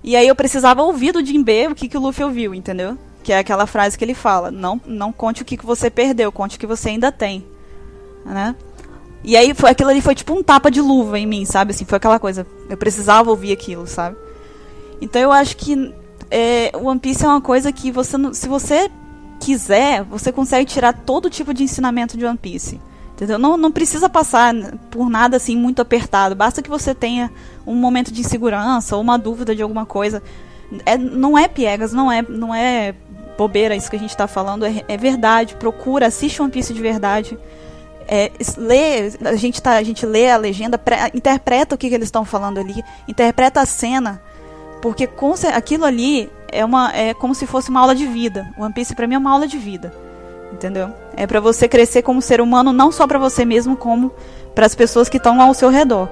E 0.08 0.16
aí 0.16 0.28
eu 0.28 0.36
precisava 0.36 0.84
ouvir 0.84 1.12
do 1.12 1.26
Jinbe 1.26 1.66
o 1.66 1.74
que, 1.74 1.90
que 1.90 1.98
o 1.98 2.00
Luffy 2.00 2.24
ouviu, 2.24 2.54
entendeu? 2.54 2.96
Que 3.24 3.34
é 3.34 3.40
aquela 3.40 3.66
frase 3.66 3.98
que 3.98 4.06
ele 4.06 4.14
fala: 4.14 4.52
Não, 4.52 4.80
não 4.86 5.12
conte 5.12 5.42
o 5.42 5.46
que, 5.46 5.58
que 5.58 5.66
você 5.66 5.90
perdeu, 5.90 6.32
conte 6.32 6.58
o 6.58 6.60
que 6.60 6.68
você 6.68 6.90
ainda 6.90 7.12
tem. 7.12 7.44
Né? 8.24 8.56
E 9.24 9.36
aí 9.36 9.56
foi 9.56 9.72
aquilo 9.72 9.90
ali 9.90 10.02
foi 10.02 10.14
tipo 10.14 10.32
um 10.32 10.44
tapa 10.44 10.70
de 10.70 10.80
luva 10.80 11.18
em 11.18 11.26
mim, 11.26 11.44
sabe? 11.44 11.72
Assim, 11.72 11.86
foi 11.86 11.98
aquela 11.98 12.20
coisa. 12.20 12.46
Eu 12.70 12.78
precisava 12.78 13.32
ouvir 13.32 13.52
aquilo, 13.52 13.88
sabe? 13.88 14.16
Então 15.02 15.20
eu 15.20 15.32
acho 15.32 15.58
que 15.58 15.92
é, 16.30 16.72
One 16.78 17.00
Piece 17.00 17.26
é 17.26 17.28
uma 17.28 17.42
coisa 17.42 17.72
que 17.72 17.90
você 17.90 18.16
se 18.36 18.48
você 18.48 18.92
quiser, 19.40 20.04
você 20.04 20.32
consegue 20.32 20.70
tirar 20.70 20.94
todo 20.94 21.32
tipo 21.32 21.52
de 21.52 21.64
ensinamento 21.64 22.16
de 22.16 22.24
One 22.24 22.38
Piece. 22.38 22.80
Entendeu? 23.16 23.40
Não, 23.40 23.56
não 23.56 23.72
precisa 23.72 24.10
passar 24.10 24.54
por 24.92 25.10
nada 25.10 25.38
assim 25.38 25.56
muito 25.56 25.82
apertado. 25.82 26.36
Basta 26.36 26.62
que 26.62 26.70
você 26.70 26.94
tenha 26.94 27.32
um 27.66 27.74
momento 27.74 28.12
de 28.12 28.20
insegurança 28.20 28.98
ou 28.98 29.02
uma 29.02 29.18
dúvida 29.18 29.56
de 29.56 29.62
alguma 29.62 29.86
coisa. 29.86 30.22
É, 30.86 30.98
não 30.98 31.38
é 31.38 31.48
piegas, 31.48 31.94
não 31.94 32.12
é, 32.12 32.22
não 32.22 32.54
é 32.54 32.94
bobeira 33.38 33.74
isso 33.74 33.90
que 33.90 33.96
a 33.96 34.00
gente 34.00 34.10
está 34.10 34.28
falando. 34.28 34.66
É, 34.66 34.84
é, 34.90 34.98
verdade. 34.98 35.56
Procura, 35.56 36.08
assiste 36.08 36.42
One 36.42 36.52
Piece 36.52 36.74
de 36.74 36.82
verdade. 36.82 37.40
É, 38.06 38.34
lê, 38.58 39.14
a 39.24 39.36
gente, 39.38 39.62
tá, 39.62 39.78
a 39.78 39.84
gente 39.84 40.06
lê 40.06 40.30
a 40.30 40.36
legenda, 40.36 40.78
pré, 40.78 41.10
interpreta 41.14 41.74
o 41.74 41.78
que, 41.78 41.88
que 41.88 41.96
eles 41.96 42.08
estão 42.08 42.26
falando 42.26 42.60
ali, 42.60 42.84
interpreta 43.08 43.62
a 43.62 43.66
cena. 43.66 44.22
Porque 44.82 45.08
com, 45.08 45.34
aquilo 45.54 45.86
ali 45.86 46.30
é, 46.52 46.66
uma, 46.66 46.94
é 46.94 47.14
como 47.14 47.34
se 47.34 47.48
fosse 47.48 47.70
uma 47.70 47.80
aula 47.80 47.96
de 47.96 48.06
vida. 48.06 48.46
One 48.58 48.74
Piece 48.74 48.94
para 48.94 49.08
mim 49.08 49.16
é 49.16 49.18
uma 49.18 49.32
aula 49.32 49.48
de 49.48 49.58
vida. 49.58 50.05
Entendeu? 50.56 50.90
É 51.18 51.28
para 51.28 51.42
você 51.42 51.68
crescer 51.68 52.02
como 52.02 52.22
ser 52.22 52.40
humano, 52.40 52.72
não 52.72 52.90
só 52.90 53.06
para 53.06 53.20
você 53.20 53.44
mesmo, 53.44 53.76
como 53.76 54.10
para 54.56 54.66
as 54.66 54.74
pessoas 54.74 55.10
que 55.10 55.18
estão 55.18 55.42
ao 55.42 55.54
seu 55.54 55.70
redor. 55.70 56.10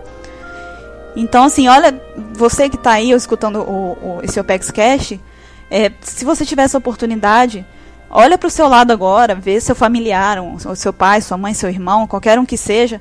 Então, 1.16 1.46
assim, 1.46 1.70
olha, 1.70 1.98
você 2.34 2.70
que 2.70 2.76
está 2.76 2.92
aí 2.92 3.12
escutando 3.12 3.62
o, 3.62 3.94
o, 3.94 4.20
esse 4.22 4.38
OPEX 4.38 4.70
Cash, 4.70 5.14
é, 5.72 5.92
se 6.02 6.26
você 6.26 6.46
tiver 6.46 6.64
essa 6.64 6.78
oportunidade, 6.78 7.66
olha 8.10 8.38
para 8.38 8.48
o 8.48 8.52
seu 8.52 8.68
lado 8.68 8.92
agora, 8.92 9.34
vê 9.34 9.62
seu 9.62 9.76
familiar, 9.76 10.40
o 10.42 10.76
seu 10.76 10.92
pai, 10.92 11.22
sua 11.22 11.38
mãe, 11.38 11.54
seu 11.54 11.70
irmão, 11.70 12.06
qualquer 12.06 12.38
um 12.38 12.46
que 12.46 12.58
seja, 12.58 13.00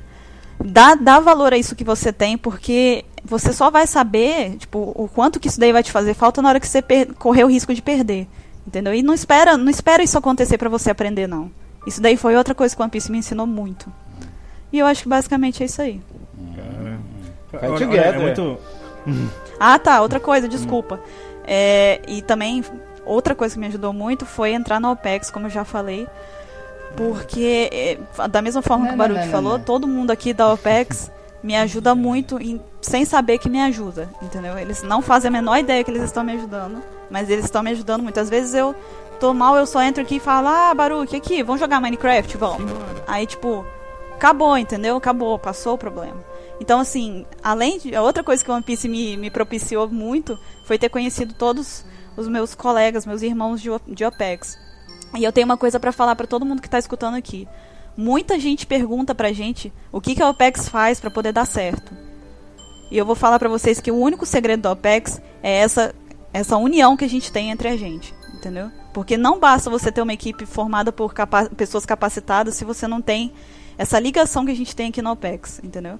dá, 0.63 0.95
dá 0.95 1.19
valor 1.19 1.51
a 1.51 1.57
isso 1.57 1.75
que 1.75 1.83
você 1.83 2.13
tem, 2.13 2.37
porque 2.37 3.03
você 3.21 3.51
só 3.51 3.69
vai 3.69 3.85
saber, 3.85 4.55
tipo, 4.55 4.93
o 4.95 5.09
quanto 5.09 5.41
que 5.41 5.49
isso 5.49 5.59
daí 5.59 5.73
vai 5.73 5.83
te 5.83 5.91
fazer 5.91 6.13
falta 6.13 6.41
na 6.41 6.47
hora 6.47 6.59
que 6.59 6.67
você 6.67 6.81
correr 7.19 7.43
o 7.43 7.49
risco 7.49 7.73
de 7.73 7.81
perder. 7.81 8.29
Entendeu? 8.65 8.93
E 8.93 9.03
não 9.03 9.13
espera, 9.13 9.57
não 9.57 9.69
espera 9.69 10.03
isso 10.03 10.17
acontecer 10.17 10.57
para 10.57 10.69
você 10.69 10.89
aprender, 10.89 11.27
não. 11.27 11.51
Isso 11.85 12.01
daí 12.01 12.15
foi 12.15 12.35
outra 12.35 12.55
coisa 12.55 12.75
que 12.75 12.81
o 12.81 12.83
One 12.83 12.91
Piece 12.91 13.11
me 13.11 13.17
ensinou 13.17 13.45
muito. 13.45 13.91
E 14.71 14.79
eu 14.79 14.85
acho 14.85 15.03
que 15.03 15.09
basicamente 15.09 15.61
é 15.61 15.65
isso 15.65 15.81
aí. 15.81 16.01
Cara, 17.51 17.71
olha, 17.71 17.87
olha, 17.87 17.99
é 17.99 18.19
muito... 18.19 18.57
ah, 19.59 19.77
tá. 19.77 20.01
Outra 20.01 20.19
coisa, 20.19 20.47
desculpa. 20.47 20.99
É, 21.45 22.01
e 22.07 22.21
também, 22.21 22.63
outra 23.05 23.35
coisa 23.35 23.53
que 23.53 23.59
me 23.59 23.67
ajudou 23.67 23.93
muito 23.93 24.25
foi 24.25 24.53
entrar 24.53 24.79
na 24.79 24.91
OPEX, 24.91 25.29
como 25.29 25.47
eu 25.47 25.51
já 25.51 25.65
falei. 25.65 26.07
Porque, 26.95 27.69
é, 27.71 28.27
da 28.27 28.41
mesma 28.41 28.61
forma 28.61 28.85
não, 28.85 28.89
que 28.89 28.95
o 28.95 28.97
Baruch 28.97 29.27
falou, 29.29 29.57
não. 29.57 29.65
todo 29.65 29.87
mundo 29.87 30.11
aqui 30.11 30.33
da 30.33 30.51
OPEX 30.53 31.11
me 31.43 31.55
ajuda 31.55 31.93
muito 31.93 32.41
em, 32.41 32.61
sem 32.81 33.03
saber 33.03 33.37
que 33.37 33.49
me 33.49 33.61
ajuda, 33.61 34.09
entendeu? 34.21 34.57
Eles 34.57 34.81
não 34.81 35.01
fazem 35.01 35.27
a 35.27 35.31
menor 35.31 35.57
ideia 35.57 35.83
que 35.83 35.91
eles 35.91 36.03
estão 36.03 36.23
me 36.23 36.31
ajudando, 36.33 36.81
mas 37.13 37.29
eles 37.29 37.45
estão 37.45 37.61
me 37.61 37.69
ajudando 37.69 38.01
muito. 38.01 38.19
Às 38.19 38.27
vezes 38.27 38.55
eu 38.55 38.73
tô 39.19 39.35
mal, 39.35 39.55
eu 39.55 39.67
só 39.67 39.83
entro 39.83 40.01
aqui 40.01 40.15
e 40.15 40.19
falo, 40.19 40.47
ah, 40.47 40.73
Baruch, 40.73 41.15
aqui, 41.15 41.43
vamos 41.43 41.61
jogar 41.61 41.79
Minecraft? 41.79 42.35
Vamos. 42.37 42.71
Aí, 43.05 43.27
tipo, 43.27 43.63
acabou, 44.15 44.57
entendeu? 44.57 44.97
Acabou, 44.97 45.37
passou 45.37 45.75
o 45.75 45.77
problema. 45.77 46.17
Então, 46.59 46.79
assim, 46.79 47.23
além 47.43 47.77
de. 47.77 47.95
Outra 47.95 48.23
coisa 48.23 48.43
que 48.43 48.49
o 48.49 48.53
One 48.55 48.63
Piece 48.63 48.89
me, 48.89 49.15
me 49.15 49.29
propiciou 49.29 49.87
muito 49.87 50.39
foi 50.65 50.79
ter 50.79 50.89
conhecido 50.89 51.35
todos 51.35 51.85
os 52.17 52.27
meus 52.27 52.55
colegas, 52.55 53.05
meus 53.05 53.21
irmãos 53.21 53.61
de, 53.61 53.69
de 53.89 54.03
OPEX. 54.03 54.57
E 55.15 55.23
eu 55.23 55.31
tenho 55.31 55.45
uma 55.45 55.57
coisa 55.57 55.79
para 55.79 55.91
falar 55.91 56.15
para 56.15 56.25
todo 56.25 56.47
mundo 56.47 56.63
que 56.63 56.69
tá 56.69 56.79
escutando 56.79 57.13
aqui. 57.13 57.47
Muita 57.95 58.39
gente 58.39 58.65
pergunta 58.65 59.13
pra 59.13 59.31
gente 59.31 59.71
o 59.91 60.01
que, 60.01 60.15
que 60.15 60.23
a 60.23 60.29
OPEX 60.29 60.67
faz 60.67 60.99
para 60.99 61.11
poder 61.11 61.31
dar 61.31 61.45
certo. 61.45 61.93
E 62.93 62.97
eu 62.97 63.05
vou 63.05 63.15
falar 63.15 63.39
para 63.39 63.49
vocês 63.49 63.79
que 63.79 63.91
o 63.91 63.97
único 63.97 64.25
segredo 64.25 64.61
da 64.61 64.71
OPEX 64.71 65.21
é 65.41 65.57
essa, 65.57 65.95
essa 66.33 66.57
união 66.57 66.97
que 66.97 67.05
a 67.05 67.09
gente 67.09 67.31
tem 67.31 67.51
entre 67.51 67.67
a 67.67 67.77
gente, 67.77 68.13
entendeu? 68.33 68.71
Porque 68.91 69.15
não 69.15 69.39
basta 69.39 69.69
você 69.69 69.91
ter 69.91 70.01
uma 70.01 70.13
equipe 70.13 70.45
formada 70.45 70.91
por 70.91 71.13
capa 71.13 71.45
pessoas 71.55 71.85
capacitadas 71.85 72.55
se 72.55 72.65
você 72.65 72.87
não 72.87 73.01
tem 73.01 73.31
essa 73.77 73.99
ligação 73.99 74.45
que 74.45 74.51
a 74.51 74.55
gente 74.55 74.75
tem 74.75 74.89
aqui 74.89 75.01
na 75.01 75.11
OPEX, 75.11 75.61
entendeu? 75.63 75.99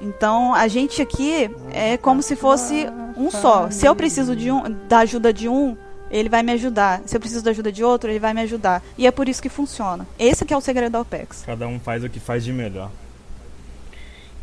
Então 0.00 0.54
a 0.54 0.68
gente 0.68 1.00
aqui 1.02 1.50
é 1.72 1.96
como 1.96 2.22
se 2.22 2.36
fosse 2.36 2.86
um 3.16 3.30
só. 3.30 3.70
Se 3.70 3.86
eu 3.86 3.96
preciso 3.96 4.36
de 4.36 4.50
um, 4.50 4.62
da 4.88 4.98
ajuda 4.98 5.32
de 5.32 5.48
um, 5.48 5.76
ele 6.10 6.28
vai 6.28 6.42
me 6.42 6.52
ajudar. 6.52 7.02
Se 7.06 7.16
eu 7.16 7.20
preciso 7.20 7.42
da 7.42 7.50
ajuda 7.50 7.72
de 7.72 7.82
outro, 7.82 8.10
ele 8.10 8.20
vai 8.20 8.32
me 8.32 8.40
ajudar. 8.42 8.82
E 8.96 9.06
é 9.06 9.10
por 9.10 9.28
isso 9.28 9.42
que 9.42 9.48
funciona. 9.48 10.06
Esse 10.18 10.44
que 10.44 10.54
é 10.54 10.56
o 10.56 10.60
segredo 10.60 10.92
da 10.92 11.00
OPEX. 11.00 11.42
Cada 11.44 11.66
um 11.66 11.80
faz 11.80 12.04
o 12.04 12.08
que 12.08 12.20
faz 12.20 12.44
de 12.44 12.52
melhor. 12.52 12.90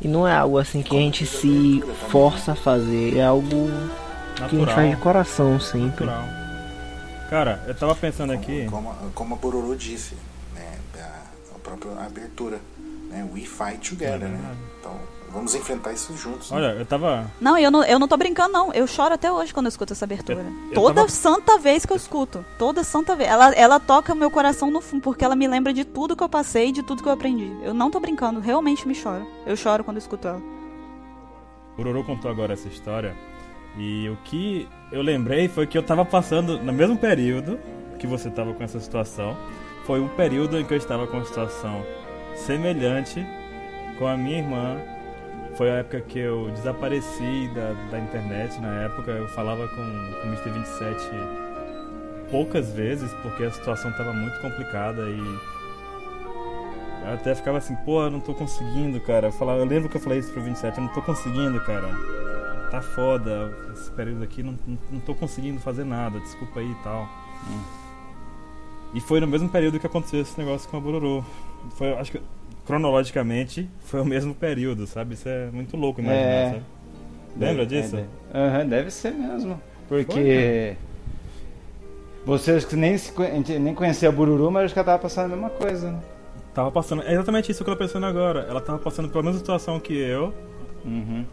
E 0.02 0.08
não 0.10 0.28
é 0.28 0.36
algo 0.36 0.58
assim 0.58 0.82
que 0.82 0.96
a 0.96 1.00
gente 1.00 1.26
se 1.26 1.82
força 2.10 2.52
a 2.52 2.56
fazer, 2.56 3.16
é 3.16 3.24
algo 3.24 3.70
Natural. 4.40 4.50
que 4.50 4.56
a 4.56 4.60
gente 4.60 4.74
faz 4.74 4.90
de 4.92 4.98
coração 4.98 5.60
sempre. 5.60 6.06
Natural. 6.06 6.30
Cara, 7.30 7.64
eu 7.68 7.76
tava 7.76 7.96
pensando 7.96 8.34
aqui. 8.34 8.68
Como, 8.70 8.94
como, 8.94 9.12
como 9.12 9.36
a 9.36 9.38
Bororo 9.38 9.76
disse, 9.76 10.16
né? 10.54 10.78
A, 10.98 11.56
a 11.56 11.60
própria 11.60 11.92
abertura. 12.06 12.60
Né, 13.10 13.28
we 13.34 13.42
fight 13.42 13.90
together, 13.90 14.28
é 14.28 14.32
né? 14.32 14.56
Então 14.80 15.00
Vamos 15.36 15.54
enfrentar 15.54 15.92
isso 15.92 16.16
juntos. 16.16 16.50
Né? 16.50 16.56
Olha, 16.56 16.80
eu 16.80 16.86
tava. 16.86 17.30
Não, 17.42 17.58
eu 17.58 17.70
não, 17.70 17.84
eu 17.84 18.00
não 18.00 18.08
tô 18.08 18.16
brincando, 18.16 18.54
não. 18.54 18.74
Eu 18.74 18.88
choro 18.88 19.14
até 19.14 19.30
hoje 19.30 19.54
quando 19.54 19.66
eu 19.66 19.70
escuto 19.70 19.92
essa 19.92 20.06
abertura. 20.06 20.40
Eu, 20.40 20.70
eu 20.70 20.74
toda 20.74 20.94
tava... 21.02 21.10
santa 21.10 21.58
vez 21.58 21.86
que 21.86 21.92
eu 21.92 21.98
escuto. 21.98 22.46
Toda 22.58 22.86
santa 22.86 23.18
vez. 23.18 23.30
Ela, 23.30 23.54
ela 23.54 23.78
toca 23.78 24.16
meu 24.16 24.32
coração 24.32 24.72
no 24.72 24.80
fundo, 24.80 25.02
porque 25.02 25.26
ela 25.26 25.36
me 25.36 25.46
lembra 25.46 25.74
de 25.74 25.84
tudo 25.84 26.16
que 26.16 26.24
eu 26.24 26.30
passei, 26.30 26.72
de 26.72 26.82
tudo 26.82 27.04
que 27.04 27.10
eu 27.10 27.14
aprendi. 27.14 27.52
Eu 27.62 27.74
não 27.74 27.92
tô 27.92 28.00
brincando, 28.00 28.40
realmente 28.40 28.88
me 28.88 28.96
choro. 28.96 29.28
Eu 29.46 29.58
choro 29.58 29.84
quando 29.84 29.98
eu 29.98 30.02
escuto 30.02 30.26
ela. 30.26 30.42
O 31.78 31.84
Roro 31.84 32.02
contou 32.06 32.32
agora 32.32 32.54
essa 32.54 32.70
história. 32.70 33.14
E 33.78 34.10
o 34.10 34.16
que 34.24 34.68
eu 34.92 35.02
lembrei 35.02 35.48
foi 35.48 35.68
que 35.68 35.78
eu 35.78 35.84
tava 35.84 36.06
passando 36.06 36.58
no 36.60 36.72
mesmo 36.72 36.98
período 36.98 37.60
que 38.00 38.08
você 38.08 38.30
tava 38.30 38.54
com 38.54 38.64
essa 38.64 38.80
situação. 38.80 39.36
Foi 39.86 40.00
um 40.00 40.08
período 40.10 40.60
em 40.60 40.66
que 40.66 40.74
eu 40.74 40.78
estava 40.78 41.06
com 41.08 41.18
a 41.18 41.26
situação 41.26 41.84
semelhante 42.36 43.26
com 43.98 44.08
a 44.08 44.18
minha 44.18 44.40
irmã. 44.40 44.78
Foi 45.58 45.70
a 45.72 45.76
época 45.76 46.02
que 46.02 46.20
eu 46.20 46.50
desapareci 46.52 47.50
da, 47.54 47.74
da 47.92 48.00
internet. 48.00 48.60
Na 48.60 48.84
época 48.84 49.12
eu 49.12 49.28
falava 49.30 49.68
com, 49.68 49.76
com 49.76 50.28
o 50.28 50.32
Mr. 50.32 50.50
27 50.52 51.46
poucas 52.30 52.72
vezes 52.74 53.12
porque 53.22 53.44
a 53.44 53.52
situação 53.52 53.92
estava 53.92 54.12
muito 54.12 54.40
complicada 54.42 55.04
e 55.04 55.40
eu 57.06 57.14
até 57.14 57.36
ficava 57.36 57.60
assim, 57.60 57.76
pô, 57.86 58.02
eu 58.02 58.10
não 58.10 58.20
tô 58.20 58.34
conseguindo, 58.34 59.00
cara. 59.00 59.28
Eu, 59.28 59.32
falava, 59.32 59.60
eu 59.60 59.66
lembro 59.66 59.88
que 59.88 59.98
eu 59.98 60.02
falei 60.02 60.20
isso 60.20 60.32
pro 60.32 60.42
27, 60.42 60.78
eu 60.78 60.86
não 60.86 60.94
tô 60.94 61.02
conseguindo, 61.04 61.62
cara. 61.62 61.88
Tá 62.72 62.82
foda, 62.82 63.56
esse 63.74 63.92
período 63.92 64.24
aqui 64.24 64.44
não, 64.44 64.56
não, 64.68 64.78
não 64.92 65.00
tô 65.00 65.14
conseguindo 65.16 65.60
fazer 65.60 65.84
nada, 65.84 66.20
desculpa 66.20 66.60
aí 66.60 66.70
e 66.70 66.84
tal. 66.84 67.08
Hum. 67.50 67.64
E 68.94 69.00
foi 69.00 69.20
no 69.20 69.28
mesmo 69.28 69.50
período 69.50 69.80
que 69.80 69.86
aconteceu 69.86 70.22
esse 70.22 70.38
negócio 70.38 70.70
com 70.70 70.78
a 70.78 70.80
Bororô. 70.80 71.24
Foi, 71.72 71.94
acho 71.94 72.12
que 72.12 72.22
cronologicamente 72.66 73.70
foi 73.82 74.02
o 74.02 74.06
mesmo 74.06 74.34
período, 74.34 74.88
sabe? 74.88 75.14
Isso 75.14 75.28
é 75.30 75.50
muito 75.52 75.78
louco 75.78 76.02
imaginar, 76.02 76.24
é... 76.24 76.50
sabe? 76.50 76.64
Lembra 77.38 77.66
deve, 77.66 77.82
disso? 77.82 77.98
Aham, 78.34 78.60
é, 78.60 78.62
uhum, 78.62 78.70
deve 78.70 78.92
ser 78.92 79.12
mesmo. 79.12 79.62
Porque. 79.88 80.78
Foi, 82.24 82.38
Vocês 82.38 82.66
que 82.66 82.76
nem, 82.76 82.98
nem 83.60 83.76
conhecia 83.76 84.10
a 84.10 84.12
Bururu, 84.12 84.50
mas 84.50 84.66
acho 84.66 84.74
que 84.74 84.80
ela 84.80 84.86
tava 84.86 85.00
passando 85.00 85.26
a 85.26 85.36
mesma 85.36 85.50
coisa, 85.50 85.92
né? 85.92 86.00
Tava 86.54 86.72
passando. 86.72 87.04
É 87.04 87.14
exatamente 87.14 87.52
isso 87.52 87.64
que 87.64 87.70
eu 87.70 87.76
tô 87.76 87.80
pensando 87.80 88.06
agora. 88.06 88.46
Ela 88.50 88.62
tava 88.62 88.80
passando 88.80 89.10
pela 89.10 89.24
mesma 89.24 89.40
situação 89.40 89.80
que 89.80 89.94
eu. 89.94 90.34
Uhum. 90.86 91.26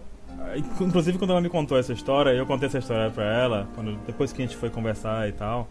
Inclusive 0.81 1.19
quando 1.19 1.31
ela 1.31 1.41
me 1.41 1.49
contou 1.49 1.79
essa 1.79 1.93
história, 1.93 2.31
eu 2.31 2.47
contei 2.47 2.69
essa 2.69 2.79
história 2.79 3.11
pra 3.11 3.25
ela, 3.25 3.69
quando, 3.75 3.97
depois 4.07 4.33
que 4.33 4.43
a 4.43 4.47
gente 4.47 4.57
foi 4.57 4.71
conversar 4.71 5.29
e 5.29 5.33
tal. 5.33 5.69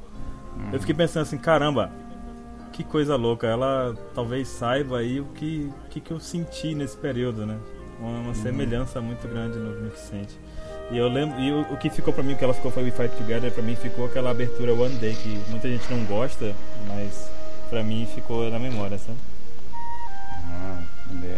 Uhum. 0.55 0.69
Eu 0.73 0.79
fiquei 0.79 0.95
pensando 0.95 1.23
assim, 1.23 1.37
caramba, 1.37 1.91
que 2.71 2.83
coisa 2.83 3.15
louca. 3.15 3.47
Ela 3.47 3.95
talvez 4.13 4.47
saiba 4.47 4.99
aí 4.99 5.19
o 5.19 5.25
que, 5.25 5.71
que, 5.89 5.99
que 5.99 6.11
eu 6.11 6.19
senti 6.19 6.73
nesse 6.73 6.97
período, 6.97 7.45
né? 7.45 7.57
Uma, 7.99 8.09
uma 8.09 8.27
uhum. 8.29 8.33
semelhança 8.33 8.99
muito 8.99 9.27
grande 9.27 9.57
no 9.57 9.89
Vicente. 9.89 10.39
E 10.89 10.97
eu 10.97 11.07
lembro, 11.07 11.39
e 11.39 11.51
o, 11.51 11.61
o, 11.73 11.77
que 11.77 11.89
ficou 11.89 12.13
pra 12.13 12.23
mim, 12.23 12.33
o 12.33 12.37
que 12.37 12.43
ela 12.43 12.53
ficou 12.53 12.69
foi 12.69 12.83
We 12.83 12.91
Fight 12.91 13.15
Together, 13.15 13.51
pra 13.51 13.63
mim 13.63 13.75
ficou 13.75 14.05
aquela 14.05 14.31
abertura 14.31 14.73
One 14.73 14.95
Day, 14.95 15.15
que 15.15 15.39
muita 15.49 15.69
gente 15.69 15.89
não 15.89 16.03
gosta, 16.03 16.53
mas 16.87 17.31
pra 17.69 17.81
mim 17.81 18.05
ficou 18.13 18.49
na 18.49 18.59
memória, 18.59 18.97
sabe? 18.97 19.17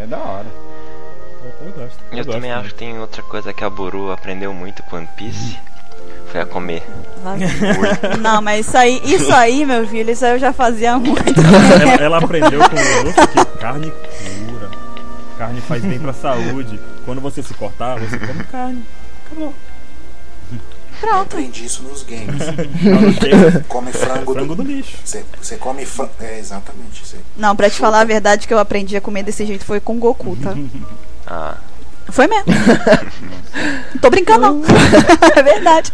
é 0.03 0.07
da 0.07 0.17
hora. 0.17 0.72
Eu, 1.43 1.67
eu 1.67 1.73
gosto. 1.73 1.99
Eu, 2.11 2.17
eu 2.17 2.25
gosto 2.25 2.31
também 2.31 2.51
acho 2.51 2.69
que 2.69 2.75
tem 2.75 2.99
outra 2.99 3.21
coisa 3.23 3.53
que 3.53 3.63
a 3.63 3.69
Boru 3.69 4.11
aprendeu 4.11 4.53
muito 4.53 4.81
com 4.83 4.95
One 4.95 5.09
Piece. 5.17 5.59
Foi 6.31 6.41
a 6.41 6.45
comer. 6.45 6.83
Não, 8.19 8.41
mas 8.41 8.65
isso 8.65 8.77
aí, 8.77 9.01
isso 9.03 9.31
aí, 9.31 9.65
meu 9.65 9.87
filho, 9.87 10.09
isso 10.09 10.25
aí 10.25 10.31
eu 10.31 10.39
já 10.39 10.51
fazia 10.51 10.97
muito. 10.97 11.21
Ela, 11.81 12.03
ela 12.03 12.17
aprendeu 12.17 12.59
com 12.59 12.75
o 12.75 13.05
outro 13.05 13.27
que 13.27 13.57
carne 13.59 13.91
cura. 13.91 14.71
Carne 15.37 15.61
faz 15.61 15.83
bem 15.83 15.99
pra 15.99 16.13
saúde. 16.13 16.79
Quando 17.05 17.21
você 17.21 17.43
se 17.43 17.53
cortar, 17.53 17.99
você 17.99 18.17
come 18.17 18.43
carne. 18.45 18.83
Acabou. 19.25 19.53
Pronto. 20.99 21.15
Eu 21.15 21.21
aprendi 21.21 21.65
isso 21.65 21.83
nos 21.83 22.03
games. 22.03 22.41
come 23.67 23.91
frango, 23.91 24.33
frango 24.33 24.55
do, 24.55 24.63
do 24.63 24.63
lixo. 24.63 24.97
Você, 25.03 25.57
come 25.57 25.85
frango. 25.85 26.13
É, 26.19 26.39
exatamente. 26.39 27.05
Você 27.05 27.17
não, 27.35 27.55
pra 27.55 27.69
te 27.69 27.77
falar 27.77 27.99
a 27.99 28.05
verdade, 28.05 28.47
que 28.47 28.53
eu 28.53 28.59
aprendi 28.59 28.95
a 28.95 29.01
comer 29.01 29.23
desse 29.23 29.45
jeito 29.45 29.65
foi 29.65 29.79
com 29.79 29.99
Goku, 29.99 30.35
tá? 30.37 30.55
ah. 31.27 31.57
Foi 32.09 32.27
mesmo. 32.27 32.45
não 33.93 33.97
tô 34.01 34.09
brincando, 34.09 34.41
não. 34.41 34.61
é 35.35 35.43
verdade. 35.43 35.91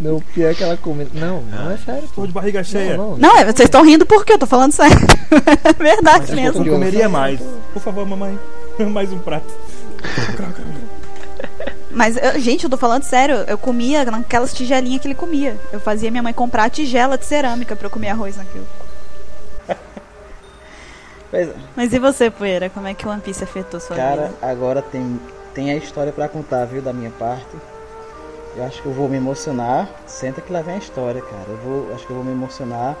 Não, 0.00 0.20
pior 0.20 0.54
que 0.54 0.62
ela 0.62 0.76
come. 0.76 1.08
Não, 1.12 1.42
não 1.42 1.70
é 1.70 1.76
sério. 1.78 2.04
Estou 2.04 2.26
de 2.26 2.32
barriga 2.32 2.62
cheia. 2.62 2.96
Não, 2.96 3.10
não, 3.10 3.18
não 3.18 3.36
é, 3.36 3.44
vocês 3.44 3.66
estão 3.66 3.84
rindo 3.84 4.06
porque 4.06 4.32
eu 4.32 4.38
tô 4.38 4.46
falando 4.46 4.72
sério. 4.72 4.96
É 5.64 5.72
verdade 5.72 6.26
Mas 6.28 6.30
mesmo. 6.30 6.64
Eu 6.64 6.72
comeria 6.72 7.08
mais. 7.08 7.40
Por 7.72 7.82
favor, 7.82 8.06
mamãe. 8.06 8.38
Mais 8.90 9.12
um 9.12 9.18
prato. 9.18 9.46
Mas, 11.90 12.16
eu, 12.16 12.40
gente, 12.40 12.64
eu 12.64 12.70
tô 12.70 12.76
falando 12.76 13.02
sério. 13.02 13.36
Eu 13.46 13.58
comia 13.58 14.04
naquelas 14.04 14.54
tigelinhas 14.54 15.02
que 15.02 15.08
ele 15.08 15.14
comia. 15.14 15.56
Eu 15.72 15.80
fazia 15.80 16.10
minha 16.10 16.22
mãe 16.22 16.32
comprar 16.32 16.64
a 16.64 16.70
tigela 16.70 17.18
de 17.18 17.26
cerâmica 17.26 17.74
pra 17.74 17.86
eu 17.86 17.90
comer 17.90 18.10
arroz 18.10 18.36
naquilo. 18.36 18.66
É. 21.32 21.52
Mas 21.76 21.92
e 21.92 21.98
você, 21.98 22.30
Poeira? 22.30 22.70
Como 22.70 22.86
é 22.86 22.94
que 22.94 23.06
o 23.06 23.10
One 23.10 23.20
Piece 23.20 23.44
afetou 23.44 23.80
sua 23.80 23.96
Cara, 23.96 24.26
vida? 24.26 24.34
Cara, 24.40 24.52
agora 24.52 24.82
tem, 24.82 25.20
tem 25.54 25.70
a 25.70 25.76
história 25.76 26.12
para 26.12 26.28
contar, 26.28 26.64
viu, 26.64 26.80
da 26.80 26.92
minha 26.92 27.10
parte. 27.10 27.56
Eu 28.56 28.64
acho 28.64 28.80
que 28.80 28.86
eu 28.86 28.92
vou 28.92 29.08
me 29.08 29.16
emocionar. 29.16 29.88
Senta 30.06 30.40
que 30.40 30.52
lá 30.52 30.62
vem 30.62 30.74
a 30.74 30.78
história, 30.78 31.20
cara. 31.20 31.46
Eu 31.48 31.56
vou, 31.58 31.94
acho 31.94 32.06
que 32.06 32.10
eu 32.10 32.16
vou 32.16 32.24
me 32.24 32.32
emocionar. 32.32 32.96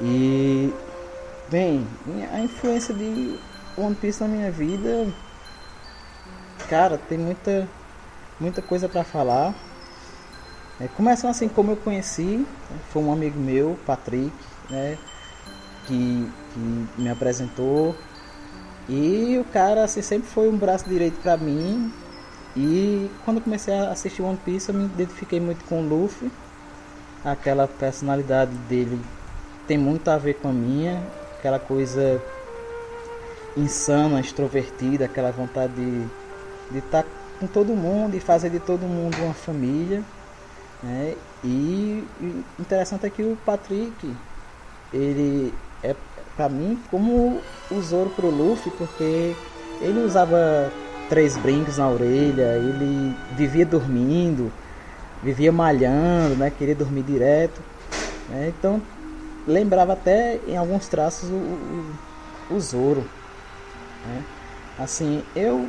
E 0.00 0.72
bem, 1.50 1.86
a 2.32 2.40
influência 2.40 2.94
de 2.94 3.38
One 3.76 3.94
Piece 3.94 4.20
na 4.20 4.28
minha 4.28 4.50
vida, 4.50 5.06
cara, 6.68 6.98
tem 7.08 7.18
muita 7.18 7.66
muita 8.38 8.62
coisa 8.62 8.88
para 8.88 9.02
falar. 9.02 9.54
É, 10.80 10.86
começando 10.96 11.30
assim 11.30 11.48
como 11.48 11.72
eu 11.72 11.76
conheci, 11.76 12.46
foi 12.92 13.02
um 13.02 13.12
amigo 13.12 13.38
meu, 13.38 13.76
Patrick, 13.84 14.32
né, 14.70 14.96
que, 15.88 16.30
que 16.54 17.00
me 17.00 17.08
apresentou. 17.08 17.94
E 18.88 19.38
o 19.38 19.44
cara 19.52 19.84
assim, 19.84 20.02
sempre 20.02 20.28
foi 20.28 20.48
um 20.48 20.56
braço 20.56 20.88
direito 20.88 21.20
para 21.20 21.36
mim, 21.36 21.92
e 22.56 23.08
quando 23.24 23.40
comecei 23.40 23.72
a 23.72 23.90
assistir 23.90 24.20
One 24.20 24.38
Piece, 24.44 24.68
eu 24.68 24.74
me 24.74 24.86
identifiquei 24.86 25.38
muito 25.38 25.64
com 25.66 25.80
o 25.80 25.88
Luffy. 25.88 26.28
Aquela 27.24 27.68
personalidade 27.68 28.50
dele 28.68 29.00
tem 29.66 29.78
muito 29.78 30.08
a 30.08 30.18
ver 30.18 30.34
com 30.34 30.48
a 30.48 30.52
minha, 30.52 31.00
aquela 31.38 31.60
coisa 31.60 32.20
insana, 33.56 34.18
extrovertida, 34.18 35.04
aquela 35.04 35.30
vontade 35.30 35.74
de 36.70 36.78
estar 36.78 37.04
tá 37.04 37.08
com 37.38 37.46
todo 37.46 37.74
mundo 37.74 38.16
e 38.16 38.20
fazer 38.20 38.50
de 38.50 38.58
todo 38.58 38.82
mundo 38.82 39.16
uma 39.22 39.34
família. 39.34 40.02
Né? 40.82 41.14
E, 41.44 42.04
e 42.20 42.44
interessante 42.58 43.06
é 43.06 43.10
que 43.10 43.22
o 43.22 43.36
Patrick, 43.44 44.16
ele 44.92 45.54
é 45.82 45.94
para 46.36 46.48
mim 46.48 46.78
como 46.90 47.40
o 47.70 47.80
Zoro 47.80 48.10
pro 48.10 48.30
Luffy, 48.30 48.70
porque 48.72 49.34
ele 49.80 50.00
usava 50.00 50.72
três 51.08 51.36
brincos 51.36 51.78
na 51.78 51.88
orelha, 51.88 52.56
ele 52.56 53.14
vivia 53.36 53.64
dormindo, 53.64 54.52
vivia 55.22 55.50
malhando, 55.50 56.36
né? 56.36 56.50
Queria 56.50 56.74
dormir 56.74 57.02
direto. 57.02 57.60
Né? 58.28 58.52
Então 58.56 58.80
lembrava 59.46 59.94
até 59.94 60.38
em 60.46 60.56
alguns 60.56 60.88
traços 60.88 61.30
o, 61.30 61.34
o, 61.34 61.94
o 62.50 62.60
Zoro. 62.60 63.04
Né? 64.06 64.22
Assim, 64.78 65.22
eu 65.34 65.68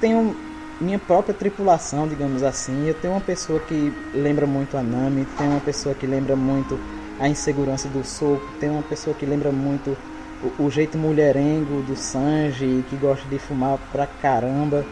tenho 0.00 0.34
minha 0.80 0.98
própria 0.98 1.34
tripulação, 1.34 2.08
digamos 2.08 2.42
assim. 2.42 2.88
Eu 2.88 2.94
tenho 2.94 3.14
uma 3.14 3.20
pessoa 3.20 3.60
que 3.60 3.92
lembra 4.14 4.46
muito 4.46 4.76
a 4.76 4.82
Nami, 4.82 5.26
tem 5.38 5.48
uma 5.48 5.60
pessoa 5.60 5.94
que 5.94 6.06
lembra 6.06 6.34
muito 6.34 6.78
a 7.18 7.28
insegurança 7.28 7.88
do 7.88 8.04
soco, 8.04 8.46
tem 8.60 8.70
uma 8.70 8.82
pessoa 8.82 9.14
que 9.14 9.24
lembra 9.24 9.50
muito 9.50 9.96
o, 10.42 10.64
o, 10.64 10.70
jeito 10.70 10.98
mulherengo 10.98 11.82
do 11.82 11.96
Sanji, 11.96 12.84
que 12.88 12.96
gosta 12.96 13.26
de 13.28 13.38
fumar 13.38 13.78
pra 13.90 14.06
caramba. 14.06 14.84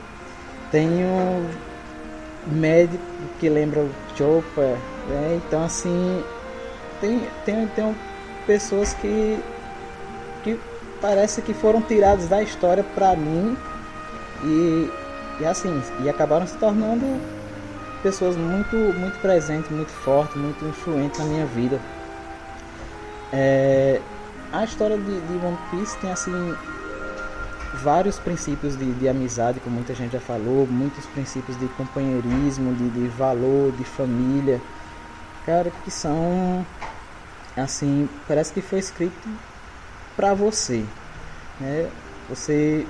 Tem 0.70 0.88
um 0.88 1.48
médico 2.46 3.02
que 3.38 3.48
lembra 3.48 3.80
o 3.80 3.90
Chopper, 4.16 4.76
né? 5.08 5.40
Então 5.46 5.62
assim, 5.64 6.24
tem, 7.00 7.20
tem, 7.44 7.66
tem 7.68 7.96
pessoas 8.46 8.94
que, 8.94 9.38
que 10.42 10.58
parece 11.00 11.42
que 11.42 11.52
foram 11.52 11.80
tirados 11.82 12.26
da 12.26 12.42
história 12.42 12.82
pra 12.94 13.14
mim 13.14 13.56
e, 14.42 14.90
e 15.40 15.44
assim, 15.44 15.82
e 16.02 16.08
acabaram 16.08 16.46
se 16.46 16.56
tornando 16.56 17.20
pessoas 18.02 18.36
muito, 18.36 18.76
muito 18.76 19.18
presentes, 19.20 19.70
muito 19.70 19.90
fortes, 19.90 20.36
muito 20.36 20.64
influentes 20.64 21.18
na 21.18 21.26
minha 21.26 21.46
vida. 21.46 21.80
É, 23.36 24.00
a 24.52 24.62
história 24.62 24.96
de, 24.96 25.20
de 25.20 25.44
One 25.44 25.58
Piece 25.70 25.96
tem 25.98 26.12
assim 26.12 26.54
vários 27.82 28.16
princípios 28.20 28.76
de, 28.76 28.92
de, 28.92 29.08
amizade, 29.08 29.58
como 29.58 29.74
muita 29.74 29.92
gente 29.92 30.12
já 30.12 30.20
falou, 30.20 30.68
muitos 30.68 31.04
princípios 31.06 31.58
de 31.58 31.66
companheirismo, 31.70 32.72
de, 32.74 32.88
de 32.90 33.08
valor, 33.08 33.72
de 33.72 33.82
família, 33.82 34.60
cara, 35.44 35.72
que 35.84 35.90
são 35.90 36.64
assim, 37.56 38.08
parece 38.28 38.52
que 38.52 38.62
foi 38.62 38.78
escrito 38.78 39.28
para 40.16 40.32
você, 40.32 40.84
né? 41.60 41.90
Você 42.28 42.86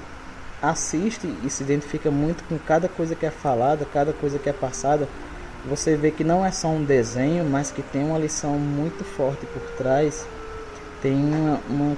assiste 0.62 1.26
e 1.42 1.48
se 1.48 1.62
identifica 1.62 2.10
muito 2.10 2.44
com 2.44 2.58
cada 2.58 2.86
coisa 2.86 3.14
que 3.14 3.24
é 3.24 3.30
falada, 3.30 3.86
cada 3.86 4.12
coisa 4.12 4.38
que 4.38 4.48
é 4.50 4.52
passada. 4.52 5.08
Você 5.66 5.96
vê 5.96 6.10
que 6.10 6.22
não 6.22 6.44
é 6.44 6.50
só 6.50 6.68
um 6.68 6.84
desenho, 6.84 7.44
mas 7.44 7.70
que 7.70 7.82
tem 7.82 8.04
uma 8.04 8.18
lição 8.18 8.58
muito 8.58 9.02
forte 9.02 9.46
por 9.46 9.62
trás. 9.78 10.26
Tem 11.00 11.14
uma, 11.14 11.60
uma 11.68 11.96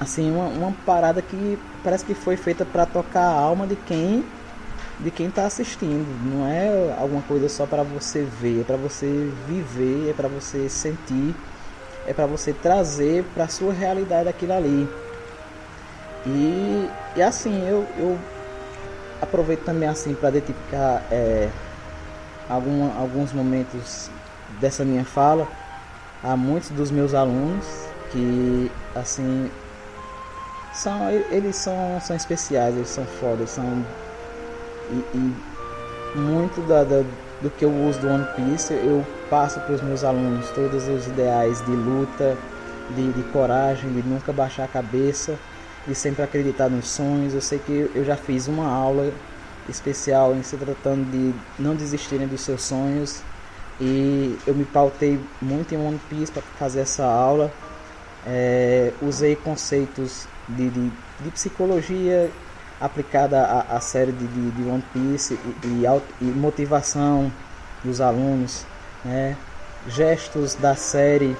assim 0.00 0.30
uma, 0.30 0.46
uma, 0.46 0.72
parada 0.84 1.20
que 1.20 1.58
parece 1.82 2.04
que 2.04 2.14
foi 2.14 2.36
feita 2.36 2.64
para 2.64 2.86
tocar 2.86 3.22
a 3.22 3.38
alma 3.38 3.66
de 3.66 3.76
quem 3.76 4.24
de 4.98 5.10
quem 5.10 5.26
está 5.26 5.44
assistindo. 5.44 6.06
Não 6.24 6.46
é 6.46 6.94
alguma 6.98 7.22
coisa 7.22 7.48
só 7.48 7.66
para 7.66 7.82
você 7.82 8.22
ver 8.22 8.62
é 8.62 8.64
para 8.64 8.76
você 8.76 9.30
viver 9.46 10.10
é 10.10 10.12
para 10.14 10.28
você 10.28 10.68
sentir 10.68 11.34
é 12.06 12.14
para 12.14 12.26
você 12.26 12.52
trazer 12.52 13.24
para 13.34 13.48
sua 13.48 13.72
realidade 13.72 14.28
aquilo 14.28 14.52
ali. 14.52 14.88
E, 16.26 16.90
e 17.14 17.22
assim, 17.22 17.66
eu, 17.68 17.86
eu 17.98 18.18
aproveito 19.20 19.64
também 19.64 19.88
assim 19.88 20.14
para 20.14 20.30
identificar 20.30 21.06
é, 21.10 21.48
alguma, 22.48 22.94
alguns 22.98 23.32
momentos 23.32 24.10
dessa 24.60 24.84
minha 24.84 25.04
fala 25.04 25.48
a 26.22 26.36
muitos 26.36 26.70
dos 26.70 26.90
meus 26.90 27.14
alunos 27.14 27.64
que 28.10 28.70
assim 28.94 29.50
são 30.72 31.10
eles 31.10 31.56
são, 31.56 31.98
são 32.00 32.14
especiais, 32.14 32.76
eles 32.76 32.88
são 32.88 33.04
fodas, 33.04 33.50
são 33.50 33.84
e, 34.90 35.04
e 35.16 36.18
muito 36.18 36.60
da, 36.68 36.84
da, 36.84 37.02
do 37.42 37.50
que 37.50 37.64
eu 37.64 37.72
uso 37.72 38.00
do 38.00 38.08
One 38.08 38.26
Piece 38.36 38.72
eu 38.72 39.04
passo 39.28 39.60
para 39.60 39.74
os 39.74 39.82
meus 39.82 40.04
alunos 40.04 40.48
todos 40.50 40.88
os 40.88 41.06
ideais 41.06 41.64
de 41.64 41.72
luta, 41.72 42.36
de, 42.94 43.12
de 43.12 43.22
coragem, 43.30 43.92
de 43.92 44.02
nunca 44.02 44.32
baixar 44.32 44.64
a 44.64 44.68
cabeça, 44.68 45.38
de 45.86 45.94
sempre 45.94 46.22
acreditar 46.22 46.68
nos 46.68 46.88
sonhos. 46.88 47.34
Eu 47.34 47.40
sei 47.40 47.58
que 47.58 47.90
eu 47.94 48.04
já 48.04 48.16
fiz 48.16 48.48
uma 48.48 48.68
aula 48.68 49.12
especial 49.68 50.34
em 50.34 50.42
se 50.42 50.56
tratando 50.56 51.10
de 51.10 51.34
não 51.58 51.74
desistirem 51.74 52.26
dos 52.26 52.40
seus 52.40 52.62
sonhos 52.62 53.22
e 53.80 54.38
eu 54.46 54.54
me 54.54 54.64
pautei 54.64 55.20
muito 55.40 55.74
em 55.74 55.78
One 55.78 56.00
Piece 56.08 56.32
para 56.32 56.42
fazer 56.58 56.80
essa 56.80 57.04
aula. 57.04 57.50
É, 58.26 58.92
usei 59.02 59.36
conceitos 59.36 60.26
de, 60.48 60.68
de, 60.68 60.90
de, 61.20 61.30
psicologia 61.30 62.30
aplicada 62.80 63.40
à, 63.40 63.76
à 63.76 63.80
série 63.80 64.10
de, 64.10 64.26
de, 64.26 64.50
de, 64.50 64.68
One 64.68 64.82
Piece 64.92 65.38
e, 65.62 65.66
e, 65.68 65.84
e, 66.20 66.24
motivação 66.24 67.30
dos 67.84 68.00
alunos, 68.00 68.64
né? 69.04 69.36
gestos 69.88 70.56
da 70.56 70.74
série 70.74 71.36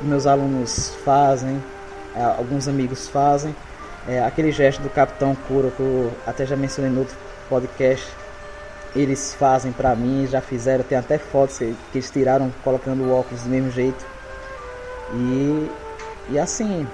meus 0.00 0.28
alunos 0.28 0.94
fazem, 1.04 1.60
é, 2.14 2.22
alguns 2.22 2.68
amigos 2.68 3.08
fazem. 3.08 3.54
É, 4.06 4.22
aquele 4.22 4.52
gesto 4.52 4.80
do 4.80 4.88
Capitão 4.88 5.34
Kuro 5.48 5.72
que 5.76 5.80
eu 5.80 6.12
até 6.24 6.46
já 6.46 6.56
mencionei 6.56 6.92
no 6.92 7.00
outro 7.00 7.16
podcast, 7.48 8.06
eles 8.94 9.34
fazem 9.34 9.72
para 9.72 9.94
mim, 9.94 10.26
já 10.26 10.40
fizeram, 10.40 10.84
tem 10.84 10.96
até 10.98 11.18
fotos 11.18 11.58
que 11.58 11.74
eles 11.94 12.10
tiraram 12.10 12.52
colocando 12.62 13.04
o 13.04 13.12
óculos 13.12 13.42
do 13.42 13.48
mesmo 13.48 13.70
jeito. 13.70 14.04
E, 15.14 15.70
e 16.30 16.38
assim, 16.38 16.86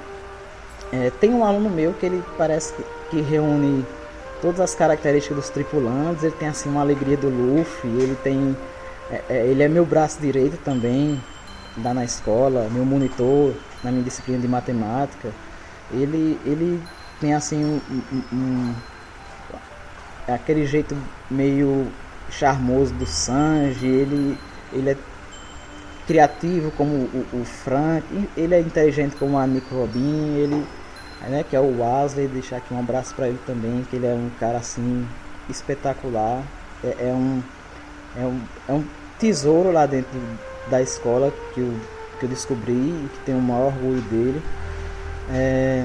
é, 0.92 1.10
tem 1.10 1.32
um 1.34 1.44
aluno 1.44 1.68
meu 1.70 1.92
que 1.94 2.06
ele 2.06 2.22
parece 2.36 2.72
que, 2.74 2.84
que, 3.10 3.20
reúne 3.20 3.84
todas 4.40 4.60
as 4.60 4.74
características 4.74 5.36
dos 5.36 5.48
tripulantes, 5.50 6.22
ele 6.22 6.34
tem 6.34 6.48
assim 6.48 6.68
uma 6.68 6.80
alegria 6.80 7.16
do 7.16 7.28
Luffy, 7.28 7.88
ele 7.88 8.16
tem. 8.22 8.56
É, 9.10 9.22
é, 9.28 9.46
ele 9.46 9.62
é 9.62 9.68
meu 9.68 9.84
braço 9.84 10.20
direito 10.20 10.56
também, 10.58 11.20
lá 11.82 11.92
na 11.92 12.04
escola, 12.04 12.68
meu 12.70 12.84
monitor 12.84 13.54
na 13.82 13.90
minha 13.90 14.02
disciplina 14.02 14.40
de 14.40 14.48
matemática. 14.48 15.30
Ele, 15.92 16.40
ele 16.46 16.82
tem 17.20 17.34
assim 17.34 17.64
um, 17.64 17.80
um, 18.32 18.74
aquele 20.28 20.66
jeito 20.66 20.96
meio 21.30 21.86
charmoso 22.30 22.92
do 22.94 23.06
Sanji, 23.06 23.86
ele, 23.86 24.38
ele 24.72 24.90
é 24.90 24.96
criativo 26.06 26.70
como 26.72 26.94
o, 26.94 27.26
o 27.40 27.44
Frank, 27.44 28.04
ele 28.36 28.54
é 28.54 28.60
inteligente 28.60 29.16
como 29.16 29.38
a 29.38 29.46
Nico 29.46 29.74
Robin, 29.74 30.36
ele 30.36 30.64
né, 31.28 31.42
que 31.42 31.56
é 31.56 31.60
o 31.60 31.80
Wesley, 31.80 32.28
deixar 32.28 32.58
aqui 32.58 32.72
um 32.72 32.78
abraço 32.78 33.14
para 33.14 33.28
ele 33.28 33.38
também, 33.46 33.82
que 33.84 33.96
ele 33.96 34.06
é 34.06 34.14
um 34.14 34.30
cara 34.38 34.58
assim 34.58 35.06
espetacular, 35.48 36.44
é, 36.82 37.08
é, 37.08 37.12
um, 37.12 37.42
é, 38.16 38.26
um, 38.26 38.40
é 38.68 38.72
um 38.72 38.84
tesouro 39.18 39.70
lá 39.70 39.86
dentro 39.86 40.18
da 40.70 40.82
escola 40.82 41.32
que 41.52 41.60
eu, 41.60 41.72
que 42.18 42.26
eu 42.26 42.28
descobri 42.28 42.72
e 42.72 43.08
que 43.12 43.24
tenho 43.26 43.38
o 43.38 43.42
maior 43.42 43.66
orgulho 43.66 44.02
dele. 44.02 44.42
É, 45.30 45.84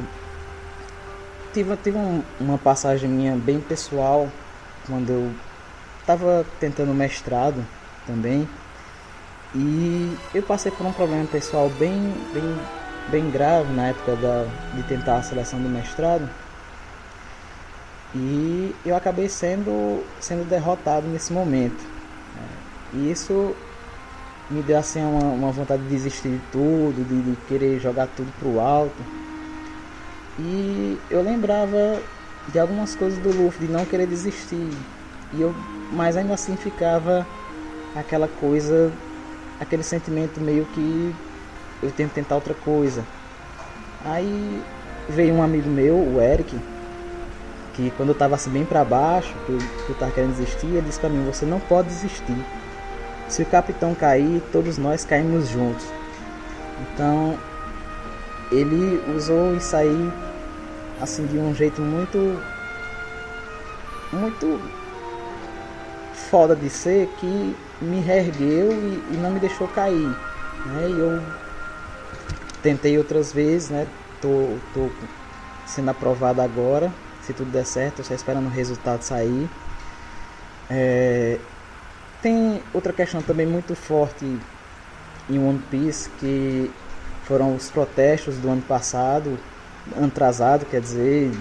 tive, 1.54 1.76
tive 1.78 1.98
um, 1.98 2.24
uma 2.40 2.58
passagem 2.58 3.10
minha 3.10 3.36
bem 3.36 3.60
pessoal 3.60 4.30
quando 4.88 5.10
eu 5.10 5.32
estava 6.02 6.46
tentando 6.60 6.94
mestrado 6.94 7.64
também 8.06 8.48
e 9.56 10.16
eu 10.34 10.44
passei 10.44 10.72
por 10.72 10.86
um 10.86 10.92
problema 10.92 11.26
pessoal 11.26 11.70
bem, 11.70 12.14
bem, 12.34 12.60
bem 13.08 13.32
grave 13.32 13.74
na 13.74 13.88
época 13.88 14.16
da, 14.16 14.46
de 14.76 14.84
tentar 14.84 15.18
a 15.18 15.24
seleção 15.24 15.60
do 15.60 15.70
mestrado 15.70 16.28
e 18.16 18.76
eu 18.86 18.96
acabei 18.96 19.30
sendo, 19.30 20.04
sendo 20.20 20.48
derrotado 20.48 21.08
nesse 21.08 21.32
momento. 21.32 22.00
E 22.94 23.12
isso 23.12 23.56
me 24.50 24.62
deu 24.62 24.78
assim 24.78 25.02
uma, 25.04 25.26
uma 25.26 25.52
vontade 25.52 25.84
de 25.84 25.90
desistir 25.90 26.30
de 26.30 26.42
tudo, 26.52 27.06
de, 27.08 27.22
de 27.22 27.36
querer 27.48 27.80
jogar 27.80 28.08
tudo 28.08 28.32
pro 28.40 28.60
alto. 28.60 29.19
E 30.42 30.98
eu 31.10 31.22
lembrava 31.22 32.02
de 32.48 32.58
algumas 32.58 32.96
coisas 32.96 33.20
do 33.20 33.30
Luffy, 33.30 33.68
de 33.68 33.74
não 33.74 33.84
querer 33.84 34.08
desistir. 34.08 34.72
E 35.34 35.42
eu, 35.42 35.54
mas 35.92 36.16
ainda 36.16 36.34
assim 36.34 36.56
ficava 36.56 37.28
aquela 37.94 38.28
coisa, 38.28 38.94
aquele 39.60 39.84
sentimento 39.84 40.40
meio 40.40 40.66
que 40.68 41.14
eu 41.84 41.92
tenho 41.92 42.08
que 42.08 42.16
tentar 42.16 42.36
outra 42.36 42.54
coisa. 42.54 43.06
Aí 44.06 44.64
veio 45.10 45.34
um 45.34 45.44
amigo 45.44 45.70
meu, 45.70 45.96
o 45.98 46.22
Eric, 46.22 46.58
que 47.74 47.92
quando 47.92 48.10
eu 48.10 48.16
tava 48.16 48.36
assim 48.36 48.50
bem 48.50 48.64
para 48.64 48.86
baixo, 48.86 49.36
que 49.46 49.52
eu, 49.52 49.58
que 49.58 49.90
eu 49.90 49.96
tava 49.98 50.12
querendo 50.12 50.32
desistir, 50.32 50.68
ele 50.68 50.84
disse 50.84 51.00
para 51.02 51.10
mim, 51.10 51.26
você 51.26 51.46
não 51.46 51.60
pode 51.60 51.90
desistir. 51.90 52.46
Se 53.28 53.44
o 53.44 53.46
capitão 53.46 53.94
cair, 53.94 54.42
todos 54.54 54.78
nós 54.78 55.04
caímos 55.04 55.50
juntos. 55.50 55.86
Então 56.82 57.38
ele 58.52 59.04
usou 59.16 59.54
isso 59.54 59.76
aí 59.76 60.12
assim 61.00 61.26
de 61.26 61.38
um 61.38 61.54
jeito 61.54 61.82
muito 61.82 62.18
muito 64.12 64.60
foda 66.14 66.56
de 66.56 66.70
ser 66.70 67.08
que 67.18 67.56
me 67.82 68.00
reergueu 68.00 68.72
e, 68.84 69.14
e 69.14 69.18
não 69.18 69.32
me 69.32 69.40
deixou 69.40 69.68
cair 69.68 70.16
né? 70.66 70.90
E 70.90 71.00
eu 71.00 71.22
tentei 72.62 72.98
outras 72.98 73.32
vezes 73.32 73.70
né? 73.70 73.88
Tô, 74.22 74.58
tô 74.74 74.90
sendo 75.66 75.90
aprovado 75.90 76.42
agora 76.42 76.94
se 77.22 77.34
tudo 77.34 77.52
der 77.52 77.66
certo 77.66 78.04
só 78.04 78.14
esperando 78.14 78.48
o 78.48 78.50
resultado 78.50 79.02
sair. 79.04 79.50
É, 80.70 81.40
tem 82.22 82.64
outra 82.74 82.92
questão 82.92 83.22
também 83.22 83.46
muito 83.46 83.76
forte 83.76 84.40
em 85.30 85.40
One 85.40 85.60
Piece 85.70 86.10
que 86.12 86.72
foram 87.24 87.56
os 87.56 87.70
protestos 87.70 88.38
do 88.38 88.50
ano 88.50 88.62
passado 88.62 89.38
atrasado, 90.04 90.66
quer 90.66 90.82
dizer, 90.82 91.32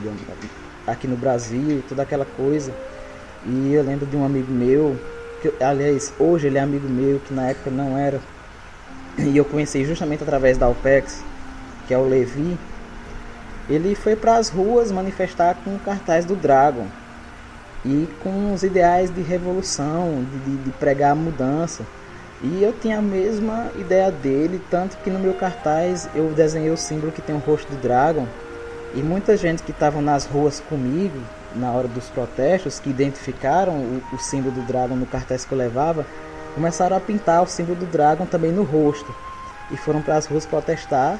aqui 0.86 1.06
no 1.06 1.16
Brasil, 1.16 1.82
toda 1.88 2.02
aquela 2.02 2.24
coisa. 2.24 2.72
E 3.46 3.72
eu 3.72 3.82
lembro 3.82 4.06
de 4.06 4.16
um 4.16 4.24
amigo 4.24 4.50
meu, 4.52 4.96
que 5.40 5.52
aliás, 5.62 6.12
hoje 6.18 6.46
ele 6.46 6.58
é 6.58 6.60
amigo 6.60 6.88
meu, 6.88 7.20
que 7.20 7.32
na 7.32 7.48
época 7.48 7.70
não 7.70 7.96
era. 7.96 8.20
E 9.18 9.36
eu 9.36 9.44
conheci 9.44 9.84
justamente 9.84 10.22
através 10.22 10.56
da 10.56 10.68
OPEX, 10.68 11.22
que 11.86 11.94
é 11.94 11.98
o 11.98 12.08
Levi. 12.08 12.58
Ele 13.68 13.94
foi 13.94 14.16
para 14.16 14.36
as 14.36 14.48
ruas 14.48 14.90
manifestar 14.90 15.56
com 15.64 15.74
o 15.74 15.78
cartaz 15.78 16.24
do 16.24 16.34
Dragon 16.34 16.86
e 17.84 18.08
com 18.22 18.52
os 18.52 18.62
ideais 18.62 19.10
de 19.10 19.20
revolução, 19.20 20.24
de, 20.24 20.38
de, 20.50 20.64
de 20.64 20.70
pregar 20.72 21.12
a 21.12 21.14
mudança. 21.14 21.84
E 22.40 22.62
eu 22.62 22.72
tinha 22.72 22.98
a 22.98 23.02
mesma 23.02 23.70
ideia 23.76 24.12
dele, 24.12 24.60
tanto 24.70 24.96
que 24.98 25.10
no 25.10 25.18
meu 25.18 25.34
cartaz 25.34 26.08
eu 26.14 26.28
desenhei 26.32 26.70
o 26.70 26.76
símbolo 26.76 27.10
que 27.10 27.20
tem 27.20 27.34
o 27.34 27.40
rosto 27.40 27.70
do 27.72 27.78
Dragon. 27.78 28.26
E 28.94 29.02
muita 29.02 29.36
gente 29.36 29.62
que 29.62 29.72
estava 29.72 30.00
nas 30.00 30.24
ruas 30.24 30.60
comigo 30.60 31.18
na 31.56 31.72
hora 31.72 31.88
dos 31.88 32.06
protestos, 32.06 32.78
que 32.78 32.90
identificaram 32.90 33.74
o, 33.74 34.02
o, 34.14 34.18
símbolo 34.18 34.54
do 34.54 34.62
Dragon 34.62 34.94
no 34.94 35.06
cartaz 35.06 35.44
que 35.44 35.52
eu 35.52 35.58
levava, 35.58 36.06
começaram 36.54 36.96
a 36.96 37.00
pintar 37.00 37.42
o 37.42 37.46
símbolo 37.46 37.76
do 37.76 37.86
Dragon 37.86 38.24
também 38.24 38.52
no 38.52 38.62
rosto. 38.62 39.12
E 39.70 39.76
foram 39.76 40.00
para 40.00 40.16
as 40.16 40.26
ruas 40.26 40.46
protestar. 40.46 41.18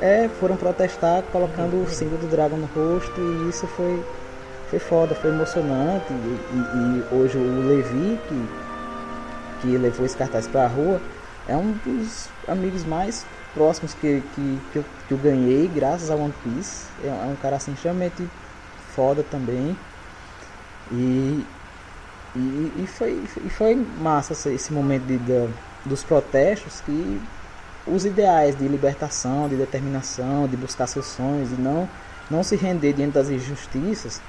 É, 0.00 0.28
foram 0.28 0.56
protestar 0.56 1.22
colocando 1.24 1.82
o 1.82 1.88
símbolo 1.88 2.18
do 2.18 2.28
Dragon 2.28 2.56
no 2.56 2.66
rosto 2.66 3.20
e 3.20 3.48
isso 3.50 3.66
foi, 3.66 4.02
foi 4.70 4.78
foda, 4.78 5.14
foi 5.14 5.30
emocionante. 5.30 6.12
E, 6.12 6.14
e, 6.14 6.58
e 7.12 7.14
hoje 7.14 7.36
o 7.36 7.68
Levi, 7.68 8.18
que 8.28 8.69
que 9.60 9.76
levou 9.76 10.06
esse 10.06 10.16
cartaz 10.16 10.46
para 10.46 10.64
a 10.64 10.68
rua, 10.68 11.00
é 11.48 11.56
um 11.56 11.72
dos 11.84 12.28
amigos 12.46 12.84
mais 12.84 13.24
próximos 13.54 13.94
que, 13.94 14.22
que, 14.34 14.58
que, 14.72 14.78
eu, 14.78 14.84
que 15.08 15.14
eu 15.14 15.18
ganhei 15.18 15.68
graças 15.68 16.10
a 16.10 16.14
One 16.14 16.34
Piece. 16.44 16.86
É, 17.02 17.08
é 17.08 17.26
um 17.26 17.36
cara 17.36 17.56
assim 17.56 17.72
extremamente 17.72 18.26
foda 18.94 19.24
também. 19.30 19.76
E, 20.92 21.44
e, 22.36 22.72
e, 22.76 22.86
foi, 22.86 23.22
foi 23.50 23.74
massa 23.74 24.50
esse 24.50 24.72
momento 24.72 25.04
de, 25.04 25.18
de, 25.18 25.48
dos 25.84 26.02
protestos 26.02 26.80
que 26.80 27.20
os 27.86 28.04
ideais 28.04 28.56
de 28.56 28.66
libertação, 28.68 29.48
de 29.48 29.56
determinação, 29.56 30.46
de 30.46 30.56
buscar 30.56 30.86
seus 30.86 31.06
sonhos, 31.06 31.48
de 31.50 31.60
não, 31.60 31.88
não 32.30 32.42
se 32.42 32.56
render 32.56 32.92
diante 32.92 33.14
das 33.14 33.28
injustiças, 33.28 34.20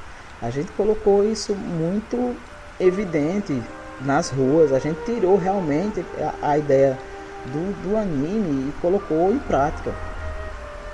a 0.42 0.50
gente 0.50 0.72
colocou 0.72 1.24
isso 1.24 1.54
muito 1.54 2.36
evidente 2.80 3.62
nas 4.06 4.30
ruas. 4.30 4.74
A 4.74 4.80
gente 4.80 5.04
tirou 5.04 5.38
realmente 5.38 6.06
a, 6.42 6.52
a 6.52 6.58
ideia 6.58 6.98
do, 7.46 7.74
do 7.82 7.98
anime 7.98 8.70
e 8.70 8.74
colocou 8.82 9.32
em 9.32 9.40
prática. 9.40 9.94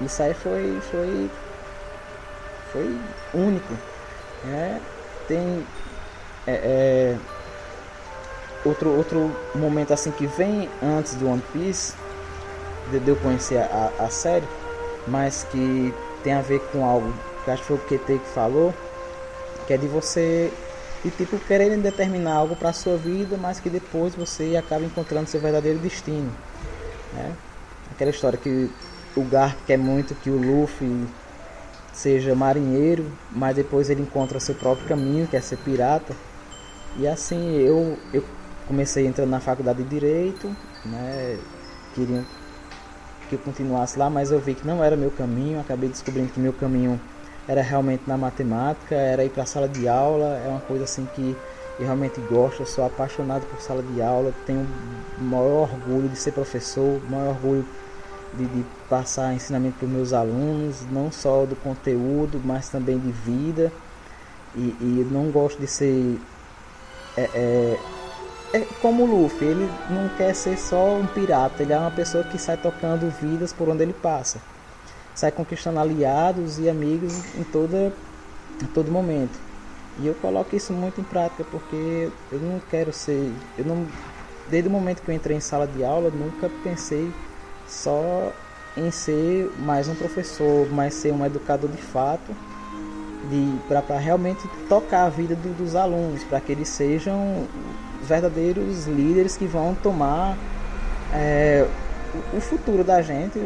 Isso 0.02 0.22
aí 0.22 0.34
foi, 0.34 0.80
foi, 0.92 1.32
foi 2.72 3.00
único. 3.34 3.74
Né? 4.44 4.82
Tem 5.28 5.66
é, 6.46 6.54
é, 6.54 7.18
outro, 8.64 8.96
outro 8.96 9.36
momento 9.56 9.94
assim 9.94 10.12
que 10.12 10.28
vem 10.28 10.70
antes 10.82 11.16
do 11.16 11.30
One 11.30 11.44
Piece, 11.52 11.96
de 12.90 13.06
eu 13.06 13.16
conhecer 13.18 13.58
a, 13.58 13.92
a 14.00 14.10
série, 14.10 14.48
mas 15.06 15.44
que 15.52 15.94
tem 16.24 16.34
a 16.34 16.42
ver 16.42 16.60
com 16.72 16.86
algo 16.86 17.14
que 17.44 17.52
acho 17.52 17.62
que 17.62 17.68
foi 17.68 17.78
o 17.78 17.80
QT 17.80 18.20
que 18.20 18.28
falou, 18.28 18.74
que 19.66 19.74
é 19.74 19.78
de 19.78 19.88
você 19.88 20.52
e 21.08 21.12
tipo 21.12 21.40
quererem 21.40 21.80
determinar 21.80 22.34
algo 22.34 22.56
para 22.56 22.74
sua 22.74 22.98
vida, 22.98 23.38
mas 23.38 23.60
que 23.60 23.70
depois 23.70 24.14
você 24.14 24.56
acaba 24.56 24.84
encontrando 24.84 25.30
seu 25.30 25.40
verdadeiro 25.40 25.80
destino. 25.80 26.32
Né? 27.14 27.34
Aquela 27.92 28.12
história 28.12 28.38
que 28.38 28.70
o 29.16 29.24
Garp 29.24 29.58
quer 29.66 29.78
muito 29.78 30.14
que 30.16 30.30
o 30.30 30.38
Luffy 30.38 31.08
seja 31.94 32.36
marinheiro, 32.36 33.12
mas 33.32 33.56
depois 33.56 33.90
ele 33.90 34.02
encontra 34.02 34.40
seu 34.40 34.54
próprio 34.54 34.88
caminho, 34.88 35.28
que 35.28 35.36
é 35.36 35.42
ser 35.42 35.58
pirata. 35.58 36.14
E 36.98 37.08
assim 37.08 37.56
eu, 37.56 37.98
eu 38.14 38.24
comecei 38.68 39.08
entrando 39.08 39.30
na 39.30 39.40
faculdade 39.40 39.82
de 39.82 39.90
Direito, 39.90 40.54
né? 40.86 41.40
Queriam 41.96 42.26
que 43.30 43.36
eu 43.36 43.40
continuasse 43.40 44.00
lá, 44.00 44.10
mas 44.10 44.32
eu 44.32 44.40
vi 44.40 44.54
que 44.54 44.66
não 44.66 44.84
era 44.84 44.96
meu 44.96 45.12
caminho, 45.12 45.60
acabei 45.60 45.90
descobrindo 45.90 46.32
que 46.32 46.40
meu 46.40 46.54
caminho 46.54 47.00
era 47.48 47.62
realmente 47.62 48.04
na 48.06 48.18
matemática, 48.18 48.94
era 48.94 49.24
ir 49.24 49.30
para 49.30 49.44
a 49.44 49.46
sala 49.46 49.68
de 49.68 49.88
aula, 49.88 50.38
é 50.46 50.50
uma 50.50 50.60
coisa 50.60 50.84
assim 50.84 51.08
que 51.16 51.36
eu 51.80 51.86
realmente 51.86 52.20
gosto, 52.22 52.62
eu 52.62 52.66
sou 52.66 52.86
apaixonado 52.86 53.46
por 53.46 53.62
sala 53.62 53.82
de 53.82 54.02
aula, 54.02 54.34
tenho 54.46 54.68
o 55.20 55.24
maior 55.24 55.70
orgulho 55.72 56.10
de 56.10 56.18
ser 56.18 56.34
professor, 56.34 57.02
o 57.02 57.12
maior 57.12 57.30
orgulho 57.30 57.66
de, 58.34 58.46
de 58.46 58.66
passar 58.90 59.34
ensinamento 59.34 59.78
para 59.78 59.86
os 59.86 59.92
meus 59.92 60.14
alunos, 60.14 60.82
não 60.92 61.12
só 61.12 61.46
do 61.46 61.56
conteúdo, 61.56 62.42
mas 62.44 62.70
também 62.70 63.00
de 63.00 63.12
vida. 63.12 63.72
E, 64.56 64.76
e 64.82 65.08
não 65.12 65.30
gosto 65.30 65.60
de 65.60 65.68
ser 65.68 66.20
é, 67.16 67.22
é, 67.22 67.80
é 68.54 68.60
como 68.82 69.04
o 69.04 69.06
Luffy, 69.06 69.48
ele 69.48 69.70
não 69.90 70.10
quer 70.18 70.34
ser 70.34 70.58
só 70.58 70.96
um 70.96 71.06
pirata, 71.06 71.62
ele 71.62 71.74
é 71.74 71.78
uma 71.78 71.92
pessoa 71.92 72.24
que 72.24 72.38
sai 72.38 72.58
tocando 72.58 73.10
vidas 73.22 73.54
por 73.54 73.70
onde 73.70 73.84
ele 73.84 73.94
passa 73.94 74.57
sai 75.18 75.32
conquistando 75.32 75.80
aliados 75.80 76.60
e 76.60 76.70
amigos 76.70 77.12
em 77.36 77.44
toda 77.44 77.92
todo 78.74 78.92
momento. 78.92 79.38
E 80.00 80.06
eu 80.06 80.14
coloco 80.16 80.56
isso 80.56 80.72
muito 80.72 81.02
em 81.02 81.04
prática 81.04 81.44
porque 81.44 82.10
eu 82.32 82.40
não 82.40 82.62
quero 82.70 82.94
ser, 82.94 83.34
eu 83.58 83.66
não 83.66 83.88
desde 84.48 84.70
o 84.70 84.72
momento 84.72 85.02
que 85.02 85.10
eu 85.10 85.16
entrei 85.16 85.36
em 85.36 85.40
sala 85.40 85.68
de 85.68 85.84
aula, 85.84 86.12
nunca 86.12 86.50
pensei 86.64 87.12
só 87.68 88.32
em 88.78 88.92
ser 88.92 89.52
mais 89.60 89.88
um 89.88 89.96
professor, 89.96 90.68
mas 90.72 90.94
ser 90.94 91.12
um 91.12 91.26
educador 91.26 91.70
de 91.72 91.82
fato, 91.82 92.32
de 93.30 93.58
para 93.68 93.98
realmente 93.98 94.48
tocar 94.70 95.06
a 95.06 95.10
vida 95.10 95.36
do, 95.36 95.58
dos 95.58 95.76
alunos, 95.76 96.24
para 96.26 96.40
que 96.40 96.52
eles 96.52 96.70
sejam 96.70 97.48
verdadeiros 98.04 98.86
líderes 98.86 99.36
que 99.36 99.48
vão 99.48 99.74
tomar 99.74 100.38
é, 101.12 101.68
o 102.34 102.40
futuro 102.40 102.84
da 102.84 103.02
gente, 103.02 103.40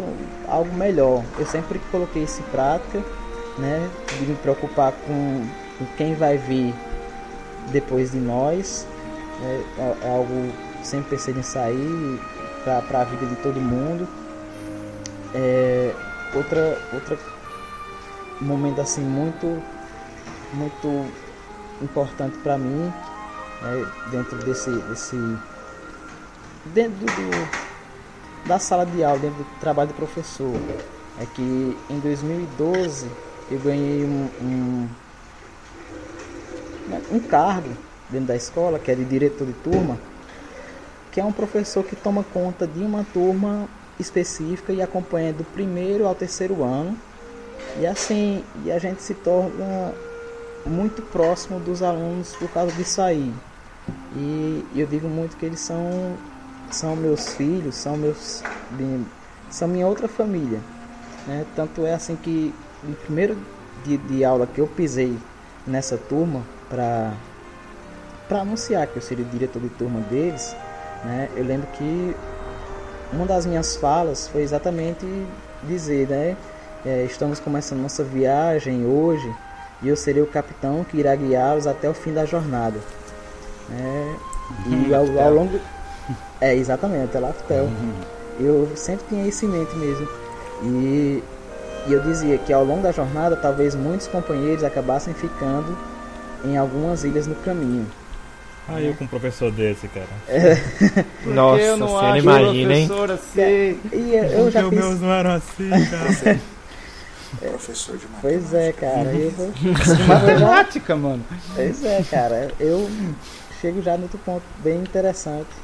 algo 0.47 0.73
melhor. 0.73 1.23
Eu 1.37 1.45
sempre 1.45 1.79
coloquei 1.91 2.23
isso 2.23 2.41
em 2.41 2.51
prática, 2.51 3.03
né? 3.57 3.89
De 4.19 4.25
me 4.25 4.35
preocupar 4.35 4.91
com, 4.91 5.47
quem 5.97 6.15
vai 6.15 6.37
vir 6.37 6.73
depois 7.71 8.11
de 8.11 8.19
nós. 8.19 8.87
Né? 9.39 9.63
É, 9.77 10.07
é, 10.07 10.15
algo 10.15 10.51
sempre 10.83 11.11
pensei 11.11 11.33
em 11.33 11.43
sair 11.43 12.19
para 12.63 13.01
a 13.01 13.03
vida 13.03 13.25
de 13.25 13.35
todo 13.37 13.59
mundo. 13.59 14.07
É, 15.33 15.93
outra, 16.35 16.77
outra 16.93 17.17
momento 18.41 18.81
assim 18.81 19.01
muito, 19.01 19.61
muito 20.53 21.11
importante 21.81 22.37
para 22.39 22.57
mim, 22.57 22.91
né? 23.61 23.85
dentro 24.11 24.37
desse, 24.39 24.69
desse 24.69 25.15
dentro 26.65 27.05
do 27.05 27.70
da 28.45 28.59
sala 28.59 28.85
de 28.85 29.03
aula, 29.03 29.19
dentro 29.19 29.43
do 29.43 29.59
trabalho 29.59 29.89
do 29.89 29.95
professor, 29.95 30.55
é 31.19 31.25
que 31.25 31.77
em 31.89 31.99
2012 31.99 33.07
eu 33.49 33.59
ganhei 33.59 34.03
um, 34.05 34.29
um, 34.41 34.87
um 37.11 37.19
cargo 37.19 37.69
dentro 38.09 38.27
da 38.27 38.35
escola, 38.35 38.79
que 38.79 38.91
é 38.91 38.95
de 38.95 39.05
diretor 39.05 39.45
de 39.45 39.53
turma, 39.53 39.97
que 41.11 41.19
é 41.19 41.23
um 41.23 41.31
professor 41.31 41.83
que 41.83 41.95
toma 41.95 42.23
conta 42.23 42.65
de 42.65 42.79
uma 42.79 43.05
turma 43.13 43.67
específica 43.99 44.73
e 44.73 44.81
acompanha 44.81 45.33
do 45.33 45.43
primeiro 45.43 46.07
ao 46.07 46.15
terceiro 46.15 46.63
ano. 46.63 46.97
E 47.79 47.85
assim, 47.85 48.43
e 48.65 48.71
a 48.71 48.79
gente 48.79 49.01
se 49.01 49.13
torna 49.13 49.93
muito 50.65 51.01
próximo 51.01 51.59
dos 51.59 51.81
alunos 51.81 52.35
por 52.35 52.49
causa 52.49 52.71
disso 52.73 53.01
aí. 53.01 53.33
E 54.15 54.65
eu 54.75 54.87
digo 54.87 55.07
muito 55.07 55.37
que 55.37 55.45
eles 55.45 55.59
são 55.59 56.15
são 56.71 56.95
meus 56.95 57.33
filhos, 57.33 57.75
são 57.75 57.97
meus 57.97 58.43
são 59.49 59.67
minha 59.67 59.87
outra 59.87 60.07
família. 60.07 60.59
Né? 61.27 61.45
Tanto 61.55 61.85
é 61.85 61.93
assim 61.93 62.15
que 62.15 62.53
no 62.83 62.95
primeiro 62.95 63.37
dia 63.83 63.97
de 63.97 64.23
aula 64.23 64.47
que 64.47 64.59
eu 64.59 64.67
pisei 64.67 65.17
nessa 65.67 65.97
turma 65.97 66.41
para 66.69 67.13
para 68.27 68.41
anunciar 68.41 68.87
que 68.87 68.95
eu 68.95 69.01
seria 69.01 69.25
o 69.25 69.27
diretor 69.27 69.61
de 69.61 69.67
turma 69.69 69.99
deles, 70.01 70.55
né? 71.03 71.27
Eu 71.35 71.43
lembro 71.43 71.67
que 71.73 72.15
uma 73.11 73.25
das 73.25 73.45
minhas 73.45 73.75
falas 73.75 74.29
foi 74.29 74.41
exatamente 74.41 75.05
dizer, 75.63 76.07
né? 76.07 76.37
É, 76.85 77.03
estamos 77.03 77.41
começando 77.41 77.81
nossa 77.81 78.05
viagem 78.05 78.85
hoje 78.85 79.29
e 79.81 79.89
eu 79.89 79.97
serei 79.97 80.23
o 80.23 80.27
capitão 80.27 80.83
que 80.85 80.97
irá 80.97 81.13
guiá-los 81.13 81.67
até 81.67 81.89
o 81.89 81.93
fim 81.93 82.13
da 82.13 82.25
jornada. 82.25 82.79
Né? 83.67 84.17
E 84.67 84.93
ao, 84.93 85.19
ao 85.19 85.33
longo 85.33 85.59
é, 86.39 86.55
exatamente, 86.55 87.15
é 87.15 87.19
Laftel. 87.19 87.65
Uhum. 87.65 87.93
Eu 88.39 88.71
sempre 88.75 89.05
tinha 89.09 89.27
isso 89.27 89.45
em 89.45 89.49
mente 89.49 89.75
mesmo. 89.75 90.07
E, 90.63 91.23
e 91.87 91.93
eu 91.93 92.01
dizia 92.01 92.37
que 92.37 92.51
ao 92.51 92.63
longo 92.63 92.81
da 92.81 92.91
jornada, 92.91 93.35
talvez 93.35 93.75
muitos 93.75 94.07
companheiros 94.07 94.63
acabassem 94.63 95.13
ficando 95.13 95.77
em 96.43 96.57
algumas 96.57 97.03
ilhas 97.03 97.27
no 97.27 97.35
caminho. 97.35 97.85
Ah, 98.67 98.81
eu 98.81 98.95
com 98.95 99.03
um 99.03 99.07
professor 99.07 99.51
desse, 99.51 99.87
cara. 99.87 100.07
É. 100.27 100.55
Nossa, 101.25 101.77
você 101.77 102.19
imagina, 102.19 102.73
hein? 102.73 102.89
Assim. 103.13 103.41
É, 103.41 103.75
e 103.91 104.15
eu, 104.15 104.23
eu 104.23 104.51
já 104.51 104.63
fiz... 104.69 104.79
meus 104.79 105.01
não 105.01 105.11
eram 105.11 105.31
assim, 105.31 105.69
cara. 105.89 106.39
É, 107.41 107.47
professor 107.49 107.97
de 107.97 108.05
matemática. 108.07 108.19
Pois 108.21 108.53
é, 108.53 108.71
cara. 108.71 109.11
Eu... 109.13 109.53
matemática, 110.07 110.95
mano. 110.95 111.23
Pois 111.55 111.83
é, 111.83 112.03
cara. 112.09 112.51
Eu 112.59 112.89
chego 113.59 113.81
já 113.81 113.97
no 113.97 114.03
outro 114.03 114.19
ponto 114.19 114.43
bem 114.63 114.77
interessante 114.77 115.60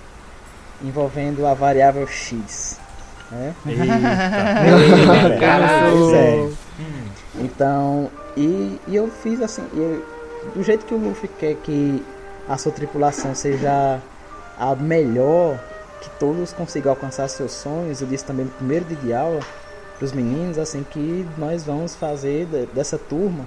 envolvendo 0.83 1.45
a 1.45 1.53
variável 1.53 2.07
x. 2.07 2.79
Né? 3.31 3.53
Eita, 3.65 5.37
Caralho. 5.39 6.15
É. 6.15 6.49
Então, 7.35 8.09
e, 8.35 8.79
e 8.87 8.95
eu 8.95 9.09
fiz 9.09 9.41
assim, 9.41 9.63
eu, 9.73 10.05
do 10.55 10.63
jeito 10.63 10.85
que 10.85 10.93
o 10.93 10.97
Luffy 10.97 11.27
quer 11.27 11.55
que 11.55 12.03
a 12.47 12.57
sua 12.57 12.71
tripulação 12.71 13.35
seja 13.35 13.99
a 14.57 14.75
melhor, 14.75 15.59
que 16.01 16.09
todos 16.11 16.53
consigam 16.53 16.91
alcançar 16.91 17.27
seus 17.27 17.51
sonhos, 17.51 18.01
eu 18.01 18.07
disse 18.07 18.25
também 18.25 18.45
no 18.45 18.51
primeiro 18.51 18.85
dia 18.85 18.97
de 18.97 19.13
aula 19.13 19.39
para 19.97 20.05
os 20.05 20.11
meninos, 20.11 20.57
assim, 20.57 20.83
que 20.83 21.27
nós 21.37 21.63
vamos 21.63 21.95
fazer 21.95 22.45
dessa 22.73 22.97
turma 22.97 23.45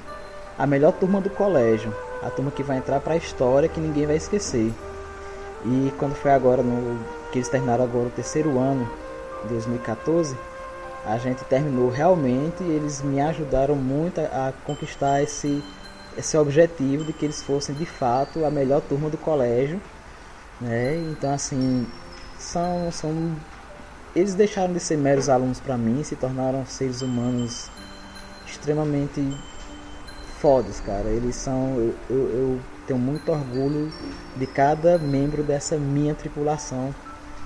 a 0.59 0.67
melhor 0.67 0.93
turma 0.93 1.21
do 1.21 1.31
colégio, 1.31 1.95
a 2.23 2.29
turma 2.29 2.51
que 2.51 2.63
vai 2.63 2.77
entrar 2.77 3.01
para 3.01 3.15
a 3.15 3.17
história 3.17 3.69
que 3.69 3.81
ninguém 3.81 4.07
vai 4.07 4.17
esquecer. 4.17 4.73
E 5.65 5.93
quando 5.99 6.15
foi 6.15 6.33
agora 6.33 6.63
no 6.63 6.99
que 7.31 7.39
eles 7.39 7.49
terminaram 7.49 7.85
agora 7.85 8.09
o 8.09 8.11
terceiro 8.11 8.59
ano, 8.59 8.91
2014, 9.45 10.37
a 11.05 11.17
gente 11.19 11.45
terminou 11.45 11.89
realmente 11.89 12.63
e 12.63 12.71
eles 12.71 13.03
me 13.03 13.21
ajudaram 13.21 13.77
muito 13.77 14.21
a, 14.21 14.49
a 14.49 14.53
conquistar 14.65 15.23
esse, 15.23 15.63
esse 16.17 16.37
objetivo 16.37 17.05
de 17.05 17.13
que 17.13 17.25
eles 17.25 17.43
fossem 17.43 17.75
de 17.75 17.87
fato 17.87 18.45
a 18.45 18.51
melhor 18.51 18.81
turma 18.81 19.09
do 19.09 19.17
colégio. 19.17 19.81
Né? 20.61 20.97
Então 21.13 21.33
assim, 21.33 21.87
são, 22.39 22.91
são 22.91 23.37
eles 24.15 24.35
deixaram 24.35 24.73
de 24.73 24.81
ser 24.81 24.99
meros 24.99 25.29
alunos 25.29 25.61
para 25.61 25.79
mim, 25.79 26.03
se 26.03 26.17
tornaram 26.17 26.67
seres 26.67 27.01
humanos 27.01 27.71
extremamente 28.47 29.23
fodas, 30.41 30.81
cara. 30.81 31.09
Eles 31.09 31.37
são. 31.37 31.77
Eu, 31.79 31.95
eu, 32.09 32.31
eu, 32.31 32.61
tenho 32.91 32.99
muito 32.99 33.31
orgulho 33.31 33.93
de 34.37 34.47
cada 34.49 34.99
membro 34.99 35.45
dessa 35.45 35.77
minha 35.77 36.13
tripulação 36.13 36.93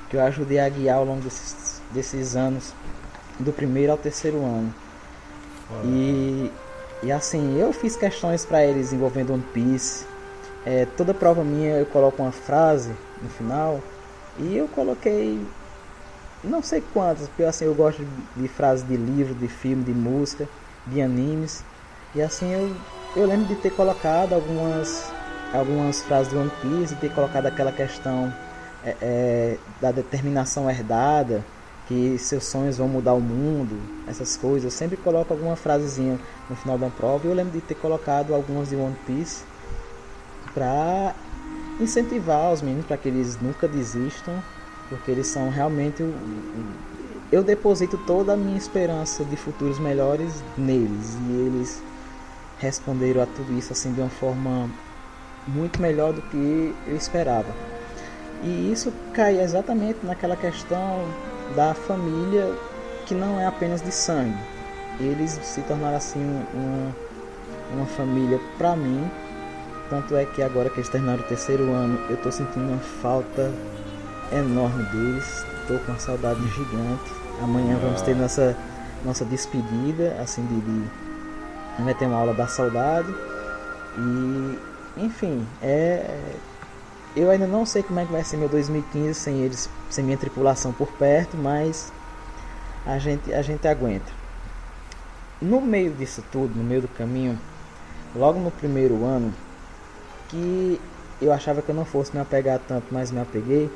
que 0.09 0.17
eu 0.17 0.23
ajudei 0.23 0.59
a 0.59 0.69
guiar 0.69 0.97
ao 0.97 1.05
longo 1.05 1.21
desses, 1.21 1.83
desses 1.93 2.35
anos, 2.35 2.73
do 3.39 3.53
primeiro 3.53 3.93
ao 3.93 3.99
terceiro 3.99 4.39
ano. 4.39 4.73
E, 5.85 6.51
e 7.03 7.13
assim, 7.13 7.59
eu 7.59 7.73
fiz 7.75 7.95
questões 7.95 8.47
para 8.47 8.65
eles 8.65 8.93
envolvendo 8.93 9.35
One 9.35 9.45
Piece. 9.53 10.07
É, 10.65 10.87
toda 10.87 11.13
prova 11.13 11.45
minha 11.45 11.77
eu 11.77 11.87
coloco 11.87 12.23
uma 12.23 12.33
frase 12.33 12.93
no 13.23 13.29
final. 13.29 13.83
E 14.39 14.57
eu 14.57 14.67
coloquei 14.69 15.47
não 16.43 16.63
sei 16.63 16.83
quantas, 16.93 17.29
porque 17.29 17.43
assim 17.43 17.67
eu 17.67 17.75
gosto 17.75 18.03
de, 18.03 18.43
de 18.43 18.49
frases 18.49 18.87
de 18.87 18.97
livro, 18.97 19.35
de 19.35 19.49
filme, 19.49 19.85
de 19.85 19.93
música, 19.93 20.49
de 20.87 21.03
animes. 21.03 21.63
E 22.15 22.23
assim 22.23 22.51
eu, 22.51 22.77
eu 23.17 23.27
lembro 23.27 23.47
de 23.47 23.57
ter 23.57 23.71
colocado 23.71 24.33
algumas, 24.33 25.13
algumas 25.59 26.03
frases 26.03 26.33
do 26.33 26.41
One 26.41 26.51
Piece, 26.61 26.95
ter 26.97 27.13
colocado 27.13 27.47
aquela 27.47 27.73
questão 27.73 28.33
é, 28.85 28.97
é, 29.01 29.59
da 29.81 29.93
determinação 29.93 30.69
herdada, 30.69 31.45
que 31.87 32.19
seus 32.19 32.45
sonhos 32.45 32.79
vão 32.79 32.89
mudar 32.89 33.15
o 33.15 33.21
mundo, 33.21 33.79
essas 34.09 34.37
coisas. 34.37 34.65
Eu 34.65 34.71
sempre 34.71 34.97
coloco 34.97 35.33
alguma 35.33 35.57
frasezinha 35.57 36.19
no 36.49 36.57
final 36.57 36.79
da 36.79 36.89
prova 36.89 37.27
e 37.27 37.31
eu 37.31 37.35
lembro 37.35 37.53
de 37.53 37.61
ter 37.61 37.75
colocado 37.75 38.35
algumas 38.35 38.71
de 38.71 38.77
One 38.77 38.97
Piece 39.07 39.45
para 40.53 41.15
incentivar 41.81 42.53
os 42.53 42.63
meninos 42.63 42.87
para 42.87 42.97
que 42.97 43.09
eles 43.09 43.41
nunca 43.41 43.67
desistam, 43.69 44.43
porque 44.89 45.11
eles 45.11 45.27
são 45.27 45.51
realmente 45.51 46.03
o, 46.03 46.15
eu 47.33 47.43
deposito 47.43 47.99
toda 48.07 48.35
a 48.35 48.37
minha 48.37 48.57
esperança 48.57 49.25
de 49.25 49.37
futuros 49.37 49.79
melhores 49.81 50.33
neles 50.57 51.17
e 51.29 51.33
eles 51.33 51.83
responderam 52.59 53.23
a 53.23 53.27
tudo 53.27 53.53
isso 53.59 53.73
assim 53.73 53.93
de 53.93 54.01
uma 54.01 54.09
forma 54.09 54.71
muito 55.47 55.81
melhor 55.81 56.13
do 56.13 56.23
que 56.23 56.75
eu 56.87 56.97
esperava. 56.97 57.49
E 58.43 58.73
isso 58.73 58.93
cai 59.13 59.41
exatamente 59.41 60.05
naquela 60.05 60.37
questão 60.37 61.07
da 61.57 61.75
família 61.75 62.53
que 63.07 63.15
não 63.15 63.41
é 63.41 63.47
apenas 63.47 63.83
de 63.83 63.93
sangue. 63.93 64.37
Eles 65.01 65.33
se 65.43 65.61
tornaram 65.63 65.97
assim 65.97 66.21
uma, 66.53 66.95
uma 67.73 67.87
família 67.87 68.39
para 68.59 68.77
mim. 68.77 69.11
Tanto 69.91 70.17
é 70.17 70.25
que 70.25 70.43
agora 70.43 70.71
que 70.71 70.77
eles 70.77 70.89
terminaram 70.89 71.21
o 71.21 71.27
terceiro 71.27 71.65
ano, 71.73 71.99
eu 72.09 72.17
estou 72.17 72.33
sentindo 72.33 72.69
uma 72.69 72.79
falta 72.79 73.53
enorme 74.33 74.83
deles. 74.85 75.45
Estou 75.63 75.79
com 75.81 75.93
uma 75.93 75.99
saudade 75.99 76.41
gigante. 76.49 77.13
Amanhã 77.43 77.79
vamos 77.79 78.01
ter 78.03 78.15
nossa, 78.15 78.57
nossa 79.05 79.25
despedida, 79.25 80.17
assim, 80.21 80.45
de, 80.47 80.61
de 80.61 81.83
vai 81.83 81.95
ter 81.95 82.07
uma 82.07 82.19
aula 82.19 82.35
da 82.35 82.47
saudade. 82.47 83.13
E, 83.99 84.59
enfim, 84.97 85.47
é 85.63 86.35
eu 87.17 87.31
ainda 87.31 87.47
não 87.47 87.65
sei 87.65 87.83
como 87.83 88.01
é 88.01 88.05
que 88.05 88.11
vai 88.11 88.25
ser 88.25 88.37
meu 88.37 88.49
2015 88.49 89.15
sem 89.15 89.41
eles, 89.43 89.71
sem 89.89 90.05
minha 90.05 90.17
tripulação 90.17 90.73
por 90.73 90.89
perto, 90.93 91.37
mas 91.37 91.93
a 92.85 92.99
gente, 92.99 93.33
a 93.33 93.41
gente 93.41 93.69
aguenta. 93.69 94.11
No 95.41 95.61
meio 95.61 95.93
disso 95.93 96.25
tudo, 96.33 96.57
no 96.57 96.65
meio 96.65 96.83
do 96.83 96.89
caminho, 96.89 97.39
logo 98.17 98.41
no 98.41 98.51
primeiro 98.51 99.05
ano, 99.05 99.33
que 100.29 100.81
eu 101.23 101.33
achava 101.33 101.63
que 101.63 101.69
eu 101.69 101.75
não 101.75 101.85
fosse 101.85 102.13
me 102.13 102.21
apegar 102.21 102.59
tanto, 102.67 102.87
mas 102.91 103.13
me 103.13 103.21
apeguei, 103.21 103.71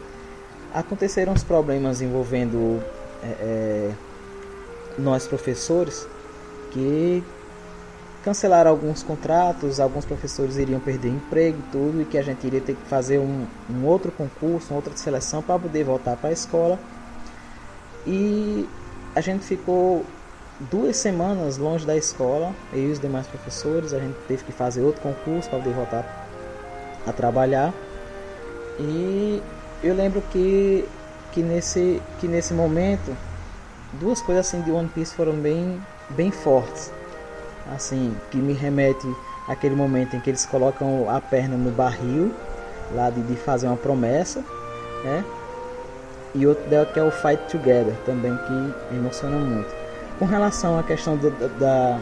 aconteceram 0.75 1.33
uns 1.33 1.45
problemas 1.45 2.03
envolvendo 2.03 2.83
é, 3.23 3.27
é, 3.27 3.93
nós 4.99 5.29
professores 5.29 6.09
que 6.73 7.23
cancelaram 8.23 8.71
alguns 8.71 9.03
contratos, 9.03 9.79
alguns 9.79 10.05
professores 10.05 10.57
iriam 10.57 10.81
perder 10.81 11.09
emprego 11.09 11.59
e 11.59 11.73
tudo, 11.73 12.03
e 12.03 12.05
que 12.05 12.19
a 12.19 12.23
gente 12.23 12.47
iria 12.47 12.61
ter 12.61 12.75
que 12.75 12.87
fazer 12.89 13.19
um, 13.19 13.47
um 13.71 13.85
outro 13.85 14.11
concurso, 14.11 14.71
uma 14.71 14.77
outra 14.77 14.97
seleção 14.97 15.43
para 15.43 15.59
poder 15.59 15.85
voltar 15.85 16.17
para 16.17 16.31
a 16.31 16.33
escola. 16.33 16.79
E 18.07 18.69
a 19.15 19.21
gente 19.21 19.45
ficou 19.45 20.05
duas 20.71 20.97
semanas 20.97 21.59
longe 21.59 21.87
da 21.87 21.97
escola, 21.97 22.53
eu 22.73 22.89
e 22.89 22.91
os 22.91 22.99
demais 22.99 23.27
professores, 23.27 23.93
a 23.93 24.01
gente 24.01 24.17
teve 24.27 24.45
que 24.45 24.53
fazer 24.53 24.83
outro 24.83 25.01
concurso 25.01 25.49
para 25.49 25.59
poder 25.59 25.75
voltar 25.75 26.27
a 27.07 27.13
trabalhar. 27.13 27.73
E 28.81 29.43
eu 29.83 29.95
lembro 29.95 30.23
que, 30.33 30.85
que, 31.33 31.43
nesse, 31.43 32.03
que 32.21 32.27
nesse 32.27 32.53
momento 32.53 33.17
duas 33.93 34.21
coisas 34.21 34.47
assim 34.47 34.61
de 34.63 34.71
One 34.71 34.89
Piece 34.89 35.15
foram 35.15 35.35
bem, 35.35 35.81
bem 36.11 36.31
fortes 36.31 36.98
assim, 37.75 38.17
que 38.31 38.37
me 38.37 38.53
remete 38.53 39.07
àquele 39.47 39.75
momento 39.75 40.17
em 40.17 40.21
que 40.21 40.31
eles 40.31 40.45
colocam 40.47 41.09
a 41.09 41.21
perna 41.21 41.57
no 41.57 41.71
barril, 41.71 42.33
lá 42.95 43.11
de, 43.11 43.23
de 43.23 43.37
fazer 43.37 43.67
uma 43.67 43.77
promessa, 43.77 44.45
né? 45.05 45.25
E 46.35 46.47
outro 46.47 46.69
dela 46.69 46.87
que 46.87 46.99
é 46.99 47.03
o 47.03 47.11
Fight 47.11 47.43
Together, 47.51 47.95
também 48.05 48.37
que 48.37 48.95
emociona 48.95 49.39
muito. 49.39 49.75
Com 50.19 50.27
relação 50.27 50.79
à 50.79 50.83
questão 50.83 51.17
do, 51.17 51.31
da, 51.59 51.99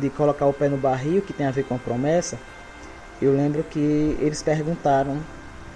de 0.00 0.10
colocar 0.10 0.46
o 0.46 0.52
pé 0.52 0.68
no 0.68 0.76
barril, 0.76 1.22
que 1.22 1.32
tem 1.32 1.46
a 1.46 1.50
ver 1.50 1.64
com 1.64 1.74
a 1.74 1.78
promessa, 1.78 2.38
eu 3.20 3.34
lembro 3.34 3.64
que 3.64 4.16
eles 4.20 4.42
perguntaram 4.42 5.18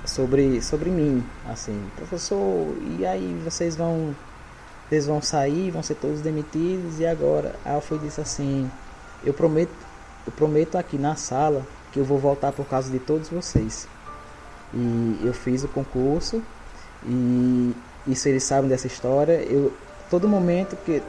sobre, 0.04 0.62
sobre 0.62 0.90
mim, 0.90 1.24
assim, 1.48 1.80
professor, 1.96 2.76
e 2.98 3.04
aí 3.04 3.40
vocês 3.44 3.76
vão, 3.76 4.14
vocês 4.88 5.06
vão 5.06 5.20
sair, 5.20 5.70
vão 5.70 5.82
ser 5.82 5.96
todos 5.96 6.20
demitidos, 6.20 7.00
e 7.00 7.06
agora? 7.06 7.54
Aí 7.64 7.74
eu 7.74 7.80
fui 7.80 7.98
disse 7.98 8.20
assim, 8.20 8.70
eu 9.26 9.34
prometo, 9.34 9.72
eu 10.26 10.32
prometo 10.32 10.78
aqui 10.78 10.96
na 10.96 11.16
sala 11.16 11.66
que 11.92 11.98
eu 11.98 12.04
vou 12.04 12.18
voltar 12.18 12.52
por 12.52 12.66
causa 12.66 12.90
de 12.90 12.98
todos 12.98 13.28
vocês. 13.28 13.88
E 14.72 15.20
eu 15.24 15.34
fiz 15.34 15.64
o 15.64 15.68
concurso 15.68 16.42
e 17.04 17.74
isso 18.06 18.28
eles 18.28 18.44
sabem 18.44 18.68
dessa 18.68 18.86
história. 18.86 19.42
Eu 19.42 19.72
todo 20.08 20.28
momento 20.28 20.76
que 20.84 21.02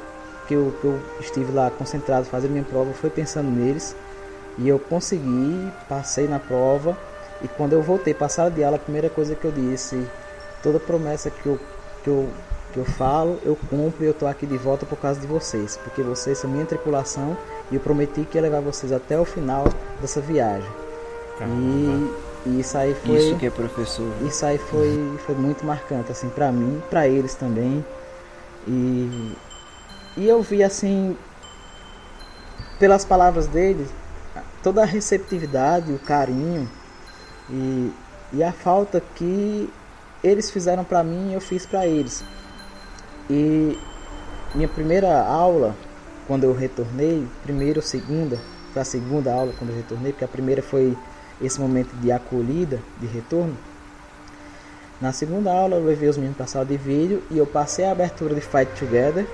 que 0.48 0.54
eu, 0.54 0.74
que 0.80 0.86
eu 0.86 1.00
estive 1.20 1.52
lá 1.52 1.70
concentrado 1.70 2.26
fazendo 2.26 2.52
minha 2.52 2.64
prova 2.64 2.94
foi 2.94 3.10
pensando 3.10 3.50
neles 3.50 3.94
e 4.58 4.68
eu 4.68 4.80
consegui, 4.80 5.72
passei 5.90 6.26
na 6.26 6.40
prova 6.40 6.98
e 7.42 7.48
quando 7.48 7.74
eu 7.74 7.82
voltei 7.82 8.14
para 8.14 8.28
a 8.28 8.30
sala 8.30 8.50
de 8.50 8.64
aula, 8.64 8.78
a 8.78 8.80
primeira 8.80 9.10
coisa 9.10 9.36
que 9.36 9.46
eu 9.46 9.52
disse, 9.52 10.08
toda 10.64 10.80
promessa 10.80 11.30
que 11.30 11.46
eu, 11.46 11.60
que 12.04 12.10
eu, 12.10 12.30
que 12.74 12.80
eu 12.80 12.86
falo, 12.86 13.40
eu 13.44 13.58
cumpro 13.70 14.04
e 14.04 14.08
eu 14.08 14.12
estou 14.12 14.28
aqui 14.28 14.48
de 14.48 14.58
volta 14.58 14.86
por 14.86 14.98
causa 14.98 15.20
de 15.20 15.28
vocês, 15.28 15.78
porque 15.84 16.02
vocês 16.02 16.38
são 16.38 16.50
minha 16.50 16.66
tripulação 16.66 17.38
e 17.72 17.76
eu 17.76 17.82
prometi 17.82 18.22
que 18.22 18.38
ia 18.38 18.42
levar 18.42 18.62
vocês 18.62 18.92
até 18.92 19.20
o 19.20 19.26
final 19.26 19.66
dessa 20.02 20.22
viagem. 20.22 20.70
E, 21.42 22.50
e, 22.50 22.60
isso 22.60 22.78
aí 22.78 22.96
foi. 22.96 23.18
Isso 23.18 23.36
que 23.38 23.46
é 23.46 23.50
professor. 23.50 24.12
Isso 24.26 24.46
aí 24.46 24.58
foi, 24.58 25.18
foi 25.26 25.36
muito 25.36 25.66
marcante, 25.66 26.12
assim, 26.12 26.30
para 26.30 26.52
mim, 26.52 26.82
para 26.90 27.08
eles 27.08 27.36
também. 27.36 27.86
E, 28.68 29.36
e 30.18 30.28
eu 30.28 30.42
vi, 30.42 30.64
assim, 30.64 31.16
pelas 32.80 33.06
palavras 33.06 33.48
deles, 33.48 33.90
toda 34.64 34.82
a 34.82 34.86
receptividade, 34.86 35.92
o 35.92 36.00
carinho 36.00 36.70
e, 37.50 37.92
e 38.34 38.44
a 38.44 38.52
falta 38.52 39.02
que 39.16 39.70
eles 40.24 40.50
fizeram 40.50 40.84
para 40.84 41.04
mim, 41.04 41.34
eu 41.34 41.42
fiz 41.42 41.66
para 41.66 41.86
eles. 41.86 42.24
E 43.30 43.78
minha 44.56 44.68
primeira 44.68 45.22
aula 45.24 45.76
quando 46.28 46.44
eu 46.44 46.54
retornei, 46.54 47.26
primeira 47.42 47.80
ou 47.80 47.84
segunda, 47.84 48.38
foi 48.74 48.82
a 48.82 48.86
segunda 48.86 49.34
aula 49.34 49.54
quando 49.58 49.72
eu 49.72 49.76
retornei, 49.78 50.12
porque 50.12 50.26
a 50.26 50.28
primeira 50.28 50.62
foi 50.62 50.96
esse 51.42 51.60
momento 51.60 51.96
de 51.96 52.12
acolhida, 52.12 52.80
de 53.00 53.08
retorno. 53.08 53.56
Na 55.00 55.14
segunda 55.14 55.52
aula 55.52 55.78
eu 55.78 55.86
levei 55.86 56.10
os 56.10 56.18
meninos 56.18 56.36
para 56.36 56.46
a 56.46 56.50
sala 56.50 56.66
de 56.66 56.76
vídeo 56.76 57.24
e 57.32 57.38
eu 57.38 57.48
passei 57.48 57.86
a 57.86 57.92
abertura 57.92 58.36
de 58.36 58.42
Fight 58.42 58.72
Together, 58.78 59.26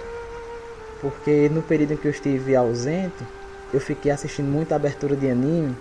porque 1.02 1.50
no 1.50 1.62
período 1.62 1.94
em 1.94 1.98
que 1.98 2.08
eu 2.08 2.12
estive 2.12 2.56
ausente, 2.56 3.26
eu 3.74 3.82
fiquei 3.82 4.12
assistindo 4.12 4.48
muita 4.48 4.76
abertura 4.76 5.16
de 5.16 5.30
anime 5.30 5.76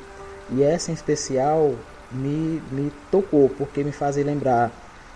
e 0.50 0.62
essa 0.62 0.90
em 0.90 0.94
especial 0.94 1.74
me, 2.10 2.62
me 2.70 2.92
tocou, 3.10 3.48
porque 3.50 3.84
me 3.84 3.92
fazia 3.92 4.24
lembrar 4.24 4.70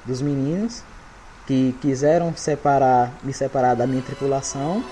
dos 0.04 0.20
meninos 0.20 0.82
que 1.46 1.74
quiseram 1.80 2.36
separar, 2.36 3.12
me 3.22 3.32
separar 3.32 3.74
da 3.74 3.86
minha 3.86 4.02
tripulação 4.02 4.82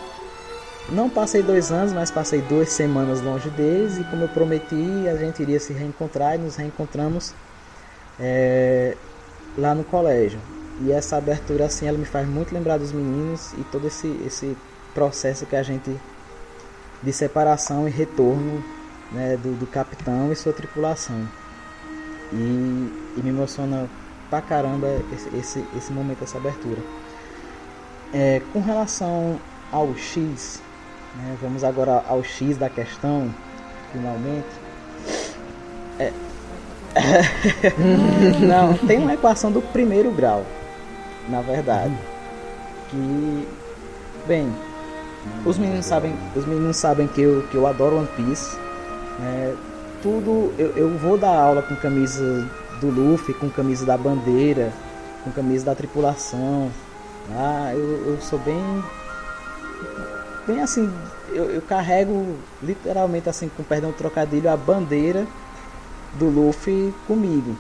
não 0.91 1.09
passei 1.09 1.43
dois 1.43 1.73
anos, 1.73 1.93
mas 1.93 2.11
passei 2.11 2.43
duas 2.43 2.69
semanas 2.71 3.21
longe 3.21 3.49
deles 3.51 3.99
e 3.99 4.05
como 4.05 4.25
eu 4.25 4.29
prometi, 4.29 5.09
a 5.09 5.17
gente 5.17 5.43
iria 5.43 5.59
se 5.59 5.73
reencontrar 5.73 6.35
e 6.35 6.39
nos 6.39 6.57
reencontramos 6.57 7.35
é, 8.21 8.97
lá 9.57 9.75
no 9.75 9.85
colégio. 9.85 10.39
E 10.83 10.93
essa 10.93 11.17
abertura 11.17 11.67
assim, 11.67 11.87
ela 11.87 11.97
me 11.97 12.05
faz 12.05 12.29
muito 12.29 12.53
lembrar 12.53 12.79
dos 12.79 12.93
meninos 12.93 13.53
e 13.55 13.65
todo 13.65 13.87
esse, 13.87 14.09
esse 14.27 14.57
processo 14.93 15.47
que 15.47 15.57
a 15.57 15.63
gente 15.63 15.97
de 17.03 17.13
separação 17.13 17.87
e 17.87 17.91
retorno 17.91 18.63
né, 19.13 19.37
do, 19.37 19.59
do 19.59 19.67
capitão 19.67 20.33
e 20.33 20.37
sua 20.37 20.53
tripulação. 20.53 21.29
E, 22.33 22.37
e, 23.17 23.21
me 23.23 23.31
emociona 23.31 23.89
pra 24.29 24.41
caramba 24.41 24.89
esse, 25.13 25.37
esse, 25.37 25.65
esse 25.77 25.93
momento, 25.93 26.25
essa 26.25 26.39
abertura. 26.39 26.81
É, 28.13 28.41
com 28.53 28.61
relação 28.61 29.39
ao 29.71 29.95
X, 29.97 30.63
né? 31.17 31.37
Vamos 31.41 31.65
agora 31.65 32.03
ao 32.09 32.23
X 32.23 32.57
da 32.57 32.69
questão, 32.69 33.33
finalmente. 33.93 34.47
É... 35.99 36.13
Não, 38.41 38.75
tem 38.87 38.99
uma 38.99 39.15
equação 39.15 39.51
do 39.51 39.61
primeiro 39.61 40.11
grau, 40.11 40.45
na 41.29 41.41
verdade. 41.41 41.95
Que, 42.89 43.49
bem, 44.27 44.53
os 45.45 45.59
meninos 45.59 45.87
sabem, 45.87 46.15
os 46.37 46.47
meninos 46.47 46.77
sabem 46.77 47.07
que 47.09 47.21
eu, 47.21 47.43
que 47.51 47.57
eu 47.57 47.67
adoro 47.67 47.97
One 47.99 48.09
Piece. 48.17 48.57
Né? 49.19 49.55
Tudo, 50.03 50.53
eu, 50.59 50.77
eu 50.77 50.99
vou 50.99 51.17
dar 51.17 51.37
aula 51.37 51.63
com 51.63 51.75
camisa 51.77 52.49
do 52.81 52.91
Luffy, 52.91 53.35
com 53.35 53.49
camisa 53.49 53.87
da 53.87 53.97
bandeira, 53.97 54.73
com 55.23 55.31
camisa 55.31 55.65
da 55.65 55.75
tripulação. 55.75 56.71
Ah, 57.33 57.73
eu, 57.75 58.13
eu 58.13 58.21
sou 58.21 58.39
bem 58.39 58.63
bem 60.47 60.61
assim, 60.61 60.93
eu, 61.31 61.51
eu 61.51 61.63
carrego 61.63 62.37
literalmente 62.63 63.29
assim, 63.29 63.49
com 63.49 63.63
perdão 63.63 63.91
do 63.91 63.97
trocadilho, 63.97 64.51
a 64.51 64.57
bandeira 64.57 65.27
do 66.15 66.27
Luffy 66.27 66.95
comigo. 67.07 67.57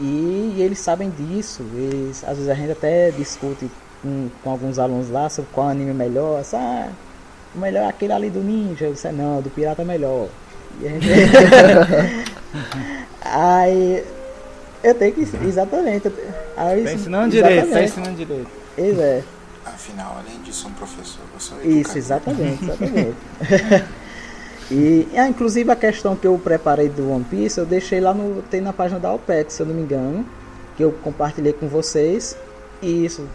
E, 0.00 0.54
e 0.56 0.62
eles 0.62 0.78
sabem 0.78 1.10
disso. 1.10 1.62
Eles, 1.74 2.24
às 2.24 2.36
vezes 2.36 2.48
a 2.48 2.54
gente 2.54 2.72
até 2.72 3.10
discute 3.10 3.70
com, 4.02 4.28
com 4.42 4.50
alguns 4.50 4.78
alunos 4.78 5.08
lá 5.10 5.28
sobre 5.28 5.50
qual 5.52 5.68
anime 5.68 5.90
é 5.90 5.94
melhor. 5.94 6.42
Ah, 6.52 6.88
o 7.54 7.58
melhor 7.58 7.84
é 7.84 7.88
aquele 7.88 8.12
ali 8.12 8.30
do 8.30 8.40
ninja. 8.40 8.86
Eu 8.86 8.92
disse, 8.92 9.08
não, 9.12 9.40
do 9.40 9.50
pirata 9.50 9.82
é 9.82 9.84
melhor. 9.84 10.28
E 10.80 10.86
a 10.86 10.90
gente... 10.90 11.06
Aí 13.22 14.04
eu 14.84 14.94
tenho 14.94 15.14
que. 15.14 15.22
Exatamente. 15.22 16.12
Aí, 16.56 16.84
tá 16.84 16.92
ensinando 16.92 17.30
direito, 17.30 17.70
tá 17.70 17.82
ensinando 17.82 18.16
direito. 18.16 18.50
Isso 18.76 19.00
é. 19.00 19.22
Afinal, 19.64 20.18
além 20.18 20.40
de 20.42 20.52
ser 20.52 20.66
um 20.66 20.72
professor, 20.72 21.22
você 21.32 21.54
é 21.54 21.66
Isso, 21.66 21.96
educador. 21.96 21.96
exatamente, 21.96 22.64
exatamente. 22.64 23.84
e 24.70 25.08
ah, 25.16 25.28
inclusive 25.28 25.70
a 25.70 25.76
questão 25.76 26.14
que 26.14 26.26
eu 26.26 26.38
preparei 26.38 26.88
do 26.88 27.10
One 27.10 27.24
Piece, 27.24 27.58
eu 27.58 27.66
deixei 27.66 28.00
lá 28.00 28.12
no. 28.12 28.42
Tem 28.42 28.60
na 28.60 28.72
página 28.72 29.00
da 29.00 29.12
OPEX, 29.12 29.54
se 29.54 29.62
eu 29.62 29.66
não 29.66 29.74
me 29.74 29.82
engano. 29.82 30.26
Que 30.76 30.84
eu 30.84 30.92
compartilhei 30.92 31.52
com 31.52 31.68
vocês. 31.68 32.36
E 32.82 33.04
isso 33.04 33.26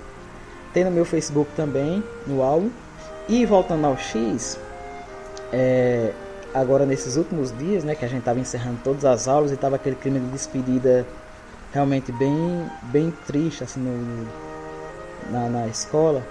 tem 0.74 0.84
no 0.84 0.92
meu 0.92 1.06
Facebook 1.06 1.50
também, 1.56 2.04
no 2.28 2.44
álbum. 2.44 2.70
E 3.28 3.46
voltando 3.46 3.86
ao 3.86 3.98
X, 3.98 4.60
é, 5.52 6.12
agora 6.54 6.86
nesses 6.86 7.16
últimos 7.16 7.56
dias, 7.58 7.84
né, 7.84 7.96
que 7.96 8.06
a 8.06 8.08
gente 8.08 8.20
estava 8.20 8.40
encerrando 8.40 8.80
todas 8.84 9.06
as 9.06 9.28
aulas 9.28 9.52
e 9.52 9.56
tava 9.56 9.76
aquele 9.76 9.96
clima 9.96 10.20
de 10.20 10.26
despedida 10.28 11.06
realmente 11.72 12.12
bem, 12.12 12.66
bem 12.84 13.14
triste 13.28 13.64
assim 13.64 13.80
no, 13.80 14.28
na, 15.32 15.50
na 15.50 15.68
escola. 15.68 16.24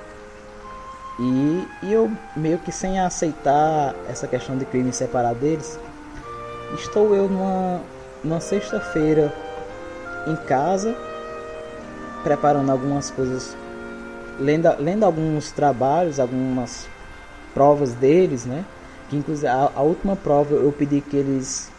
E, 1.18 1.68
e 1.82 1.92
eu 1.92 2.10
meio 2.36 2.58
que 2.58 2.70
sem 2.70 3.00
aceitar 3.00 3.94
essa 4.08 4.28
questão 4.28 4.56
de 4.56 4.64
crime 4.64 4.92
separar 4.92 5.34
deles, 5.34 5.78
estou 6.74 7.14
eu 7.14 7.28
numa, 7.28 7.80
numa 8.22 8.40
sexta-feira 8.40 9.32
em 10.26 10.36
casa, 10.36 10.94
preparando 12.22 12.70
algumas 12.70 13.10
coisas, 13.10 13.56
lendo, 14.38 14.68
lendo 14.78 15.04
alguns 15.04 15.50
trabalhos, 15.50 16.20
algumas 16.20 16.86
provas 17.52 17.94
deles, 17.94 18.44
né? 18.44 18.64
Que 19.08 19.16
inclusive 19.16 19.48
a, 19.48 19.72
a 19.74 19.82
última 19.82 20.14
prova 20.14 20.54
eu 20.54 20.70
pedi 20.70 21.00
que 21.00 21.16
eles, 21.16 21.70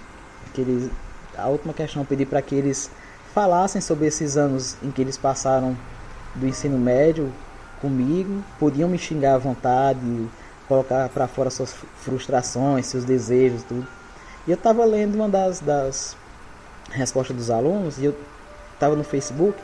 que 0.54 0.62
eles, 0.62 0.90
a 1.38 1.48
última 1.48 1.74
questão 1.74 2.02
eu 2.02 2.06
pedi 2.06 2.26
para 2.26 2.42
que 2.42 2.56
eles 2.56 2.92
falassem 3.34 3.80
sobre 3.80 4.08
esses 4.08 4.36
anos 4.36 4.76
em 4.84 4.92
que 4.92 5.02
eles 5.02 5.18
passaram 5.18 5.78
do 6.36 6.48
ensino 6.48 6.78
médio 6.78 7.32
comigo, 7.82 8.44
podiam 8.60 8.90
me 8.90 8.98
xingar 8.98 9.36
à 9.36 9.38
vontade, 9.38 10.28
colocar 10.68 11.10
para 11.10 11.28
fora 11.28 11.50
suas 11.50 11.74
frustrações, 11.98 12.86
seus 12.86 13.06
desejos, 13.06 13.64
tudo. 13.64 13.88
E 14.48 14.52
eu 14.52 14.56
estava 14.56 14.84
lendo 14.86 15.16
uma 15.16 15.30
das, 15.30 15.60
das 15.60 16.16
respostas 16.92 17.36
dos 17.36 17.50
alunos 17.50 17.98
e 17.98 18.06
eu 18.06 18.16
estava 18.74 18.96
no 18.96 19.04
Facebook 19.04 19.58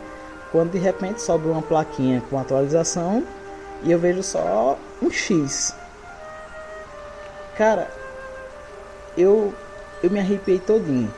quando 0.51 0.71
de 0.71 0.77
repente 0.77 1.21
sobe 1.21 1.47
uma 1.47 1.61
plaquinha 1.61 2.21
com 2.29 2.39
atualização 2.39 3.23
e 3.83 3.91
eu 3.91 3.99
vejo 3.99 4.23
só 4.23 4.77
um 5.01 5.11
X. 5.11 5.75
Cara, 7.57 7.89
eu 9.17 9.53
eu 10.05 10.09
me 10.11 10.19
arrepiei 10.19 10.59
todinho. 10.59 11.11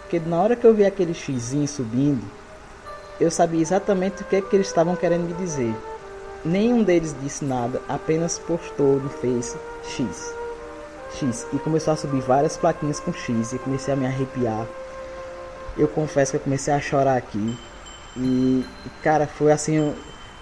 Porque 0.00 0.20
na 0.20 0.40
hora 0.40 0.54
que 0.54 0.66
eu 0.66 0.74
vi 0.74 0.84
aquele 0.84 1.14
xizinho 1.14 1.66
subindo, 1.66 2.22
eu 3.20 3.30
sabia 3.30 3.60
exatamente 3.60 4.22
o 4.22 4.24
que, 4.26 4.36
é 4.36 4.42
que 4.42 4.56
eles 4.56 4.66
estavam 4.66 4.96
querendo 4.96 5.24
me 5.24 5.34
dizer. 5.34 5.74
Nenhum 6.44 6.82
deles 6.82 7.14
disse 7.20 7.44
nada, 7.44 7.80
apenas 7.88 8.38
postou 8.38 9.00
no 9.00 9.08
Face 9.08 9.56
X. 9.82 10.34
X. 11.18 11.46
E 11.52 11.58
começou 11.58 11.92
a 11.92 11.96
subir 11.96 12.20
várias 12.20 12.56
plaquinhas 12.56 13.00
com 13.00 13.12
X. 13.12 13.52
E 13.52 13.58
comecei 13.58 13.92
a 13.92 13.96
me 13.96 14.06
arrepiar. 14.06 14.66
Eu 15.76 15.88
confesso 15.88 16.32
que 16.32 16.36
eu 16.36 16.40
comecei 16.40 16.72
a 16.72 16.80
chorar 16.80 17.16
aqui. 17.16 17.58
E, 18.16 18.64
cara, 19.02 19.26
foi 19.26 19.52
assim. 19.52 19.94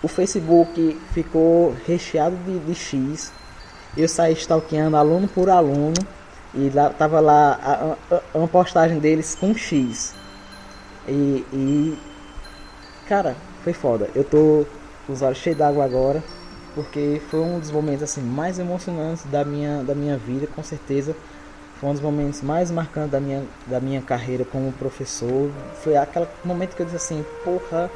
O, 0.02 0.08
Facebook 0.08 1.00
ficou 1.12 1.74
recheado 1.86 2.36
de, 2.36 2.58
de 2.58 2.74
X. 2.74 3.32
Eu 3.96 4.08
saí 4.08 4.34
stalkeando 4.34 4.96
aluno 4.96 5.26
por 5.28 5.48
aluno. 5.48 5.94
E 6.52 6.70
lá, 6.70 6.90
tava 6.90 7.20
lá 7.20 7.58
a, 7.62 8.14
a, 8.14 8.20
uma 8.34 8.46
postagem 8.48 8.98
deles 8.98 9.34
com 9.34 9.54
X. 9.54 10.14
E, 11.08 11.44
e. 11.52 11.98
Cara, 13.08 13.36
foi 13.62 13.72
foda. 13.72 14.08
Eu 14.14 14.24
tô 14.24 14.66
com 15.06 15.12
os 15.12 15.22
olhos 15.22 15.38
cheios 15.38 15.58
d'água 15.58 15.84
agora. 15.84 16.22
Porque 16.74 17.20
foi 17.30 17.38
um 17.40 17.60
dos 17.60 17.70
momentos 17.70 18.02
assim 18.02 18.20
mais 18.20 18.58
emocionantes 18.58 19.24
da 19.26 19.44
minha, 19.44 19.84
da 19.84 19.94
minha 19.94 20.16
vida, 20.16 20.46
com 20.46 20.62
certeza. 20.62 21.14
Foi 21.78 21.88
um 21.88 21.92
dos 21.92 22.02
momentos 22.02 22.42
mais 22.42 22.70
marcantes 22.70 23.12
da 23.12 23.20
minha, 23.20 23.44
da 23.66 23.78
minha 23.78 24.02
carreira 24.02 24.44
como 24.44 24.72
professor. 24.72 25.50
Foi 25.82 25.96
aquele 25.96 26.26
momento 26.44 26.74
que 26.74 26.82
eu 26.82 26.86
disse 26.86 26.96
assim, 26.96 27.24
porra, 27.44 27.88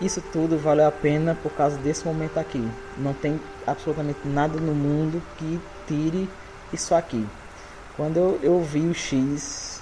isso 0.00 0.22
tudo 0.30 0.58
valeu 0.58 0.86
a 0.86 0.92
pena 0.92 1.34
por 1.34 1.52
causa 1.52 1.78
desse 1.78 2.04
momento 2.04 2.36
aqui. 2.38 2.68
Não 2.98 3.14
tem 3.14 3.40
absolutamente 3.66 4.28
nada 4.28 4.58
no 4.60 4.74
mundo 4.74 5.22
que 5.38 5.58
tire 5.86 6.28
isso 6.70 6.94
aqui. 6.94 7.26
Quando 7.96 8.18
eu, 8.18 8.38
eu 8.42 8.60
vi 8.60 8.86
o 8.88 8.92
X, 8.92 9.80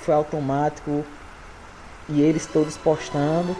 foi 0.00 0.14
automático 0.14 1.04
e 2.08 2.22
eles 2.22 2.46
todos 2.46 2.76
postando. 2.76 3.56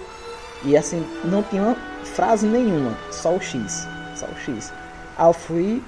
E 0.64 0.76
assim, 0.76 1.06
não 1.24 1.42
tinha 1.42 1.76
frase 2.04 2.46
nenhuma, 2.46 2.96
só 3.10 3.34
o 3.34 3.40
X. 3.40 3.86
Só 4.16 4.26
o 4.26 4.36
X. 4.36 4.72
Aí 5.16 5.26
eu 5.26 5.32
fui, 5.32 5.82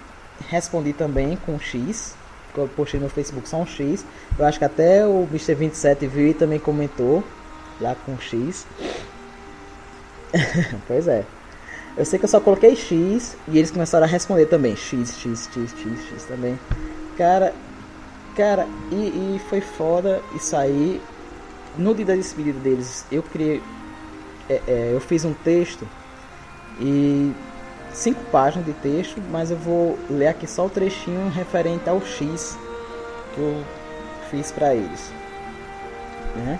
respondi 0.48 0.92
também 0.92 1.36
com 1.44 1.58
X. 1.58 2.14
Que 2.52 2.60
eu 2.60 2.68
postei 2.68 2.98
no 2.98 3.08
Facebook 3.08 3.48
só 3.48 3.58
um 3.58 3.66
X. 3.66 4.04
Eu 4.38 4.44
acho 4.44 4.58
que 4.58 4.64
até 4.64 5.06
o 5.06 5.26
Mr. 5.30 5.54
27 5.54 6.06
viu 6.06 6.28
e 6.28 6.34
também 6.34 6.58
comentou 6.58 7.22
lá 7.80 7.94
com 8.04 8.18
X. 8.18 8.66
pois 10.86 11.06
é. 11.08 11.24
Eu 11.96 12.04
sei 12.04 12.18
que 12.18 12.26
eu 12.26 12.28
só 12.28 12.40
coloquei 12.40 12.76
X 12.76 13.36
e 13.48 13.58
eles 13.58 13.70
começaram 13.70 14.04
a 14.04 14.08
responder 14.08 14.46
também. 14.46 14.76
X, 14.76 15.18
X, 15.18 15.48
X, 15.52 15.74
X, 15.78 16.08
X 16.10 16.24
também. 16.24 16.58
Cara, 17.16 17.54
cara, 18.36 18.66
e, 18.90 19.36
e 19.36 19.40
foi 19.48 19.62
foda 19.62 20.20
isso 20.34 20.54
aí. 20.54 21.00
No 21.76 21.94
dia 21.94 22.06
da 22.06 22.14
despedida 22.14 22.58
deles, 22.60 23.04
eu 23.10 23.22
criei. 23.22 23.62
É, 24.48 24.62
é, 24.66 24.90
eu 24.92 25.00
fiz 25.00 25.24
um 25.24 25.34
texto 25.34 25.86
e 26.80 27.32
cinco 27.92 28.22
páginas 28.30 28.66
de 28.66 28.72
texto, 28.74 29.20
mas 29.30 29.50
eu 29.50 29.56
vou 29.56 29.98
ler 30.08 30.28
aqui 30.28 30.46
só 30.46 30.66
o 30.66 30.70
trechinho 30.70 31.28
referente 31.30 31.88
ao 31.88 32.00
X 32.00 32.56
que 33.34 33.40
eu 33.40 33.64
fiz 34.30 34.52
para 34.52 34.74
eles, 34.74 35.12
né? 36.36 36.58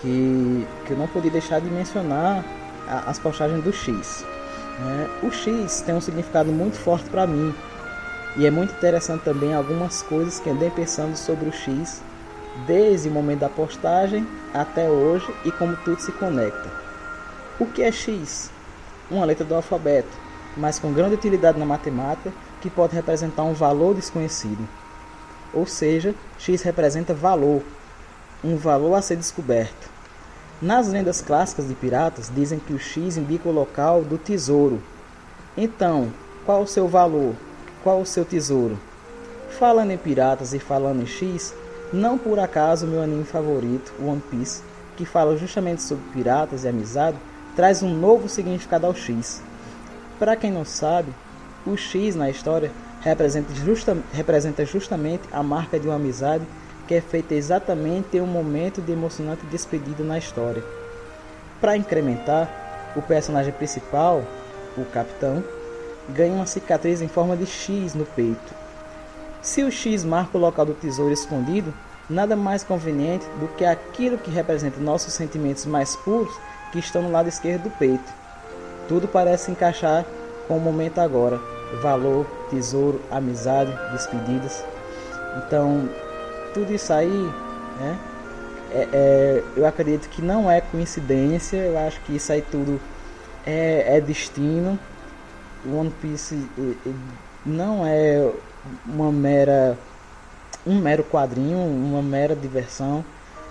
Que, 0.00 0.66
que 0.86 0.92
eu 0.92 0.96
não 0.96 1.08
podia 1.08 1.30
deixar 1.30 1.60
de 1.60 1.70
mencionar 1.70 2.44
a, 2.86 3.10
as 3.10 3.18
postagens 3.18 3.62
do 3.62 3.72
X. 3.72 4.24
Né? 4.78 5.08
O 5.22 5.30
X 5.30 5.80
tem 5.80 5.94
um 5.94 6.00
significado 6.00 6.52
muito 6.52 6.76
forte 6.78 7.08
para 7.10 7.26
mim 7.26 7.54
e 8.36 8.46
é 8.46 8.50
muito 8.50 8.72
interessante 8.72 9.22
também 9.24 9.54
algumas 9.54 10.02
coisas 10.02 10.38
que 10.38 10.48
andei 10.48 10.70
pensando 10.70 11.16
sobre 11.16 11.48
o 11.48 11.52
X 11.52 12.02
desde 12.66 13.08
o 13.08 13.12
momento 13.12 13.40
da 13.40 13.48
postagem 13.48 14.26
até 14.52 14.88
hoje 14.88 15.32
e 15.44 15.52
como 15.52 15.76
tudo 15.76 16.00
se 16.00 16.12
conecta. 16.12 16.70
O 17.58 17.66
que 17.66 17.82
é 17.82 17.92
X? 17.92 18.50
Uma 19.10 19.24
letra 19.24 19.44
do 19.44 19.54
alfabeto, 19.54 20.08
mas 20.56 20.78
com 20.78 20.92
grande 20.92 21.14
utilidade 21.14 21.58
na 21.58 21.66
matemática 21.66 22.32
que 22.60 22.70
pode 22.70 22.94
representar 22.94 23.42
um 23.44 23.54
valor 23.54 23.94
desconhecido. 23.94 24.66
Ou 25.52 25.66
seja, 25.66 26.14
X 26.38 26.62
representa 26.62 27.14
valor, 27.14 27.62
um 28.44 28.56
valor 28.56 28.94
a 28.94 29.02
ser 29.02 29.16
descoberto. 29.16 29.88
Nas 30.60 30.88
lendas 30.88 31.22
clássicas 31.22 31.68
de 31.68 31.74
piratas 31.74 32.30
dizem 32.34 32.58
que 32.58 32.72
o 32.72 32.78
X 32.78 33.16
indica 33.16 33.48
o 33.48 33.52
local 33.52 34.02
do 34.02 34.18
tesouro. 34.18 34.82
Então, 35.56 36.12
qual 36.44 36.62
o 36.62 36.66
seu 36.66 36.88
valor? 36.88 37.34
Qual 37.82 38.00
o 38.00 38.06
seu 38.06 38.24
tesouro? 38.24 38.78
Falando 39.58 39.92
em 39.92 39.98
piratas 39.98 40.52
e 40.52 40.58
falando 40.58 41.02
em 41.02 41.06
X, 41.06 41.54
não 41.92 42.18
por 42.18 42.38
acaso 42.38 42.86
meu 42.86 43.02
anime 43.02 43.24
favorito, 43.24 43.92
One 44.00 44.22
Piece, 44.30 44.62
que 44.96 45.06
fala 45.06 45.36
justamente 45.36 45.82
sobre 45.82 46.04
piratas 46.12 46.64
e 46.64 46.68
amizade, 46.68 47.16
traz 47.56 47.82
um 47.82 47.94
novo 47.94 48.28
significado 48.28 48.86
ao 48.86 48.94
X. 48.94 49.42
Para 50.18 50.36
quem 50.36 50.50
não 50.50 50.64
sabe, 50.64 51.12
o 51.66 51.76
X 51.76 52.14
na 52.14 52.28
história 52.28 52.70
representa, 53.00 53.54
justa, 53.54 53.96
representa 54.12 54.64
justamente 54.64 55.22
a 55.32 55.42
marca 55.42 55.78
de 55.78 55.86
uma 55.86 55.96
amizade 55.96 56.44
que 56.86 56.94
é 56.94 57.00
feita 57.00 57.34
exatamente 57.34 58.16
em 58.16 58.20
um 58.20 58.26
momento 58.26 58.80
de 58.80 58.92
emocionante 58.92 59.44
despedida 59.46 60.02
na 60.02 60.18
história. 60.18 60.64
Para 61.60 61.76
incrementar, 61.76 62.92
o 62.96 63.02
personagem 63.02 63.52
principal, 63.52 64.24
o 64.76 64.84
capitão, 64.86 65.44
ganha 66.08 66.32
uma 66.32 66.46
cicatriz 66.46 67.02
em 67.02 67.08
forma 67.08 67.36
de 67.36 67.46
X 67.46 67.94
no 67.94 68.06
peito. 68.06 68.57
Se 69.40 69.62
o 69.62 69.70
X 69.70 70.04
marca 70.04 70.36
o 70.36 70.40
local 70.40 70.66
do 70.66 70.74
tesouro 70.74 71.12
escondido, 71.12 71.72
nada 72.10 72.34
mais 72.34 72.64
conveniente 72.64 73.26
do 73.38 73.48
que 73.48 73.64
aquilo 73.64 74.18
que 74.18 74.30
representa 74.30 74.80
nossos 74.80 75.14
sentimentos 75.14 75.64
mais 75.66 75.94
puros 75.96 76.34
que 76.72 76.78
estão 76.78 77.02
no 77.02 77.10
lado 77.10 77.28
esquerdo 77.28 77.64
do 77.64 77.70
peito. 77.70 78.12
Tudo 78.88 79.06
parece 79.06 79.50
encaixar 79.50 80.04
com 80.46 80.56
o 80.56 80.60
momento 80.60 80.98
agora. 80.98 81.38
Valor, 81.82 82.26
tesouro, 82.50 83.00
amizade, 83.10 83.72
despedidas. 83.92 84.64
Então, 85.36 85.88
tudo 86.54 86.72
isso 86.72 86.92
aí, 86.92 87.32
né? 87.78 87.98
É, 88.70 88.88
é, 88.92 89.44
eu 89.56 89.66
acredito 89.66 90.08
que 90.08 90.20
não 90.20 90.50
é 90.50 90.60
coincidência, 90.60 91.56
eu 91.56 91.78
acho 91.78 92.00
que 92.02 92.16
isso 92.16 92.30
aí 92.32 92.42
tudo 92.42 92.80
é, 93.46 93.96
é 93.96 94.00
destino. 94.00 94.78
O 95.64 95.76
One 95.76 95.90
Piece 96.02 96.46
não 97.44 97.86
é 97.86 98.30
uma 98.86 99.12
mera 99.12 99.76
um 100.66 100.78
mero 100.78 101.02
quadrinho, 101.04 101.58
uma 101.58 102.02
mera 102.02 102.36
diversão. 102.36 103.04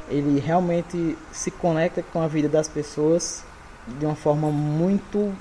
Ele 0.09 0.39
realmente 0.39 1.17
se 1.31 1.51
conecta 1.51 2.03
com 2.03 2.21
a 2.21 2.27
vida 2.27 2.47
das 2.47 2.67
pessoas 2.67 3.43
de 3.87 4.05
uma 4.05 4.15
forma 4.15 4.49
muito 4.49 5.33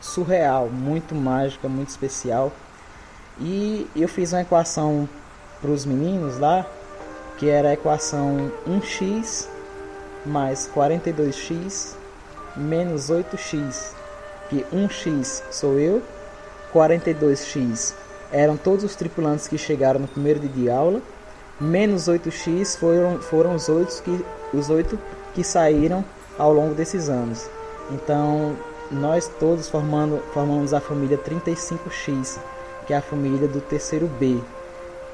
surreal, 0.00 0.68
muito 0.68 1.14
mágica, 1.14 1.68
muito 1.68 1.88
especial. 1.88 2.52
E 3.40 3.88
eu 3.96 4.08
fiz 4.08 4.32
uma 4.32 4.42
equação 4.42 5.08
para 5.60 5.70
os 5.70 5.84
meninos 5.84 6.38
lá, 6.38 6.66
que 7.38 7.48
era 7.48 7.70
a 7.70 7.72
equação 7.72 8.52
1x 8.68 9.48
mais 10.24 10.70
42x 10.74 11.96
menos 12.56 13.10
8x, 13.10 13.92
que 14.48 14.64
1x 14.72 15.42
sou 15.50 15.78
eu, 15.78 16.02
42x 16.72 17.94
eram 18.32 18.56
todos 18.56 18.84
os 18.84 18.96
tripulantes 18.96 19.48
que 19.48 19.58
chegaram 19.58 20.00
no 20.00 20.08
primeiro 20.08 20.40
dia 20.40 20.50
de 20.50 20.70
aula, 20.70 21.00
menos 21.60 22.08
8x 22.08 22.78
foram, 22.78 23.20
foram 23.20 23.54
os, 23.54 23.68
8 23.68 24.02
que, 24.02 24.24
os 24.56 24.70
8 24.70 24.98
que 25.34 25.44
saíram 25.44 26.04
ao 26.38 26.52
longo 26.52 26.74
desses 26.74 27.08
anos. 27.08 27.48
Então, 27.90 28.56
nós 28.90 29.30
todos 29.38 29.68
formando, 29.68 30.22
formamos 30.32 30.72
a 30.72 30.80
família 30.80 31.18
35X, 31.18 32.38
que 32.86 32.92
é 32.92 32.96
a 32.96 33.02
família 33.02 33.48
do 33.48 33.60
terceiro 33.60 34.06
B. 34.06 34.40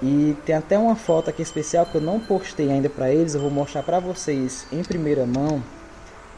E 0.03 0.37
tem 0.47 0.55
até 0.55 0.79
uma 0.79 0.97
foto 0.97 1.29
aqui 1.29 1.43
especial 1.43 1.85
que 1.85 1.97
eu 1.97 2.01
não 2.01 2.19
postei 2.19 2.71
ainda 2.71 2.89
para 2.89 3.13
eles, 3.13 3.35
eu 3.35 3.41
vou 3.41 3.51
mostrar 3.51 3.83
para 3.83 4.01
vocês 4.01 4.67
em 4.73 4.83
primeira 4.83 5.27
mão, 5.27 5.63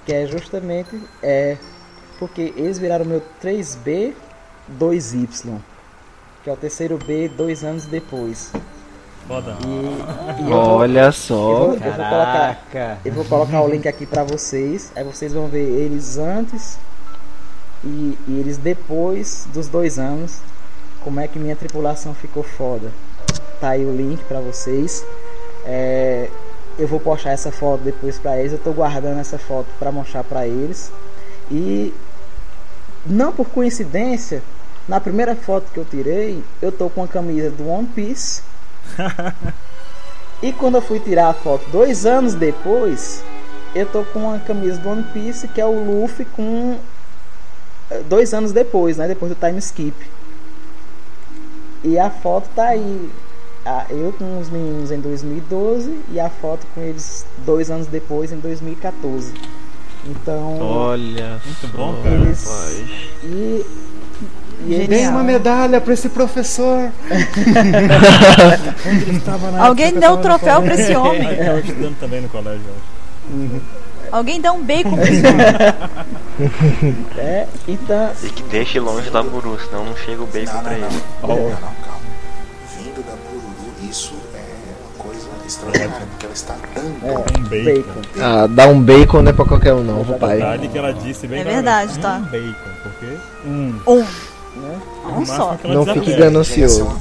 que 0.04 0.12
é 0.12 0.26
justamente 0.26 1.00
é 1.22 1.56
porque 2.18 2.52
eles 2.56 2.78
viraram 2.78 3.04
meu 3.04 3.22
3B 3.42 4.14
2Y, 4.78 5.58
que 6.42 6.50
é 6.50 6.52
o 6.52 6.56
terceiro 6.56 6.98
B 6.98 7.28
dois 7.28 7.62
anos 7.64 7.84
depois. 7.86 8.50
Foda. 9.26 9.56
E, 9.64 10.42
e 10.42 10.50
eu 10.50 10.56
Olha 10.56 11.04
vou, 11.04 11.12
só. 11.12 11.34
eu 11.34 11.56
vou, 11.56 11.74
eu 11.74 11.80
vou 11.80 11.92
colocar, 11.92 12.98
eu 13.04 13.12
vou 13.12 13.24
colocar 13.24 13.60
o 13.62 13.68
link 13.68 13.86
aqui 13.86 14.04
pra 14.06 14.24
vocês. 14.24 14.92
Aí 14.96 15.04
vocês 15.04 15.32
vão 15.32 15.46
ver 15.46 15.64
eles 15.64 16.18
antes 16.18 16.76
e, 17.84 18.18
e 18.26 18.38
eles 18.38 18.56
depois 18.58 19.46
dos 19.52 19.68
dois 19.68 19.98
anos. 19.98 20.38
Como 21.04 21.18
é 21.20 21.26
que 21.26 21.38
minha 21.38 21.56
tripulação 21.56 22.14
ficou 22.14 22.42
foda. 22.42 22.90
Tá 23.60 23.70
aí 23.70 23.84
o 23.84 23.94
link 23.94 24.22
pra 24.24 24.40
vocês. 24.40 25.04
É, 25.64 26.28
eu 26.78 26.86
vou 26.88 26.98
postar 27.00 27.30
essa 27.30 27.52
foto 27.52 27.82
depois 27.82 28.18
pra 28.18 28.38
eles. 28.38 28.52
Eu 28.52 28.58
tô 28.58 28.72
guardando 28.72 29.18
essa 29.20 29.38
foto 29.38 29.66
pra 29.78 29.90
mostrar 29.92 30.24
pra 30.24 30.46
eles. 30.46 30.92
E 31.50 31.92
não 33.04 33.32
por 33.32 33.48
coincidência, 33.48 34.42
na 34.88 35.00
primeira 35.00 35.34
foto 35.36 35.70
que 35.72 35.78
eu 35.78 35.84
tirei, 35.84 36.42
eu 36.60 36.70
tô 36.72 36.88
com 36.90 37.02
a 37.04 37.08
camisa 37.08 37.50
do 37.50 37.68
One 37.68 37.86
Piece. 37.88 38.42
E 40.42 40.52
quando 40.52 40.74
eu 40.74 40.82
fui 40.82 40.98
tirar 40.98 41.28
a 41.28 41.32
foto 41.34 41.64
dois 41.70 42.04
anos 42.04 42.34
depois, 42.34 43.22
eu 43.76 43.86
tô 43.86 44.02
com 44.02 44.18
uma 44.24 44.40
camisa 44.40 44.76
do 44.80 44.88
One 44.88 45.04
Piece 45.14 45.46
que 45.46 45.60
é 45.60 45.64
o 45.64 45.70
Luffy 45.84 46.24
com 46.24 46.78
eh, 47.88 48.02
dois 48.08 48.34
anos 48.34 48.50
depois, 48.50 48.96
né? 48.96 49.06
Depois 49.06 49.30
do 49.30 49.36
time 49.38 49.58
skip. 49.60 49.94
E 51.84 51.96
a 51.96 52.10
foto 52.10 52.48
tá 52.56 52.64
aí. 52.70 53.08
Ah, 53.64 53.86
Eu 53.88 54.12
com 54.18 54.40
os 54.40 54.50
meninos 54.50 54.90
em 54.90 54.98
2012 55.00 55.96
e 56.10 56.18
a 56.18 56.28
foto 56.28 56.66
com 56.74 56.80
eles 56.82 57.24
dois 57.46 57.70
anos 57.70 57.86
depois 57.86 58.32
em 58.32 58.38
2014. 58.40 59.32
Então. 60.04 60.58
Olha. 60.60 61.40
Muito 61.44 61.68
bom, 61.76 62.02
cara. 62.02 62.16
Eles- 62.16 62.44
rapaz. 62.44 62.78
E. 63.22 63.64
E 64.66 64.74
eles- 64.74 64.88
Dei 64.88 65.06
uma 65.08 65.22
medalha 65.24 65.80
pra 65.80 65.92
esse 65.94 66.08
professor. 66.08 66.90
Alguém 69.60 69.92
deu 69.98 70.12
um 70.12 70.20
troféu 70.20 70.62
pra 70.62 70.74
esse 70.74 70.94
homem. 70.96 71.28
Ele 71.28 71.36
tava 71.44 71.58
estudando 71.60 71.98
também 71.98 72.20
no 72.20 72.28
colégio, 72.28 72.62
eu 72.66 72.74
acho. 72.74 72.82
Alguém 74.12 74.40
dá 74.40 74.52
um 74.52 74.62
bacon 74.62 74.94
pra 74.96 75.10
esse 75.10 75.26
homem. 75.26 75.46
É, 77.18 77.46
então. 77.68 78.10
E 78.22 78.28
que 78.30 78.42
deixe 78.44 78.80
longe 78.80 79.10
da 79.10 79.22
Buru, 79.22 79.58
senão 79.68 79.84
não 79.84 79.94
chega 79.96 80.22
o 80.22 80.26
bacon 80.26 80.52
Não, 80.54 80.62
pra 80.62 80.72
não, 80.72 80.78
não. 80.80 80.88
ele. 80.88 81.02
Não, 81.22 81.28
não, 81.28 81.36
calma. 81.50 81.72
Vindo 82.78 83.02
da 83.06 83.12
Bururu, 83.12 83.70
isso 83.88 84.14
é 84.34 84.38
uma 84.82 84.90
coisa 85.04 85.28
extraordinária, 85.46 86.06
porque 86.10 86.24
ela 86.26 86.34
está 86.34 86.54
dando. 86.74 86.96
É, 87.06 87.18
Um 87.18 87.22
bacon. 87.44 87.64
bacon. 87.64 88.00
Ah, 88.20 88.46
dar 88.48 88.68
um 88.68 88.80
bacon 88.82 89.22
não 89.22 89.30
é 89.30 89.34
pra 89.34 89.44
qualquer 89.44 89.74
um, 89.74 89.84
não, 89.84 90.04
papai. 90.04 90.38
Verdade 90.38 90.68
que 90.68 90.78
ela 90.78 90.92
disse 90.94 91.26
bem 91.28 91.40
É 91.42 91.44
verdade, 91.44 91.98
tá. 91.98 92.16
Um 92.16 92.22
bacon, 92.22 92.70
porque 92.82 93.06
um. 93.46 93.74
Um. 93.86 94.04
Um 95.18 95.26
só. 95.26 95.56
Não 95.64 95.84
fique 95.86 96.14
ganancioso. 96.16 96.96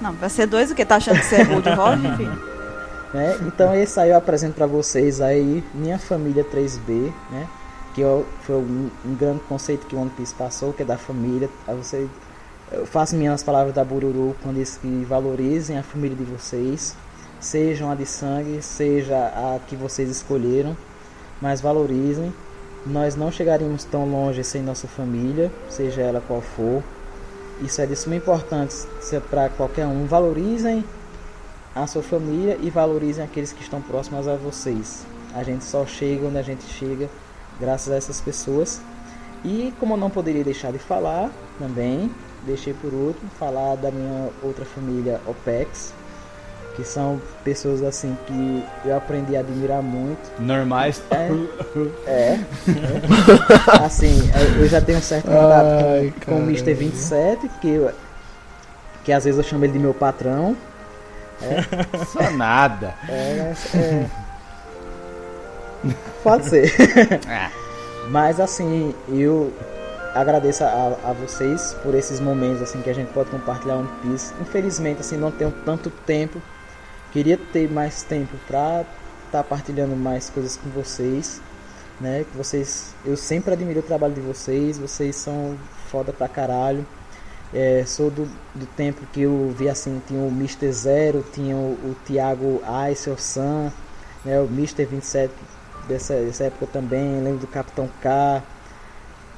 Não, 0.00 0.12
vai 0.12 0.28
ser 0.28 0.46
dois 0.46 0.70
o 0.70 0.74
que? 0.74 0.84
Tá 0.84 0.96
achando 0.96 1.18
que 1.20 1.26
você 1.26 1.36
é 1.36 1.42
rude 1.42 1.70
Roger, 1.70 2.16
filho? 2.16 2.54
né? 3.14 3.38
Então 3.46 3.74
esse 3.74 3.98
aí 4.00 4.10
eu 4.10 4.16
apresento 4.16 4.54
pra 4.54 4.66
vocês 4.66 5.20
aí 5.20 5.62
minha 5.72 5.98
família 5.98 6.44
3B, 6.44 7.12
né? 7.30 7.46
Que 7.94 8.00
eu- 8.00 8.26
foi 8.42 8.56
um, 8.56 8.90
um 9.04 9.14
grande 9.14 9.40
conceito 9.48 9.86
que 9.86 9.94
o 9.94 10.00
One 10.00 10.10
Piece 10.10 10.34
passou, 10.34 10.72
que 10.72 10.82
é 10.82 10.84
da 10.84 10.98
família. 10.98 11.48
Aí 11.66 11.76
você, 11.76 12.06
eu 12.72 12.84
faço 12.84 13.14
minhas 13.14 13.42
palavras 13.42 13.72
da 13.74 13.84
Bururu 13.84 14.34
quando 14.42 14.56
diz 14.56 14.76
que 14.76 15.06
valorizem 15.08 15.78
a 15.78 15.82
família 15.84 16.16
de 16.16 16.24
vocês, 16.24 16.96
sejam 17.38 17.88
a 17.90 17.94
de 17.94 18.04
sangue, 18.04 18.60
seja 18.60 19.16
a 19.16 19.58
que 19.66 19.76
vocês 19.76 20.10
escolheram, 20.10 20.76
mas 21.40 21.60
valorizem. 21.60 22.34
Nós 22.86 23.16
não 23.16 23.32
chegaríamos 23.32 23.84
tão 23.84 24.04
longe 24.10 24.44
sem 24.44 24.62
nossa 24.62 24.86
família, 24.86 25.50
seja 25.70 26.02
ela 26.02 26.20
qual 26.20 26.42
for. 26.42 26.82
Isso 27.62 27.80
é 27.80 27.86
de 27.86 27.96
suma 27.96 28.16
importância 28.16 29.20
para 29.30 29.48
qualquer 29.48 29.86
um. 29.86 30.04
Valorizem 30.04 30.84
a 31.74 31.86
sua 31.86 32.02
família 32.02 32.58
e 32.60 32.68
valorizem 32.68 33.24
aqueles 33.24 33.52
que 33.52 33.62
estão 33.62 33.80
próximos 33.80 34.28
a 34.28 34.36
vocês. 34.36 35.06
A 35.34 35.42
gente 35.42 35.64
só 35.64 35.86
chega 35.86 36.26
onde 36.26 36.36
a 36.36 36.42
gente 36.42 36.64
chega 36.64 37.08
graças 37.58 37.92
a 37.92 37.96
essas 37.96 38.20
pessoas. 38.20 38.82
E 39.44 39.72
como 39.80 39.94
eu 39.94 39.98
não 39.98 40.10
poderia 40.10 40.44
deixar 40.44 40.70
de 40.70 40.78
falar 40.78 41.30
também, 41.58 42.10
deixei 42.46 42.74
por 42.74 42.92
último 42.92 43.30
falar 43.38 43.76
da 43.76 43.90
minha 43.90 44.30
outra 44.42 44.64
família 44.64 45.20
OPEX, 45.26 45.92
que 46.74 46.84
são 46.84 47.20
pessoas 47.44 47.82
assim 47.82 48.16
que 48.26 48.64
eu 48.84 48.96
aprendi 48.96 49.36
a 49.36 49.40
admirar 49.40 49.82
muito. 49.82 50.30
Normais. 50.40 51.02
É, 51.10 51.28
é, 52.06 52.38
é. 53.80 53.84
assim, 53.84 54.30
é, 54.32 54.60
eu 54.62 54.68
já 54.68 54.80
tenho 54.80 54.98
um 54.98 55.02
certo 55.02 55.26
contato 55.26 55.66
Ai, 55.66 56.12
com, 56.24 56.32
com 56.32 56.38
o 56.40 56.42
Mr. 56.42 56.74
27, 56.74 57.48
que, 57.60 57.68
eu- 57.68 57.92
que 59.04 59.12
às 59.12 59.24
vezes 59.24 59.38
eu 59.38 59.44
chamo 59.44 59.64
ele 59.64 59.72
de 59.74 59.78
meu 59.78 59.94
patrão. 59.94 60.56
Só 62.12 62.30
nada. 62.30 62.94
É, 63.08 63.52
é. 63.74 64.06
Pode 66.22 66.46
ser. 66.48 66.72
Ah. 67.28 67.50
Mas 68.10 68.38
assim, 68.38 68.94
eu 69.08 69.52
agradeço 70.14 70.62
a, 70.64 70.96
a 71.04 71.12
vocês 71.12 71.74
por 71.82 71.94
esses 71.94 72.20
momentos 72.20 72.62
assim 72.62 72.80
que 72.80 72.88
a 72.90 72.94
gente 72.94 73.12
pode 73.12 73.30
compartilhar 73.30 73.76
One 73.76 73.88
Piece. 74.02 74.32
Infelizmente 74.40 75.00
assim 75.00 75.16
não 75.16 75.30
tenho 75.30 75.52
tanto 75.64 75.90
tempo. 75.90 76.40
Queria 77.14 77.38
ter 77.38 77.70
mais 77.70 78.02
tempo 78.02 78.36
pra 78.46 78.84
estar 79.26 79.42
partilhando 79.44 79.94
mais 79.96 80.28
coisas 80.28 80.56
com 80.56 80.68
vocês, 80.70 81.40
né? 82.00 82.24
Que 82.30 82.36
vocês, 82.36 82.92
eu 83.06 83.16
sempre 83.16 83.54
admiro 83.54 83.80
o 83.80 83.82
trabalho 83.84 84.14
de 84.14 84.20
vocês. 84.20 84.76
Vocês 84.78 85.14
são 85.16 85.56
foda 85.90 86.12
pra 86.12 86.28
caralho. 86.28 86.84
É, 87.52 87.84
sou 87.86 88.10
do, 88.10 88.28
do 88.52 88.66
tempo 88.76 89.00
que 89.12 89.22
eu 89.22 89.54
vi 89.56 89.68
assim, 89.68 90.02
tinha 90.08 90.18
o 90.20 90.26
Mr. 90.28 90.72
Zero, 90.72 91.24
tinha 91.32 91.54
o, 91.56 91.74
o 91.84 91.96
Thiago 92.04 92.60
Ice, 92.90 93.08
o 93.08 93.16
Sam, 93.16 93.72
né, 94.24 94.40
o 94.40 94.46
Mr. 94.46 94.84
27 94.84 95.32
dessa, 95.86 96.14
dessa 96.16 96.44
época 96.44 96.66
também, 96.66 97.22
lembro 97.22 97.38
do 97.38 97.46
Capitão 97.46 97.88
K, 98.02 98.42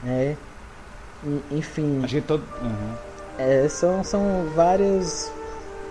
né? 0.02 0.34
E- 1.24 1.42
Enfim, 1.58 2.00
A 2.02 2.06
gente 2.06 2.24
todo. 2.24 2.42
Uhum. 2.62 2.94
é, 3.36 3.68
são, 3.68 4.02
são 4.02 4.46
vários 4.54 5.30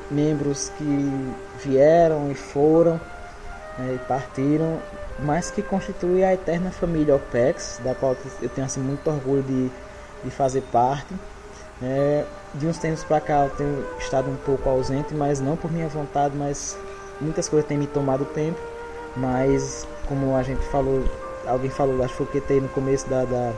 membros 0.10 0.70
que 0.78 1.36
vieram 1.64 2.32
e 2.32 2.36
foram 2.36 3.00
né, 3.78 3.96
e 3.96 4.00
partiram, 4.08 4.80
mas 5.20 5.50
que 5.50 5.62
constitui 5.62 6.24
a 6.24 6.34
eterna 6.34 6.72
família 6.72 7.16
OPEX, 7.16 7.80
da 7.84 7.96
qual 7.96 8.16
eu 8.42 8.50
tenho 8.50 8.66
assim, 8.66 8.82
muito 8.82 9.10
orgulho 9.10 9.44
de, 9.44 9.72
de 10.24 10.32
fazer 10.32 10.62
parte. 10.72 11.14
É, 11.82 12.24
de 12.54 12.68
uns 12.68 12.78
tempos 12.78 13.04
para 13.04 13.20
cá 13.20 13.44
eu 13.44 13.50
tenho 13.52 13.86
estado 14.00 14.30
um 14.30 14.38
pouco 14.38 14.70
ausente, 14.70 15.14
mas 15.14 15.42
não 15.42 15.58
por 15.58 15.72
minha 15.72 15.88
vontade, 15.90 16.36
mas 16.38 16.78
muitas 17.20 17.50
coisas 17.50 17.68
têm 17.68 17.78
me 17.78 17.88
tomado 17.88 18.26
tempo. 18.26 18.60
Mas 19.16 19.88
como 20.08 20.36
a 20.36 20.44
gente 20.44 20.64
falou, 20.68 21.04
alguém 21.46 21.70
falou, 21.70 22.04
acho 22.04 22.26
que 22.26 22.40
QT 22.40 22.62
no 22.62 22.70
começo 22.70 23.10
da, 23.10 23.24
da, 23.26 23.54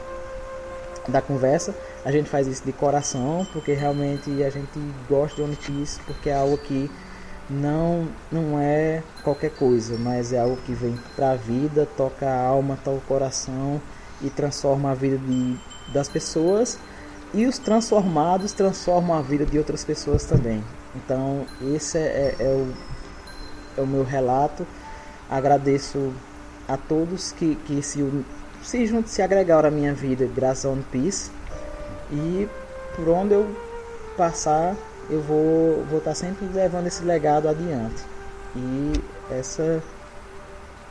da 1.07 1.21
conversa, 1.21 1.73
a 2.07 2.11
gente 2.11 2.29
faz 2.29 2.47
isso 2.47 2.63
de 2.63 2.71
coração, 2.71 3.45
porque 3.51 3.73
realmente 3.73 4.41
a 4.41 4.49
gente 4.49 4.79
gosta 5.09 5.35
de 5.35 5.41
One 5.41 5.57
Piece, 5.57 5.99
porque 6.07 6.29
é 6.29 6.35
algo 6.35 6.57
que 6.57 6.89
não, 7.49 8.07
não 8.31 8.57
é 8.57 9.03
qualquer 9.25 9.51
coisa, 9.51 9.97
mas 9.97 10.31
é 10.31 10.39
algo 10.39 10.55
que 10.65 10.71
vem 10.71 10.97
pra 11.17 11.35
vida, 11.35 11.85
toca 11.97 12.25
a 12.25 12.47
alma, 12.47 12.77
toca 12.81 12.99
o 12.99 13.01
coração 13.01 13.81
e 14.21 14.29
transforma 14.29 14.91
a 14.91 14.93
vida 14.93 15.17
de, 15.17 15.57
das 15.91 16.07
pessoas 16.07 16.79
e 17.33 17.45
os 17.45 17.57
transformados 17.57 18.53
transformam 18.53 19.17
a 19.17 19.21
vida 19.21 19.45
de 19.45 19.57
outras 19.57 19.83
pessoas 19.83 20.23
também. 20.23 20.63
Então 20.95 21.45
esse 21.75 21.97
é, 21.97 22.35
é, 22.39 22.43
é 22.45 22.47
o, 22.47 22.73
é 23.79 23.81
o 23.81 23.85
meu 23.85 24.05
relato. 24.05 24.65
Agradeço 25.29 26.13
a 26.69 26.77
todos 26.77 27.33
que, 27.33 27.55
que 27.65 27.81
se, 27.81 27.99
se, 28.63 29.03
se 29.07 29.21
agregaram 29.21 29.67
à 29.67 29.71
minha 29.71 29.93
vida 29.93 30.25
graças 30.33 30.65
a 30.65 30.69
One 30.69 30.85
Piece. 30.89 31.35
E 32.11 32.47
por 32.95 33.09
onde 33.09 33.33
eu 33.33 33.55
passar, 34.15 34.75
eu 35.09 35.21
vou 35.21 35.83
vou 35.85 35.99
estar 35.99 36.15
sempre 36.15 36.45
levando 36.47 36.87
esse 36.87 37.03
legado 37.03 37.47
adiante. 37.47 38.03
E 38.55 38.93
essa 39.29 39.81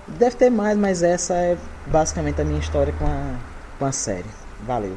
deve 0.06 0.36
ter 0.36 0.50
mais, 0.50 0.76
mas 0.78 1.02
essa 1.02 1.34
é 1.34 1.56
basicamente 1.86 2.40
a 2.40 2.44
minha 2.44 2.60
história 2.60 2.92
com 2.92 3.06
a, 3.06 3.34
com 3.78 3.84
a 3.84 3.92
série. 3.92 4.30
Valeu. 4.60 4.96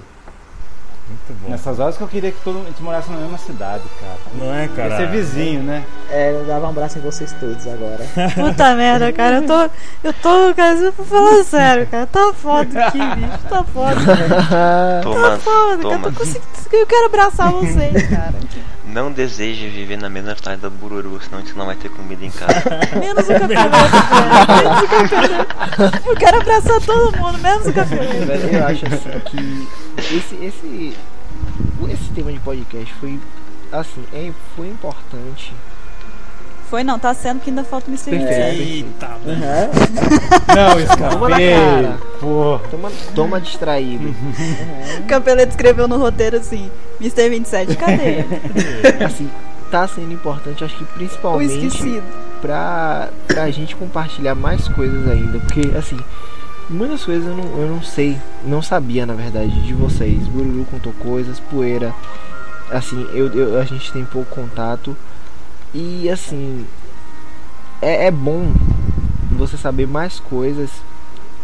Muito 1.09 1.41
bom. 1.41 1.49
Nessas 1.49 1.79
horas 1.79 1.97
que 1.97 2.03
eu 2.03 2.07
queria 2.07 2.31
que 2.31 2.39
todo 2.43 2.55
mundo 2.55 2.71
morasse 2.81 3.09
na 3.09 3.17
mesma 3.17 3.37
cidade, 3.39 3.83
cara. 3.99 4.17
Não 4.35 4.53
é, 4.53 4.63
Ia 4.63 4.69
cara? 4.69 4.97
ser 4.97 5.07
vizinho, 5.09 5.63
né? 5.63 5.83
É, 6.11 6.31
eu 6.33 6.45
dava 6.45 6.67
um 6.67 6.69
abraço 6.69 6.99
em 6.99 7.01
vocês 7.01 7.33
todos 7.39 7.65
agora. 7.67 8.05
Puta 8.35 8.75
merda, 8.75 9.11
cara. 9.11 9.37
Eu 9.37 9.47
tô. 9.47 9.69
Eu 10.03 10.13
tô, 10.13 10.53
cara, 10.55 10.91
falando 10.91 11.43
sério, 11.43 11.87
cara. 11.87 12.05
Tá 12.05 12.31
foda 12.33 12.85
aqui, 12.85 12.99
bicho. 12.99 13.39
Tá 13.49 13.63
foda. 13.63 13.95
Tá 14.49 15.01
Thomas, 15.01 15.43
foda, 15.43 15.77
cara. 15.77 15.81
Thomas, 15.81 16.13
Tô 16.13 16.19
conseguindo. 16.19 16.45
Eu 16.71 16.85
quero 16.85 17.05
abraçar 17.07 17.51
vocês, 17.51 18.07
cara. 18.07 18.35
não 18.89 19.11
deseje 19.11 19.67
viver 19.69 19.97
na 19.97 20.09
mesma 20.09 20.35
cidade 20.35 20.61
da 20.61 20.69
Bururu, 20.69 21.19
senão 21.21 21.37
a 21.37 21.41
gente 21.41 21.55
não 21.55 21.65
vai 21.65 21.75
ter 21.75 21.89
comida 21.89 22.25
em 22.25 22.31
casa. 22.31 22.63
Menos 22.99 23.23
o 23.23 23.27
velho. 23.27 23.47
Menos 23.47 24.83
o 24.83 24.87
capeleto. 24.87 26.09
Eu 26.09 26.15
quero 26.15 26.37
abraçar 26.41 26.81
todo 26.81 27.17
mundo, 27.17 27.37
menos 27.39 27.67
o. 27.67 27.71
Velho, 27.71 28.55
eu 28.55 28.67
acho 28.67 28.85
assim 28.85 29.19
que 29.25 29.67
esse, 29.97 30.35
esse, 30.43 30.97
esse 31.89 32.09
tema 32.13 32.31
de 32.31 32.39
podcast 32.39 32.93
foi 32.95 33.19
assim, 33.71 34.03
é, 34.13 34.31
foi 34.55 34.67
importante. 34.67 35.53
Foi 36.69 36.83
não, 36.83 36.99
tá 36.99 37.13
sendo 37.15 37.39
que 37.39 37.49
ainda 37.49 37.63
falta 37.63 37.87
o 37.87 37.89
Mr. 37.93 38.11
Perfeito. 38.11 38.61
Eita. 38.61 39.09
Uhum. 39.25 39.35
Não, 40.55 40.69
Toma 41.09 41.29
escapei. 41.31 41.49
cara. 41.53 41.97
Pô. 42.19 42.59
Toma, 42.69 42.91
toma 43.15 43.41
distraído. 43.41 44.13
O 44.99 45.03
Capeleto 45.07 45.49
escreveu 45.51 45.87
no 45.87 45.97
roteiro 45.97 46.37
assim: 46.37 46.69
Mr. 47.01 47.29
27, 47.29 47.75
cadê? 47.75 48.23
Assim, 49.03 49.29
tá 49.71 49.87
sendo 49.87 50.13
importante, 50.13 50.63
acho 50.63 50.75
que 50.77 50.83
o 50.83 50.87
principalmente 50.87 51.65
esquecido. 51.67 52.03
pra, 52.41 53.09
pra 53.27 53.49
gente 53.49 53.75
compartilhar 53.75 54.35
mais 54.35 54.67
coisas 54.67 55.07
ainda. 55.09 55.39
Porque, 55.39 55.61
assim, 55.77 55.97
muitas 56.69 57.03
coisas 57.03 57.25
eu 57.25 57.35
não, 57.35 57.61
eu 57.61 57.67
não 57.67 57.81
sei, 57.81 58.15
não 58.45 58.61
sabia 58.61 59.05
na 59.07 59.13
verdade 59.15 59.59
de 59.63 59.73
vocês. 59.73 60.27
Bururu 60.27 60.65
contou 60.69 60.93
coisas, 60.99 61.39
poeira. 61.39 61.93
Assim, 62.71 63.07
eu, 63.13 63.33
eu- 63.33 63.59
a 63.59 63.63
gente 63.65 63.91
tem 63.91 64.05
pouco 64.05 64.29
contato. 64.35 64.95
E, 65.73 66.09
assim, 66.09 66.65
é, 67.81 68.07
é 68.07 68.11
bom 68.11 68.51
você 69.31 69.57
saber 69.57 69.87
mais 69.87 70.19
coisas. 70.19 70.69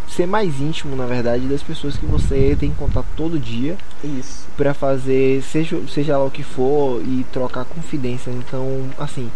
Ser 0.07 0.27
mais 0.27 0.61
íntimo, 0.61 0.95
na 0.95 1.05
verdade, 1.05 1.47
das 1.47 1.63
pessoas 1.63 1.97
que 1.97 2.05
você 2.05 2.55
tem 2.57 2.69
contato 2.71 3.07
todo 3.17 3.39
dia 3.39 3.75
Isso. 4.03 4.47
Pra 4.55 4.73
fazer 4.73 5.41
seja, 5.41 5.81
seja 5.89 6.17
lá 6.17 6.23
o 6.25 6.31
que 6.31 6.43
for 6.43 7.01
e 7.01 7.25
trocar 7.33 7.65
confidência. 7.65 8.29
Então, 8.31 8.87
assim, 8.99 9.29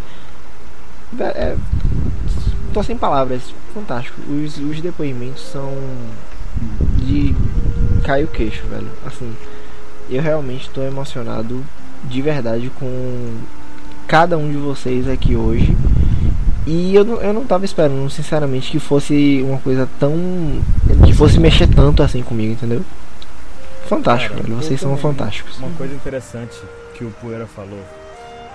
é, 1.18 1.56
tô 2.72 2.82
sem 2.82 2.96
palavras, 2.96 3.42
fantástico. 3.74 4.20
Os, 4.30 4.58
os 4.58 4.80
depoimentos 4.80 5.42
são 5.42 5.72
de 6.98 7.34
cair 8.04 8.24
o 8.24 8.28
queixo, 8.28 8.66
velho. 8.68 8.88
Assim, 9.04 9.34
eu 10.08 10.22
realmente 10.22 10.70
tô 10.70 10.82
emocionado 10.82 11.64
de 12.04 12.22
verdade 12.22 12.70
com 12.78 13.36
cada 14.10 14.36
um 14.36 14.50
de 14.50 14.56
vocês 14.56 15.08
aqui 15.08 15.36
hoje. 15.36 15.76
E 16.66 16.92
eu 16.92 17.04
não, 17.04 17.22
eu 17.22 17.32
não 17.32 17.44
tava 17.44 17.64
esperando, 17.64 18.10
sinceramente, 18.10 18.68
que 18.68 18.80
fosse 18.80 19.40
uma 19.46 19.58
coisa 19.58 19.88
tão. 20.00 20.12
que 21.06 21.12
fosse 21.12 21.38
mexer 21.38 21.68
tanto 21.68 22.02
assim 22.02 22.20
comigo, 22.20 22.52
entendeu? 22.52 22.84
Fantástico, 23.86 24.34
Cara, 24.34 24.48
velho. 24.48 24.56
Vocês 24.56 24.80
são 24.80 24.96
fantásticos. 24.96 25.58
Uma 25.58 25.70
coisa 25.76 25.94
interessante 25.94 26.60
que 26.94 27.04
o 27.04 27.10
Poeira 27.22 27.46
falou 27.46 27.78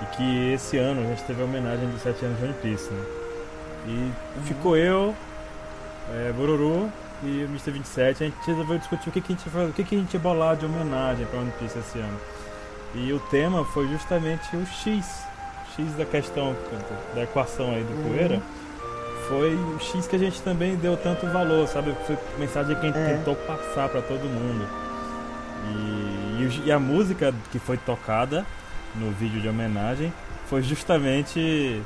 e 0.02 0.16
que 0.18 0.54
esse 0.54 0.78
ano 0.78 1.00
a 1.02 1.06
gente 1.06 1.24
teve 1.24 1.42
a 1.42 1.46
homenagem 1.46 1.88
dos 1.88 2.02
7 2.02 2.26
anos 2.26 2.38
de 2.38 2.44
One 2.44 2.56
Piece, 2.62 2.92
né? 2.92 3.06
E 3.88 4.12
ficou 4.46 4.76
eu, 4.76 5.16
é, 6.14 6.34
Bururu 6.34 6.92
e 7.24 7.44
o 7.44 7.46
Mr. 7.46 7.72
27, 7.72 8.24
a 8.24 8.28
gente 8.28 8.38
resolveu 8.46 8.78
discutir 8.78 9.08
o 9.08 9.12
que, 9.14 9.22
que 9.22 9.32
a 9.32 9.36
gente 9.36 9.48
ia 9.48 9.64
o 9.64 9.72
que, 9.72 9.84
que 9.86 9.96
a 9.96 10.00
gente 10.00 10.14
ia 10.14 10.20
bolar 10.20 10.58
de 10.58 10.66
homenagem 10.66 11.26
para 11.28 11.40
One 11.40 11.52
Piece 11.58 11.80
esse 11.80 11.98
ano. 11.98 12.20
E 12.94 13.14
o 13.14 13.20
tema 13.20 13.64
foi 13.64 13.88
justamente 13.88 14.54
o 14.56 14.66
X. 14.66 15.25
X 15.76 15.94
da 15.98 16.06
questão, 16.06 16.56
da 17.14 17.24
equação 17.24 17.72
aí 17.72 17.84
do 17.84 18.10
Poeira. 18.10 18.42
Foi 19.28 19.56
o 19.56 19.80
X 19.80 20.08
que 20.08 20.16
a 20.16 20.20
gente 20.20 20.42
também 20.42 20.76
deu 20.76 20.96
tanto 20.96 21.26
valor, 21.28 21.68
sabe? 21.68 21.96
Foi 22.06 22.16
a 22.16 22.40
mensagem 22.40 22.76
que 22.76 22.82
a 22.86 22.90
gente 22.90 22.98
É. 23.00 23.16
tentou 23.18 23.36
passar 23.36 23.90
para 23.90 24.02
todo 24.02 24.22
mundo. 24.24 24.68
E, 25.68 26.44
e 26.44 26.68
e 26.68 26.72
a 26.72 26.80
música 26.80 27.34
que 27.52 27.58
foi 27.60 27.78
tocada 27.78 28.46
no 28.94 29.12
vídeo 29.12 29.42
de 29.42 29.48
homenagem 29.50 30.14
foi 30.48 30.62
justamente 30.62 31.82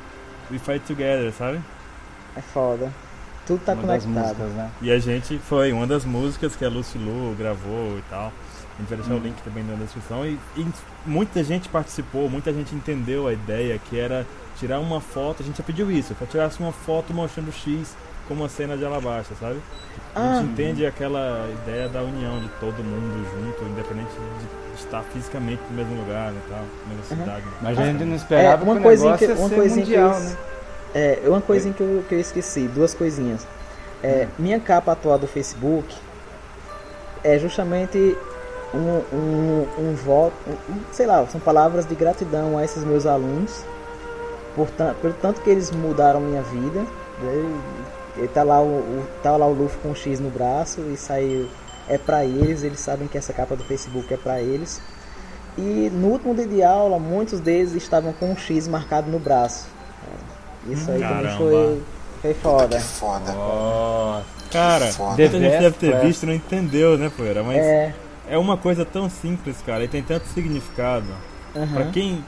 We 0.51 0.59
Fight 0.59 0.81
Together, 0.85 1.31
sabe? 1.31 1.61
É 2.35 2.41
foda. 2.41 2.91
Tudo 3.47 3.61
tá 3.63 3.73
uma 3.73 3.83
das 3.83 4.03
conectado. 4.03 4.25
músicas, 4.37 4.51
né? 4.53 4.69
E 4.81 4.91
a 4.91 4.99
gente 4.99 5.39
foi 5.39 5.71
uma 5.71 5.87
das 5.87 6.03
músicas 6.05 6.55
que 6.55 6.65
a 6.65 6.69
Lucy 6.69 6.97
Lu 6.97 7.33
gravou 7.37 7.97
e 7.97 8.03
tal. 8.09 8.33
A 8.79 8.81
gente 8.81 8.89
vai 8.89 8.97
deixar 8.97 9.13
o 9.15 9.19
link 9.19 9.35
também 9.43 9.63
na 9.65 9.73
descrição. 9.75 10.25
E, 10.25 10.39
e 10.55 10.65
muita 11.05 11.43
gente 11.43 11.67
participou, 11.67 12.29
muita 12.29 12.53
gente 12.53 12.73
entendeu 12.73 13.27
a 13.27 13.33
ideia 13.33 13.77
que 13.77 13.99
era 13.99 14.25
tirar 14.57 14.79
uma 14.79 15.01
foto. 15.01 15.43
A 15.43 15.45
gente 15.45 15.57
já 15.57 15.63
pediu 15.65 15.91
isso, 15.91 16.15
que 16.15 16.25
tirasse 16.27 16.59
uma 16.61 16.71
foto 16.71 17.13
mostrando 17.13 17.49
o 17.49 17.51
X 17.51 17.93
como 18.25 18.41
uma 18.43 18.49
cena 18.49 18.77
de 18.77 18.85
Alabasta, 18.85 19.35
sabe? 19.37 19.59
A 20.15 20.19
Ah, 20.19 20.33
gente 20.39 20.51
entende 20.51 20.85
aquela 20.85 21.49
ideia 21.61 21.89
da 21.89 22.01
união 22.01 22.39
de 22.39 22.47
todo 22.59 22.81
mundo 22.81 23.27
junto, 23.33 23.69
independente 23.69 24.11
de 24.11 24.79
estar 24.79 25.03
fisicamente 25.11 25.61
no 25.69 25.75
mesmo 25.75 25.95
lugar 25.99 26.31
e 26.31 26.49
tal, 26.49 26.59
na 26.87 26.95
mesma 26.95 27.15
Uhum. 27.15 27.21
cidade. 27.23 27.43
Mas 27.61 27.79
a 27.79 27.83
gente 27.83 28.03
não 28.05 28.15
esperava 28.15 28.63
É, 28.63 28.65
uma 28.65 28.75
que 28.75 28.79
o 28.79 28.83
coisinha 28.83 29.11
negócio 29.11 29.27
que- 29.27 29.39
uma 29.41 29.49
ser 29.49 29.55
coisinha 29.55 29.85
que 29.85 29.97
mundial, 29.97 30.13
eu- 30.13 30.19
né? 30.21 30.37
É, 30.95 31.19
uma 31.25 31.41
coisinha 31.41 31.73
que 31.73 31.81
eu, 31.81 32.03
que 32.07 32.15
eu 32.15 32.19
esqueci, 32.19 32.67
duas 32.67 32.93
coisinhas. 32.93 33.45
É, 34.01 34.27
minha 34.39 34.59
capa 34.59 34.93
atual 34.93 35.19
do 35.19 35.27
Facebook 35.27 35.93
é 37.23 37.37
justamente 37.37 38.15
um, 38.73 39.15
um, 39.15 39.67
um 39.79 39.95
voto, 39.95 40.33
um- 40.47 40.79
sei 40.91 41.05
lá, 41.05 41.25
são 41.27 41.39
palavras 41.41 41.85
de 41.85 41.95
gratidão 41.95 42.57
a 42.57 42.63
esses 42.63 42.83
meus 42.83 43.05
alunos, 43.05 43.63
por, 44.55 44.67
pelo 45.01 45.13
tanto 45.21 45.41
que 45.41 45.49
eles 45.49 45.71
mudaram 45.71 46.19
minha 46.19 46.41
vida. 46.41 46.81
né? 47.21 47.59
E 48.17 48.27
tá 48.27 48.43
lá 48.43 48.59
o, 48.61 48.65
o- 48.79 49.07
tá 49.23 49.35
lá 49.37 49.45
o 49.47 49.53
Luffy 49.53 49.77
com 49.81 49.89
um 49.89 49.95
X 49.95 50.19
no 50.19 50.29
braço 50.29 50.81
e 50.93 50.97
saiu. 50.97 51.47
É 51.87 51.97
pra 51.97 52.23
eles, 52.23 52.61
eles 52.63 52.79
sabem 52.79 53.07
que 53.07 53.17
essa 53.17 53.33
capa 53.33 53.55
do 53.55 53.63
Facebook 53.63 54.13
é 54.13 54.17
pra 54.17 54.39
eles. 54.41 54.79
E 55.57 55.89
no 55.91 56.09
último 56.09 56.35
dia 56.35 56.45
de 56.47 56.61
aula, 56.61 56.99
muitos 56.99 57.39
deles 57.39 57.73
estavam 57.73 58.13
com 58.13 58.31
um 58.31 58.37
X 58.37 58.67
marcado 58.67 59.09
no 59.09 59.17
braço. 59.19 59.67
É, 60.67 60.73
Isso 60.73 60.91
aí 60.91 60.99
também 60.99 61.23
Caramba. 61.23 61.37
foi, 61.37 61.81
foi 62.21 62.33
foda. 62.35 62.77
É 62.77 62.79
foda. 62.79 63.31
Ó, 63.35 64.21
Cara, 64.51 64.87
Foda. 64.87 65.15
deve 65.15 65.71
ter 65.71 65.91
Best 65.93 66.05
visto 66.05 66.23
e 66.23 66.25
não 66.25 66.33
entendeu, 66.33 66.97
né, 66.97 67.11
Poeira? 67.15 67.43
Mas 67.43 67.57
É, 67.57 67.93
é 68.29 68.37
uma 68.37 68.57
coisa 68.57 68.85
tão 68.85 69.09
simples, 69.09 69.57
cara, 69.65 69.83
e 69.83 69.87
tem 69.87 70.01
tanto 70.03 70.25
significado. 70.27 71.07
Pra 71.53 71.61
aham, 71.63 71.91
quem 71.91 72.23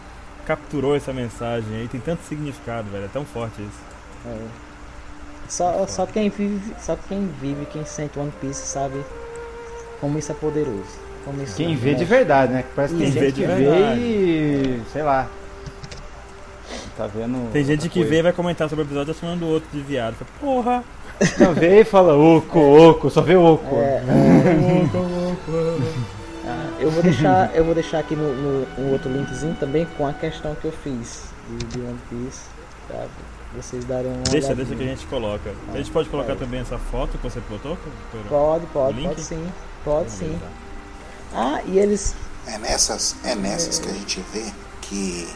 capturou 0.45 0.95
essa 0.95 1.14
mensagem 1.14 1.76
aí, 1.76 1.88
tem 1.88 1.99
tanto 2.02 2.23
significado, 2.23 2.90
velho. 2.90 3.06
É 3.06 3.10
tão 3.10 3.23
forte 3.26 3.61
isso. 3.61 3.80
é. 4.26 4.38
Só, 5.48 5.86
só 5.86 6.06
quem 6.06 6.30
vive, 6.30 6.73
só 6.80 6.95
quem 7.10 7.28
vive, 7.41 7.65
quem 7.65 7.84
sente 7.86 8.18
One 8.18 8.32
Piece 8.40 8.65
sabe 8.68 9.03
como 9.99 10.18
isso 10.18 10.32
é 10.32 10.36
poderoso. 10.36 10.99
Como 11.26 11.41
isso 11.44 11.57
Quem 11.57 11.73
é- 11.73 11.76
vê 11.76 11.94
de 11.94 12.06
verdade, 12.06 12.53
né? 12.53 12.64
Que 12.64 12.69
Parece 12.73 12.94
que 12.95 12.99
tem 13.02 13.11
Quem 13.11 13.19
vê 13.22 13.26
gente 13.28 13.36
de 13.36 13.41
que 13.41 13.48
verdade. 13.48 13.99
vê 13.99 14.06
e. 14.06 14.82
sei 14.94 15.03
lá. 15.03 15.28
Tá 16.98 17.06
vendo. 17.07 17.52
Tem 17.52 17.64
gente 17.65 17.90
que 17.90 17.99
coisa. 17.99 18.10
vê 18.10 18.19
e 18.19 18.22
vai 18.22 18.34
comentar 18.34 18.69
sobre 18.69 18.84
o 18.84 18.88
episódio 18.88 19.14
chamando 19.14 19.44
o 19.44 19.48
outro 19.49 19.68
de 19.73 19.82
viado. 19.82 20.15
Fala, 20.15 20.32
Porra! 20.40 20.84
Não 21.39 21.53
vê 21.53 21.81
e 21.81 21.85
fala 21.85 22.15
oco, 22.15 22.60
oco, 22.60 23.10
só 23.10 23.22
vê 23.22 23.35
oco. 23.35 23.76
É, 23.76 24.02
Ah, 26.45 26.69
eu 26.80 26.89
vou 26.91 27.03
deixar, 27.03 27.56
eu 27.56 27.64
vou 27.64 27.73
deixar 27.76 27.99
aqui 27.99 28.15
no, 28.15 28.34
no- 28.35 28.68
um 28.80 28.91
outro 28.91 29.11
linkzinho 29.11 29.56
também 29.60 29.85
com 29.98 30.07
a 30.07 30.14
questão 30.14 30.56
que 30.56 30.65
eu 30.65 30.72
fiz 30.72 31.23
de, 31.49 31.65
de 31.68 31.80
One 31.80 31.99
Piece, 32.10 32.41
pra 32.88 33.06
vocês 33.56 33.85
darem 33.85 34.07
uma 34.11 34.23
Deixa, 34.23 34.48
olhadinha. 34.48 34.56
deixa 34.56 34.76
que 34.76 34.84
a 34.84 34.88
gente 34.88 35.06
coloca. 35.07 35.53
A 35.73 35.77
gente 35.77 35.91
pode 35.91 36.10
colocar 36.10 36.35
também 36.35 36.60
essa 36.61 36.77
foto 36.77 37.18
que 37.18 37.23
você 37.23 37.39
botou, 37.49 37.77
Poeira? 38.11 38.27
Pode, 38.30 38.65
pode, 38.68 38.98
Link? 38.98 39.07
pode 39.10 39.22
sim, 39.22 39.48
pode 39.85 40.11
sim. 40.11 40.26
Beleza. 40.26 40.41
Ah, 41.34 41.61
e 41.65 41.77
eles 41.80 42.15
É 42.48 42.57
nessas, 42.57 43.15
é 43.23 43.35
nessas 43.35 43.77
que 43.80 43.88
a 43.89 43.93
gente 43.93 44.19
vê 44.34 44.45
que, 44.81 45.30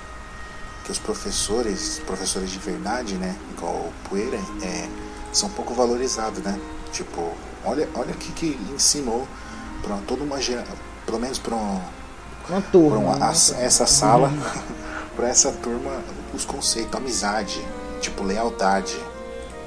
que 0.83 0.91
os 0.91 0.97
professores, 0.99 2.01
professores 2.05 2.49
de 2.51 2.59
verdade, 2.59 3.13
né, 3.15 3.35
igual 3.55 3.73
o 3.73 3.93
Poeira, 4.09 4.39
é, 4.63 4.87
são 5.35 5.49
pouco 5.49 5.73
valorizados, 5.73 6.39
né? 6.43 6.59
Tipo, 6.91 7.29
olha, 7.63 7.87
olha 7.95 8.11
o 8.11 8.17
que, 8.17 8.31
que 8.31 8.59
ensinou 8.73 9.27
para 9.83 9.97
toda 10.07 10.23
uma 10.23 10.41
geração, 10.41 10.73
pelo 11.05 11.19
menos 11.19 11.37
para 11.37 11.55
um, 11.55 11.79
Uma 12.49 12.61
turma. 12.61 12.97
uma- 12.97 13.15
né? 13.17 13.25
as- 13.27 13.53
essa 13.59 13.85
sala, 13.85 14.31
para 15.15 15.27
essa 15.27 15.51
turma, 15.51 15.91
os 16.33 16.45
conceitos, 16.45 16.95
amizade, 16.95 17.61
tipo, 18.01 18.23
lealdade, 18.23 18.95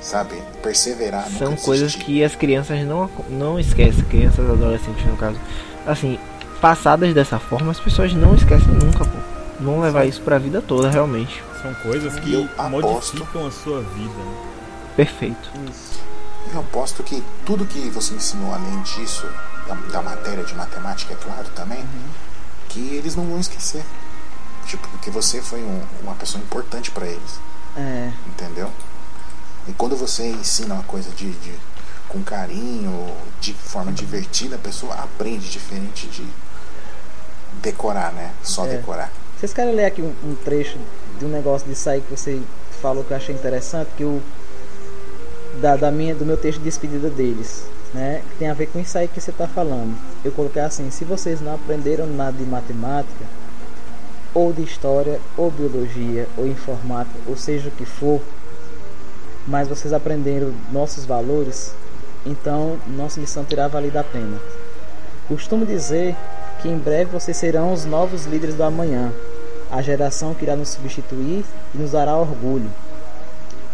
sabe? 0.00 0.42
Perseverar. 0.62 1.28
nunca 1.30 1.38
São 1.38 1.56
coisas 1.56 1.94
que 1.94 2.22
as 2.24 2.34
crianças 2.34 2.84
não, 2.86 3.10
não 3.28 3.58
esquecem, 3.60 4.04
crianças 4.04 4.48
adolescentes 4.48 5.04
no 5.06 5.16
caso. 5.16 5.38
Assim, 5.86 6.18
passadas 6.60 7.12
dessa 7.14 7.38
forma, 7.38 7.70
as 7.70 7.80
pessoas 7.80 8.12
não 8.14 8.34
esquecem 8.34 8.68
nunca, 8.68 9.04
pô. 9.04 9.18
Vão 9.60 9.80
levar 9.80 10.04
isso 10.04 10.20
pra 10.22 10.38
vida 10.38 10.62
toda, 10.62 10.88
realmente. 10.88 11.42
São 11.62 11.74
coisas 11.74 12.14
que 12.20 12.32
Eu 12.32 12.44
aposto. 12.56 13.16
modificam 13.16 13.46
a 13.46 13.50
sua 13.50 13.80
vida. 13.82 14.14
né? 14.14 14.48
Perfeito. 14.98 15.48
Isso. 15.70 16.00
Eu 16.52 16.58
aposto 16.58 17.04
que 17.04 17.22
tudo 17.46 17.64
que 17.64 17.88
você 17.88 18.14
ensinou 18.14 18.52
além 18.52 18.82
disso, 18.82 19.28
da, 19.68 19.74
da 19.92 20.02
matéria 20.02 20.42
de 20.42 20.52
matemática, 20.56 21.12
é 21.14 21.16
claro 21.16 21.46
também, 21.54 21.84
que 22.68 22.80
eles 22.96 23.14
não 23.14 23.24
vão 23.24 23.38
esquecer. 23.38 23.84
Tipo, 24.66 24.88
porque 24.88 25.08
você 25.08 25.40
foi 25.40 25.60
um- 25.62 25.82
uma 26.02 26.16
pessoa 26.16 26.42
importante 26.42 26.90
para 26.90 27.06
eles, 27.06 27.38
É. 27.76 28.10
entendeu? 28.26 28.72
E 29.68 29.72
quando 29.74 29.96
você 29.96 30.28
ensina 30.30 30.74
uma 30.74 30.82
coisa 30.82 31.10
de, 31.10 31.30
de- 31.30 31.54
com 32.08 32.20
carinho, 32.24 33.14
de 33.40 33.54
forma 33.54 33.92
divertida, 33.92 34.56
a 34.56 34.58
pessoa 34.58 34.94
aprende 34.94 35.48
diferente 35.48 36.08
de 36.08 36.26
decorar, 37.62 38.12
né? 38.12 38.32
Só 38.42 38.66
É. 38.66 38.70
decorar. 38.78 39.12
Vocês 39.38 39.52
querem 39.52 39.76
ler 39.76 39.84
aqui 39.84 40.02
um, 40.02 40.12
um 40.24 40.34
trecho 40.34 40.76
de 41.20 41.24
um 41.24 41.28
negócio 41.28 41.68
disso 41.68 41.88
aí 41.88 42.00
que 42.00 42.10
você 42.10 42.42
falou 42.82 43.04
que 43.04 43.12
eu 43.12 43.16
achei 43.16 43.32
interessante, 43.34 43.90
que 43.96 44.02
o 44.04 44.20
da, 45.60 45.76
da 45.76 45.90
minha, 45.90 46.14
do 46.14 46.24
meu 46.24 46.36
texto 46.36 46.58
de 46.58 46.64
despedida 46.64 47.10
deles, 47.10 47.64
né? 47.92 48.22
Que 48.30 48.38
tem 48.38 48.48
a 48.48 48.54
ver 48.54 48.66
com 48.66 48.78
isso 48.78 48.96
aí 48.96 49.08
que 49.08 49.20
você 49.20 49.30
está 49.30 49.46
falando. 49.46 49.96
Eu 50.24 50.32
coloquei 50.32 50.62
assim: 50.62 50.90
se 50.90 51.04
vocês 51.04 51.40
não 51.40 51.54
aprenderam 51.54 52.06
nada 52.06 52.36
de 52.36 52.44
matemática, 52.44 53.24
ou 54.34 54.52
de 54.52 54.62
história, 54.62 55.20
ou 55.36 55.50
biologia, 55.50 56.26
ou 56.36 56.46
informática, 56.46 57.18
ou 57.26 57.36
seja 57.36 57.68
o 57.68 57.72
que 57.72 57.84
for, 57.84 58.20
mas 59.46 59.68
vocês 59.68 59.92
aprenderam 59.92 60.52
nossos 60.70 61.04
valores, 61.04 61.74
então 62.24 62.78
nossa 62.86 63.20
missão 63.20 63.44
terá 63.44 63.66
valido 63.66 63.98
a 63.98 64.04
pena. 64.04 64.38
Costumo 65.26 65.66
dizer 65.66 66.14
que 66.62 66.68
em 66.68 66.78
breve 66.78 67.10
vocês 67.10 67.36
serão 67.36 67.72
os 67.72 67.84
novos 67.84 68.26
líderes 68.26 68.54
do 68.54 68.62
amanhã, 68.62 69.12
a 69.70 69.82
geração 69.82 70.34
que 70.34 70.44
irá 70.44 70.56
nos 70.56 70.70
substituir 70.70 71.44
e 71.74 71.78
nos 71.78 71.92
dará 71.92 72.16
orgulho. 72.16 72.70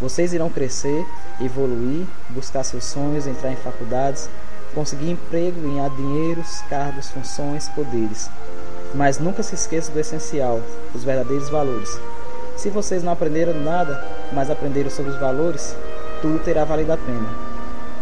Vocês 0.04 0.34
irão 0.34 0.50
crescer, 0.50 1.02
evoluir, 1.40 2.06
buscar 2.28 2.62
seus 2.62 2.84
sonhos, 2.84 3.26
entrar 3.26 3.50
em 3.50 3.56
faculdades, 3.56 4.28
conseguir 4.74 5.10
emprego, 5.10 5.62
ganhar 5.62 5.88
dinheiros, 5.88 6.60
cargos, 6.68 7.08
funções, 7.08 7.70
poderes. 7.70 8.28
Mas 8.94 9.18
nunca 9.18 9.42
se 9.42 9.54
esqueça 9.54 9.90
do 9.90 9.98
essencial, 9.98 10.60
os 10.94 11.02
verdadeiros 11.02 11.48
valores. 11.48 11.88
Se 12.54 12.68
vocês 12.68 13.02
não 13.02 13.12
aprenderam 13.12 13.54
nada, 13.54 14.06
mas 14.30 14.50
aprenderam 14.50 14.90
sobre 14.90 15.10
os 15.10 15.18
valores, 15.18 15.74
tudo 16.20 16.38
terá 16.44 16.64
valido 16.64 16.92
a 16.92 16.98
pena. 16.98 17.34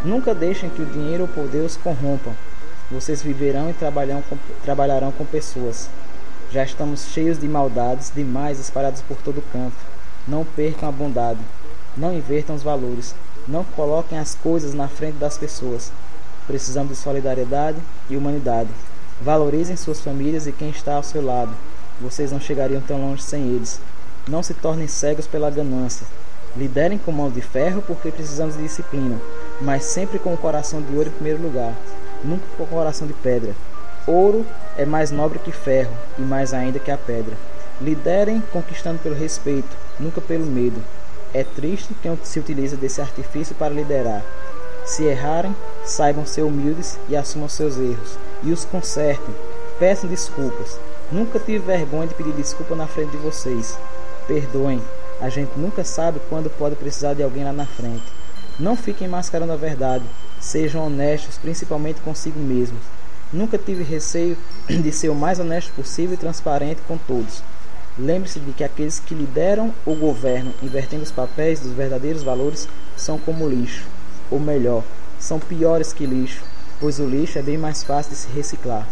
Nunca 0.05 0.35
deixem 0.35 0.71
que 0.71 0.83
o 0.83 0.87
dinheiro 0.87 1.23
ou 1.23 1.29
o 1.29 1.33
poder 1.33 1.61
os 1.61 1.77
corrompam. 1.77 2.35
Vocês 2.91 3.23
viverão 3.23 3.71
e 3.71 3.75
trabalharão 3.75 4.25
com, 4.29 4.37
trabalharão 4.65 5.13
com 5.13 5.25
pessoas. 5.25 5.89
Já 6.51 6.65
estamos 6.65 7.05
cheios 7.13 7.39
de 7.39 7.47
maldades 7.47 8.11
demais 8.13 8.59
espalhadas 8.59 9.03
por 9.03 9.19
todo 9.19 9.41
canto. 9.53 9.77
Não 10.27 10.45
percam 10.45 10.89
a 10.89 10.93
bondade. 10.93 11.39
Não 11.97 12.15
invertam 12.15 12.57
os 12.57 12.63
valores. 12.63 13.15
Não 13.47 13.65
coloquem 13.65 14.19
as 14.19 14.35
coisas 14.35 14.73
na 14.73 14.89
frente 14.89 15.19
das 15.19 15.37
pessoas. 15.37 15.93
Precisamos 16.47 16.91
de 16.91 17.03
solidariedade 17.03 17.79
e 18.09 18.17
humanidade. 18.17 18.71
Valorizem 19.21 19.77
suas 19.77 20.01
famílias 20.01 20.47
e 20.47 20.53
quem 20.53 20.71
está 20.71 20.95
ao 20.95 21.03
seu 21.03 21.25
lado. 21.25 21.53
Vocês 22.01 22.33
não 22.33 22.41
chegariam 22.41 22.81
tão 22.81 23.01
longe 23.01 23.23
sem 23.23 23.43
eles. 23.43 23.81
Não 24.27 24.43
se 24.43 24.55
tornem 24.55 24.89
cegos 24.89 25.27
pela 25.27 25.51
ganância. 25.51 26.07
Liderem 26.57 26.99
com 26.99 27.13
mãos 27.13 27.33
de 27.33 27.41
ferro 27.41 27.83
porque 27.87 28.11
precisamos 28.11 28.57
de 28.57 28.63
disciplina, 28.63 29.19
mas 29.61 29.85
sempre 29.85 30.19
com 30.19 30.35
o 30.35 30.37
coração 30.37 30.83
de 30.83 30.95
ouro 30.95 31.09
em 31.09 31.13
primeiro 31.13 31.43
lugar, 31.43 31.73
nunca 32.23 32.45
com 32.57 32.65
o 32.65 32.67
coração 32.67 33.07
de 33.07 33.15
pedra. 33.15 33.55
Ouro 34.07 34.45
é 34.77 34.85
mais 34.85 35.11
nobre 35.11 35.39
que 35.39 35.51
ferro 35.51 35.97
e 36.19 36.23
mais 36.23 36.53
ainda 36.53 36.79
que 36.79 36.91
a 36.91 36.99
pedra. 36.99 37.35
Liderem 37.81 38.43
conquistando 38.53 38.99
pelo 38.99 39.15
respeito, 39.15 39.75
nunca 39.99 40.21
pelo 40.21 40.45
medo. 40.45 40.81
É 41.35 41.43
triste 41.43 41.95
quem 42.03 42.19
se 42.23 42.39
utiliza 42.39 42.77
desse 42.77 43.01
artifício 43.01 43.55
para 43.55 43.73
liderar. 43.73 44.23
Se 44.85 45.05
errarem, 45.05 45.55
saibam 45.85 46.27
ser 46.27 46.43
humildes 46.43 46.99
e 47.09 47.17
assumam 47.17 47.49
seus 47.49 47.79
erros, 47.79 48.19
e 48.43 48.53
os 48.53 48.65
consertem. 48.65 49.35
Peçam 49.79 50.11
desculpas. 50.11 50.79
Nunca 51.11 51.39
tive 51.39 51.59
vergonha 51.61 52.07
de 52.07 52.15
pedir 52.15 52.33
desculpa 52.33 52.75
na 52.75 52.87
frente 52.87 53.13
de 53.13 53.17
vocês. 53.17 53.79
Perdoem. 54.27 54.83
A 55.21 55.29
gente 55.29 55.53
nunca 55.57 55.85
sabe 55.85 56.21
quando 56.29 56.51
pode 56.51 56.75
precisar 56.75 57.15
de 57.15 57.23
alguém 57.23 57.45
lá 57.45 57.53
na 57.53 57.67
frente. 57.67 58.05
Não 58.59 58.77
fiquem 58.77 59.09
mascarando 59.09 59.53
a 59.53 59.57
verdade. 59.57 60.05
Sejam 60.41 60.87
honestos, 60.87 61.39
principalmente 61.39 62.01
consigo 62.01 62.39
mesmos. 62.41 62.83
Nunca 63.33 63.57
tive 63.57 63.83
receio 63.83 64.37
de 64.69 64.93
ser 64.93 65.09
o 65.09 65.15
mais 65.15 65.39
honesto 65.39 65.73
possível 65.73 66.15
e 66.15 66.19
transparente 66.19 66.83
com 66.87 66.99
todos. 66.99 67.43
Lembre-se 67.99 68.41
de 68.41 68.53
que 68.53 68.65
aqueles 68.65 68.99
que 68.99 69.15
lideram 69.15 69.75
ou 69.85 69.95
governam, 69.95 70.55
invertendo 70.63 71.03
os 71.03 71.11
papéis 71.11 71.61
dos 71.61 71.73
verdadeiros 71.73 72.23
valores, 72.23 72.67
são 72.97 73.19
como 73.19 73.49
lixo. 73.49 73.87
Ou 74.31 74.41
melhor, 74.41 74.83
são 75.19 75.39
piores 75.39 75.93
que 75.93 76.07
lixo, 76.07 76.43
pois 76.81 76.99
o 76.99 77.07
lixo 77.07 77.39
é 77.39 77.43
bem 77.43 77.59
mais 77.59 77.83
fácil 77.83 78.13
de 78.13 78.19
se 78.19 78.29
reciclar. 78.29 78.89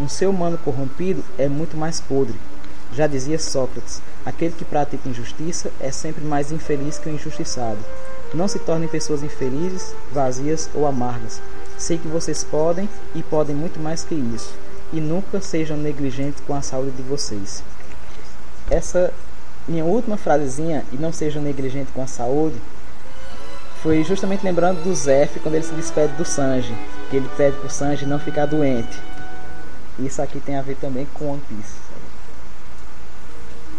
Um 0.00 0.08
ser 0.08 0.26
humano 0.26 0.56
corrompido 0.56 1.22
é 1.36 1.46
muito 1.46 1.76
mais 1.76 2.00
podre. 2.00 2.38
Já 2.92 3.06
dizia 3.06 3.38
Sócrates: 3.38 4.00
aquele 4.24 4.54
que 4.54 4.64
pratica 4.64 5.08
injustiça 5.08 5.70
é 5.78 5.90
sempre 5.90 6.24
mais 6.24 6.50
infeliz 6.50 6.98
que 6.98 7.08
o 7.08 7.12
injustiçado. 7.12 7.78
Não 8.32 8.48
se 8.48 8.58
tornem 8.58 8.88
pessoas 8.88 9.22
infelizes, 9.22 9.94
vazias 10.10 10.70
ou 10.74 10.86
amargas. 10.86 11.40
Sei 11.76 11.98
que 11.98 12.08
vocês 12.08 12.42
podem 12.44 12.88
e 13.14 13.22
podem 13.22 13.54
muito 13.54 13.78
mais 13.78 14.04
que 14.04 14.14
isso. 14.14 14.54
E 14.92 15.00
nunca 15.00 15.40
sejam 15.40 15.76
negligentes 15.76 16.42
com 16.46 16.54
a 16.54 16.62
saúde 16.62 16.92
de 16.92 17.02
vocês. 17.02 17.62
Essa 18.70 19.12
minha 19.66 19.84
última 19.84 20.16
frasezinha, 20.16 20.84
e 20.92 20.96
não 20.96 21.12
sejam 21.12 21.42
negligentes 21.42 21.92
com 21.94 22.02
a 22.02 22.06
saúde, 22.06 22.56
foi 23.82 24.02
justamente 24.02 24.44
lembrando 24.44 24.82
do 24.82 24.94
Zef 24.94 25.38
quando 25.40 25.54
ele 25.54 25.64
se 25.64 25.74
despede 25.74 26.12
do 26.14 26.24
Sanji. 26.24 26.74
Que 27.10 27.16
ele 27.16 27.28
pede 27.36 27.56
pro 27.56 27.70
Sanji 27.70 28.06
não 28.06 28.18
ficar 28.18 28.46
doente. 28.46 28.98
Isso 29.98 30.22
aqui 30.22 30.40
tem 30.40 30.56
a 30.56 30.62
ver 30.62 30.76
também 30.76 31.06
com 31.14 31.32
One 31.32 31.42
Piece. 31.48 31.74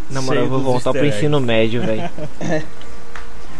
Na 0.09 0.21
moral, 0.21 0.43
eu 0.43 0.49
vou 0.49 0.61
voltar 0.61 0.91
pro 0.91 1.05
ensino 1.05 1.39
médio, 1.39 1.81
velho. 1.81 2.09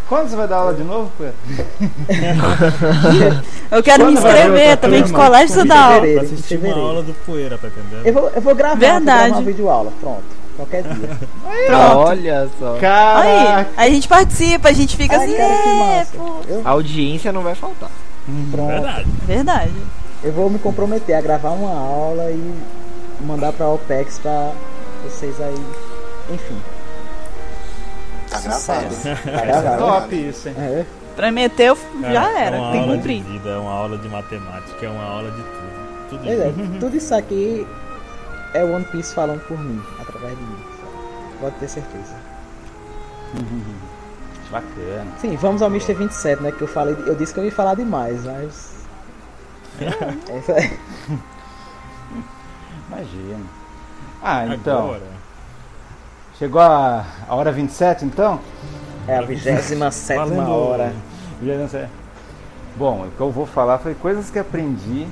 Quando 0.08 0.28
você 0.28 0.34
vai 0.34 0.48
dar 0.48 0.56
aula 0.56 0.74
de 0.74 0.82
novo, 0.82 1.08
Poeira? 1.16 1.34
Eu 3.70 3.80
quero 3.80 4.06
me 4.06 4.14
Quando 4.14 4.22
vai 4.22 4.32
inscrever 4.32 4.76
também, 4.78 5.04
que 5.04 5.12
colégio 5.12 5.54
você 5.54 5.64
dá 5.64 5.80
aula. 5.84 6.00
Pra 6.00 6.22
assistir 6.22 6.58
uma 6.58 6.74
aula 6.74 7.02
do 7.04 7.14
Poeira, 7.24 7.56
tá 7.56 7.68
entendendo? 7.68 8.04
Eu 8.04 8.12
vou, 8.12 8.28
eu 8.30 8.42
vou 8.42 8.54
gravar, 8.56 8.74
Verdade. 8.74 9.04
vou 9.04 9.04
gravar 9.04 9.28
uma 9.38 9.42
videoaula, 9.42 9.92
pronto. 10.00 10.39
Qualquer 10.60 10.82
dia. 10.82 11.18
Olha 11.96 12.48
só. 12.58 12.74
Aí, 12.74 12.80
Caraca! 12.80 13.70
a 13.76 13.88
gente 13.88 14.06
participa, 14.08 14.68
a 14.68 14.72
gente 14.72 14.96
fica 14.96 15.16
Ai, 15.16 15.24
assim, 15.24 15.36
cara, 15.36 15.62
que 15.62 15.68
é, 15.68 15.96
massa. 15.98 16.12
pô. 16.18 16.36
Eu, 16.48 16.62
A 16.64 16.70
audiência 16.70 17.32
não 17.32 17.42
vai 17.42 17.54
faltar. 17.54 17.90
pronto. 18.50 18.68
Verdade. 18.72 19.06
Verdade. 19.26 19.72
Eu 20.22 20.32
vou 20.32 20.50
me 20.50 20.58
comprometer 20.58 21.14
a 21.16 21.20
gravar 21.22 21.50
uma 21.50 21.70
aula 21.72 22.30
e 22.30 22.54
mandar 23.22 23.52
pra 23.54 23.68
OPEX 23.68 24.18
pra 24.18 24.52
vocês 25.04 25.40
aí. 25.40 25.54
Enfim. 26.30 26.56
Tá 28.30 28.40
gravado. 28.40 28.86
Tá 29.24 29.40
gravado. 29.46 29.78
Top 29.78 30.14
isso, 30.28 30.48
hein? 30.48 30.54
É. 30.58 30.84
Prometeu, 31.16 31.76
Cara, 32.00 32.12
já 32.14 32.30
É 32.38 32.44
era. 32.44 32.56
uma 32.58 32.70
Tem 32.72 32.80
que 32.80 32.86
aula 32.86 32.96
cumprir. 32.96 33.22
de 33.22 33.32
vida, 33.32 33.48
é 33.50 33.56
uma 33.56 33.72
aula 33.72 33.98
de 33.98 34.08
matemática, 34.08 34.86
é 34.86 34.88
uma 34.88 35.04
aula 35.04 35.30
de 35.30 35.36
tudo. 35.42 35.70
Tudo 36.10 36.24
Pois 36.24 36.40
é, 36.40 36.52
junto. 36.52 36.78
tudo 36.80 36.96
isso 36.96 37.14
aqui 37.14 37.66
é 38.54 38.64
o 38.64 38.74
One 38.74 38.84
Piece 38.86 39.14
falando 39.14 39.40
por 39.46 39.58
mim, 39.58 39.80
através 40.20 40.38
de 40.38 40.44
mim. 40.44 40.58
Pode 41.40 41.56
ter 41.56 41.68
certeza. 41.68 42.14
Bacana. 44.50 45.06
Sim, 45.20 45.36
vamos 45.36 45.62
ao 45.62 45.68
Mr. 45.68 45.94
27, 45.94 46.42
né? 46.42 46.52
Que 46.52 46.62
eu 46.62 46.68
falei, 46.68 46.96
eu 47.06 47.14
disse 47.14 47.32
que 47.32 47.38
eu 47.40 47.44
ia 47.44 47.52
falar 47.52 47.74
demais, 47.74 48.24
mas. 48.24 48.80
É. 49.80 50.70
Imagina. 52.88 53.44
Ah, 54.22 54.46
então. 54.46 54.78
Agora, 54.80 55.20
Chegou 56.38 56.60
a, 56.60 57.04
a 57.28 57.34
hora 57.34 57.52
27, 57.52 58.04
então? 58.04 58.40
É 59.06 59.16
a 59.16 59.22
27 59.22 59.74
Valendo. 60.16 60.50
hora. 60.50 60.92
Já 61.42 61.54
não 61.54 61.68
sei. 61.68 61.86
Bom, 62.76 63.04
o 63.06 63.10
que 63.10 63.20
eu 63.20 63.30
vou 63.30 63.46
falar 63.46 63.78
foi 63.78 63.94
coisas 63.94 64.30
que 64.30 64.38
aprendi 64.38 65.06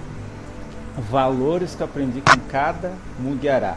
valores 1.10 1.74
que 1.74 1.82
eu 1.82 1.86
aprendi 1.86 2.20
com 2.20 2.40
cada 2.50 2.92
Mugiará. 3.18 3.76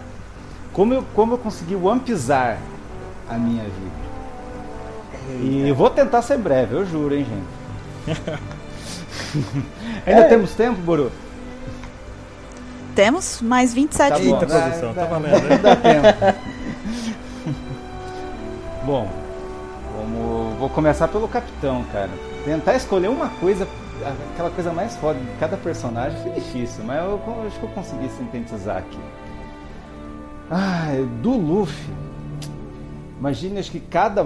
Como 0.73 0.93
eu, 0.93 1.03
como 1.13 1.33
eu 1.33 1.37
consegui 1.37 1.75
wampizar 1.75 2.57
a 3.29 3.33
minha 3.35 3.63
vida. 3.63 4.01
E 5.41 5.67
eu 5.69 5.75
vou 5.75 5.89
tentar 5.89 6.21
ser 6.21 6.37
breve, 6.37 6.75
eu 6.75 6.85
juro, 6.85 7.15
hein, 7.15 7.25
gente. 7.25 8.17
Ainda 10.05 10.21
É. 10.21 10.27
temos 10.27 10.53
tempo, 10.55 10.79
Buru? 10.81 11.11
Temos 12.95 13.41
mais 13.41 13.73
27 13.73 14.09
Tá. 14.09 14.15
Eita, 14.19 14.25
minutos. 14.25 14.53
produção, 14.53 14.93
tá 14.93 15.05
valendo, 15.05 15.41
né? 15.47 15.57
dá 15.57 15.75
tempo. 15.75 16.07
Bom, 18.85 19.07
vamos, 19.95 20.57
vou 20.59 20.69
começar 20.69 21.07
pelo 21.07 21.27
capitão, 21.27 21.83
cara. 21.93 22.09
Tentar 22.43 22.75
escolher 22.75 23.07
uma 23.09 23.29
coisa, 23.29 23.67
aquela 24.33 24.49
coisa 24.49 24.73
mais 24.73 24.95
foda 24.97 25.19
de 25.19 25.25
cada 25.39 25.55
personagem 25.55 26.19
foi 26.21 26.31
difícil, 26.31 26.83
mas 26.83 26.97
eu, 27.01 27.21
eu 27.25 27.43
acho 27.47 27.59
que 27.59 27.63
eu 27.65 27.69
consegui 27.69 28.09
sintetizar 28.17 28.77
aqui. 28.77 28.99
Ah, 30.53 30.89
do 31.21 31.31
Luffy. 31.31 31.93
Imagine, 33.17 33.59
acho 33.59 33.71
que 33.71 33.79
cada, 33.79 34.21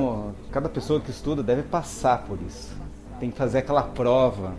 cada 0.51 0.67
pessoa 0.67 0.99
que 0.99 1.11
estuda 1.11 1.43
deve 1.43 1.61
passar 1.61 2.23
por 2.23 2.39
isso. 2.41 2.75
Tem 3.19 3.29
que 3.29 3.37
fazer 3.37 3.59
aquela 3.59 3.83
prova. 3.83 4.55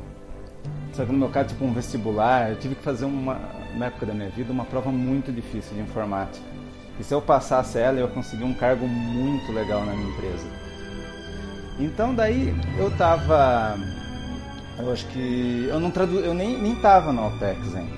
Só 0.92 1.04
que 1.04 1.10
no 1.10 1.18
meu 1.18 1.28
caso, 1.28 1.48
tipo 1.48 1.64
um 1.64 1.72
vestibular, 1.72 2.50
eu 2.50 2.56
tive 2.56 2.76
que 2.76 2.82
fazer 2.84 3.04
uma, 3.04 3.40
na 3.76 3.86
época 3.86 4.06
da 4.06 4.14
minha 4.14 4.28
vida, 4.28 4.52
uma 4.52 4.64
prova 4.64 4.92
muito 4.92 5.32
difícil 5.32 5.74
de 5.74 5.80
informática. 5.80 6.46
E 7.00 7.02
se 7.02 7.12
eu 7.12 7.20
passasse 7.20 7.78
ela, 7.78 7.98
eu 7.98 8.06
ia 8.06 8.14
conseguir 8.14 8.44
um 8.44 8.54
cargo 8.54 8.86
muito 8.86 9.50
legal 9.50 9.84
na 9.84 9.92
minha 9.92 10.08
empresa. 10.08 10.46
Então 11.80 12.14
daí 12.14 12.54
eu 12.78 12.96
tava. 12.96 13.76
Eu 14.78 14.92
acho 14.92 15.04
que. 15.08 15.66
Eu 15.68 15.80
não 15.80 15.90
tradu, 15.90 16.20
eu 16.20 16.32
nem, 16.32 16.56
nem 16.56 16.76
tava 16.76 17.12
na 17.12 17.26
OPEX 17.26 17.74
ainda. 17.74 17.95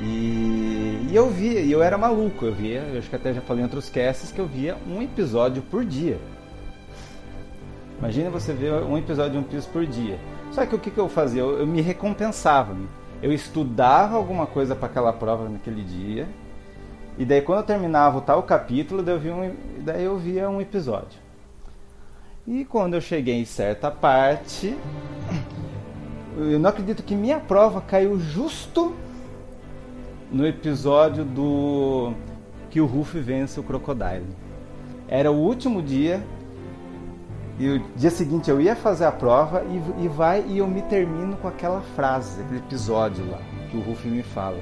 E, 0.00 1.06
e 1.10 1.12
eu 1.14 1.30
via, 1.30 1.60
e 1.60 1.70
eu 1.70 1.82
era 1.82 1.96
maluco, 1.96 2.44
eu 2.44 2.52
via, 2.52 2.80
eu 2.80 2.98
acho 2.98 3.08
que 3.08 3.16
até 3.16 3.32
já 3.32 3.40
falei 3.40 3.62
em 3.62 3.64
outros 3.64 3.88
casts 3.88 4.32
que 4.32 4.40
eu 4.40 4.46
via 4.46 4.76
um 4.88 5.00
episódio 5.00 5.62
por 5.62 5.84
dia. 5.84 6.18
Imagina 7.98 8.28
você 8.28 8.52
ver 8.52 8.72
um 8.72 8.98
episódio 8.98 9.32
de 9.32 9.38
One 9.38 9.46
Piece 9.46 9.68
por 9.68 9.86
dia. 9.86 10.18
Só 10.50 10.66
que 10.66 10.74
o 10.74 10.78
que, 10.78 10.90
que 10.90 10.98
eu 10.98 11.08
fazia? 11.08 11.42
Eu, 11.42 11.60
eu 11.60 11.66
me 11.66 11.80
recompensava. 11.80 12.76
Eu 13.22 13.32
estudava 13.32 14.16
alguma 14.16 14.46
coisa 14.46 14.74
para 14.74 14.86
aquela 14.86 15.12
prova 15.12 15.48
naquele 15.48 15.82
dia. 15.82 16.28
E 17.16 17.24
daí 17.24 17.40
quando 17.40 17.60
eu 17.60 17.64
terminava 17.64 18.18
o 18.18 18.20
tal 18.20 18.42
capítulo, 18.42 19.02
daí 19.02 19.14
eu, 19.14 19.20
via 19.20 19.34
um, 19.34 19.56
daí 19.78 20.04
eu 20.04 20.18
via 20.18 20.50
um 20.50 20.60
episódio. 20.60 21.18
E 22.46 22.64
quando 22.64 22.94
eu 22.94 23.00
cheguei 23.00 23.40
em 23.40 23.44
certa 23.44 23.90
parte, 23.90 24.76
eu 26.36 26.58
não 26.58 26.68
acredito 26.68 27.02
que 27.02 27.14
minha 27.14 27.38
prova 27.38 27.80
caiu 27.80 28.18
justo 28.18 28.94
no 30.34 30.44
episódio 30.44 31.24
do 31.24 32.12
que 32.68 32.80
o 32.80 32.86
Ruffy 32.86 33.20
vence 33.20 33.60
o 33.60 33.62
Crocodile. 33.62 34.26
Era 35.06 35.30
o 35.30 35.36
último 35.36 35.80
dia 35.80 36.20
e 37.56 37.68
o 37.68 37.84
dia 37.94 38.10
seguinte 38.10 38.50
eu 38.50 38.60
ia 38.60 38.74
fazer 38.74 39.04
a 39.04 39.12
prova 39.12 39.62
e, 39.62 40.04
e 40.04 40.08
vai 40.08 40.44
e 40.48 40.58
eu 40.58 40.66
me 40.66 40.82
termino 40.82 41.36
com 41.36 41.46
aquela 41.46 41.80
frase, 41.94 42.42
aquele 42.42 42.58
episódio 42.58 43.24
lá 43.30 43.38
que 43.70 43.76
o 43.76 43.80
Ruffy 43.80 44.10
me 44.10 44.24
fala: 44.24 44.58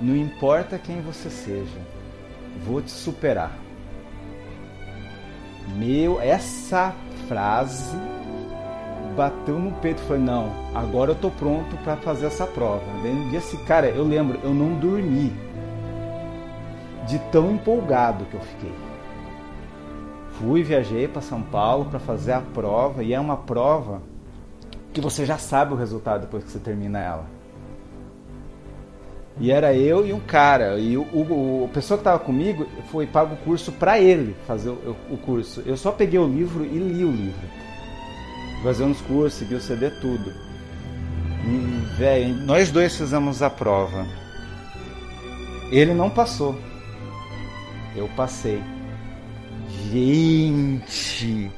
Não 0.00 0.14
importa 0.14 0.78
quem 0.78 1.00
você 1.02 1.28
seja, 1.28 1.80
vou 2.64 2.80
te 2.80 2.92
superar. 2.92 3.58
Meu, 5.76 6.20
essa 6.20 6.94
frase 7.26 7.96
bateu 9.20 9.58
no 9.58 9.70
peito 9.72 10.00
falei: 10.02 10.22
Não, 10.22 10.50
agora 10.74 11.10
eu 11.10 11.14
tô 11.14 11.30
pronto 11.30 11.76
para 11.84 11.94
fazer 11.98 12.26
essa 12.26 12.46
prova. 12.46 12.82
Daí 13.02 13.12
no 13.12 13.28
dia 13.28 13.38
assim, 13.38 13.58
cara, 13.64 13.88
eu 13.88 14.02
lembro, 14.02 14.40
eu 14.42 14.54
não 14.54 14.78
dormi 14.78 15.30
de 17.06 17.18
tão 17.30 17.50
empolgado 17.50 18.24
que 18.24 18.34
eu 18.34 18.40
fiquei. 18.40 18.72
Fui, 20.38 20.62
viajei 20.62 21.06
para 21.06 21.20
São 21.20 21.42
Paulo 21.42 21.84
para 21.90 21.98
fazer 21.98 22.32
a 22.32 22.40
prova 22.40 23.02
e 23.02 23.12
é 23.12 23.20
uma 23.20 23.36
prova 23.36 24.00
que 24.90 25.02
você 25.02 25.26
já 25.26 25.36
sabe 25.36 25.74
o 25.74 25.76
resultado 25.76 26.22
depois 26.22 26.42
que 26.42 26.50
você 26.50 26.58
termina 26.58 26.98
ela. 26.98 27.26
E 29.38 29.50
era 29.50 29.74
eu 29.74 30.06
e 30.06 30.14
um 30.14 30.20
cara, 30.20 30.78
e 30.78 30.96
o, 30.96 31.02
o, 31.02 31.64
o 31.64 31.70
pessoa 31.72 31.98
que 31.98 32.02
estava 32.02 32.18
comigo 32.18 32.66
foi 32.90 33.06
pago 33.06 33.34
o 33.34 33.38
curso 33.38 33.70
para 33.72 33.98
ele 33.98 34.34
fazer 34.46 34.70
o, 34.70 34.96
o 35.10 35.18
curso. 35.18 35.62
Eu 35.66 35.76
só 35.76 35.92
peguei 35.92 36.18
o 36.18 36.26
livro 36.26 36.64
e 36.64 36.78
li 36.78 37.04
o 37.04 37.10
livro. 37.10 37.69
Fazer 38.62 38.84
uns 38.84 39.00
cursos, 39.00 39.38
segui 39.38 39.54
o 39.54 39.60
CD, 39.60 39.90
tudo. 39.90 40.32
E, 41.44 41.96
velho, 41.96 42.34
nós 42.44 42.70
dois 42.70 42.94
fizemos 42.96 43.42
a 43.42 43.48
prova. 43.48 44.06
Ele 45.70 45.94
não 45.94 46.10
passou. 46.10 46.58
Eu 47.96 48.08
passei. 48.16 48.62
Gente! 49.90 51.50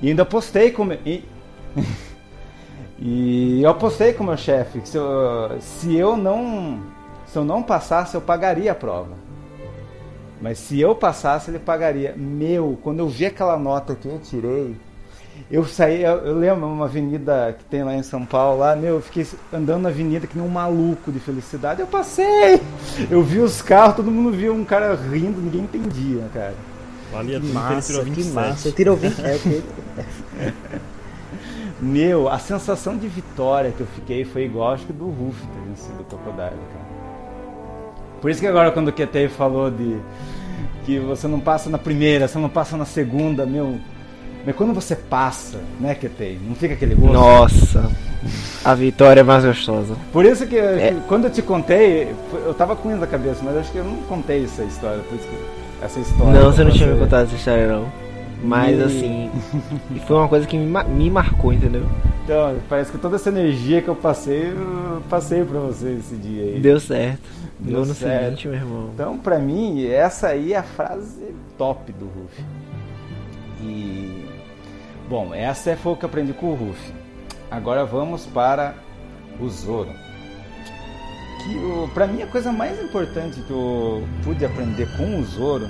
E 0.00 0.08
ainda 0.08 0.24
postei 0.24 0.70
com 0.70 0.92
e, 0.92 1.24
e 2.98 3.62
eu 3.62 3.74
postei 3.74 4.12
com 4.12 4.22
o 4.22 4.26
meu 4.26 4.36
chefe 4.36 4.80
que 4.80 4.88
se 4.88 4.96
eu, 4.96 5.60
se 5.60 5.96
eu 5.96 6.16
não 6.16 6.80
se 7.26 7.36
eu 7.36 7.44
não 7.44 7.62
passasse 7.62 8.14
eu 8.14 8.20
pagaria 8.20 8.72
a 8.72 8.74
prova. 8.74 9.14
Mas 10.40 10.58
se 10.58 10.80
eu 10.80 10.94
passasse 10.94 11.50
ele 11.50 11.58
pagaria. 11.58 12.14
Meu, 12.16 12.78
quando 12.82 13.00
eu 13.00 13.08
vi 13.08 13.26
aquela 13.26 13.58
nota 13.58 13.94
que 13.94 14.08
eu 14.08 14.18
tirei, 14.18 14.74
eu 15.50 15.64
saí, 15.64 16.02
eu, 16.02 16.18
eu 16.18 16.38
lembro 16.38 16.66
uma 16.66 16.84
avenida 16.84 17.56
que 17.58 17.64
tem 17.64 17.82
lá 17.82 17.94
em 17.94 18.02
São 18.02 18.24
Paulo, 18.24 18.60
lá, 18.60 18.76
meu, 18.76 18.94
eu 18.94 19.00
fiquei 19.00 19.26
andando 19.52 19.82
na 19.82 19.88
avenida 19.88 20.26
que 20.26 20.38
nem 20.38 20.46
um 20.46 20.50
maluco 20.50 21.10
de 21.10 21.18
felicidade. 21.18 21.80
Eu 21.80 21.86
passei! 21.88 22.60
Eu 23.10 23.22
vi 23.22 23.40
os 23.40 23.60
carros, 23.60 23.96
todo 23.96 24.10
mundo 24.10 24.30
via 24.30 24.52
um 24.52 24.64
cara 24.64 24.94
rindo, 24.94 25.40
ninguém 25.40 25.62
entendia, 25.62 26.28
cara. 26.32 26.54
Valia 27.12 27.40
Que 27.40 27.46
tudo 27.46 27.60
que 27.66 27.72
ele 27.72 27.82
tirou 27.82 28.04
massa, 28.04 28.04
que 28.04 28.22
27. 28.22 28.34
massa. 28.34 28.56
Você 28.56 28.72
tirou 28.72 28.96
20. 28.96 29.20
É. 29.20 30.52
Meu, 31.80 32.28
a 32.28 32.38
sensação 32.38 32.96
de 32.96 33.08
vitória 33.08 33.72
que 33.72 33.80
eu 33.80 33.86
fiquei 33.86 34.24
foi 34.24 34.44
igual 34.44 34.74
acho 34.74 34.84
que 34.86 34.92
do 34.92 35.06
Ruff 35.06 35.40
ter 35.46 35.60
vencido 35.68 36.02
o 36.02 36.04
Crocodile, 36.04 36.36
cara. 36.36 36.90
Por 38.20 38.30
isso 38.30 38.40
que 38.40 38.46
agora 38.46 38.70
quando 38.70 38.88
o 38.88 38.92
QT 38.92 39.28
falou 39.30 39.70
de 39.70 39.98
que 40.84 40.98
você 40.98 41.26
não 41.26 41.40
passa 41.40 41.70
na 41.70 41.78
primeira, 41.78 42.28
você 42.28 42.38
não 42.38 42.50
passa 42.50 42.76
na 42.76 42.84
segunda, 42.84 43.46
meu. 43.46 43.80
Mas 44.44 44.56
quando 44.56 44.72
você 44.72 44.96
passa, 44.96 45.58
né, 45.78 45.94
QT? 45.94 46.38
Não 46.46 46.54
fica 46.54 46.74
aquele 46.74 46.94
gosto? 46.94 47.12
Nossa, 47.12 47.90
a 48.64 48.74
vitória 48.74 49.20
é 49.20 49.22
mais 49.22 49.44
gostosa. 49.44 49.94
Por 50.12 50.24
isso 50.24 50.46
que 50.46 50.56
É. 50.56 50.96
quando 51.08 51.24
eu 51.24 51.30
te 51.30 51.42
contei, 51.42 52.14
eu 52.32 52.54
tava 52.54 52.74
com 52.74 52.88
isso 52.90 52.98
na 52.98 53.06
cabeça, 53.06 53.40
mas 53.42 53.56
acho 53.58 53.70
que 53.70 53.78
eu 53.78 53.84
não 53.84 53.96
contei 54.08 54.44
essa 54.44 54.62
história, 54.64 55.02
por 55.02 55.16
isso 55.18 55.28
que 55.28 55.84
essa 55.84 56.00
história. 56.00 56.40
Não, 56.40 56.52
você 56.52 56.64
não 56.64 56.70
tinha 56.70 56.88
me 56.88 56.98
contado 56.98 57.26
essa 57.26 57.36
história 57.36 57.66
não. 57.68 57.86
Mas 58.42 58.78
E- 58.78 58.82
assim, 58.82 59.30
e 59.94 59.98
foi 60.00 60.16
uma 60.16 60.26
coisa 60.28 60.46
que 60.46 60.56
me, 60.56 60.84
me 60.84 61.10
marcou, 61.10 61.52
entendeu? 61.52 61.82
Então, 62.24 62.56
parece 62.68 62.90
que 62.90 62.96
toda 62.96 63.16
essa 63.16 63.28
energia 63.28 63.82
que 63.82 63.88
eu 63.88 63.94
passei, 63.96 64.52
eu 64.52 65.02
passei 65.10 65.44
pra 65.44 65.58
você 65.60 65.96
esse 65.98 66.14
dia 66.16 66.44
aí. 66.44 66.60
Deu 66.60 66.80
certo. 66.80 67.20
Deu 67.58 67.76
No 67.78 67.82
ano 67.84 67.94
certo. 67.94 68.22
seguinte, 68.24 68.48
meu 68.48 68.56
irmão. 68.56 68.90
Então, 68.94 69.18
pra 69.18 69.38
mim, 69.38 69.84
essa 69.86 70.28
aí 70.28 70.54
é 70.54 70.56
a 70.56 70.62
frase 70.62 71.20
top 71.58 71.92
do 71.92 72.06
Ruff. 72.06 72.42
E. 73.62 74.24
Bom, 75.10 75.34
essa 75.34 75.76
foi 75.76 75.94
o 75.94 75.96
que 75.96 76.06
aprendi 76.06 76.32
com 76.32 76.52
o 76.52 76.54
Ruff. 76.54 76.94
Agora 77.50 77.84
vamos 77.84 78.26
para 78.26 78.76
o 79.40 79.48
Zoro. 79.48 79.90
Que 81.42 81.56
o, 81.56 81.88
pra 81.92 82.06
mim 82.06 82.22
a 82.22 82.28
coisa 82.28 82.52
mais 82.52 82.80
importante 82.80 83.40
que 83.40 83.50
eu 83.50 84.06
pude 84.22 84.44
aprender 84.44 84.86
com 84.96 85.18
o 85.18 85.24
Zoro 85.24 85.66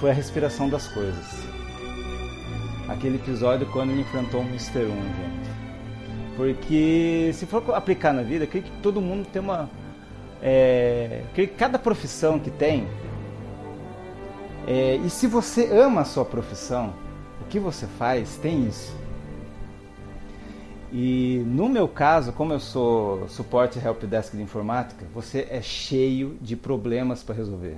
foi 0.00 0.10
a 0.10 0.12
respiração 0.12 0.68
das 0.68 0.88
coisas. 0.88 1.24
Aquele 2.88 3.18
episódio 3.18 3.68
quando 3.70 3.90
ele 3.92 4.00
enfrentou 4.00 4.40
o 4.40 4.44
Mr. 4.44 4.80
1, 4.80 4.88
gente. 4.88 5.50
Porque 6.36 7.30
se 7.34 7.46
for 7.46 7.72
aplicar 7.72 8.12
na 8.12 8.22
vida, 8.22 8.48
creio 8.48 8.64
que 8.64 8.80
todo 8.82 9.00
mundo 9.00 9.28
tem 9.32 9.40
uma. 9.40 9.70
É, 10.42 11.22
creio 11.34 11.50
que 11.50 11.54
cada 11.54 11.78
profissão 11.78 12.40
que 12.40 12.50
tem. 12.50 12.88
é, 14.66 14.96
e 14.96 15.08
se 15.08 15.28
você 15.28 15.70
ama 15.72 16.00
a 16.00 16.04
sua 16.04 16.24
profissão, 16.24 17.05
que 17.48 17.58
você 17.58 17.86
faz 17.86 18.36
tem 18.36 18.66
isso. 18.66 18.94
E 20.92 21.42
no 21.46 21.68
meu 21.68 21.88
caso, 21.88 22.32
como 22.32 22.52
eu 22.52 22.60
sou 22.60 23.28
suporte 23.28 23.78
helpdesk 23.78 24.36
de 24.36 24.42
informática, 24.42 25.04
você 25.12 25.46
é 25.50 25.60
cheio 25.60 26.38
de 26.40 26.56
problemas 26.56 27.22
para 27.22 27.34
resolver. 27.34 27.76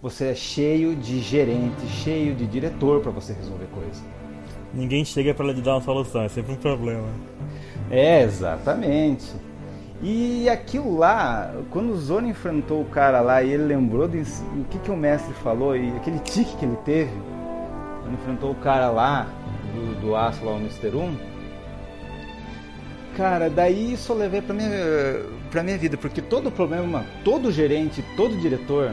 Você 0.00 0.26
é 0.30 0.34
cheio 0.34 0.96
de 0.96 1.20
gerente, 1.20 1.86
cheio 1.86 2.34
de 2.34 2.46
diretor 2.46 3.00
para 3.00 3.12
você 3.12 3.32
resolver 3.32 3.66
coisa. 3.66 4.02
Ninguém 4.74 5.04
chega 5.04 5.34
pra 5.34 5.46
lhe 5.46 5.60
dar 5.60 5.74
uma 5.74 5.82
solução, 5.82 6.22
é 6.22 6.28
sempre 6.28 6.52
um 6.52 6.56
problema. 6.56 7.06
É, 7.90 8.22
exatamente. 8.22 9.26
E 10.02 10.48
aquilo 10.48 10.96
lá, 10.98 11.54
quando 11.70 11.92
o 11.92 11.96
Zoro 11.96 12.26
enfrentou 12.26 12.80
o 12.80 12.86
cara 12.86 13.20
lá 13.20 13.42
e 13.42 13.52
ele 13.52 13.62
lembrou 13.62 14.08
do 14.08 14.18
que, 14.68 14.78
que 14.78 14.90
o 14.90 14.96
mestre 14.96 15.32
falou 15.34 15.76
e 15.76 15.96
aquele 15.96 16.18
tique 16.26 16.56
que 16.56 16.64
ele 16.64 16.76
teve, 16.84 17.12
enfrentou 18.14 18.50
o 18.50 18.54
cara 18.54 18.90
lá, 18.90 19.26
do, 19.74 20.00
do 20.00 20.16
aço 20.16 20.44
lá, 20.44 20.52
o 20.52 20.58
Mr. 20.58 20.94
1, 20.96 21.16
cara, 23.16 23.48
daí 23.48 23.92
isso 23.92 24.12
eu 24.12 24.16
levei 24.16 24.40
pra 24.40 24.54
minha, 24.54 24.70
pra 25.50 25.62
minha 25.62 25.78
vida, 25.78 25.96
porque 25.96 26.20
todo 26.20 26.50
problema, 26.50 27.04
todo 27.24 27.52
gerente, 27.52 28.04
todo 28.16 28.36
diretor 28.36 28.92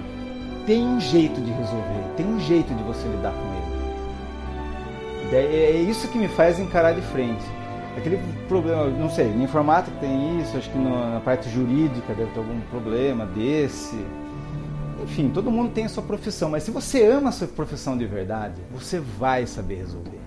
tem 0.65 0.83
um 0.83 0.99
jeito 0.99 1.41
de 1.41 1.51
resolver, 1.51 2.03
tem 2.15 2.25
um 2.25 2.39
jeito 2.39 2.73
de 2.73 2.83
você 2.83 3.07
lidar 3.07 3.31
com 3.31 3.39
ele. 3.53 5.35
É 5.35 5.71
isso 5.71 6.07
que 6.07 6.17
me 6.17 6.27
faz 6.27 6.59
encarar 6.59 6.93
de 6.93 7.01
frente. 7.01 7.43
Aquele 7.97 8.19
problema, 8.47 8.85
não 8.85 9.09
sei, 9.09 9.33
na 9.33 9.43
informática 9.43 9.95
tem 9.99 10.39
isso, 10.41 10.57
acho 10.57 10.69
que 10.69 10.77
na 10.77 11.21
parte 11.23 11.49
jurídica 11.49 12.13
deve 12.13 12.31
ter 12.31 12.39
algum 12.39 12.59
problema 12.71 13.25
desse. 13.25 13.97
Enfim, 15.03 15.29
todo 15.29 15.51
mundo 15.51 15.71
tem 15.71 15.85
a 15.85 15.89
sua 15.89 16.03
profissão, 16.03 16.49
mas 16.49 16.63
se 16.63 16.71
você 16.71 17.05
ama 17.05 17.29
a 17.29 17.31
sua 17.31 17.47
profissão 17.47 17.97
de 17.97 18.05
verdade, 18.05 18.61
você 18.71 18.99
vai 18.99 19.45
saber 19.45 19.75
resolver. 19.75 20.19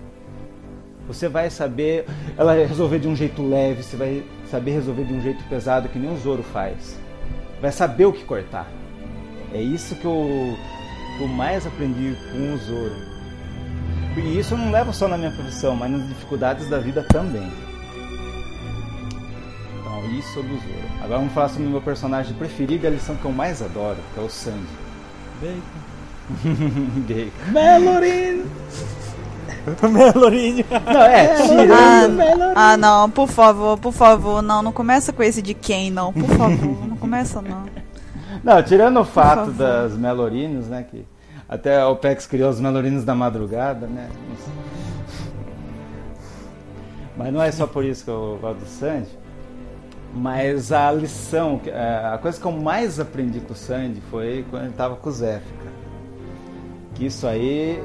Você 1.07 1.29
vai 1.29 1.51
saber 1.51 2.07
ela 2.37 2.55
resolver 2.55 2.99
de 2.99 3.09
um 3.09 3.17
jeito 3.17 3.43
leve, 3.43 3.83
você 3.83 3.97
vai 3.97 4.25
saber 4.51 4.73
resolver 4.73 5.05
de 5.05 5.13
um 5.13 5.21
jeito 5.21 5.43
pesado 5.45 5.89
que 5.89 5.99
nem 5.99 6.13
o 6.13 6.17
Zoro 6.17 6.43
faz. 6.43 6.97
Vai 7.61 7.73
saber 7.73 8.07
o 8.07 8.13
que 8.13 8.25
cortar. 8.25 8.71
É 9.53 9.61
isso 9.61 9.95
que 9.97 10.05
eu, 10.05 10.57
que 11.19 11.23
eu 11.23 11.29
mais 11.29 11.67
aprendi 11.67 12.17
com 12.31 12.55
o 12.55 12.59
Zoro. 12.59 13.13
E 14.17 14.39
isso 14.39 14.55
eu 14.55 14.59
não 14.59 14.71
levo 14.71 14.93
só 14.93 15.09
na 15.09 15.19
minha 15.19 15.31
profissão, 15.31 15.75
mas 15.75 15.91
nas 15.91 16.09
dificuldades 16.09 16.69
da 16.69 16.79
vida 16.79 17.03
também. 17.03 17.51
Isso 20.11 20.43
do 20.43 20.55
Zoro. 20.57 20.89
Agora 20.99 21.19
vamos 21.19 21.33
falar 21.33 21.49
sobre 21.49 21.67
o 21.67 21.71
meu 21.71 21.81
personagem 21.81 22.35
preferido 22.35 22.85
e 22.85 22.87
a 22.87 22.91
lição 22.91 23.17
que 23.17 23.25
eu 23.25 23.33
mais 23.33 23.63
adoro, 23.63 23.99
que 24.15 24.21
é 24.21 24.23
o 24.23 24.29
Sanji. 24.29 24.67
Bacon. 25.41 25.61
Bacon. 27.07 27.53
Melorin! 27.53 28.45
Melorinho. 29.93 30.65
Não, 30.71 31.03
é, 31.03 31.35
tirando. 31.35 32.21
Ah, 32.55 32.73
ah, 32.73 32.77
não, 32.77 33.11
por 33.11 33.29
favor, 33.29 33.79
por 33.79 33.93
favor, 33.93 34.43
não, 34.43 34.63
não 34.63 34.73
começa 34.73 35.13
com 35.13 35.23
esse 35.23 35.41
de 35.41 35.55
quem, 35.55 35.91
não, 35.91 36.13
por 36.13 36.29
favor, 36.29 36.87
não 36.89 36.97
começa 36.97 37.41
não. 37.41 37.65
Não, 38.43 38.63
tirando 38.63 38.99
o 38.99 39.05
fato 39.05 39.51
das 39.53 39.97
Melorinos, 39.97 40.67
né, 40.67 40.85
que 40.91 41.05
até 41.49 41.85
o 41.85 41.95
PEX 41.97 42.27
criou 42.27 42.51
os 42.51 42.59
Melorinos 42.59 43.05
da 43.05 43.15
madrugada, 43.15 43.87
né? 43.87 44.09
Mas 47.17 47.33
não 47.33 47.43
é 47.43 47.53
só 47.53 47.67
por 47.67 47.85
isso 47.85 48.05
que 48.05 48.11
eu 48.11 48.39
gosto 48.41 48.61
do 48.61 48.67
Sandy. 48.67 49.22
Mas 50.15 50.73
a 50.73 50.93
lição, 50.93 51.61
é, 51.67 52.13
a 52.13 52.19
coisa 52.19 52.39
que 52.39 52.47
eu 52.47 52.53
mais 52.53 53.01
aprendi 53.01 53.41
com 53.41 53.53
o 53.53 53.57
Sandy 53.57 54.01
foi 54.11 54.45
quando 54.51 54.65
ele 54.65 54.75
tava 54.75 54.97
com 54.97 55.09
o 55.09 55.13
Zef, 55.13 55.45
cara. 55.55 55.73
Que 56.95 57.07
isso 57.07 57.27
aí 57.27 57.83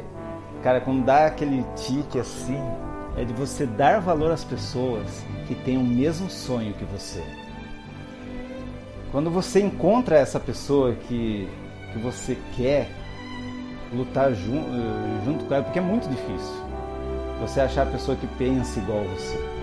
Cara, 0.63 0.81
quando 0.81 1.05
dá 1.05 1.27
aquele 1.27 1.63
tique 1.75 2.19
assim, 2.19 2.59
é 3.15 3.23
de 3.23 3.33
você 3.33 3.65
dar 3.65 4.01
valor 4.01 4.31
às 4.31 4.43
pessoas 4.43 5.23
que 5.47 5.55
têm 5.55 5.77
o 5.77 5.83
mesmo 5.83 6.29
sonho 6.29 6.73
que 6.73 6.85
você. 6.85 7.23
Quando 9.11 9.29
você 9.29 9.61
encontra 9.61 10.17
essa 10.17 10.39
pessoa 10.39 10.93
que, 10.93 11.47
que 11.93 11.99
você 11.99 12.37
quer 12.55 12.89
lutar 13.93 14.33
jun, 14.33 14.57
eh, 14.57 15.25
junto 15.25 15.45
com 15.45 15.53
ela, 15.53 15.63
porque 15.63 15.79
é 15.79 15.81
muito 15.81 16.09
difícil 16.09 16.67
você 17.39 17.61
achar 17.61 17.83
a 17.83 17.91
pessoa 17.91 18.17
que 18.17 18.27
pensa 18.37 18.79
igual 18.79 19.03
você. 19.05 19.56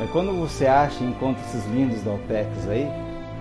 Mas 0.00 0.10
quando 0.10 0.32
você 0.32 0.66
acha 0.66 1.04
e 1.04 1.06
encontra 1.06 1.40
esses 1.44 1.64
lindos 1.66 2.02
da 2.02 2.12
OPEX 2.12 2.48
aí, 2.70 2.88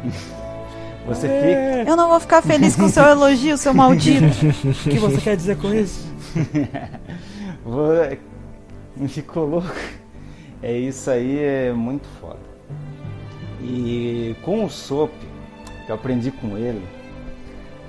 você 1.08 1.26
é. 1.26 1.78
fica. 1.80 1.90
Eu 1.90 1.96
não 1.96 2.10
vou 2.10 2.20
ficar 2.20 2.42
feliz 2.42 2.76
com 2.76 2.84
o 2.84 2.90
seu 2.90 3.06
elogio, 3.06 3.58
seu 3.58 3.74
maldito. 3.74 4.26
O 4.86 4.90
que 4.90 5.00
você 5.00 5.22
quer 5.22 5.38
dizer 5.38 5.58
com 5.58 5.74
isso? 5.74 6.06
Me 8.98 9.08
ficou 9.08 9.46
louco. 9.46 9.74
É 10.62 10.78
isso 10.78 11.10
aí, 11.10 11.40
é 11.40 11.72
muito 11.72 12.06
foda. 12.20 12.40
E 13.62 14.36
com 14.44 14.66
o 14.66 14.70
Sop, 14.70 15.14
que 15.86 15.90
eu 15.90 15.96
aprendi 15.96 16.32
com 16.32 16.58
ele, 16.58 16.86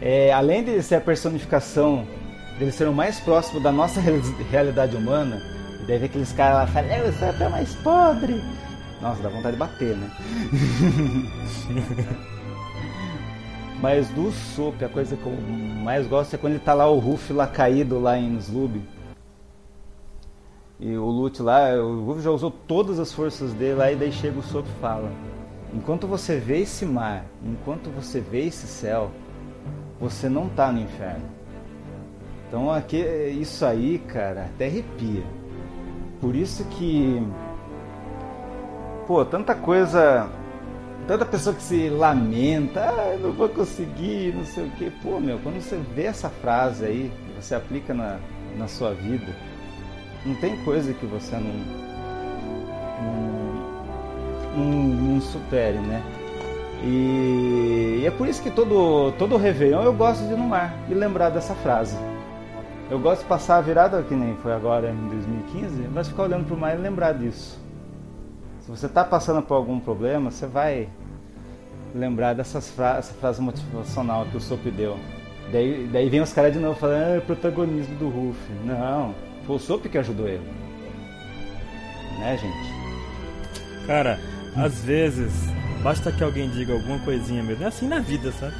é, 0.01 0.33
além 0.33 0.63
de 0.63 0.81
ser 0.81 0.95
a 0.97 1.01
personificação, 1.01 2.07
dele 2.57 2.71
ser 2.71 2.87
o 2.87 2.93
mais 2.93 3.19
próximo 3.19 3.61
da 3.61 3.73
nossa 3.73 4.01
realidade 4.49 4.97
humana, 4.97 5.43
e 5.83 5.87
daí 5.87 5.99
ver 5.99 6.07
aqueles 6.07 6.33
caras 6.33 6.59
lá 6.59 6.67
falando, 6.67 7.09
o 7.09 7.13
Sop 7.13 7.41
é 7.41 7.49
mais 7.49 7.75
podre. 7.77 8.43
Nossa, 9.01 9.23
dá 9.23 9.31
vontade 9.31 9.53
de 9.53 9.59
bater, 9.59 9.97
né? 9.97 10.11
Mas 13.81 14.11
do 14.11 14.31
Sop, 14.31 14.85
a 14.85 14.89
coisa 14.91 15.17
que 15.17 15.25
eu 15.25 15.33
mais 15.83 16.07
gosto 16.07 16.35
é 16.35 16.39
quando 16.39 16.55
ele 16.55 16.63
tá 16.63 16.75
lá, 16.75 16.91
o 16.91 16.99
Ruff 16.99 17.33
lá 17.33 17.47
caído 17.47 17.99
lá 17.99 18.19
em 18.19 18.37
Slub. 18.37 18.83
E 20.79 20.97
o 20.97 21.07
Lute 21.07 21.41
lá, 21.41 21.73
o 21.75 22.05
Ruff 22.05 22.21
já 22.21 22.31
usou 22.31 22.51
todas 22.51 22.99
as 22.99 23.13
forças 23.13 23.55
dele 23.55 23.75
lá 23.75 23.91
e 23.91 23.97
daí 23.97 24.13
chega 24.13 24.39
o 24.39 24.43
Sop 24.43 24.67
e 24.67 24.81
fala: 24.81 25.11
Enquanto 25.73 26.07
você 26.07 26.39
vê 26.39 26.61
esse 26.61 26.85
mar, 26.85 27.25
enquanto 27.43 27.89
você 27.91 28.21
vê 28.21 28.47
esse 28.47 28.67
céu, 28.67 29.11
você 29.99 30.29
não 30.29 30.49
tá 30.49 30.71
no 30.71 30.81
inferno. 30.81 31.25
Então 32.49 32.71
aqui, 32.71 32.99
isso 33.41 33.65
aí, 33.65 33.99
cara, 33.99 34.47
até 34.47 34.67
arrepia. 34.67 35.40
Por 36.21 36.37
isso 36.37 36.65
que. 36.65 37.23
Pô, 39.07 39.25
tanta 39.25 39.55
coisa 39.55 40.31
Tanta 41.11 41.25
pessoa 41.25 41.57
que 41.57 41.63
se 41.63 41.89
lamenta, 41.89 42.83
ah, 42.83 43.19
não 43.21 43.33
vou 43.33 43.49
conseguir, 43.49 44.33
não 44.33 44.45
sei 44.45 44.67
o 44.67 44.71
quê. 44.79 44.93
Pô, 45.03 45.19
meu, 45.19 45.41
quando 45.41 45.61
você 45.61 45.77
vê 45.93 46.05
essa 46.05 46.29
frase 46.29 46.85
aí, 46.85 47.13
você 47.35 47.53
aplica 47.53 47.93
na, 47.93 48.19
na 48.57 48.69
sua 48.69 48.95
vida, 48.95 49.27
não 50.25 50.37
tem 50.37 50.57
coisa 50.59 50.95
que 50.95 51.05
você 51.07 51.35
não, 51.35 51.53
não, 53.03 54.57
não, 54.57 54.67
não 55.15 55.21
supere, 55.21 55.79
né? 55.79 56.01
E, 56.85 58.03
e, 58.03 58.07
é 58.07 58.11
por 58.13 58.29
isso 58.29 58.41
que 58.41 58.51
todo, 58.51 59.11
todo 59.19 59.37
Réveillon 59.37 59.83
eu 59.83 59.93
gosto 59.93 60.25
de 60.25 60.33
ir 60.33 60.37
no 60.37 60.47
mar 60.47 60.73
e 60.89 60.95
lembrar 60.95 61.31
dessa 61.31 61.57
frase. 61.57 61.97
Eu 62.91 62.99
gosto 62.99 63.23
de 63.23 63.29
passar 63.29 63.59
a 63.59 63.61
virada, 63.61 64.03
que 64.03 64.15
nem 64.15 64.35
foi 64.39 64.53
agora 64.53 64.91
em 64.91 65.09
2015, 65.09 65.89
mas 65.95 66.09
ficar 66.09 66.25
olhando 66.25 66.45
para 66.45 66.55
o 66.57 66.59
mar 66.59 66.77
e 66.77 66.81
lembrar 66.81 67.13
disso. 67.13 67.57
Se 68.63 68.69
você 68.71 68.87
está 68.87 69.05
passando 69.05 69.41
por 69.43 69.55
algum 69.55 69.79
problema, 69.79 70.31
você 70.31 70.45
vai 70.47 70.89
lembrar 71.95 72.35
dessa 72.35 72.61
fra 72.61 72.99
essa 72.99 73.15
frase 73.15 73.41
motivacional 73.41 74.27
que 74.27 74.37
o 74.37 74.41
Sop 74.41 74.65
deu. 74.71 74.99
Daí, 75.53 75.89
daí 75.93 76.09
vem 76.09 76.21
os 76.21 76.33
caras 76.33 76.53
de 76.53 76.59
novo 76.59 76.79
falando, 76.79 77.03
ah, 77.03 77.17
é 77.17 77.21
protagonismo 77.21 77.95
do 77.97 78.09
Ruff. 78.09 78.39
Não, 78.65 79.15
foi 79.47 79.57
o 79.57 79.59
Sop 79.61 79.87
que 79.87 79.99
ajudou 79.99 80.27
ele. 80.27 80.47
Né, 82.19 82.37
gente? 82.39 83.87
Cara, 83.87 84.19
às 84.57 84.85
vezes, 84.85 85.33
basta 85.81 86.11
que 86.11 86.25
alguém 86.25 86.51
diga 86.51 86.73
alguma 86.73 86.99
coisinha 87.01 87.43
mesmo. 87.43 87.63
É 87.63 87.69
assim 87.69 87.87
na 87.87 88.01
vida, 88.01 88.33
sabe? 88.33 88.55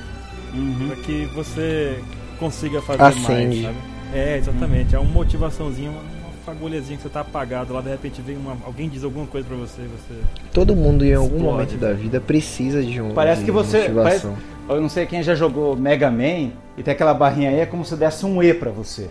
Uhum. 0.55 0.89
Pra 0.89 0.97
que 1.03 1.27
você 1.35 2.03
consiga 2.39 2.81
fazer 2.81 3.03
Acende. 3.03 3.63
mais, 3.63 3.63
sabe? 3.63 4.00
É, 4.13 4.37
exatamente. 4.37 4.95
Uhum. 4.95 5.03
É 5.03 5.05
uma 5.05 5.13
motivaçãozinha, 5.13 5.91
uma 5.91 6.03
fagulhazinha 6.45 6.97
que 6.97 7.03
você 7.03 7.09
tá 7.09 7.21
apagado 7.21 7.73
lá, 7.73 7.81
de 7.81 7.91
repente 7.91 8.21
vem 8.21 8.37
uma, 8.37 8.57
alguém 8.65 8.89
diz 8.89 9.05
alguma 9.05 9.27
coisa 9.27 9.47
para 9.47 9.57
você, 9.57 9.83
você. 9.83 10.21
Todo 10.53 10.75
mundo 10.75 11.05
em 11.05 11.15
algum 11.15 11.37
explode, 11.37 11.53
momento 11.53 11.77
da 11.77 11.93
vida 11.93 12.21
precisa 12.21 12.83
de 12.83 13.01
um. 13.01 13.13
Parece 13.13 13.41
de 13.41 13.47
que 13.47 13.51
você. 13.51 13.89
Parece, 13.91 14.29
eu 14.69 14.81
não 14.81 14.89
sei 14.89 15.07
quem 15.07 15.23
já 15.23 15.35
jogou 15.35 15.77
Mega 15.77 16.11
Man 16.11 16.51
e 16.77 16.83
tem 16.83 16.93
aquela 16.93 17.15
barrinha 17.15 17.51
aí, 17.51 17.61
é 17.61 17.67
como 17.67 17.85
se 17.85 17.97
desse 17.97 18.25
um 18.25 18.43
E 18.43 18.53
para 18.55 18.71
você. 18.71 19.09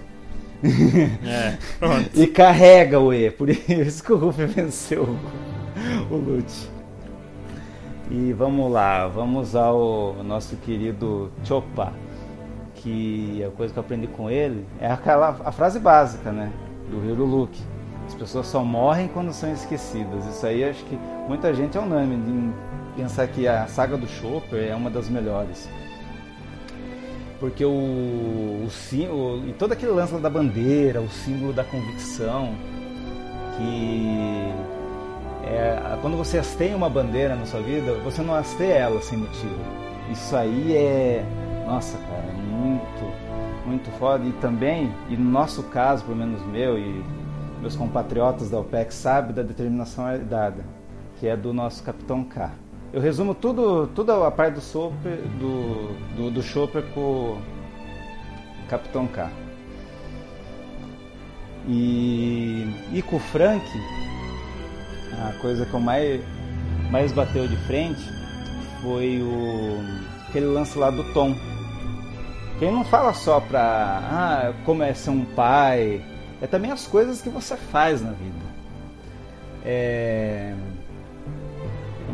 É, 1.26 1.58
pronto. 1.80 2.10
e 2.14 2.28
carrega 2.28 3.00
o 3.00 3.14
E, 3.14 3.32
por 3.32 3.50
isso 3.50 4.04
que 4.04 4.12
o 4.12 4.18
Ruff 4.18 4.44
venceu 4.46 5.18
o, 6.10 6.14
o 6.14 6.18
Lute. 6.18 6.70
E 8.12 8.34
vamos 8.34 8.70
lá, 8.72 9.08
vamos 9.08 9.56
ao 9.56 10.16
nosso 10.24 10.58
querido 10.58 11.32
Chopa, 11.46 11.94
que 12.82 13.44
a 13.44 13.52
coisa 13.52 13.74
que 13.74 13.80
eu 13.80 13.84
aprendi 13.84 14.08
com 14.08 14.30
ele 14.30 14.66
é 14.80 14.92
aquela 14.92 15.38
a 15.44 15.52
frase 15.52 15.80
básica, 15.80 16.32
né? 16.32 16.52
do 16.90 17.06
Hiro 17.06 17.26
Luke. 17.26 17.60
As 18.08 18.16
pessoas 18.16 18.48
só 18.48 18.64
morrem 18.64 19.08
quando 19.08 19.32
são 19.32 19.52
esquecidas. 19.54 20.26
Isso 20.26 20.46
aí 20.46 20.64
acho 20.64 20.84
que 20.86 20.98
muita 21.28 21.54
gente 21.54 21.78
é 21.78 21.80
unânime 21.80 22.16
em 22.16 22.54
pensar 22.96 23.28
que 23.28 23.48
a 23.48 23.68
saga 23.68 23.96
do 23.98 24.08
Chopper 24.08 24.72
é 24.72 24.76
uma 24.76 24.90
das 24.90 25.08
melhores. 25.08 25.70
Porque 27.40 27.64
o, 27.64 27.70
o, 27.70 28.68
o 28.68 29.48
e 29.48 29.54
todo 29.54 29.72
aquele 29.72 29.92
lance 29.92 30.18
da 30.18 30.30
bandeira, 30.30 31.00
o 31.00 31.10
símbolo 31.10 31.54
da 31.54 31.64
convicção, 31.64 32.54
que 33.56 34.52
é, 35.46 35.98
quando 36.02 36.18
você 36.18 36.40
hasteia 36.40 36.76
uma 36.76 36.90
bandeira 36.90 37.36
na 37.36 37.46
sua 37.46 37.62
vida, 37.62 37.94
você 38.04 38.22
não 38.22 38.34
hasteia 38.34 38.74
ela 38.74 39.02
sem 39.02 39.20
motivo. 39.20 39.60
Isso 40.12 40.36
aí 40.36 40.76
é, 40.76 41.24
nossa, 41.66 41.98
cara, 42.00 42.26
é 42.28 42.39
muito 42.60 43.30
muito 43.66 43.92
foda 43.92 44.26
e 44.26 44.32
também, 44.34 44.92
e 45.10 45.16
no 45.16 45.30
nosso 45.30 45.64
caso, 45.64 46.04
pelo 46.04 46.18
menos 46.18 46.42
meu 46.48 46.78
e 46.78 47.04
meus 47.62 47.76
compatriotas 47.76 48.50
da 48.50 48.60
OPEC 48.60 48.94
sabem 48.94 49.36
da 49.36 49.44
determinação 49.44 50.10
herdada, 50.12 50.66
que 51.20 51.28
é 51.28 51.36
do 51.36 51.54
nosso 51.54 51.84
Capitão 51.84 52.24
K. 52.24 52.52
Eu 52.92 53.02
resumo 53.02 53.36
tudo, 53.36 53.88
toda 53.88 54.26
a 54.26 54.32
parte 54.32 54.56
do 54.56 54.62
Chopper, 54.62 55.18
do, 55.40 55.94
do, 56.16 56.32
do 56.32 56.42
Chopper 56.42 56.84
Capitão 58.68 59.06
K. 59.08 59.30
E, 61.68 62.74
e 62.94 63.02
com 63.02 63.18
o 63.18 63.20
Frank, 63.20 63.64
a 65.28 65.34
coisa 65.40 65.66
que 65.66 65.74
eu 65.74 65.80
mais, 65.80 66.22
mais 66.90 67.12
bateu 67.12 67.48
de 67.48 67.58
frente 67.58 68.02
foi 68.82 69.22
o 69.22 70.10
aquele 70.30 70.46
lance 70.46 70.78
lá 70.78 70.90
do 70.90 71.04
Tom. 71.14 71.36
Quem 72.60 72.72
não 72.72 72.84
fala 72.84 73.14
só 73.14 73.40
pra 73.40 73.62
ah, 73.62 74.54
como 74.66 74.84
é 74.84 74.94
ser 74.94 75.12
um 75.12 75.24
pai, 75.24 76.04
é 76.42 76.46
também 76.46 76.72
as 76.72 76.86
coisas 76.86 77.22
que 77.22 77.30
você 77.30 77.56
faz 77.56 78.02
na 78.02 78.12
vida. 78.12 78.50
É, 79.64 80.54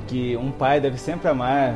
que 0.08 0.38
um 0.38 0.52
pai 0.52 0.80
deve 0.80 0.98
sempre 0.98 1.28
amar 1.28 1.76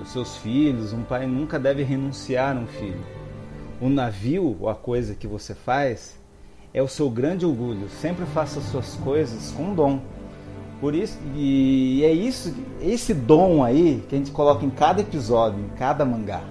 os 0.00 0.08
seus 0.12 0.36
filhos, 0.36 0.92
um 0.92 1.02
pai 1.02 1.26
nunca 1.26 1.58
deve 1.58 1.82
renunciar 1.82 2.56
a 2.56 2.60
um 2.60 2.66
filho. 2.66 3.04
O 3.80 3.88
navio, 3.88 4.56
ou 4.60 4.68
a 4.68 4.74
coisa 4.74 5.14
que 5.14 5.26
você 5.26 5.54
faz, 5.54 6.18
é 6.72 6.82
o 6.82 6.88
seu 6.88 7.10
grande 7.10 7.44
orgulho. 7.44 7.88
Sempre 7.88 8.24
faça 8.26 8.60
as 8.60 8.66
suas 8.66 8.94
coisas 8.96 9.52
com 9.52 9.74
dom. 9.74 10.00
Por 10.80 10.94
isso, 10.94 11.18
e 11.34 12.02
é 12.04 12.12
isso, 12.12 12.54
esse 12.80 13.12
dom 13.12 13.62
aí 13.62 14.02
que 14.08 14.14
a 14.14 14.18
gente 14.18 14.30
coloca 14.30 14.64
em 14.64 14.70
cada 14.70 15.00
episódio, 15.00 15.60
em 15.60 15.76
cada 15.76 16.04
mangá. 16.04 16.42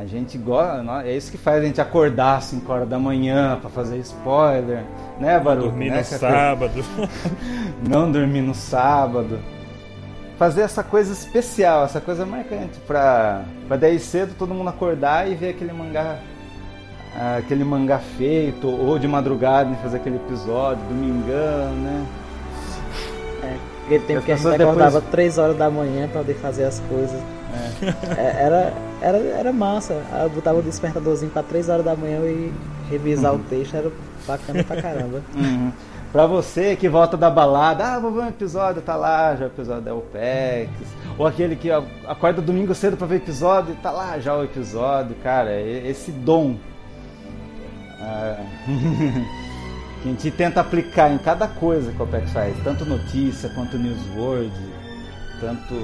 A 0.00 0.06
gente 0.06 0.38
gosta, 0.38 0.82
é 1.04 1.14
isso 1.14 1.30
que 1.30 1.36
faz 1.36 1.62
a 1.62 1.66
gente 1.66 1.78
acordar 1.78 2.38
às 2.38 2.44
5 2.44 2.72
horas 2.72 2.88
da 2.88 2.98
manhã 2.98 3.58
para 3.60 3.68
fazer 3.68 3.98
spoiler, 3.98 4.82
né, 5.20 5.38
Baru? 5.38 5.64
Dormir 5.64 5.90
né, 5.90 5.98
no 5.98 6.04
sábado. 6.04 6.84
Não 7.86 8.10
dormir 8.10 8.40
no 8.40 8.54
sábado. 8.54 9.38
Fazer 10.38 10.62
essa 10.62 10.82
coisa 10.82 11.12
especial, 11.12 11.84
essa 11.84 12.00
coisa 12.00 12.24
marcante, 12.24 12.78
pra, 12.86 13.42
pra 13.68 13.76
daí 13.76 13.98
cedo 13.98 14.34
todo 14.38 14.54
mundo 14.54 14.70
acordar 14.70 15.30
e 15.30 15.34
ver 15.34 15.50
aquele 15.50 15.72
mangá 15.72 16.18
aquele 17.36 17.62
mangá 17.62 17.98
feito, 17.98 18.68
ou 18.68 18.98
de 18.98 19.06
madrugada 19.06 19.70
e 19.70 19.82
fazer 19.82 19.98
aquele 19.98 20.16
episódio, 20.16 20.82
domingão, 20.84 21.74
né? 21.74 22.06
É, 23.42 23.56
aquele 23.84 24.04
tempo 24.04 24.22
que 24.22 24.32
a 24.32 24.36
gente 24.36 24.62
acordava 24.62 25.00
depois... 25.00 25.10
3 25.10 25.36
horas 25.36 25.58
da 25.58 25.68
manhã 25.68 26.08
pra 26.08 26.22
poder 26.22 26.36
fazer 26.36 26.64
as 26.64 26.80
coisas. 26.88 27.20
É. 27.52 28.20
É, 28.20 28.42
era, 28.42 28.72
era, 29.00 29.18
era 29.18 29.52
massa. 29.52 30.02
Eu 30.22 30.30
botava 30.30 30.58
o 30.58 30.62
despertadorzinho 30.62 31.30
pra 31.30 31.42
3 31.42 31.68
horas 31.68 31.84
da 31.84 31.96
manhã 31.96 32.20
e 32.24 32.52
revisar 32.90 33.32
uhum. 33.32 33.40
o 33.40 33.42
texto, 33.44 33.76
era 33.76 33.90
bacana 34.26 34.64
pra 34.64 34.82
caramba. 34.82 35.22
Uhum. 35.34 35.72
Pra 36.12 36.26
você 36.26 36.74
que 36.74 36.88
volta 36.88 37.16
da 37.16 37.30
balada, 37.30 37.84
ah, 37.84 37.98
vou 38.00 38.10
ver 38.10 38.20
um 38.22 38.28
episódio, 38.28 38.82
tá 38.82 38.96
lá, 38.96 39.36
já 39.36 39.44
o 39.44 39.48
episódio 39.48 39.82
da 39.82 39.94
OPEX. 39.94 40.70
Ou 41.16 41.24
aquele 41.24 41.54
que 41.54 41.70
acorda 41.70 42.42
domingo 42.42 42.74
cedo 42.74 42.96
pra 42.96 43.06
ver 43.06 43.16
episódio, 43.16 43.76
tá 43.76 43.92
lá 43.92 44.18
já 44.18 44.36
o 44.36 44.42
episódio. 44.42 45.14
Cara, 45.22 45.60
esse 45.60 46.10
dom 46.10 46.56
ah, 48.00 48.42
que 50.02 50.08
a 50.08 50.10
gente 50.10 50.30
tenta 50.32 50.60
aplicar 50.60 51.12
em 51.12 51.18
cada 51.18 51.46
coisa 51.46 51.92
que 51.92 52.00
o 52.00 52.04
OPEX 52.04 52.32
faz, 52.32 52.56
tanto 52.64 52.84
notícia 52.84 53.48
quanto 53.50 53.78
newsword, 53.78 54.52
tanto 55.40 55.74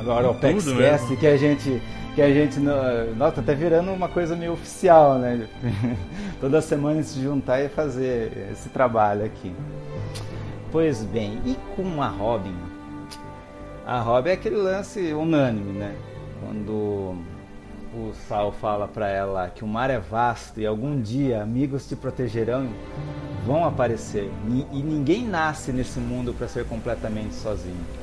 agora 0.00 0.28
o 0.28 0.30
OPEX 0.30 0.64
Cast, 0.72 1.16
que 1.16 1.26
a 1.26 1.36
gente 1.36 1.80
que 2.14 2.22
a 2.22 2.32
gente 2.32 2.58
nossa 2.58 3.40
tá 3.40 3.52
virando 3.52 3.92
uma 3.92 4.08
coisa 4.08 4.34
meio 4.34 4.54
oficial, 4.54 5.18
né? 5.18 5.46
Toda 6.40 6.60
semana 6.60 7.02
se 7.02 7.22
juntar 7.22 7.60
e 7.60 7.68
fazer 7.68 8.48
esse 8.50 8.68
trabalho 8.70 9.24
aqui. 9.24 9.54
Pois 10.72 11.04
bem, 11.04 11.40
e 11.44 11.56
com 11.76 12.02
a 12.02 12.08
Robin? 12.08 12.56
A 13.86 14.00
Robin 14.00 14.30
é 14.30 14.32
aquele 14.32 14.56
lance 14.56 15.12
unânime, 15.12 15.78
né? 15.78 15.94
Quando 16.40 17.16
o 17.94 18.12
Sal 18.28 18.52
fala 18.52 18.88
para 18.88 19.08
ela 19.08 19.48
que 19.48 19.64
o 19.64 19.68
mar 19.68 19.90
é 19.90 19.98
vasto 19.98 20.60
e 20.60 20.66
algum 20.66 21.00
dia 21.00 21.42
amigos 21.42 21.88
te 21.88 21.94
protegerão, 21.94 22.68
vão 23.46 23.64
aparecer. 23.64 24.30
E, 24.48 24.78
e 24.78 24.82
ninguém 24.82 25.26
nasce 25.26 25.72
nesse 25.72 26.00
mundo 26.00 26.32
para 26.32 26.48
ser 26.48 26.64
completamente 26.66 27.34
sozinho. 27.34 27.99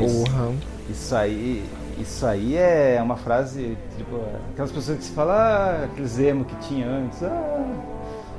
Porra. 0.00 0.52
Isso 0.88 1.14
aí, 1.16 1.64
isso 1.98 2.26
aí 2.26 2.56
é 2.56 3.00
uma 3.02 3.16
frase, 3.16 3.76
tipo, 3.96 4.20
aquelas 4.52 4.70
pessoas 4.70 4.98
que 4.98 5.04
se 5.04 5.12
falam, 5.12 5.34
ah, 5.34 5.84
aqueles 5.84 6.18
emo 6.18 6.44
que 6.44 6.54
tinha 6.68 6.86
antes, 6.86 7.22
ah, 7.22 7.64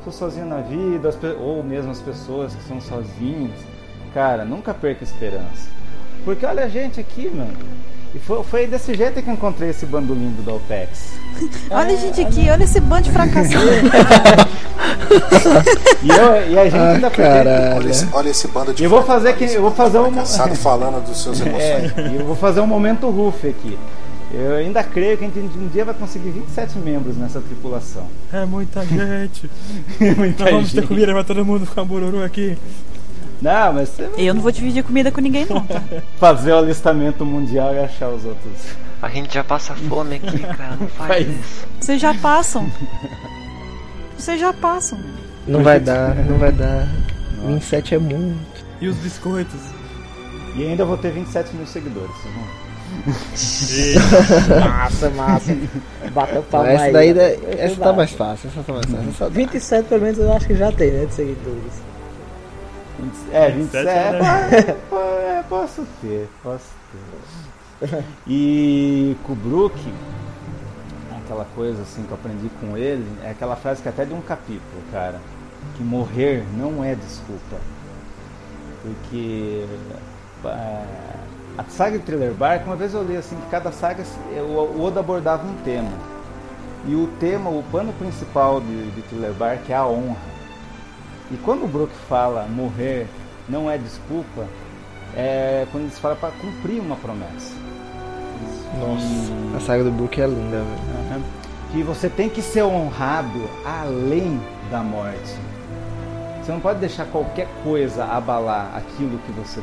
sou 0.04 0.14
sozinho 0.14 0.46
na 0.46 0.62
vida, 0.62 1.14
ou 1.40 1.64
mesmo 1.64 1.92
as 1.92 2.00
pessoas 2.00 2.56
que 2.56 2.64
são 2.64 2.80
sozinhos. 2.80 3.60
Cara, 4.14 4.46
nunca 4.46 4.74
perca 4.74 5.04
a 5.04 5.08
esperança. 5.08 5.70
Porque 6.24 6.46
olha 6.46 6.64
a 6.64 6.70
gente 6.70 7.00
aqui, 7.00 7.30
mano 7.30 7.58
e 8.18 8.20
foi, 8.20 8.44
foi 8.44 8.68
desse 8.68 8.96
jeito 8.96 9.22
que 9.22 9.30
eu 9.30 9.34
encontrei 9.34 9.70
esse 9.70 9.86
bando 9.86 10.14
lindo 10.14 10.42
da 10.42 10.54
OPEX. 10.54 11.20
olha, 11.70 11.92
é, 11.92 11.98
gente, 11.98 12.22
aqui, 12.22 12.50
olha 12.50 12.64
esse 12.64 12.80
bando 12.80 13.04
de 13.04 13.12
fracassados. 13.12 13.70
e, 16.04 16.10
eu, 16.10 16.52
e 16.52 16.60
a 16.60 16.64
gente 16.66 16.76
ah, 16.76 16.92
ainda 16.92 17.12
olha, 17.76 17.90
esse, 17.90 18.08
olha 18.12 18.30
esse 18.30 18.48
bando 18.48 18.74
de 18.74 18.84
Eu 18.84 18.90
vou 18.90 19.04
fazer 19.04 19.36
que 19.36 19.46
eu 19.46 19.62
vou 19.62 19.72
fazer 19.72 20.00
um 20.00 20.12
falando 20.56 21.06
dos 21.06 21.22
seus 21.22 21.42
é, 21.42 21.46
emoções. 21.46 21.98
É, 21.98 22.22
eu 22.22 22.26
vou 22.26 22.36
fazer 22.36 22.60
um 22.60 22.68
momento 22.68 23.10
roof 23.10 23.48
aqui. 23.48 23.78
Eu 24.34 24.56
ainda 24.56 24.84
creio 24.84 25.18
que 25.18 25.24
a 25.24 25.28
gente 25.28 25.58
um 25.58 25.68
dia 25.70 25.86
vai 25.86 25.94
conseguir 25.94 26.32
27 26.32 26.78
membros 26.80 27.16
nessa 27.16 27.40
tripulação. 27.40 28.06
É 28.32 28.46
muita 28.46 28.86
gente. 28.86 29.50
muita 30.18 30.44
Nós 30.44 30.54
vamos 30.54 30.70
gente. 30.70 30.82
ter 30.82 30.88
comida 30.88 31.14
pra 31.14 31.24
todo 31.24 31.46
mundo 31.46 31.66
ficar 31.66 31.86
bururu 31.86 32.24
aqui. 32.24 32.58
Não, 33.42 33.74
mas 33.74 33.90
você... 33.90 34.10
Eu 34.18 34.34
não 34.34 34.42
vou 34.42 34.52
dividir 34.52 34.84
comida 34.84 35.12
com 35.12 35.22
ninguém, 35.22 35.46
não, 35.46 35.62
tá? 35.62 35.82
Fazer 36.20 36.52
o 36.52 36.58
alistamento 36.58 37.26
mundial 37.26 37.74
e 37.74 37.80
achar 37.80 38.10
os 38.10 38.26
outros. 38.26 38.52
A 39.02 39.10
gente 39.10 39.34
já 39.34 39.44
passa 39.44 39.76
fome 39.76 40.16
aqui, 40.16 40.40
cara. 40.40 40.76
Não 40.80 40.88
faz, 40.88 41.08
faz. 41.08 41.28
isso. 41.28 41.68
Vocês 41.80 42.02
já 42.02 42.14
passam. 42.16 42.70
Vocês 44.18 44.40
já 44.40 44.52
passam. 44.52 45.00
Não 45.48 45.64
vai 45.64 45.80
dar, 45.80 46.16
não 46.26 46.38
vai 46.38 46.52
dar. 46.52 46.88
Nossa. 47.38 47.54
27 47.54 47.96
é 47.96 48.00
muito. 48.00 48.66
E 48.82 48.88
os 48.88 48.96
biscoitos? 48.98 49.60
E 50.56 50.64
ainda 50.66 50.86
vou 50.86 50.98
ter 50.98 51.12
27 51.12 51.56
mil 51.56 51.68
seguidores, 51.68 52.16
massa, 54.66 55.10
massa. 55.12 55.58
Bateu 56.12 56.42
palma 56.44 56.70
essa 56.70 56.92
daí, 56.92 57.14
essa 57.58 57.76
tá 57.76 57.94
mais 57.94 58.12
fácil, 58.12 58.50
essa 58.50 58.64
tá 58.64 58.74
mais 58.74 58.86
fácil. 58.86 59.10
Essa 59.10 59.30
27 59.30 59.88
pelo 59.88 60.02
menos 60.02 60.18
eu 60.18 60.34
acho 60.34 60.48
que 60.48 60.56
já 60.56 60.72
tem, 60.72 60.92
né, 60.92 61.06
de 61.06 61.14
seguidores. 61.14 61.74
É, 63.32 63.52
27, 63.52 63.88
é, 63.88 64.76
é, 65.40 65.44
posso 65.48 65.86
ter, 66.02 66.28
posso 66.42 66.66
ter. 67.82 68.04
E 68.28 69.16
com 69.24 69.34
o 69.34 69.36
Brook, 69.36 69.78
aquela 71.28 71.46
coisa 71.56 71.82
assim 71.82 72.04
que 72.04 72.12
eu 72.12 72.16
aprendi 72.16 72.50
com 72.60 72.78
ele, 72.78 73.06
é 73.24 73.32
aquela 73.32 73.56
frase 73.56 73.82
que 73.82 73.90
até 73.90 74.06
de 74.06 74.14
um 74.14 74.22
capítulo, 74.22 74.82
cara, 74.92 75.20
que 75.76 75.84
morrer 75.84 76.44
não 76.58 76.84
é 76.84 76.96
desculpa. 76.96 77.58
Porque 78.82 79.66
é, 80.46 80.84
a 81.58 81.64
saga 81.70 82.00
de 82.00 82.06
Thriller 82.06 82.34
Bark, 82.34 82.66
uma 82.66 82.76
vez 82.76 82.94
eu 82.94 83.04
li 83.04 83.18
assim, 83.18 83.36
que 83.36 83.50
cada 83.50 83.72
saga 83.72 84.04
o 84.40 84.82
Oda 84.82 85.02
abordava 85.02 85.46
um 85.46 85.56
tema. 85.64 85.92
E 86.88 86.96
o 86.96 87.08
tema, 87.20 87.50
o 87.50 87.64
pano 87.72 87.92
principal 87.94 88.62
de, 88.62 88.92
de 88.92 89.02
Thriller 89.04 89.34
Bark 89.34 89.70
é 89.70 89.76
a 89.76 89.86
honra 89.86 90.38
e 91.30 91.36
quando 91.36 91.66
o 91.66 91.68
Brook 91.68 91.92
fala 92.08 92.48
morrer 92.48 93.06
não 93.50 93.70
é 93.70 93.78
desculpa, 93.78 94.48
é 95.14 95.68
quando 95.72 95.84
eles 95.86 96.00
falam 96.00 96.18
para 96.18 96.32
cumprir 96.32 96.80
uma 96.80 96.96
promessa. 96.96 97.54
Nossa, 98.80 99.06
e... 99.06 99.56
a 99.56 99.60
saga 99.60 99.84
do 99.84 99.92
Brook 99.92 100.20
é 100.22 100.28
linda, 100.28 100.58
velho. 100.58 101.16
Uhum. 101.16 101.24
Que 101.72 101.84
você 101.84 102.10
tem 102.10 102.30
que 102.30 102.42
ser 102.42 102.64
honrado 102.64 103.50
além 103.66 104.40
da 104.72 104.82
morte. 104.82 105.36
Você 106.42 106.52
não 106.52 106.60
pode 106.62 106.80
deixar 106.80 107.06
qualquer 107.06 107.48
coisa 107.64 108.06
abalar 108.06 108.72
aquilo 108.78 109.20
que 109.20 109.32
você. 109.34 109.62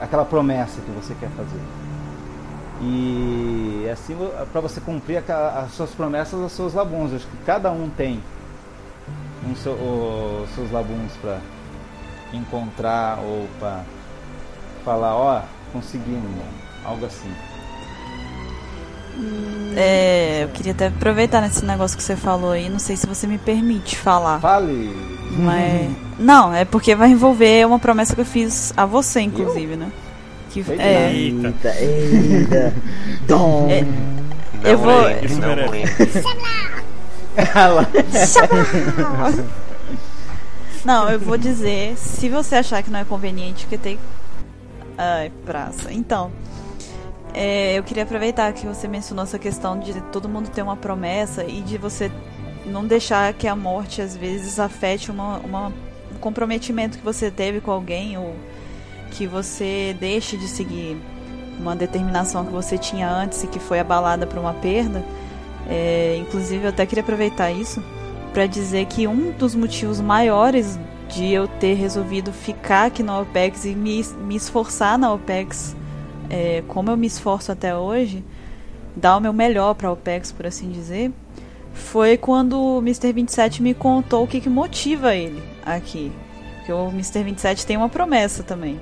aquela 0.00 0.24
promessa 0.24 0.80
que 0.82 0.90
você 0.90 1.14
quer 1.18 1.30
fazer. 1.30 1.60
E 2.82 3.88
assim, 3.90 4.14
para 4.52 4.60
você 4.60 4.80
cumprir 4.80 5.22
as 5.30 5.72
suas 5.72 5.90
promessas, 5.92 6.38
os 6.38 6.52
seus 6.52 6.74
labuns. 6.74 7.14
Acho 7.14 7.26
que 7.26 7.36
cada 7.46 7.70
um 7.70 7.88
tem 7.88 8.20
um 9.48 9.56
seu, 9.56 9.72
os 9.72 10.50
seus 10.54 10.70
labuns 10.70 11.12
para 11.20 11.38
encontrar 12.32 13.18
ou 13.20 13.48
para 13.58 13.82
falar, 14.84 15.14
ó, 15.14 15.38
oh, 15.38 15.72
consegui, 15.72 16.20
algo 16.84 17.06
assim. 17.06 17.32
É, 19.76 20.44
eu 20.44 20.48
queria 20.48 20.72
até 20.72 20.86
aproveitar 20.86 21.40
nesse 21.40 21.64
negócio 21.64 21.96
que 21.96 22.02
você 22.02 22.14
falou 22.14 22.52
aí, 22.52 22.68
não 22.68 22.78
sei 22.78 22.96
se 22.96 23.06
você 23.06 23.26
me 23.26 23.38
permite 23.38 23.96
falar. 23.96 24.40
Fale! 24.40 24.94
Mas, 25.36 25.90
não, 26.18 26.54
é 26.54 26.64
porque 26.64 26.94
vai 26.94 27.10
envolver 27.10 27.66
uma 27.66 27.78
promessa 27.78 28.14
que 28.14 28.20
eu 28.20 28.24
fiz 28.24 28.72
a 28.76 28.86
você, 28.86 29.20
inclusive, 29.20 29.74
né? 29.76 29.90
Que, 30.50 30.64
é, 30.78 31.12
eita, 31.12 31.74
eita, 31.80 32.72
Dom. 33.26 33.68
É, 33.68 33.84
eu 34.70 34.78
vou. 34.78 35.02
Não, 40.84 41.08
eu 41.08 41.18
vou 41.18 41.36
dizer, 41.36 41.96
se 41.96 42.28
você 42.28 42.56
achar 42.56 42.82
que 42.82 42.90
não 42.90 43.00
é 43.00 43.04
conveniente, 43.04 43.66
que 43.66 43.76
tem. 43.76 43.98
Ai, 44.96 45.32
praça. 45.44 45.92
Então, 45.92 46.30
é, 47.34 47.76
eu 47.76 47.82
queria 47.82 48.04
aproveitar 48.04 48.52
que 48.52 48.64
você 48.64 48.86
mencionou 48.86 49.24
essa 49.24 49.38
questão 49.38 49.78
de 49.78 50.00
todo 50.12 50.28
mundo 50.28 50.48
ter 50.48 50.62
uma 50.62 50.76
promessa 50.76 51.44
e 51.44 51.60
de 51.60 51.76
você 51.76 52.10
não 52.64 52.86
deixar 52.86 53.32
que 53.34 53.48
a 53.48 53.56
morte 53.56 54.00
às 54.00 54.16
vezes 54.16 54.60
afete 54.60 55.10
uma, 55.10 55.38
uma, 55.38 55.68
um 55.68 56.18
comprometimento 56.20 56.96
que 56.96 57.04
você 57.04 57.30
teve 57.30 57.60
com 57.60 57.72
alguém 57.72 58.16
ou 58.16 58.34
que 59.10 59.26
você 59.26 59.96
deixe 59.98 60.36
de 60.36 60.46
seguir 60.46 60.96
uma 61.58 61.74
determinação 61.74 62.44
que 62.44 62.52
você 62.52 62.78
tinha 62.78 63.08
antes 63.10 63.42
e 63.42 63.46
que 63.48 63.58
foi 63.58 63.80
abalada 63.80 64.26
por 64.26 64.38
uma 64.38 64.54
perda. 64.54 65.04
É, 65.68 66.16
inclusive, 66.20 66.64
eu 66.64 66.70
até 66.70 66.86
queria 66.86 67.02
aproveitar 67.02 67.50
isso 67.50 67.82
para 68.32 68.46
dizer 68.46 68.86
que 68.86 69.06
um 69.06 69.32
dos 69.32 69.54
motivos 69.54 70.00
maiores 70.00 70.78
de 71.08 71.32
eu 71.32 71.46
ter 71.46 71.74
resolvido 71.74 72.32
ficar 72.32 72.86
aqui 72.86 73.02
na 73.02 73.20
OPEX 73.20 73.64
e 73.64 73.74
me, 73.74 74.02
me 74.26 74.36
esforçar 74.36 74.98
na 74.98 75.12
OPEX, 75.12 75.76
é, 76.30 76.62
como 76.68 76.90
eu 76.90 76.96
me 76.96 77.06
esforço 77.06 77.50
até 77.52 77.76
hoje, 77.76 78.24
dar 78.96 79.16
o 79.16 79.20
meu 79.20 79.32
melhor 79.32 79.74
para 79.74 79.88
a 79.88 79.92
OPEX, 79.92 80.32
por 80.32 80.46
assim 80.46 80.70
dizer, 80.70 81.12
foi 81.72 82.16
quando 82.16 82.58
o 82.60 82.78
Mr. 82.78 83.12
27 83.12 83.62
me 83.62 83.74
contou 83.74 84.24
o 84.24 84.26
que, 84.26 84.40
que 84.40 84.48
motiva 84.48 85.14
ele 85.14 85.42
aqui. 85.64 86.12
Porque 86.58 86.72
o 86.72 86.88
Mr. 86.88 87.22
27 87.24 87.66
tem 87.66 87.76
uma 87.76 87.88
promessa 87.88 88.42
também 88.42 88.80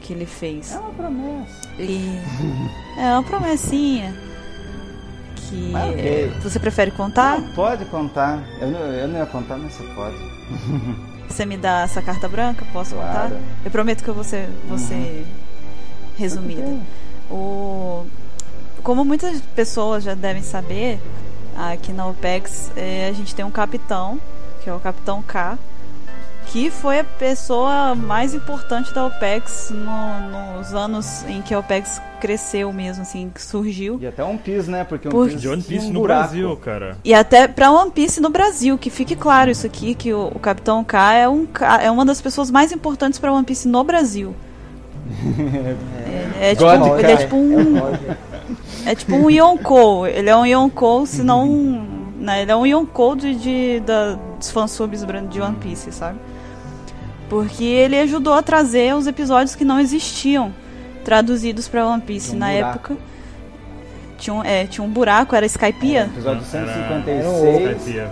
que 0.00 0.12
ele 0.12 0.26
fez. 0.26 0.72
É 0.72 0.78
uma 0.78 0.90
promessa. 0.90 1.68
E 1.78 2.18
é 2.98 3.12
uma 3.12 3.22
promessinha 3.22 4.14
que 5.36 5.72
você 6.42 6.58
prefere 6.58 6.90
contar? 6.92 7.40
Não, 7.40 7.52
pode 7.54 7.84
contar. 7.86 8.42
Eu 8.60 8.70
não, 8.70 8.80
eu 8.80 9.08
não 9.08 9.18
ia 9.18 9.26
contar, 9.26 9.58
mas 9.58 9.74
você 9.74 9.84
pode. 9.94 10.16
Você 11.28 11.44
me 11.44 11.56
dá 11.56 11.82
essa 11.82 12.00
carta 12.02 12.28
branca? 12.28 12.64
Posso 12.72 12.94
Claro. 12.94 13.30
contar? 13.30 13.40
Eu 13.64 13.70
prometo 13.70 14.02
que 14.02 14.08
eu 14.08 14.14
vou 14.14 14.24
ser, 14.24 14.48
vou 14.68 14.78
ser 14.78 15.24
resumida. 16.16 16.76
O, 17.30 18.04
como 18.82 19.04
muitas 19.04 19.40
pessoas 19.54 20.04
já 20.04 20.14
devem 20.14 20.42
saber, 20.42 21.00
aqui 21.56 21.92
na 21.92 22.06
OPEX 22.06 22.70
eh, 22.76 23.08
a 23.10 23.12
gente 23.12 23.34
tem 23.34 23.44
um 23.44 23.50
capitão, 23.50 24.18
que 24.62 24.68
é 24.70 24.74
o 24.74 24.80
Capitão 24.80 25.22
K, 25.22 25.58
que 26.46 26.70
foi 26.70 26.98
a 27.00 27.04
pessoa 27.04 27.94
mais 27.94 28.34
importante 28.34 28.92
da 28.92 29.06
OPEX 29.06 29.70
no- 29.70 30.58
nos 30.58 30.74
anos 30.74 31.24
em 31.26 31.40
que 31.40 31.54
a 31.54 31.58
OPEX 31.58 32.00
cresceu 32.20 32.72
mesmo, 32.72 33.02
assim, 33.02 33.30
que 33.34 33.40
surgiu. 33.40 33.98
E 34.00 34.06
até 34.06 34.22
One 34.22 34.38
Piece, 34.38 34.70
né? 34.70 34.84
Porque 34.84 35.08
Por- 35.08 35.22
One 35.22 35.30
Piece 35.30 35.40
De 35.40 35.48
One 35.48 35.62
Piece 35.62 35.86
um 35.86 35.92
no 35.92 36.00
buraco. 36.00 36.22
Brasil, 36.22 36.56
cara. 36.58 36.98
E 37.04 37.14
até 37.14 37.48
pra 37.48 37.70
One 37.70 37.90
Piece 37.90 38.20
no 38.20 38.28
Brasil, 38.28 38.76
que 38.76 38.90
fique 38.90 39.16
claro 39.16 39.50
isso 39.50 39.66
aqui, 39.66 39.94
que 39.94 40.12
o, 40.12 40.26
o 40.34 40.38
Capitão 40.38 40.84
K 40.84 41.14
é, 41.14 41.28
um, 41.28 41.46
é 41.80 41.90
uma 41.90 42.04
das 42.04 42.20
pessoas 42.20 42.50
mais 42.50 42.70
importantes 42.72 43.18
pra 43.18 43.32
One 43.32 43.44
Piece 43.44 43.66
no 43.66 43.82
Brasil. 43.82 44.34
É, 46.40 46.50
é 46.50 46.54
tipo, 46.54 46.64
God 46.64 46.98
ele 46.98 47.12
é 47.12 47.16
tipo 47.16 47.36
um. 47.36 47.76
É 48.86 48.94
tipo 48.94 49.14
um 49.14 49.30
Yonkou. 49.30 50.06
Ele 50.06 50.28
é 50.30 50.36
um 50.36 50.46
Yonkou, 50.46 51.06
se 51.06 51.22
não. 51.22 51.46
Né, 52.18 52.42
ele 52.42 52.52
é 52.52 52.56
um 52.56 52.64
Yonkou 52.66 53.16
de, 53.16 53.34
de, 53.34 53.80
da, 53.80 54.16
dos 54.38 54.50
fansubs 54.50 55.04
de 55.30 55.40
One 55.40 55.56
Piece, 55.56 55.90
sabe? 55.92 56.18
Porque 57.28 57.64
ele 57.64 57.98
ajudou 57.98 58.34
a 58.34 58.42
trazer 58.42 58.94
os 58.94 59.06
episódios 59.06 59.56
que 59.56 59.64
não 59.64 59.80
existiam 59.80 60.52
traduzidos 61.04 61.66
pra 61.66 61.84
One 61.86 62.02
Piece 62.02 62.30
Tinha 62.30 62.36
um 62.36 62.38
na 62.40 62.52
buraco. 62.52 62.76
época. 62.92 62.96
Tinha 64.18 64.34
um, 64.34 64.44
é, 64.44 64.66
tinha 64.66 64.84
um 64.84 64.88
buraco, 64.90 65.34
era 65.34 65.44
Skypiea. 65.46 66.04
Episódio 66.12 66.42
Era- 66.52 66.66
156 66.74 67.76
Skypiea. 67.78 68.10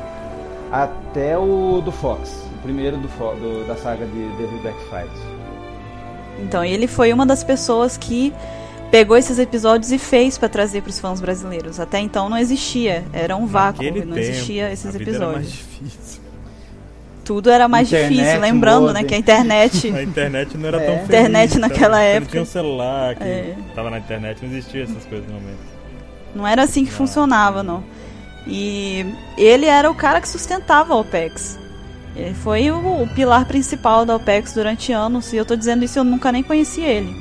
até 0.72 1.38
o 1.38 1.80
do 1.84 1.92
Fox. 1.92 2.30
O 2.58 2.62
primeiro 2.62 2.96
do, 2.96 3.06
do- 3.08 3.64
da 3.68 3.76
saga 3.76 4.06
de 4.06 4.28
Devil 4.36 4.60
Backfight. 4.62 5.10
Então, 6.42 6.64
ele 6.64 6.86
foi 6.86 7.12
uma 7.12 7.24
das 7.26 7.44
pessoas 7.44 7.96
que 7.96 8.32
pegou 8.90 9.16
esses 9.16 9.38
episódios 9.38 9.92
e 9.92 9.98
fez 9.98 10.36
pra 10.36 10.48
trazer 10.48 10.82
pros 10.82 10.98
fãs 10.98 11.20
brasileiros. 11.20 11.78
Até 11.78 12.00
então 12.00 12.28
não 12.28 12.36
existia, 12.38 13.04
era 13.12 13.36
um 13.36 13.46
vácuo, 13.46 13.84
Naquele 13.84 14.04
não 14.04 14.14
tempo, 14.14 14.26
existia 14.26 14.72
esses 14.72 14.86
a 14.94 14.98
vida 14.98 15.10
Era 15.10 15.26
mais 15.26 15.36
episódios. 15.46 15.52
difícil. 15.82 16.20
Tudo 17.24 17.50
era 17.50 17.68
mais 17.68 17.86
Internet, 17.86 18.12
difícil, 18.16 18.40
lembrando, 18.40 18.86
né, 18.86 18.92
modem. 18.94 19.04
que 19.06 19.14
a 19.14 19.18
internet 19.18 19.92
A 19.94 20.02
internet 20.02 20.56
não 20.58 20.66
era 20.66 20.78
É. 20.82 20.86
tão 20.86 20.94
feliz. 21.06 21.08
Internet 21.20 21.58
naquela 21.60 21.98
Você 21.98 22.02
época. 22.04 22.20
Não 22.24 22.30
tinha 22.30 22.42
um 22.42 22.46
celular 22.46 23.14
que 23.14 23.22
É. 23.22 23.54
tava 23.74 23.90
na 23.90 23.98
internet, 23.98 24.38
não 24.44 24.50
existia 24.50 24.82
essas 24.82 25.04
coisas 25.04 25.26
no 25.28 25.34
momento. 25.34 25.58
não 26.34 26.46
era 26.46 26.62
assim 26.62 26.84
que 26.84 26.90
Não. 26.90 26.96
funcionava, 26.98 27.62
não. 27.62 27.84
E 28.46 29.06
ele 29.36 29.66
era 29.66 29.88
o 29.90 29.94
cara 29.94 30.20
que 30.20 30.28
sustentava 30.28 30.92
a 30.94 30.96
OPEX. 30.96 31.56
Ele 32.14 32.34
foi 32.34 32.70
o, 32.70 33.02
o 33.02 33.08
pilar 33.08 33.46
principal 33.46 34.04
da 34.04 34.16
OPEX 34.16 34.52
durante 34.52 34.92
anos, 34.92 35.32
e 35.32 35.36
eu 35.36 35.44
tô 35.44 35.56
dizendo 35.56 35.84
isso, 35.84 35.98
eu 35.98 36.04
nunca 36.04 36.32
nem 36.32 36.42
conheci 36.42 36.80
ele. 36.80 37.14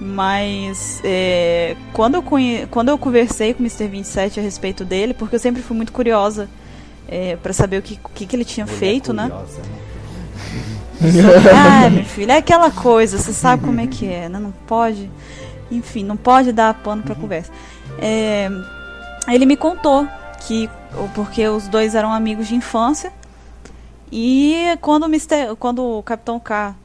Mas 0.00 1.00
é, 1.04 1.76
quando, 1.92 2.16
eu 2.16 2.22
conhe... 2.22 2.66
quando 2.66 2.88
eu 2.88 2.98
conversei 2.98 3.54
com 3.54 3.62
o 3.62 3.66
Mr. 3.66 3.86
27 3.86 4.40
a 4.40 4.42
respeito 4.42 4.84
dele, 4.84 5.14
porque 5.14 5.36
eu 5.36 5.40
sempre 5.40 5.62
fui 5.62 5.76
muito 5.76 5.92
curiosa 5.92 6.48
é, 7.08 7.36
para 7.36 7.52
saber 7.52 7.78
o 7.78 7.82
que, 7.82 7.98
que, 8.14 8.26
que 8.26 8.36
ele 8.36 8.44
tinha 8.44 8.66
Mulher 8.66 8.78
feito, 8.78 9.12
né? 9.12 9.24
curiosa, 9.30 9.60
Ah, 11.54 11.90
meu 11.90 12.04
filho, 12.04 12.32
é 12.32 12.38
aquela 12.38 12.70
coisa, 12.70 13.18
você 13.18 13.32
sabe 13.32 13.64
como 13.64 13.80
é 13.80 13.86
que 13.86 14.06
é, 14.06 14.28
né? 14.28 14.38
Não 14.38 14.52
pode. 14.66 15.10
Enfim, 15.70 16.04
não 16.04 16.16
pode 16.16 16.52
dar 16.52 16.74
pano 16.74 17.02
pra 17.02 17.14
conversa. 17.14 17.50
É, 17.98 18.48
ele 19.28 19.46
me 19.46 19.56
contou 19.56 20.06
que. 20.46 20.68
Porque 21.14 21.46
os 21.48 21.66
dois 21.66 21.94
eram 21.94 22.12
amigos 22.12 22.46
de 22.46 22.54
infância. 22.54 23.12
E 24.16 24.78
quando 24.80 25.02
o, 25.02 25.06
Mr., 25.06 25.56
quando 25.58 25.82
o 25.82 26.00
Capitão 26.00 26.38
K 26.38 26.76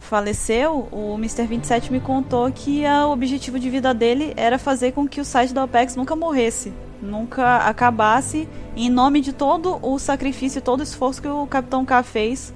faleceu, 0.00 0.88
o 0.90 1.14
Mr. 1.14 1.46
27 1.46 1.92
me 1.92 2.00
contou 2.00 2.50
que 2.50 2.82
o 2.84 3.12
objetivo 3.12 3.60
de 3.60 3.70
vida 3.70 3.94
dele 3.94 4.32
era 4.36 4.58
fazer 4.58 4.90
com 4.90 5.06
que 5.06 5.20
o 5.20 5.24
site 5.24 5.54
da 5.54 5.62
OPEX 5.62 5.94
nunca 5.94 6.16
morresse, 6.16 6.72
nunca 7.00 7.58
acabasse, 7.58 8.48
em 8.76 8.90
nome 8.90 9.20
de 9.20 9.32
todo 9.32 9.78
o 9.82 10.00
sacrifício, 10.00 10.60
todo 10.60 10.80
o 10.80 10.82
esforço 10.82 11.22
que 11.22 11.28
o 11.28 11.46
Capitão 11.46 11.84
K 11.84 12.02
fez. 12.02 12.52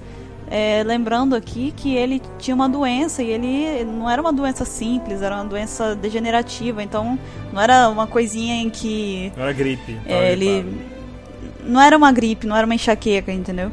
É, 0.51 0.83
lembrando 0.85 1.33
aqui 1.33 1.73
que 1.77 1.95
ele 1.95 2.21
tinha 2.39 2.55
uma 2.55 2.67
doença 2.67 3.23
e 3.23 3.29
ele 3.29 3.85
não 3.85 4.09
era 4.09 4.21
uma 4.21 4.33
doença 4.33 4.65
simples, 4.65 5.21
era 5.21 5.35
uma 5.35 5.45
doença 5.45 5.95
degenerativa, 5.95 6.83
então 6.83 7.17
não 7.53 7.61
era 7.61 7.87
uma 7.87 8.05
coisinha 8.05 8.55
em 8.55 8.69
que 8.69 9.31
Não 9.37 9.43
era 9.43 9.53
gripe. 9.53 9.93
tava 10.05 10.09
é, 10.09 10.31
ele 10.33 10.61
gripado. 10.63 11.61
não 11.63 11.79
era 11.81 11.95
uma 11.95 12.11
gripe, 12.11 12.45
não 12.47 12.55
era 12.57 12.65
uma 12.65 12.75
enxaqueca, 12.75 13.31
entendeu? 13.31 13.71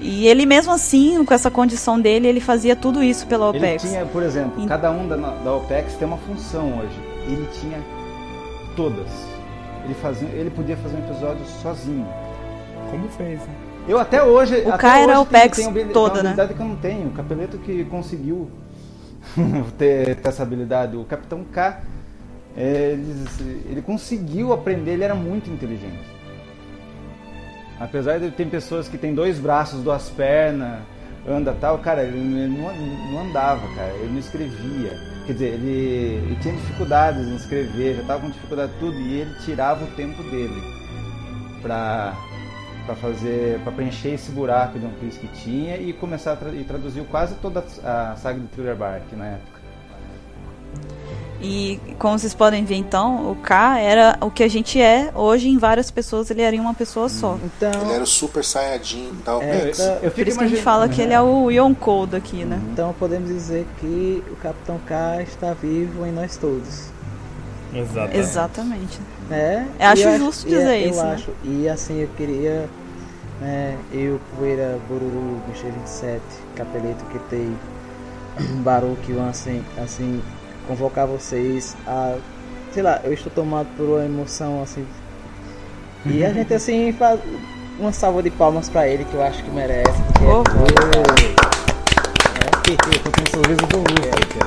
E 0.00 0.26
ele 0.28 0.46
mesmo 0.46 0.72
assim, 0.72 1.24
com 1.24 1.34
essa 1.34 1.50
condição 1.50 2.00
dele, 2.00 2.28
ele 2.28 2.40
fazia 2.40 2.76
tudo 2.76 3.02
isso 3.02 3.26
pela 3.26 3.48
Ele 3.48 3.58
OPEX. 3.58 3.82
tinha, 3.82 4.06
por 4.06 4.22
exemplo, 4.22 4.62
Em- 4.62 4.66
cada 4.66 4.90
um 4.90 5.08
da, 5.08 5.16
da 5.16 5.52
OPEX 5.54 5.94
tem 5.94 6.06
uma 6.06 6.18
função 6.18 6.78
hoje. 6.78 6.98
Ele 7.26 7.48
tinha 7.60 7.78
todas. 8.76 9.08
Ele, 9.84 9.94
fazia, 9.94 10.28
ele 10.28 10.50
podia 10.50 10.76
fazer 10.76 10.96
um 10.96 11.00
episódio 11.00 11.44
sozinho. 11.62 12.06
Como 12.90 13.08
fez, 13.08 13.40
né? 13.40 13.54
Eu 13.88 13.98
até 13.98 14.22
hoje. 14.22 14.56
O 14.56 14.68
até 14.68 14.78
cara 14.78 14.98
era 15.00 15.06
hoje 15.12 15.18
a 15.18 15.20
OPEX 15.20 15.58
toda, 15.58 15.72
tenho 15.72 15.94
uma 15.94 16.12
né? 16.12 16.20
habilidade 16.20 16.54
que 16.54 16.60
eu 16.60 16.66
não 16.66 16.76
tenho. 16.76 17.06
O 17.08 17.12
Capeleto 17.12 17.58
que 17.58 17.84
conseguiu 17.86 18.50
ter, 19.78 20.16
ter 20.16 20.28
essa 20.28 20.42
habilidade. 20.42 20.96
O 20.96 21.04
Capitão 21.04 21.42
K, 21.44 21.80
é, 22.56 22.92
ele, 22.92 23.62
ele 23.70 23.82
conseguiu 23.82 24.52
aprender, 24.52 24.92
ele 24.92 25.04
era 25.04 25.14
muito 25.14 25.50
inteligente. 25.50 26.17
Apesar 27.80 28.18
de 28.18 28.30
ter 28.30 28.46
pessoas 28.46 28.88
que 28.88 28.98
tem 28.98 29.14
dois 29.14 29.38
braços, 29.38 29.82
duas 29.82 30.08
pernas, 30.10 30.80
anda 31.28 31.54
tal, 31.60 31.78
cara, 31.78 32.02
ele, 32.02 32.18
não, 32.18 32.74
não 33.12 33.28
andava, 33.28 33.66
cara, 33.74 33.92
ele 33.94 34.12
não 34.12 34.18
escrevia. 34.18 34.90
Quer 35.26 35.32
dizer, 35.32 35.46
ele, 35.54 36.24
ele 36.24 36.38
tinha 36.40 36.54
dificuldades 36.54 37.26
em 37.26 37.36
escrever, 37.36 37.96
já 37.96 38.00
estava 38.02 38.20
com 38.20 38.30
dificuldade 38.30 38.72
de 38.72 38.78
tudo, 38.78 38.98
e 38.98 39.20
ele 39.20 39.34
tirava 39.44 39.84
o 39.84 39.88
tempo 39.88 40.22
dele 40.24 40.60
pra, 41.60 42.14
pra 42.86 42.94
fazer, 42.96 43.60
pra 43.60 43.72
preencher 43.72 44.14
esse 44.14 44.30
buraco 44.32 44.78
de 44.78 44.86
One 44.86 44.94
Piece 45.00 45.18
que 45.18 45.28
tinha 45.28 45.76
e 45.76 45.92
começar 45.92 46.32
a 46.32 46.36
tra 46.36 46.50
e 46.50 46.64
traduziu 46.64 47.04
quase 47.04 47.34
toda 47.36 47.62
a 47.84 48.16
saga 48.16 48.40
de 48.40 48.46
Thriller 48.46 48.74
Bark 48.74 49.04
na 49.14 49.26
época. 49.26 49.57
E 51.40 51.80
como 52.00 52.18
vocês 52.18 52.34
podem 52.34 52.64
ver 52.64 52.74
então, 52.76 53.30
o 53.30 53.36
K 53.36 53.78
era 53.78 54.18
o 54.20 54.28
que 54.30 54.42
a 54.42 54.48
gente 54.48 54.80
é 54.80 55.12
hoje 55.14 55.48
em 55.48 55.56
várias 55.56 55.88
pessoas, 55.88 56.28
ele 56.32 56.42
era 56.42 56.56
em 56.56 56.58
uma 56.58 56.74
pessoa 56.74 57.08
só. 57.08 57.34
Ele 57.34 57.50
Então, 57.56 57.92
era 57.94 58.02
o 58.02 58.06
Super 58.06 58.42
Saiyajin 58.44 59.12
da 59.24 59.32
É, 59.32 59.36
OPEX. 59.36 59.78
então- 59.78 59.94
Eu 59.94 60.00
Por 60.00 60.10
fico 60.10 60.28
isso 60.30 60.38
que 60.38 60.44
a 60.44 60.48
gente 60.48 60.58
imaginando- 60.58 60.62
fala 60.64 60.88
que 60.88 61.00
ele 61.00 61.12
é 61.12 61.20
o 61.20 61.48
Yonkou 61.50 62.06
daqui, 62.06 62.44
né? 62.44 62.60
então 62.72 62.92
podemos 62.98 63.28
dizer 63.28 63.66
que 63.78 64.22
o 64.32 64.36
Capitão 64.36 64.80
K 64.84 65.22
está 65.22 65.52
vivo 65.54 66.04
em 66.04 66.10
nós 66.12 66.36
todos. 66.36 66.86
Exato. 67.72 68.16
Exatamente. 68.16 68.98
né? 69.28 69.68
Eu 69.78 69.86
acho 69.88 70.08
E 70.08 70.18
justo 70.18 70.46
e 70.48 70.50
dizer 70.50 70.82
eu 70.86 70.90
isso, 70.90 71.02
né? 71.04 71.12
acho. 71.14 71.30
E 71.44 71.68
assim, 71.68 72.00
eu 72.00 72.08
queria, 72.16 72.68
né, 73.40 73.76
eu, 73.92 74.18
Poeira, 74.36 74.78
Bururu, 74.88 75.40
Michel 75.46 75.70
27, 75.72 76.20
Capeleto, 76.56 77.04
Ketei, 77.12 77.48
Baruque, 78.64 79.12
assim, 79.30 79.62
assim, 79.82 80.22
convocar 80.68 81.06
vocês 81.06 81.74
a, 81.86 82.14
sei 82.72 82.82
lá, 82.82 83.00
eu 83.02 83.12
estou 83.12 83.32
tomado 83.34 83.66
por 83.76 83.84
uma 83.88 84.04
emoção, 84.04 84.62
assim, 84.62 84.86
e 86.06 86.24
a 86.24 86.32
gente, 86.32 86.54
assim, 86.54 86.92
faz 86.92 87.18
uma 87.80 87.90
salva 87.92 88.22
de 88.22 88.30
palmas 88.30 88.68
pra 88.68 88.86
ele, 88.86 89.04
que 89.04 89.14
eu 89.14 89.22
acho 89.22 89.42
que 89.42 89.50
merece, 89.50 90.00
porque 90.12 90.24
Oh. 90.24 90.40
é 90.40 90.44
cara. 90.44 90.58
Eu 92.68 93.00
tô 93.02 93.10
com 93.10 93.22
um 93.22 93.42
sorriso 93.42 93.66
do 93.66 93.78
Luffy, 93.78 94.38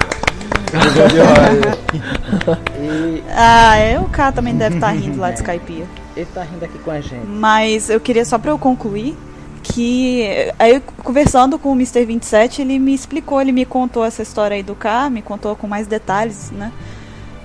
E 2.80 3.24
Ah, 3.36 3.76
é, 3.78 4.00
o 4.00 4.06
K 4.06 4.32
também 4.32 4.56
deve 4.56 4.76
estar 4.76 4.92
rindo 4.92 5.20
lá 5.20 5.32
de 5.32 5.38
Skypiea. 5.40 5.86
ele 6.16 6.28
tá 6.34 6.44
rindo 6.44 6.64
aqui 6.64 6.78
com 6.80 6.92
a 6.92 7.02
gente. 7.02 7.26
Mas 7.26 7.90
eu 7.90 8.00
queria 8.00 8.24
só 8.26 8.38
pra 8.38 8.52
eu 8.52 8.60
concluir 8.60 9.18
que 9.64 10.52
aí 10.58 10.82
conversando 11.04 11.58
com 11.60 11.72
o 11.72 11.76
Mr. 11.76 12.06
27, 12.06 12.62
ele 12.62 12.80
me 12.80 12.94
explicou, 12.94 13.42
ele 13.42 13.52
me 13.52 13.66
contou 13.66 14.04
essa 14.04 14.22
história 14.22 14.56
aí 14.56 14.64
do 14.64 14.76
K, 14.76 15.10
me 15.10 15.22
contou 15.22 15.56
com 15.56 15.68
mais 15.68 15.88
detalhes, 15.88 16.52
né? 16.52 16.72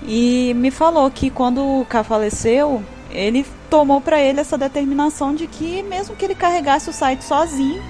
E 0.07 0.55
me 0.55 0.71
falou 0.71 1.11
que 1.11 1.31
quando 1.31 1.81
o 1.81 1.85
K 1.85 2.05
faleceu, 2.05 2.83
ele 3.11 3.45
tomou 3.69 4.01
para 4.01 4.21
ele 4.21 4.41
essa 4.41 4.57
determinação 4.57 5.35
de 5.35 5.47
que 5.47 5.83
mesmo 5.83 6.15
que 6.15 6.25
ele 6.25 6.35
carregasse 6.35 6.89
o 6.89 6.93
site 6.93 7.25
sozinho, 7.25 7.83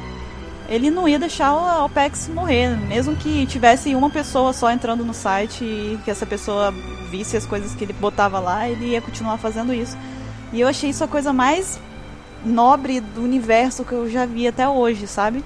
ele 0.68 0.90
não 0.90 1.08
ia 1.08 1.18
deixar 1.18 1.52
o 1.54 1.84
OPEX 1.84 2.28
morrer, 2.28 2.76
mesmo 2.88 3.14
que 3.16 3.46
tivesse 3.46 3.94
uma 3.94 4.10
pessoa 4.10 4.52
só 4.52 4.70
entrando 4.70 5.04
no 5.04 5.14
site 5.14 5.64
e 5.64 5.98
que 6.04 6.10
essa 6.10 6.26
pessoa 6.26 6.72
visse 7.10 7.36
as 7.36 7.46
coisas 7.46 7.74
que 7.74 7.84
ele 7.84 7.92
botava 7.92 8.38
lá, 8.38 8.68
ele 8.68 8.86
ia 8.86 9.00
continuar 9.00 9.38
fazendo 9.38 9.72
isso. 9.72 9.96
E 10.52 10.60
eu 10.60 10.68
achei 10.68 10.90
isso 10.90 11.04
a 11.04 11.08
coisa 11.08 11.32
mais 11.32 11.78
nobre 12.46 13.00
do 13.00 13.22
universo 13.22 13.84
que 13.84 13.92
eu 13.92 14.08
já 14.08 14.24
vi 14.24 14.46
até 14.46 14.68
hoje, 14.68 15.06
sabe? 15.06 15.44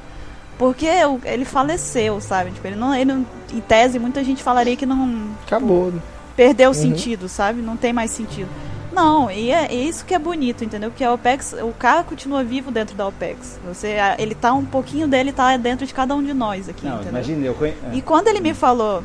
Porque 0.59 0.87
ele 1.25 1.45
faleceu, 1.45 2.21
sabe? 2.21 2.51
Tipo, 2.51 2.67
ele 2.67 2.77
não, 2.77 2.95
ele 2.95 3.13
não, 3.13 3.27
em 3.53 3.61
tese, 3.61 3.99
muita 3.99 4.23
gente 4.23 4.43
falaria 4.43 4.77
que 4.77 4.85
não. 4.85 5.31
Acabou. 5.47 5.93
Perdeu 6.37 6.71
o 6.71 6.75
uhum. 6.75 6.81
sentido, 6.81 7.29
sabe? 7.29 7.63
Não 7.63 7.77
tem 7.77 7.93
mais 7.93 8.11
sentido. 8.11 8.49
Não, 8.93 9.31
e 9.31 9.51
é, 9.51 9.67
é, 9.67 9.75
isso 9.75 10.05
que 10.05 10.15
é 10.15 10.19
bonito, 10.19 10.65
entendeu? 10.65 10.91
Porque 10.91 11.05
a 11.05 11.13
OPEX, 11.13 11.55
o 11.63 11.73
cara 11.73 12.03
continua 12.03 12.43
vivo 12.43 12.71
dentro 12.71 12.97
da 12.97 13.07
OPEX. 13.07 13.59
Você, 13.67 13.97
ele 14.19 14.35
tá 14.35 14.53
um 14.53 14.65
pouquinho 14.65 15.07
dele 15.07 15.33
tá 15.33 15.57
dentro 15.57 15.87
de 15.87 15.95
cada 15.95 16.15
um 16.15 16.23
de 16.23 16.35
nós 16.35 16.69
aqui, 16.69 16.85
não, 16.85 16.97
entendeu? 16.97 17.13
Imagina, 17.13 17.47
eu 17.47 17.55
conhe... 17.55 17.75
E 17.93 18.03
quando 18.03 18.29
ele 18.29 18.41
me 18.41 18.53
falou, 18.53 19.05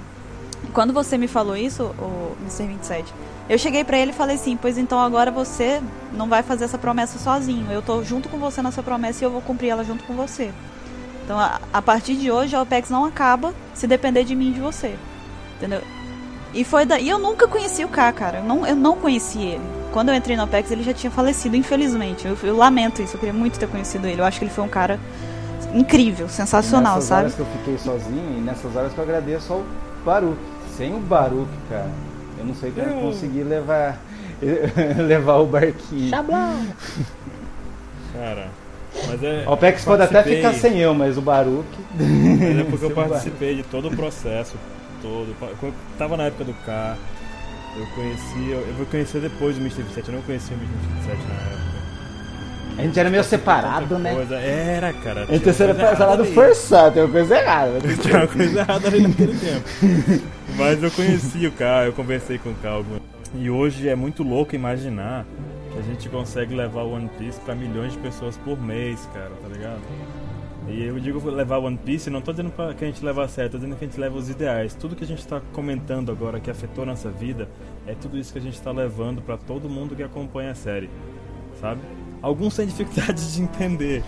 quando 0.73 0.91
você 0.91 1.17
me 1.17 1.27
falou 1.27 1.55
isso, 1.55 1.83
o 1.99 2.35
Mr. 2.41 2.67
27, 2.67 3.13
eu 3.49 3.57
cheguei 3.57 3.83
para 3.83 3.97
ele 3.97 4.11
e 4.11 4.13
falei 4.13 4.35
assim: 4.35 4.57
"Pois 4.57 4.77
então 4.77 4.99
agora 4.99 5.31
você 5.31 5.81
não 6.13 6.27
vai 6.27 6.43
fazer 6.43 6.65
essa 6.65 6.77
promessa 6.77 7.19
sozinho. 7.19 7.71
Eu 7.71 7.81
tô 7.81 8.03
junto 8.03 8.29
com 8.29 8.37
você 8.37 8.61
nessa 8.61 8.81
promessa 8.81 9.23
e 9.23 9.25
eu 9.25 9.31
vou 9.31 9.41
cumprir 9.41 9.69
ela 9.69 9.83
junto 9.83 10.03
com 10.03 10.13
você." 10.13 10.51
Então, 11.25 11.39
a, 11.39 11.59
a 11.73 11.81
partir 11.81 12.15
de 12.15 12.29
hoje, 12.31 12.55
a 12.55 12.61
OPEX 12.61 12.89
não 12.91 13.03
acaba 13.03 13.53
se 13.73 13.87
depender 13.87 14.23
de 14.23 14.35
mim 14.35 14.51
e 14.51 14.53
de 14.53 14.59
você. 14.59 14.95
Entendeu? 15.57 15.81
E 16.53 16.63
foi 16.63 16.85
daí. 16.85 17.09
Eu 17.09 17.17
nunca 17.17 17.47
conheci 17.47 17.83
o 17.83 17.89
K, 17.89 18.13
cara. 18.13 18.37
Eu 18.37 18.43
não, 18.43 18.65
eu 18.65 18.75
não 18.75 18.95
conheci 18.95 19.41
ele. 19.41 19.63
Quando 19.91 20.09
eu 20.09 20.15
entrei 20.15 20.37
no 20.37 20.43
OPEX, 20.43 20.69
ele 20.69 20.83
já 20.83 20.93
tinha 20.93 21.09
falecido, 21.09 21.55
infelizmente. 21.55 22.27
Eu, 22.27 22.37
eu 22.43 22.55
lamento 22.55 23.01
isso. 23.01 23.15
Eu 23.15 23.19
queria 23.19 23.33
muito 23.33 23.57
ter 23.57 23.67
conhecido 23.67 24.07
ele. 24.07 24.21
Eu 24.21 24.25
acho 24.25 24.37
que 24.37 24.45
ele 24.45 24.53
foi 24.53 24.63
um 24.63 24.69
cara 24.69 24.99
incrível, 25.73 26.29
sensacional, 26.29 26.95
nessas 26.95 27.09
sabe? 27.09 27.23
Nessas 27.23 27.39
horas 27.39 27.49
que 27.49 27.57
eu 27.57 27.59
fiquei 27.59 27.77
sozinho 27.77 28.37
e 28.37 28.41
nessas 28.41 28.75
horas 28.75 28.93
que 28.93 28.97
eu 28.99 29.03
agradeço 29.03 29.51
ao 29.51 29.63
Baruch. 30.05 30.37
Sem 30.77 30.93
o 30.93 30.99
Baruch, 30.99 31.49
cara, 31.69 31.89
eu 32.45 32.47
não 32.47 32.55
sei 32.55 32.71
como 32.71 32.87
eu 32.87 33.01
consegui 33.01 33.43
levar 33.43 33.99
levar 35.07 35.35
o 35.37 35.47
barquinho. 35.47 36.09
Chablão! 36.09 36.67
Cara, 38.13 38.47
mas 39.07 39.23
é. 39.23 39.43
O 39.47 39.51
OPEX 39.51 39.83
pode 39.83 40.03
até 40.03 40.23
ficar 40.23 40.53
sem 40.53 40.79
eu, 40.79 40.93
mas 40.93 41.17
o 41.17 41.21
Baruch. 41.21 41.67
Mas 41.95 42.59
é 42.59 42.63
porque 42.69 42.85
eu 42.85 42.91
participei 42.91 43.55
de 43.55 43.63
todo 43.63 43.87
o 43.87 43.95
processo 43.95 44.55
todo. 45.01 45.35
Quando 45.59 45.73
tava 45.97 46.15
na 46.15 46.25
época 46.25 46.45
do 46.45 46.53
K, 46.65 46.97
eu 47.75 47.85
conheci. 47.87 48.49
Eu, 48.49 48.73
vou 48.77 48.85
conhecer 48.85 49.19
depois 49.21 49.55
do 49.55 49.61
Mr. 49.61 49.83
27, 49.83 50.09
eu 50.09 50.15
não 50.15 50.21
conhecia 50.21 50.55
o 50.55 50.59
Mr. 50.59 50.77
27 50.95 51.27
na 51.27 51.33
época. 51.33 51.64
A 52.77 52.81
gente 52.81 52.99
era 52.99 53.09
meio 53.09 53.23
separado, 53.23 53.97
né? 53.97 54.13
Coisa. 54.13 54.35
Era, 54.35 54.93
cara. 54.93 55.23
A 55.23 55.25
gente 55.25 55.47
era 55.47 55.73
separado 55.73 56.25
forçado, 56.25 56.93
tem 56.93 57.03
uma 57.03 57.11
coisa 57.11 57.37
errada. 57.37 57.79
Tinha 58.01 58.17
uma 58.17 58.27
coisa 58.27 58.59
errada 58.59 58.87
ali 58.87 59.01
naquele 59.01 59.37
tempo. 59.37 60.25
Mas 60.57 60.83
eu 60.83 60.91
conheci 60.91 61.47
o 61.47 61.51
K, 61.51 61.85
eu 61.85 61.93
conversei 61.93 62.37
com 62.37 62.49
o 62.49 62.67
alguma 62.67 62.99
E 63.33 63.49
hoje 63.49 63.87
é 63.87 63.95
muito 63.95 64.23
louco 64.23 64.55
imaginar 64.55 65.25
que 65.71 65.79
a 65.79 65.81
gente 65.81 66.09
consegue 66.09 66.55
levar 66.55 66.83
o 66.83 66.93
One 66.93 67.09
Piece 67.17 67.39
pra 67.41 67.55
milhões 67.55 67.93
de 67.93 67.99
pessoas 67.99 68.37
por 68.37 68.61
mês, 68.61 69.07
cara, 69.13 69.31
tá 69.41 69.47
ligado? 69.47 69.81
E 70.67 70.83
eu 70.83 70.99
digo 70.99 71.23
levar 71.29 71.59
One 71.59 71.77
Piece, 71.77 72.09
não 72.09 72.19
estou 72.19 72.33
dizendo 72.33 72.49
pra 72.49 72.73
que 72.73 72.83
a 72.83 72.87
gente 72.87 73.03
leva 73.05 73.23
a 73.23 73.27
sério, 73.27 73.47
estou 73.47 73.59
dizendo 73.59 73.77
que 73.77 73.85
a 73.85 73.87
gente 73.87 73.99
leva 73.99 74.17
os 74.17 74.29
ideais. 74.29 74.73
Tudo 74.73 74.95
que 74.95 75.03
a 75.03 75.07
gente 75.07 75.19
está 75.19 75.39
comentando 75.53 76.11
agora 76.11 76.39
que 76.39 76.49
afetou 76.49 76.85
nossa 76.85 77.09
vida, 77.09 77.47
é 77.85 77.93
tudo 77.93 78.17
isso 78.17 78.33
que 78.33 78.39
a 78.39 78.41
gente 78.41 78.55
está 78.55 78.71
levando 78.71 79.21
para 79.21 79.37
todo 79.37 79.69
mundo 79.69 79.95
que 79.95 80.01
acompanha 80.01 80.51
a 80.51 80.55
série, 80.55 80.89
sabe? 81.61 81.81
Alguns 82.21 82.55
têm 82.55 82.65
dificuldade 82.65 83.33
de 83.33 83.41
entender, 83.41 84.03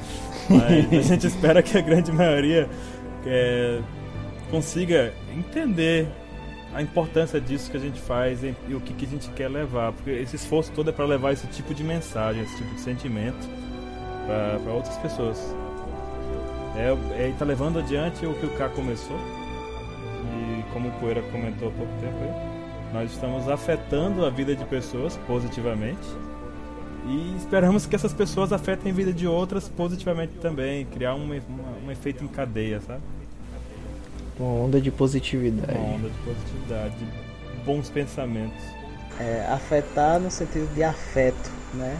mas 0.50 0.94
a 0.94 1.02
gente 1.02 1.28
espera 1.28 1.62
que 1.62 1.78
a 1.78 1.82
grande 1.82 2.12
maioria 2.12 2.70
é, 3.26 3.82
consiga 4.50 5.14
entender 5.36 6.08
a 6.74 6.82
importância 6.82 7.40
disso 7.40 7.72
que 7.72 7.78
a 7.78 7.80
gente 7.80 8.00
faz 8.00 8.44
e, 8.44 8.56
e 8.68 8.76
o 8.76 8.80
que, 8.80 8.94
que 8.94 9.06
a 9.06 9.08
gente 9.08 9.30
quer 9.30 9.50
levar. 9.50 9.94
Porque 9.94 10.12
esse 10.12 10.36
esforço 10.36 10.72
todo 10.72 10.90
é 10.90 10.94
para 10.94 11.06
levar 11.06 11.32
esse 11.32 11.48
tipo 11.48 11.74
de 11.74 11.84
mensagem, 11.84 12.44
esse 12.44 12.58
tipo 12.58 12.74
de 12.76 12.82
sentimento 12.82 13.48
para 14.26 14.72
outras 14.72 14.98
pessoas. 14.98 15.56
É, 16.76 17.28
é, 17.28 17.34
tá 17.40 17.46
levando 17.46 17.80
adiante 17.80 18.26
o 18.26 18.34
que 18.36 18.46
o 18.46 18.50
K 18.58 18.70
começou. 18.70 19.18
E 19.18 20.64
como 20.74 20.90
o 20.90 20.92
Poeira 21.00 21.22
comentou 21.32 21.70
há 21.70 21.72
pouco 21.72 21.92
tempo 22.00 22.18
aí, 22.22 22.94
nós 22.94 23.12
estamos 23.12 23.50
afetando 23.50 24.26
a 24.26 24.30
vida 24.30 24.56
de 24.56 24.64
pessoas 24.66 25.18
positivamente. 25.26 26.08
E 27.08 27.38
esperamos 27.38 27.86
que 27.86 27.96
essas 27.96 28.12
pessoas 28.12 28.52
afetem 28.52 28.92
a 28.92 28.96
vida 28.96 29.14
de 29.14 29.26
outras 29.26 29.70
positivamente 29.70 30.34
também, 30.42 30.86
criar 30.86 31.16
um, 31.16 31.32
um 31.86 31.92
efeito 31.92 32.24
em 32.24 32.28
cadeia, 32.28 32.82
sabe? 32.82 33.02
Uma 34.38 34.66
onda 34.66 34.82
de 34.82 34.92
positividade. 34.92 35.78
Uma 35.78 35.96
onda 35.96 36.10
de 36.10 36.18
positividade, 36.20 36.96
de 36.98 37.66
bons 37.66 37.90
pensamentos. 37.90 38.62
É, 39.20 39.48
afetar 39.50 40.20
no 40.20 40.30
sentido 40.30 40.72
de 40.76 40.84
afeto, 40.84 41.50
né? 41.74 41.98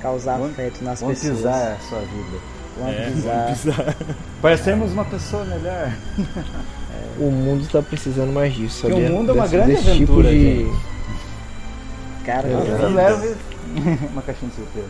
Causar 0.00 0.42
afeto 0.42 0.82
nas 0.82 1.02
pessoas. 1.02 1.44
a 1.44 1.76
sua 1.88 2.00
vida. 2.00 2.38
Vamos 2.78 3.26
é, 3.26 3.46
pisar. 3.50 3.96
Parecemos 4.40 4.92
uma 4.92 5.04
pessoa 5.04 5.44
melhor. 5.44 5.92
O 7.18 7.30
mundo 7.30 7.64
está 7.64 7.82
precisando 7.82 8.32
mais 8.32 8.54
disso, 8.54 8.80
sabia? 8.80 8.96
o 8.96 9.12
mundo 9.12 9.30
é 9.30 9.34
uma 9.34 9.42
desse, 9.42 9.56
grande 9.56 9.72
desse 9.74 9.90
aventura, 9.90 10.30
tipo 10.30 10.38
de... 10.38 10.64
Gente. 10.64 10.84
Cara, 12.24 12.48
eu 12.48 12.94
levo 12.94 13.36
uma 14.12 14.22
caixinha 14.22 14.50
de 14.50 14.56
surpresa. 14.56 14.88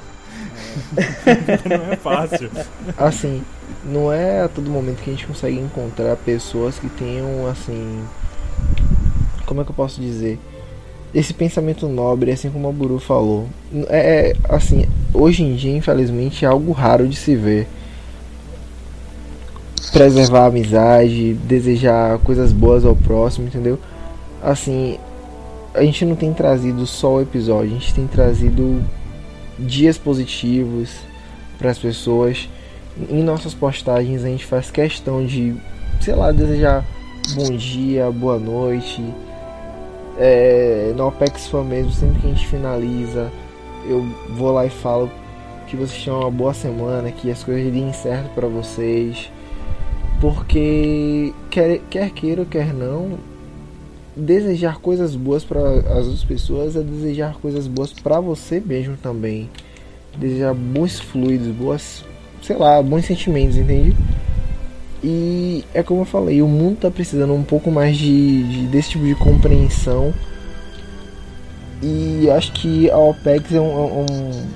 não 1.69 1.93
é 1.93 1.97
fácil. 1.97 2.51
Assim, 2.97 3.43
não 3.85 4.13
é 4.13 4.43
a 4.43 4.49
todo 4.49 4.71
momento 4.71 5.03
que 5.03 5.11
a 5.11 5.13
gente 5.13 5.27
consegue 5.27 5.59
encontrar 5.59 6.17
pessoas 6.17 6.79
que 6.79 6.89
tenham, 6.89 7.47
assim... 7.47 8.05
Como 9.47 9.61
é 9.61 9.65
que 9.65 9.71
eu 9.71 9.75
posso 9.75 10.01
dizer? 10.01 10.39
esse 11.15 11.35
pensamento 11.35 11.89
nobre, 11.89 12.31
assim 12.31 12.51
como 12.51 12.69
a 12.69 12.73
Buru 12.73 12.99
falou, 12.99 13.47
é, 13.89 14.31
é 14.31 14.37
assim, 14.49 14.87
hoje 15.13 15.43
em 15.43 15.55
dia, 15.57 15.77
infelizmente, 15.77 16.45
é 16.45 16.49
algo 16.49 16.73
raro 16.73 17.07
de 17.09 17.17
se 17.17 17.35
ver. 17.35 17.67
Preservar 19.93 20.45
a 20.45 20.47
amizade, 20.47 21.35
desejar 21.35 22.19
coisas 22.21 22.53
boas 22.53 22.85
ao 22.85 22.95
próximo, 22.95 23.49
entendeu? 23.49 23.77
Assim, 24.41 24.99
a 25.75 25.83
gente 25.83 26.05
não 26.05 26.17
tem 26.17 26.33
trazido 26.33 26.87
só 26.87 27.15
o 27.15 27.21
episódio, 27.21 27.71
a 27.71 27.79
gente 27.79 27.95
tem 27.95 28.07
trazido 28.07 28.83
dias 29.59 29.97
positivos 29.97 30.91
para 31.59 31.71
as 31.71 31.79
pessoas. 31.79 32.49
Em 33.09 33.23
nossas 33.23 33.55
postagens 33.55 34.25
a 34.25 34.29
gente 34.29 34.45
faz 34.45 34.71
questão 34.71 35.25
de, 35.25 35.55
sei 36.01 36.15
lá, 36.15 36.33
desejar 36.33 36.85
bom 37.35 37.55
dia, 37.57 38.11
boa 38.11 38.39
noite, 38.39 39.03
é, 40.19 40.93
no 40.97 41.09
Apex 41.09 41.47
Fan 41.47 41.65
mesmo, 41.65 41.93
sempre 41.93 42.21
que 42.21 42.27
a 42.27 42.31
gente 42.31 42.47
finaliza, 42.47 43.31
eu 43.89 44.05
vou 44.31 44.51
lá 44.53 44.67
e 44.67 44.71
falo 44.71 45.11
que 45.67 45.77
vocês 45.77 46.03
tenham 46.03 46.21
uma 46.21 46.31
boa 46.31 46.53
semana, 46.53 47.13
que 47.13 47.31
as 47.31 47.45
coisas 47.45 47.73
deem 47.73 47.93
certo 47.93 48.29
para 48.35 48.49
vocês. 48.49 49.31
Porque 50.21 51.33
quer, 51.49 51.79
quer 51.89 52.11
queira 52.11 52.43
ou 52.43 52.47
quer 52.47 52.75
não, 52.75 53.19
desejar 54.17 54.79
coisas 54.79 55.15
boas 55.15 55.45
para 55.45 55.61
as 55.61 56.07
outras 56.07 56.25
pessoas 56.25 56.77
é 56.77 56.81
desejar 56.81 57.35
coisas 57.35 57.67
boas 57.67 57.93
para 57.93 58.21
você 58.21 58.61
mesmo 58.61 58.97
também. 58.97 59.49
Desejar 60.19 60.55
bons 60.55 60.99
fluidos, 60.99 61.49
boas, 61.49 62.05
sei 62.43 62.57
lá, 62.57 62.83
bons 62.83 63.05
sentimentos, 63.07 63.57
entende? 63.57 63.97
E 65.03 65.65
é 65.73 65.83
como 65.83 66.03
eu 66.03 66.05
falei, 66.05 66.43
o 66.43 66.49
mundo 66.49 66.75
está 66.75 66.91
precisando 66.91 67.33
um 67.33 67.43
pouco 67.43 67.71
mais 67.71 67.97
de, 67.97 68.43
de, 68.43 68.67
desse 68.67 68.91
tipo 68.91 69.05
de 69.05 69.15
compreensão. 69.15 70.13
E 71.83 72.29
acho 72.31 72.53
que 72.53 72.91
a 72.91 72.99
OPEX 72.99 73.55
é 73.55 73.61
um, 73.61 73.71
é 73.71 74.13
um, 74.13 74.47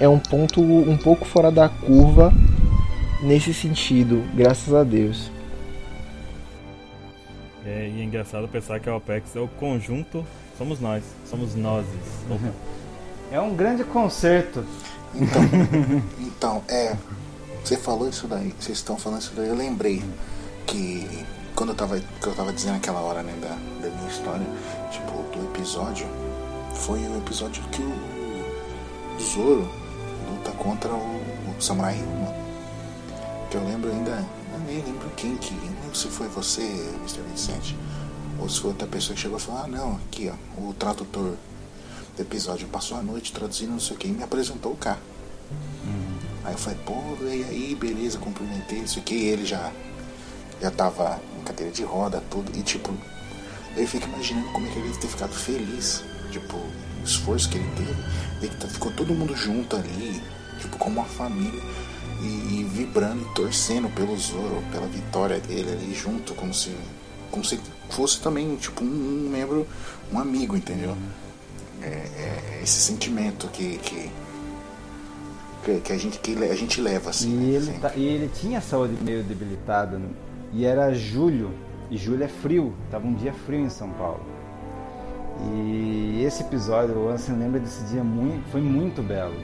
é 0.00 0.08
um 0.08 0.18
ponto 0.18 0.60
um 0.60 0.96
pouco 0.96 1.24
fora 1.24 1.50
da 1.50 1.68
curva 1.68 2.32
nesse 3.22 3.52
sentido, 3.52 4.22
graças 4.34 4.72
a 4.72 4.84
Deus. 4.84 5.31
É, 7.64 7.88
e 7.88 8.00
é 8.00 8.04
engraçado 8.04 8.48
pensar 8.48 8.80
que 8.80 8.88
a 8.88 8.96
OPEX 8.96 9.36
é 9.36 9.40
o 9.40 9.48
conjunto, 9.48 10.26
somos 10.58 10.80
nós, 10.80 11.04
somos 11.28 11.54
nós. 11.54 11.86
É 13.30 13.40
um 13.40 13.54
grande 13.54 13.84
concerto. 13.84 14.64
Então, 15.14 15.42
então 16.18 16.64
é, 16.68 16.96
você 17.64 17.76
falou 17.76 18.08
isso 18.08 18.26
daí, 18.26 18.52
vocês 18.58 18.78
estão 18.78 18.96
falando 18.98 19.20
isso 19.20 19.32
daí, 19.36 19.48
eu 19.48 19.54
lembrei 19.54 20.02
que 20.66 21.06
quando 21.54 21.70
eu 21.70 21.76
tava, 21.76 22.00
que 22.00 22.26
eu 22.26 22.34
tava 22.34 22.52
dizendo 22.52 22.76
aquela 22.76 23.00
hora, 23.00 23.22
né, 23.22 23.32
da, 23.40 23.48
da 23.48 23.94
minha 23.94 24.08
história, 24.08 24.46
tipo, 24.90 25.12
do 25.36 25.44
episódio, 25.50 26.06
foi 26.74 26.98
o 27.00 27.18
episódio 27.18 27.62
que 27.64 27.82
o 27.82 29.20
Zoro 29.20 29.68
luta 30.28 30.50
contra 30.52 30.90
o, 30.90 30.96
o 30.96 31.62
Samurai 31.62 31.94
Ryuma. 31.94 32.34
que 33.50 33.56
eu 33.56 33.64
lembro 33.64 33.90
ainda, 33.90 34.24
eu 34.52 34.58
nem 34.66 34.82
lembro 34.82 35.08
quem 35.16 35.36
que, 35.36 35.54
se 35.94 36.08
foi 36.08 36.28
você, 36.28 36.62
Mr. 37.00 37.20
Vicente, 37.32 37.76
ou 38.38 38.48
se 38.48 38.60
foi 38.60 38.70
outra 38.70 38.86
pessoa 38.86 39.14
que 39.14 39.20
chegou 39.22 39.38
e 39.38 39.40
falou, 39.40 39.62
ah 39.64 39.66
não, 39.68 39.92
aqui 39.96 40.30
ó, 40.30 40.60
o 40.60 40.72
tradutor 40.74 41.36
do 42.16 42.20
episódio 42.22 42.66
passou 42.68 42.96
a 42.98 43.02
noite 43.02 43.32
traduzindo 43.32 43.70
não 43.70 43.80
sei 43.80 43.96
o 43.96 43.98
que 43.98 44.08
e 44.08 44.12
me 44.12 44.22
apresentou 44.22 44.72
o 44.72 44.76
K. 44.76 44.98
Aí 46.44 46.54
eu 46.54 46.58
falei, 46.58 46.78
pô, 46.84 46.94
e 47.22 47.44
aí, 47.44 47.76
beleza, 47.78 48.18
cumprimentei, 48.18 48.80
não 48.80 48.88
sei 48.88 49.00
o 49.00 49.04
que, 49.04 49.14
e 49.14 49.28
ele 49.28 49.46
já, 49.46 49.70
já 50.60 50.70
tava 50.72 51.20
em 51.40 51.44
cadeira 51.44 51.72
de 51.72 51.84
roda, 51.84 52.22
tudo, 52.30 52.50
e 52.58 52.62
tipo, 52.62 52.92
eu 53.76 53.86
fico 53.86 54.08
imaginando 54.08 54.48
como 54.52 54.66
é 54.66 54.70
que 54.70 54.78
ele 54.78 54.88
deve 54.88 55.00
ter 55.00 55.06
ficado 55.08 55.32
feliz, 55.32 56.02
tipo, 56.32 56.56
o 56.56 57.04
esforço 57.04 57.48
que 57.48 57.58
ele 57.58 57.70
teve, 57.76 57.94
ver 58.40 58.48
que 58.50 58.56
tá- 58.56 58.66
ficou 58.68 58.90
todo 58.92 59.14
mundo 59.14 59.36
junto 59.36 59.76
ali, 59.76 60.20
tipo, 60.58 60.76
como 60.78 60.98
uma 61.00 61.08
família, 61.08 61.62
e, 62.22 62.60
e 62.60 62.64
vibrando 62.64 63.22
e 63.22 63.34
torcendo 63.34 63.88
pelo 63.94 64.16
Zoro, 64.16 64.62
pela 64.70 64.86
vitória 64.86 65.38
dele 65.40 65.72
ali 65.72 65.94
junto, 65.94 66.34
como 66.34 66.54
se, 66.54 66.74
como 67.30 67.44
se 67.44 67.58
fosse 67.90 68.20
também, 68.20 68.56
tipo, 68.56 68.84
um, 68.84 69.28
membro, 69.30 69.66
um 70.12 70.18
amigo, 70.18 70.56
entendeu? 70.56 70.96
É, 71.82 71.86
é 71.86 72.60
esse 72.62 72.80
sentimento 72.80 73.48
que, 73.48 73.76
que, 73.78 74.10
que, 75.64 75.80
que 75.80 75.92
a, 75.92 75.98
gente, 75.98 76.18
que 76.20 76.32
a 76.44 76.54
gente 76.54 76.80
leva, 76.80 77.10
assim, 77.10 77.32
E 77.32 77.36
né, 77.36 77.44
ele, 77.56 77.72
tá- 77.78 77.92
e 77.96 78.04
ele 78.04 78.30
tinha 78.32 78.58
a 78.58 78.62
saúde 78.62 78.96
meio 79.02 79.22
debilitada. 79.24 79.98
né? 79.98 80.08
E 80.52 80.64
era 80.64 80.92
julho. 80.94 81.50
E 81.90 81.96
julho 81.96 82.22
é 82.24 82.28
frio. 82.28 82.72
Tava 82.90 83.06
um 83.06 83.14
dia 83.14 83.32
frio 83.32 83.60
em 83.60 83.68
São 83.70 83.90
Paulo. 83.90 84.20
E 85.54 86.22
esse 86.24 86.42
episódio, 86.42 86.94
o 86.96 87.08
Ansem 87.08 87.36
lembra 87.36 87.58
desse 87.58 87.82
dia 87.84 88.04
muito, 88.04 88.48
foi 88.50 88.60
muito 88.60 89.02
belo. 89.02 89.34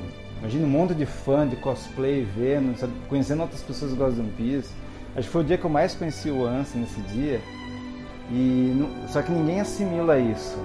Imagina 0.40 0.66
um 0.66 0.70
monte 0.70 0.94
de 0.94 1.05
fã 1.05 1.47
de 1.47 1.56
cosplay 1.56 2.23
vendo, 2.24 2.77
sabe, 2.78 2.93
conhecendo 3.09 3.43
outras 3.43 3.60
pessoas 3.62 3.93
que 3.93 3.98
gostam 3.98 4.24
de 4.24 4.31
One 4.31 4.32
Piece. 4.36 4.73
Acho 5.16 5.27
que 5.27 5.32
foi 5.32 5.43
o 5.43 5.44
dia 5.44 5.59
que 5.59 5.65
eu 5.65 5.70
mais 5.70 5.94
conheci 5.94 6.31
o 6.31 6.44
Ansem 6.47 6.81
nesse 6.82 7.01
dia. 7.02 7.40
E 8.31 8.73
não- 8.77 9.09
só 9.09 9.20
que 9.23 9.32
ninguém 9.32 9.60
assimila 9.60 10.19
isso. 10.19 10.56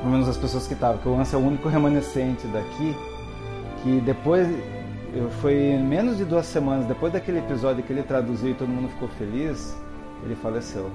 Pelo 0.00 0.10
menos 0.10 0.28
as 0.28 0.36
pessoas 0.36 0.66
que 0.66 0.74
estavam, 0.74 0.96
porque 0.96 1.08
o 1.08 1.18
Ansem 1.18 1.38
é 1.38 1.42
o 1.42 1.46
único 1.46 1.68
remanescente 1.68 2.46
daqui 2.48 2.94
que 3.82 4.00
depois 4.00 4.46
foi 5.40 5.54
menos 5.78 6.18
de 6.18 6.24
duas 6.24 6.44
semanas 6.46 6.84
depois 6.86 7.12
daquele 7.12 7.38
episódio 7.38 7.82
que 7.82 7.92
ele 7.92 8.02
traduziu 8.02 8.50
e 8.50 8.54
todo 8.54 8.68
mundo 8.68 8.88
ficou 8.90 9.08
feliz, 9.08 9.74
ele 10.24 10.34
faleceu. 10.36 10.90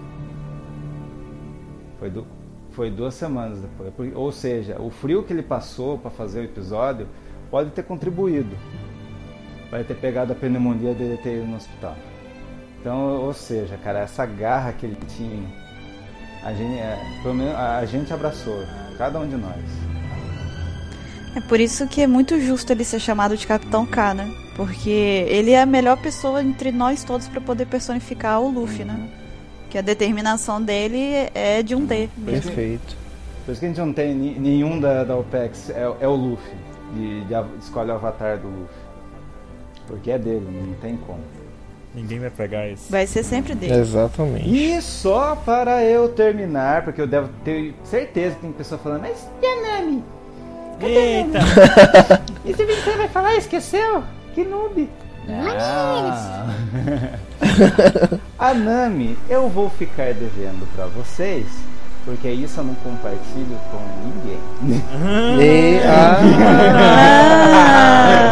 Foi, 2.00 2.12
foi 2.72 2.92
duas 2.92 3.14
semanas 3.16 3.60
depois. 3.62 4.16
Ou 4.16 4.32
seja, 4.32 4.80
o 4.80 4.90
frio 4.90 5.24
que 5.24 5.34
ele 5.34 5.42
passou 5.44 5.98
para 5.98 6.12
fazer 6.12 6.42
o 6.42 6.44
episódio 6.44 7.08
pode 7.54 7.70
ter 7.70 7.84
contribuído 7.84 8.58
para 9.70 9.84
ter 9.84 9.94
pegado 9.94 10.32
a 10.32 10.36
pneumonia 10.36 10.92
dele 10.96 11.20
ter 11.22 11.38
ido 11.38 11.46
no 11.46 11.56
hospital. 11.56 11.96
Então, 12.82 13.22
ou 13.22 13.32
seja, 13.32 13.78
cara, 13.78 14.00
essa 14.00 14.26
garra 14.26 14.74
que 14.74 14.88
ele 14.88 14.98
tinha, 15.16 15.44
a 16.44 16.52
gente, 16.52 16.80
é, 16.80 16.98
pelo 17.22 17.36
menos 17.36 17.54
a 17.54 17.86
gente 17.86 18.12
abraçou, 18.12 18.58
cada 18.98 19.20
um 19.20 19.30
de 19.30 19.36
nós. 19.36 19.64
É 21.36 21.42
por 21.42 21.60
isso 21.60 21.88
que 21.88 22.02
é 22.02 22.08
muito 22.08 22.42
justo 22.42 22.72
ele 22.72 22.84
ser 22.84 23.00
chamado 23.00 23.38
de 23.38 23.46
Capitão 23.46 23.86
K, 23.86 24.16
né? 24.16 24.34
Porque 24.56 24.90
ele 24.90 25.52
é 25.52 25.62
a 25.62 25.66
melhor 25.68 25.98
pessoa 25.98 26.42
entre 26.42 26.72
nós 26.72 27.04
todos 27.04 27.28
pra 27.28 27.40
poder 27.40 27.68
personificar 27.68 28.42
o 28.42 28.50
Luffy, 28.50 28.84
né? 28.84 29.08
Que 29.70 29.78
a 29.78 29.82
determinação 29.82 30.60
dele 30.60 31.30
é 31.36 31.62
de 31.62 31.76
um 31.76 31.86
D. 31.86 32.10
mesmo. 32.18 32.42
Perfeito. 32.42 32.98
Por 33.46 33.52
isso 33.52 33.60
que 33.60 33.66
a 33.68 33.70
gente 33.70 33.80
não 33.80 33.94
tem 33.94 34.16
nenhum 34.16 34.80
da, 34.80 35.04
da 35.04 35.16
OPEX, 35.16 35.70
é, 35.70 35.84
é 36.02 36.08
o 36.08 36.16
Luffy. 36.16 36.73
De, 36.94 37.24
de 37.26 37.34
escolhe 37.60 37.92
o 37.92 37.96
avatar 37.96 38.38
do 38.38 38.48
Luffy. 38.48 38.76
Porque 39.88 40.12
é 40.12 40.18
dele, 40.18 40.48
não 40.50 40.74
tem 40.76 40.96
como. 40.98 41.20
Ninguém 41.94 42.20
vai 42.20 42.30
pegar 42.30 42.68
isso. 42.68 42.92
Vai 42.92 43.06
ser 43.06 43.24
sempre 43.24 43.54
dele. 43.54 43.76
Exatamente. 43.76 44.50
E 44.50 44.82
só 44.82 45.36
para 45.36 45.84
eu 45.84 46.10
terminar, 46.10 46.84
porque 46.84 47.00
eu 47.00 47.08
devo 47.08 47.30
ter 47.44 47.76
certeza 47.84 48.36
que 48.36 48.42
tem 48.42 48.52
pessoa 48.52 48.80
falando, 48.80 49.02
mas 49.02 49.30
e 49.42 49.46
a 49.46 49.80
Nami? 49.80 50.04
Eita! 50.82 51.40
E 52.46 52.54
se 52.54 52.66
você 52.66 52.92
vai 52.98 53.08
falar, 53.08 53.36
esqueceu? 53.38 54.04
Que 54.36 54.44
noob! 54.44 54.90
Ah. 55.30 56.50
a 58.38 58.54
Nami, 58.54 59.18
eu 59.30 59.48
vou 59.48 59.70
ficar 59.70 60.14
devendo 60.14 60.68
pra 60.76 60.88
vocês, 60.88 61.46
porque 62.06 62.30
isso 62.30 62.60
eu 62.60 62.64
não 62.66 62.76
compartilho 62.76 63.58
com 63.72 63.80
ninguém. 64.04 64.40
E, 65.42 65.80
ah, 65.86 66.20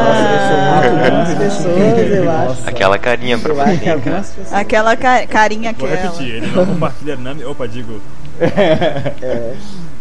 Nossa, 0.03 0.27
eu 0.33 0.39
sou 0.47 0.59
muito 0.73 1.05
algumas 1.05 1.33
pessoas, 1.35 2.11
eu 2.11 2.31
acho. 2.31 2.69
Aquela 2.69 2.97
carinha 2.99 3.37
pra 3.37 3.53
que 3.53 3.77
você. 3.79 3.89
algumas 3.89 4.29
pessoas. 4.29 4.53
Aquela 4.53 4.95
ca- 4.97 5.25
carinha 5.27 5.73
Vou 5.77 5.87
aquela. 5.87 6.01
repetir, 6.09 6.35
ele 6.35 6.47
não 6.47 6.65
compartilha 6.65 7.15
Nami. 7.15 7.43
Opa, 7.45 7.67
digo. 7.67 8.01
É. 8.41 9.53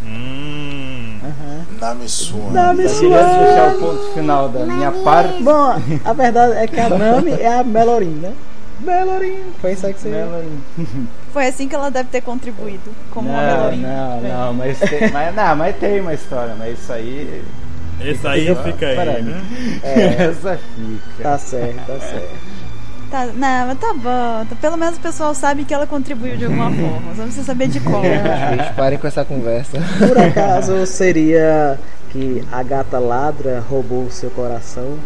Hum. 0.04 1.18
Nami 1.80 2.08
Swan. 2.08 2.50
Nami 2.52 2.84
Eu 2.84 2.90
queria 2.90 3.22
deixar 3.22 3.74
o 3.74 3.78
ponto 3.78 4.12
final 4.14 4.48
da 4.48 4.66
minha 4.66 4.90
parte. 4.92 5.42
Bom, 5.42 5.80
a 6.04 6.12
verdade 6.12 6.52
é 6.54 6.66
que 6.66 6.80
a 6.80 6.88
Nami 6.88 7.32
é 7.32 7.58
a 7.60 7.64
Melorin, 7.64 8.18
né? 8.22 8.32
Melorin. 8.80 9.36
Foi 9.60 9.72
isso 9.72 9.86
aí 9.86 9.94
que 9.94 10.00
você 10.00 10.08
Melorin. 10.08 10.58
Foi 11.32 11.46
assim 11.46 11.68
que 11.68 11.74
ela 11.74 11.90
deve 11.90 12.08
ter 12.08 12.20
contribuído 12.22 12.90
como 13.10 13.28
uma 13.30 13.40
Não, 13.42 13.56
Melorinha. 13.58 13.88
não, 13.88 14.20
não, 14.22 14.54
mas 14.54 14.78
tem, 14.80 15.10
mas, 15.10 15.34
não, 15.34 15.56
mas 15.56 15.76
tem 15.76 16.00
uma 16.00 16.14
história, 16.14 16.54
mas 16.58 16.78
isso 16.78 16.92
aí. 16.92 17.42
Esse 18.00 18.26
aí 18.26 18.46
fica 18.64 18.86
aí, 18.86 18.96
Peraí. 18.96 19.22
né? 19.22 19.40
Essa 19.82 20.58
fica. 20.58 21.22
Tá 21.22 21.38
certo, 21.38 21.86
tá 21.86 22.00
certo. 22.00 22.60
Tá, 23.10 23.26
não, 23.26 23.66
mas 23.66 23.78
tá 23.78 23.92
bom. 23.92 24.46
Tá- 24.48 24.56
Pelo 24.60 24.76
menos 24.76 24.96
o 24.96 25.00
pessoal 25.00 25.34
sabe 25.34 25.64
que 25.64 25.74
ela 25.74 25.86
contribuiu 25.86 26.36
de 26.36 26.44
alguma 26.46 26.70
forma. 26.70 27.14
Só 27.16 27.22
precisa 27.24 27.44
saber 27.44 27.68
de 27.68 27.80
qual. 27.80 28.02
gente, 28.02 28.72
parem 28.74 28.98
com 28.98 29.06
essa 29.06 29.24
conversa. 29.24 29.78
Por 29.98 30.16
acaso 30.18 30.86
seria 30.86 31.78
que 32.10 32.42
a 32.52 32.62
gata 32.62 32.98
ladra 32.98 33.62
roubou 33.68 34.04
o 34.04 34.10
seu 34.10 34.30
coração? 34.30 34.96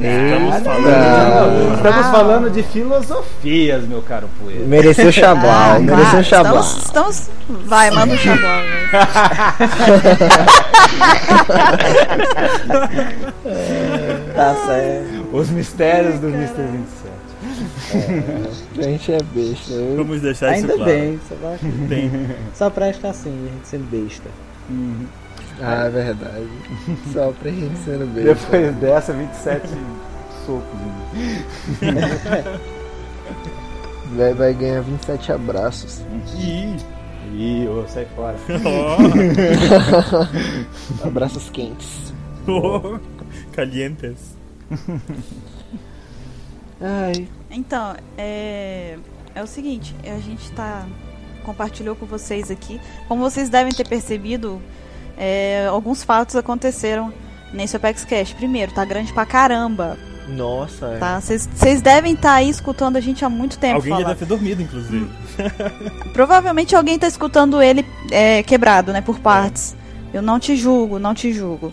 Estamos 0.00 0.62
falando 0.62 1.68
de 1.68 1.74
Estamos 1.76 2.06
falando 2.06 2.50
de 2.50 2.62
filosofias, 2.62 3.82
meu 3.84 4.00
caro 4.02 4.28
poeta. 4.40 4.64
Mereceu 4.64 5.10
Xablau, 5.12 5.80
mereceu 5.80 6.06
claro, 6.10 6.24
Xablau. 6.24 6.60
estamos, 6.62 7.16
estamos... 7.18 7.30
Vai, 7.66 7.90
manda 7.90 8.14
o 8.14 8.16
xablau. 8.16 8.60
né? 8.62 8.90
Tá 14.34 14.54
certo. 14.66 15.28
Os 15.36 15.50
mistérios 15.50 16.18
do 16.20 16.28
Mr. 16.28 16.62
27. 16.62 17.12
A 18.78 18.82
gente 18.82 19.12
é 19.12 19.18
besta. 19.34 19.72
eu- 19.72 19.96
Vamos 19.96 20.20
deixar 20.20 20.52
isso 20.56 20.62
Ainda 20.62 20.74
claro. 20.74 20.90
bem, 20.90 21.20
só, 21.28 21.34
vai- 21.42 21.58
Tem. 21.88 22.10
só 22.54 22.70
presta 22.70 23.08
assim, 23.08 23.46
a 23.48 23.52
gente 23.54 23.68
sendo 23.68 23.90
besta. 23.90 24.28
Ah, 25.60 25.84
é 25.84 25.90
verdade. 25.90 26.48
Só 27.12 27.32
pra 27.32 27.50
gente 27.50 27.76
sendo 27.78 28.06
besta. 28.14 28.34
Depois 28.34 28.74
dessa, 28.76 29.12
27 29.12 29.68
socos. 30.46 30.80
Vai, 34.14 34.34
vai 34.34 34.52
ganhar 34.52 34.82
27 34.82 35.32
abraços. 35.32 36.02
Ih, 36.36 36.76
Ih, 37.34 37.66
ô, 37.66 37.86
sai 37.88 38.04
fora. 38.14 38.36
Abraços 41.02 41.48
quentes. 41.48 42.12
oh, 42.46 42.98
calientes. 43.52 44.36
Ai, 46.80 47.28
Então, 47.50 47.94
é, 48.18 48.98
é 49.34 49.42
o 49.42 49.46
seguinte, 49.46 49.94
a 50.04 50.18
gente 50.18 50.50
tá 50.52 50.86
compartilhou 51.42 51.96
com 51.96 52.04
vocês 52.06 52.50
aqui. 52.50 52.78
Como 53.08 53.22
vocês 53.22 53.48
devem 53.48 53.72
ter 53.72 53.88
percebido, 53.88 54.60
é, 55.24 55.68
alguns 55.70 56.02
fatos 56.02 56.34
aconteceram 56.34 57.12
nesse 57.52 57.76
Apex 57.76 58.04
Cash. 58.04 58.32
Primeiro, 58.32 58.72
tá 58.72 58.84
grande 58.84 59.12
pra 59.12 59.24
caramba, 59.24 59.96
nossa. 60.26 60.86
é. 60.86 60.98
tá? 60.98 61.20
Vocês 61.20 61.80
devem 61.80 62.14
estar 62.14 62.34
aí 62.34 62.50
escutando 62.50 62.96
a 62.96 63.00
gente 63.00 63.24
há 63.24 63.28
muito 63.28 63.56
tempo 63.56 63.76
Alguém 63.76 63.90
já 63.90 63.96
falar. 63.98 64.08
deve 64.08 64.18
ter 64.18 64.26
dormido, 64.26 64.62
inclusive. 64.62 65.08
Provavelmente 66.12 66.74
alguém 66.74 66.98
tá 66.98 67.06
escutando 67.06 67.62
ele 67.62 67.86
é, 68.10 68.42
quebrado, 68.42 68.92
né, 68.92 69.00
por 69.00 69.20
partes. 69.20 69.76
Eu 70.12 70.22
não 70.22 70.40
te 70.40 70.56
julgo, 70.56 70.98
não 70.98 71.14
te 71.14 71.32
julgo. 71.32 71.72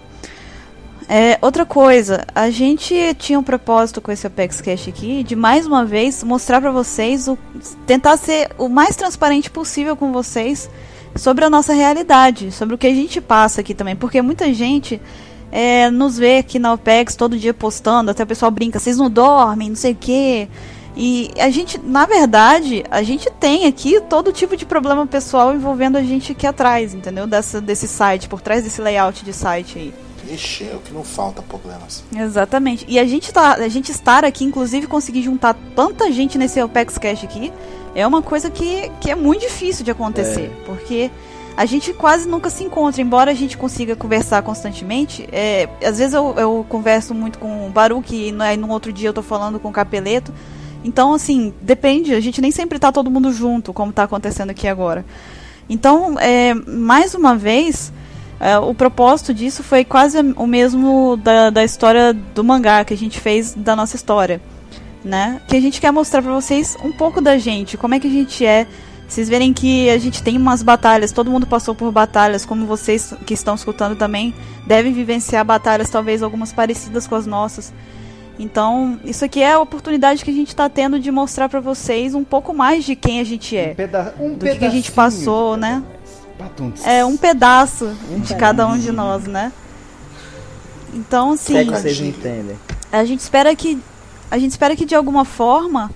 É, 1.07 1.39
outra 1.41 1.65
coisa, 1.65 2.23
a 2.35 2.51
gente 2.51 3.15
tinha 3.15 3.39
um 3.39 3.43
propósito 3.43 3.99
com 3.99 4.11
esse 4.11 4.27
Apex 4.27 4.61
Cash 4.61 4.89
aqui 4.89 5.23
de 5.23 5.35
mais 5.35 5.65
uma 5.65 5.83
vez 5.83 6.23
mostrar 6.23 6.61
pra 6.61 6.69
vocês, 6.69 7.27
o, 7.27 7.35
tentar 7.87 8.15
ser 8.15 8.51
o 8.59 8.69
mais 8.69 8.95
transparente 8.95 9.49
possível 9.49 9.95
com 9.95 10.11
vocês 10.11 10.69
sobre 11.15 11.45
a 11.45 11.49
nossa 11.49 11.73
realidade, 11.73 12.51
sobre 12.51 12.75
o 12.75 12.77
que 12.77 12.87
a 12.87 12.93
gente 12.93 13.19
passa 13.19 13.61
aqui 13.61 13.73
também, 13.73 13.95
porque 13.95 14.21
muita 14.21 14.53
gente 14.53 15.01
é, 15.51 15.89
nos 15.89 16.17
vê 16.17 16.37
aqui 16.37 16.59
na 16.59 16.73
OPEX 16.73 17.15
todo 17.15 17.37
dia 17.37 17.53
postando, 17.53 18.11
até 18.11 18.23
o 18.23 18.27
pessoal 18.27 18.51
brinca, 18.51 18.79
vocês 18.79 18.97
não 18.97 19.09
dormem, 19.09 19.69
não 19.69 19.75
sei 19.75 19.93
o 19.93 19.95
quê. 19.95 20.47
E 20.95 21.31
a 21.39 21.49
gente, 21.49 21.79
na 21.79 22.05
verdade, 22.05 22.83
a 22.91 23.01
gente 23.03 23.29
tem 23.39 23.65
aqui 23.65 24.01
todo 24.01 24.33
tipo 24.33 24.57
de 24.57 24.65
problema 24.65 25.07
pessoal 25.07 25.53
envolvendo 25.53 25.97
a 25.97 26.03
gente 26.03 26.33
aqui 26.33 26.45
atrás, 26.45 26.93
entendeu? 26.93 27.25
Dessa, 27.25 27.61
desse 27.61 27.87
site, 27.87 28.27
por 28.27 28.41
trás 28.41 28.63
desse 28.63 28.81
layout 28.81 29.23
de 29.23 29.31
site 29.31 29.79
aí. 29.79 29.93
Ixi, 30.29 30.65
é 30.65 30.75
o 30.75 30.79
que 30.79 30.93
não 30.93 31.03
falta 31.03 31.41
problemas. 31.41 32.03
Exatamente. 32.13 32.85
E 32.87 32.99
a 32.99 33.05
gente, 33.05 33.31
tá, 33.31 33.53
a 33.53 33.67
gente 33.67 33.91
estar 33.91 34.25
aqui, 34.25 34.43
inclusive 34.43 34.87
conseguir 34.87 35.21
juntar 35.21 35.55
tanta 35.75 36.11
gente 36.11 36.37
nesse 36.37 36.59
Apex 36.59 36.97
Cash 36.97 37.23
aqui, 37.23 37.51
é 37.95 38.05
uma 38.05 38.21
coisa 38.21 38.49
que, 38.49 38.89
que 39.01 39.11
é 39.11 39.15
muito 39.15 39.41
difícil 39.41 39.83
de 39.83 39.91
acontecer. 39.91 40.51
Porque 40.65 41.09
a 41.57 41.65
gente 41.65 41.91
quase 41.93 42.27
nunca 42.27 42.49
se 42.49 42.63
encontra, 42.63 43.01
embora 43.01 43.31
a 43.31 43.33
gente 43.33 43.57
consiga 43.57 43.95
conversar 43.95 44.41
constantemente. 44.41 45.27
É, 45.31 45.67
às 45.83 45.97
vezes 45.97 46.13
eu, 46.13 46.33
eu 46.37 46.65
converso 46.69 47.13
muito 47.13 47.37
com 47.37 47.67
o 47.67 47.69
Baruch 47.69 48.15
e 48.15 48.31
no, 48.31 48.43
aí 48.43 48.55
no 48.55 48.69
outro 48.69 48.93
dia 48.93 49.09
eu 49.09 49.13
tô 49.13 49.21
falando 49.21 49.59
com 49.59 49.67
o 49.67 49.71
Capeleto. 49.73 50.33
Então, 50.83 51.13
assim, 51.13 51.53
depende, 51.61 52.13
a 52.13 52.19
gente 52.21 52.41
nem 52.41 52.51
sempre 52.51 52.79
tá 52.79 52.91
todo 52.91 53.11
mundo 53.11 53.33
junto, 53.33 53.73
como 53.73 53.91
tá 53.91 54.03
acontecendo 54.03 54.51
aqui 54.51 54.67
agora. 54.67 55.05
Então, 55.69 56.17
é, 56.17 56.53
mais 56.53 57.13
uma 57.13 57.35
vez, 57.35 57.91
é, 58.39 58.57
o 58.57 58.73
propósito 58.73 59.33
disso 59.33 59.61
foi 59.61 59.83
quase 59.83 60.17
o 60.37 60.47
mesmo 60.47 61.17
da, 61.17 61.49
da 61.49 61.63
história 61.63 62.13
do 62.13 62.43
mangá 62.43 62.85
que 62.85 62.93
a 62.93 62.97
gente 62.97 63.19
fez 63.19 63.53
da 63.53 63.75
nossa 63.75 63.97
história, 63.97 64.41
né? 65.03 65.41
Que 65.47 65.55
a 65.55 65.61
gente 65.61 65.79
quer 65.79 65.91
mostrar 65.91 66.21
pra 66.21 66.33
vocês 66.33 66.77
um 66.83 66.91
pouco 66.91 67.21
da 67.21 67.37
gente, 67.37 67.77
como 67.77 67.93
é 67.95 67.99
que 67.99 68.07
a 68.07 68.11
gente 68.11 68.45
é. 68.45 68.67
Vocês 69.07 69.27
verem 69.27 69.51
que 69.51 69.89
a 69.89 69.97
gente 69.97 70.21
tem 70.21 70.37
umas 70.37 70.61
batalhas, 70.61 71.11
todo 71.11 71.31
mundo 71.31 71.47
passou 71.47 71.73
por 71.73 71.91
batalhas, 71.91 72.45
como 72.45 72.67
vocês 72.67 73.11
que 73.25 73.33
estão 73.33 73.55
escutando 73.55 73.95
também 73.95 74.35
devem 74.67 74.93
vivenciar 74.93 75.43
batalhas, 75.43 75.89
talvez 75.89 76.21
algumas 76.21 76.53
parecidas 76.53 77.07
com 77.07 77.15
as 77.15 77.25
nossas. 77.25 77.73
Então, 78.37 78.99
isso 79.03 79.25
aqui 79.25 79.41
é 79.41 79.53
a 79.53 79.59
oportunidade 79.59 80.23
que 80.23 80.29
a 80.29 80.33
gente 80.33 80.49
está 80.49 80.69
tendo 80.69 80.99
de 80.99 81.11
mostrar 81.11 81.49
pra 81.49 81.59
vocês 81.59 82.13
um 82.13 82.23
pouco 82.23 82.53
mais 82.53 82.85
de 82.85 82.95
quem 82.95 83.19
a 83.19 83.23
gente 83.23 83.57
é. 83.57 83.71
Um, 83.71 83.75
peda 83.75 84.15
um 84.19 84.33
do 84.33 84.45
que 84.45 84.65
a 84.65 84.69
gente 84.69 84.91
passou, 84.91 85.57
né? 85.57 85.83
Patuntos. 86.37 86.85
É 86.85 87.03
um 87.03 87.17
pedaço 87.17 87.93
de 88.19 88.35
cada 88.35 88.65
um 88.65 88.77
de 88.77 88.91
nós, 88.91 89.25
né? 89.25 89.51
Então, 90.93 91.33
é 91.33 91.65
que 91.65 91.71
vocês 91.71 91.99
entendem. 91.99 92.57
a 92.91 93.03
gente 93.03 93.19
espera 93.19 93.53
que 93.55 93.77
a 94.29 94.37
gente 94.37 94.51
espera 94.51 94.75
que 94.75 94.85
de 94.85 94.95
alguma 94.95 95.25
forma 95.25 95.91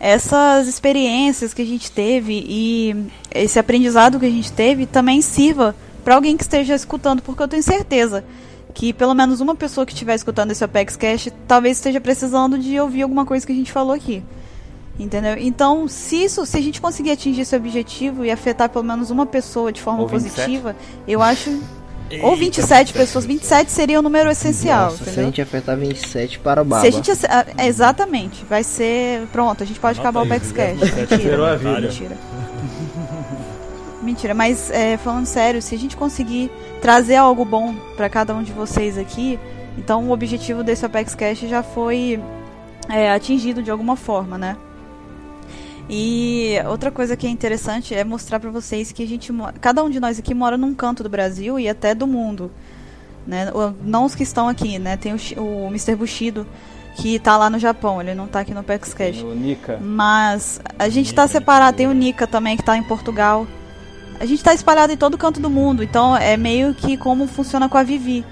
essas 0.00 0.68
experiências 0.68 1.52
que 1.52 1.62
a 1.62 1.66
gente 1.66 1.90
teve 1.90 2.44
e 2.46 3.10
esse 3.34 3.58
aprendizado 3.58 4.20
que 4.20 4.26
a 4.26 4.30
gente 4.30 4.52
teve 4.52 4.86
também 4.86 5.20
sirva 5.20 5.74
para 6.04 6.14
alguém 6.14 6.36
que 6.36 6.42
esteja 6.44 6.74
escutando, 6.74 7.20
porque 7.20 7.42
eu 7.42 7.48
tenho 7.48 7.62
certeza 7.62 8.24
que 8.72 8.92
pelo 8.92 9.14
menos 9.14 9.40
uma 9.40 9.54
pessoa 9.54 9.84
que 9.84 9.92
estiver 9.92 10.14
escutando 10.14 10.52
esse 10.52 10.62
Apex 10.62 10.96
Cash 10.96 11.28
talvez 11.48 11.78
esteja 11.78 12.00
precisando 12.00 12.58
de 12.58 12.78
ouvir 12.78 13.02
alguma 13.02 13.24
coisa 13.26 13.44
que 13.44 13.52
a 13.52 13.54
gente 13.54 13.72
falou 13.72 13.92
aqui. 13.92 14.22
Entendeu? 14.98 15.36
Então, 15.38 15.86
se 15.86 16.24
isso, 16.24 16.44
se 16.44 16.56
a 16.56 16.60
gente 16.60 16.80
conseguir 16.80 17.12
atingir 17.12 17.42
esse 17.42 17.54
objetivo 17.54 18.24
e 18.24 18.30
afetar 18.32 18.68
pelo 18.68 18.84
menos 18.84 19.10
uma 19.10 19.26
pessoa 19.26 19.72
de 19.72 19.80
forma 19.80 20.02
Ou 20.02 20.08
27. 20.08 20.34
positiva, 20.34 20.76
eu 21.06 21.22
acho 21.22 21.60
ou 22.22 22.36
27 22.36 22.92
pessoas, 22.92 23.24
27 23.26 23.70
seria 23.70 23.98
o 23.98 24.02
número 24.02 24.30
essencial, 24.30 24.90
Nossa, 24.90 25.04
se 25.04 25.20
a 25.20 25.22
gente 25.22 25.40
apertar 25.40 25.76
27 25.76 26.38
para 26.38 26.62
o 26.62 26.64
baba. 26.64 26.80
Se 26.82 26.88
a 26.88 26.90
gente. 26.90 27.10
ah, 27.28 27.46
é, 27.56 27.66
exatamente. 27.66 28.44
Vai 28.48 28.62
ser. 28.64 29.26
Pronto, 29.32 29.62
a 29.62 29.66
gente 29.66 29.78
pode 29.80 30.00
acabar 30.00 30.20
o 30.20 30.22
Anota 30.22 30.34
aí, 30.34 30.40
backscash. 30.40 30.90
27 30.94 31.22
zerou 31.22 31.46
a 31.46 31.50
Mentira. 31.56 31.74
vida. 31.74 31.88
Mentira. 31.88 32.16
Mentira, 34.02 34.34
mas 34.34 34.70
é, 34.70 34.96
falando 34.96 35.26
sério, 35.26 35.60
se 35.60 35.74
a 35.74 35.78
gente 35.78 35.96
conseguir 35.96 36.50
trazer 36.80 37.16
algo 37.16 37.44
bom 37.44 37.74
pra 37.96 38.08
cada 38.08 38.34
um 38.34 38.42
de 38.42 38.52
vocês 38.52 38.96
aqui, 38.96 39.38
então 39.76 40.08
o 40.08 40.12
objetivo 40.12 40.62
desse 40.62 40.86
Apex 40.86 41.14
Cash 41.14 41.40
já 41.40 41.62
foi 41.62 42.20
é, 42.88 43.12
atingido 43.12 43.62
de 43.62 43.70
alguma 43.70 43.96
forma, 43.96 44.38
né? 44.38 44.56
E 45.88 46.56
outra 46.68 46.90
coisa 46.90 47.16
que 47.16 47.26
é 47.26 47.30
interessante 47.30 47.94
é 47.94 48.04
mostrar 48.04 48.38
pra 48.38 48.50
vocês 48.50 48.92
que 48.92 49.02
a 49.02 49.06
gente, 49.06 49.32
cada 49.60 49.82
um 49.82 49.88
de 49.88 49.98
nós 49.98 50.18
aqui 50.18 50.34
mora 50.34 50.58
num 50.58 50.74
canto 50.74 51.02
do 51.02 51.08
Brasil 51.08 51.58
e 51.58 51.68
até 51.68 51.94
do 51.94 52.06
mundo, 52.06 52.50
né? 53.26 53.50
Não 53.82 54.04
os 54.04 54.14
que 54.14 54.22
estão 54.22 54.48
aqui, 54.48 54.78
né? 54.78 54.96
Tem 54.98 55.14
o, 55.14 55.18
o 55.40 55.66
Mr. 55.68 55.96
Bushido 55.96 56.46
que 56.96 57.18
tá 57.18 57.36
lá 57.36 57.48
no 57.48 57.58
Japão, 57.58 58.00
ele 58.00 58.14
não 58.14 58.26
tá 58.26 58.40
aqui 58.40 58.52
no 58.52 58.60
Apex 58.60 58.92
Cash. 58.92 59.22
O 59.22 59.34
Nika. 59.34 59.78
Mas 59.80 60.60
a 60.78 60.88
gente 60.88 61.14
tá 61.14 61.22
Nika, 61.22 61.32
separado, 61.32 61.76
tem 61.76 61.86
o. 61.86 61.92
Nika 61.92 62.26
também 62.26 62.56
que 62.56 62.62
tá 62.62 62.76
em 62.76 62.82
Portugal. 62.82 63.46
A 64.20 64.26
gente 64.26 64.42
tá 64.42 64.52
espalhado 64.52 64.92
em 64.92 64.96
todo 64.96 65.16
canto 65.16 65.40
do 65.40 65.48
mundo, 65.48 65.82
então 65.82 66.16
é 66.16 66.36
meio 66.36 66.74
que 66.74 66.96
como 66.96 67.28
funciona 67.28 67.68
com 67.68 67.78
a 67.78 67.84
Vivi, 67.84 68.26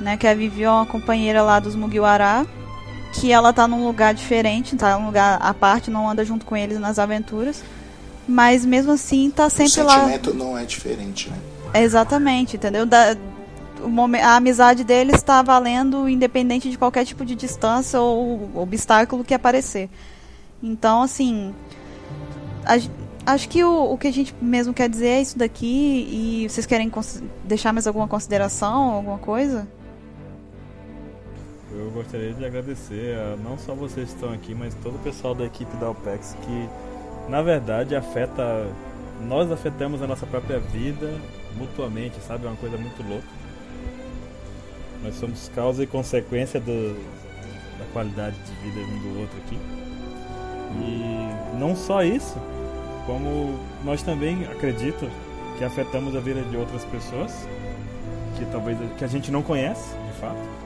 né? 0.00 0.16
Que 0.16 0.26
a 0.26 0.34
Vivi 0.34 0.64
é 0.64 0.70
uma 0.70 0.84
companheira 0.84 1.40
lá 1.40 1.60
dos 1.60 1.76
Mugiwara, 1.76 2.44
que 3.12 3.32
ela 3.32 3.52
tá 3.52 3.66
num 3.66 3.86
lugar 3.86 4.14
diferente, 4.14 4.76
tá 4.76 4.98
num 4.98 5.06
lugar 5.06 5.38
à 5.42 5.52
parte, 5.52 5.90
não 5.90 6.08
anda 6.08 6.24
junto 6.24 6.46
com 6.46 6.56
eles 6.56 6.78
nas 6.78 6.98
aventuras. 6.98 7.62
Mas 8.28 8.64
mesmo 8.64 8.92
assim 8.92 9.30
tá 9.30 9.46
O 9.46 9.50
sempre 9.50 9.82
lá. 9.82 9.94
sentimento 9.94 10.32
não 10.34 10.56
é 10.56 10.64
diferente, 10.64 11.28
né? 11.30 11.80
Exatamente, 11.82 12.56
entendeu? 12.56 12.86
Da- 12.86 13.16
o 13.82 14.16
a 14.22 14.36
amizade 14.36 14.84
deles 14.84 15.16
está 15.16 15.40
valendo 15.42 16.06
independente 16.08 16.68
de 16.70 16.76
qualquer 16.76 17.04
tipo 17.06 17.24
de 17.24 17.34
distância 17.34 17.98
ou 18.00 18.50
obstáculo 18.54 19.24
que 19.24 19.32
aparecer. 19.34 19.88
Então, 20.62 21.02
assim, 21.02 21.54
a 22.64 22.78
acho 23.32 23.48
que 23.48 23.62
o, 23.64 23.92
o 23.92 23.98
que 23.98 24.08
a 24.08 24.12
gente 24.12 24.34
mesmo 24.40 24.72
quer 24.74 24.88
dizer 24.88 25.08
é 25.08 25.22
isso 25.22 25.38
daqui. 25.38 25.66
E 26.44 26.48
vocês 26.48 26.66
querem 26.66 26.90
cons- 26.90 27.22
deixar 27.44 27.72
mais 27.72 27.86
alguma 27.86 28.06
consideração, 28.06 28.90
alguma 28.90 29.18
coisa? 29.18 29.66
Eu 31.72 31.88
gostaria 31.92 32.32
de 32.32 32.44
agradecer 32.44 33.16
a 33.16 33.36
não 33.36 33.56
só 33.56 33.74
vocês 33.74 34.08
que 34.08 34.14
estão 34.16 34.32
aqui, 34.32 34.54
mas 34.54 34.74
todo 34.82 34.96
o 34.96 34.98
pessoal 34.98 35.36
da 35.36 35.44
equipe 35.44 35.76
da 35.76 35.90
OPEX 35.90 36.36
que, 36.42 36.68
na 37.30 37.42
verdade, 37.42 37.94
afeta. 37.94 38.66
Nós 39.28 39.52
afetamos 39.52 40.00
a 40.02 40.06
nossa 40.06 40.26
própria 40.26 40.58
vida 40.58 41.14
mutuamente, 41.54 42.18
sabe? 42.26 42.46
É 42.46 42.48
uma 42.48 42.56
coisa 42.56 42.76
muito 42.78 43.06
louca. 43.06 43.26
Nós 45.04 45.14
somos 45.16 45.50
causa 45.54 45.82
e 45.82 45.86
consequência 45.86 46.58
do, 46.58 46.94
da 47.78 47.84
qualidade 47.92 48.36
de 48.36 48.52
vida 48.62 48.80
um 48.80 48.98
do 48.98 49.20
outro 49.20 49.38
aqui. 49.44 49.58
E 50.82 51.58
não 51.58 51.76
só 51.76 52.02
isso, 52.02 52.36
como 53.04 53.60
nós 53.84 54.02
também 54.02 54.46
acredito 54.46 55.08
que 55.58 55.64
afetamos 55.64 56.16
a 56.16 56.20
vida 56.20 56.40
de 56.40 56.56
outras 56.56 56.84
pessoas 56.86 57.46
que 58.38 58.46
talvez 58.46 58.78
que 58.96 59.04
a 59.04 59.08
gente 59.08 59.30
não 59.30 59.42
conhece, 59.42 59.94
de 60.06 60.18
fato 60.18 60.59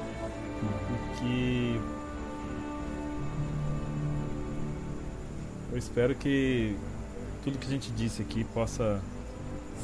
que 1.24 1.80
eu 5.72 5.78
espero 5.78 6.14
que 6.14 6.76
tudo 7.42 7.58
que 7.58 7.66
a 7.66 7.70
gente 7.70 7.90
disse 7.92 8.22
aqui 8.22 8.44
possa 8.44 9.00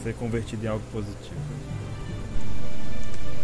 ser 0.02 0.14
convertido 0.14 0.64
em 0.64 0.68
algo 0.68 0.82
positivo. 0.92 1.34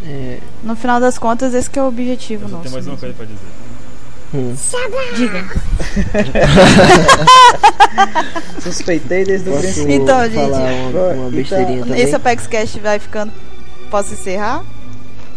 É, 0.04 0.38
No 0.62 0.76
final 0.76 1.00
das 1.00 1.18
contas, 1.18 1.54
esse 1.54 1.68
que 1.68 1.78
é 1.78 1.82
o 1.82 1.86
objetivo 1.88 2.44
Eu 2.44 2.48
nosso. 2.50 2.62
tenho 2.62 2.74
mais 2.74 2.86
uma 2.86 2.96
coisa 2.96 3.14
pra 3.14 3.26
dizer. 3.26 3.40
hum. 4.34 4.54
Diga. 5.16 5.44
Suspeitei 8.60 9.24
desde 9.24 9.50
o 9.50 9.58
princípio. 9.58 9.90
Então, 9.90 10.22
gente, 10.30 10.50
falar 10.50 10.72
uma, 10.90 11.08
uma 11.14 11.30
besteirinha 11.30 11.84
também? 11.84 12.00
Esse 12.00 12.14
Apex 12.14 12.46
Cash 12.46 12.76
vai 12.76 12.98
ficando. 12.98 13.32
Posso 13.90 14.12
encerrar? 14.14 14.62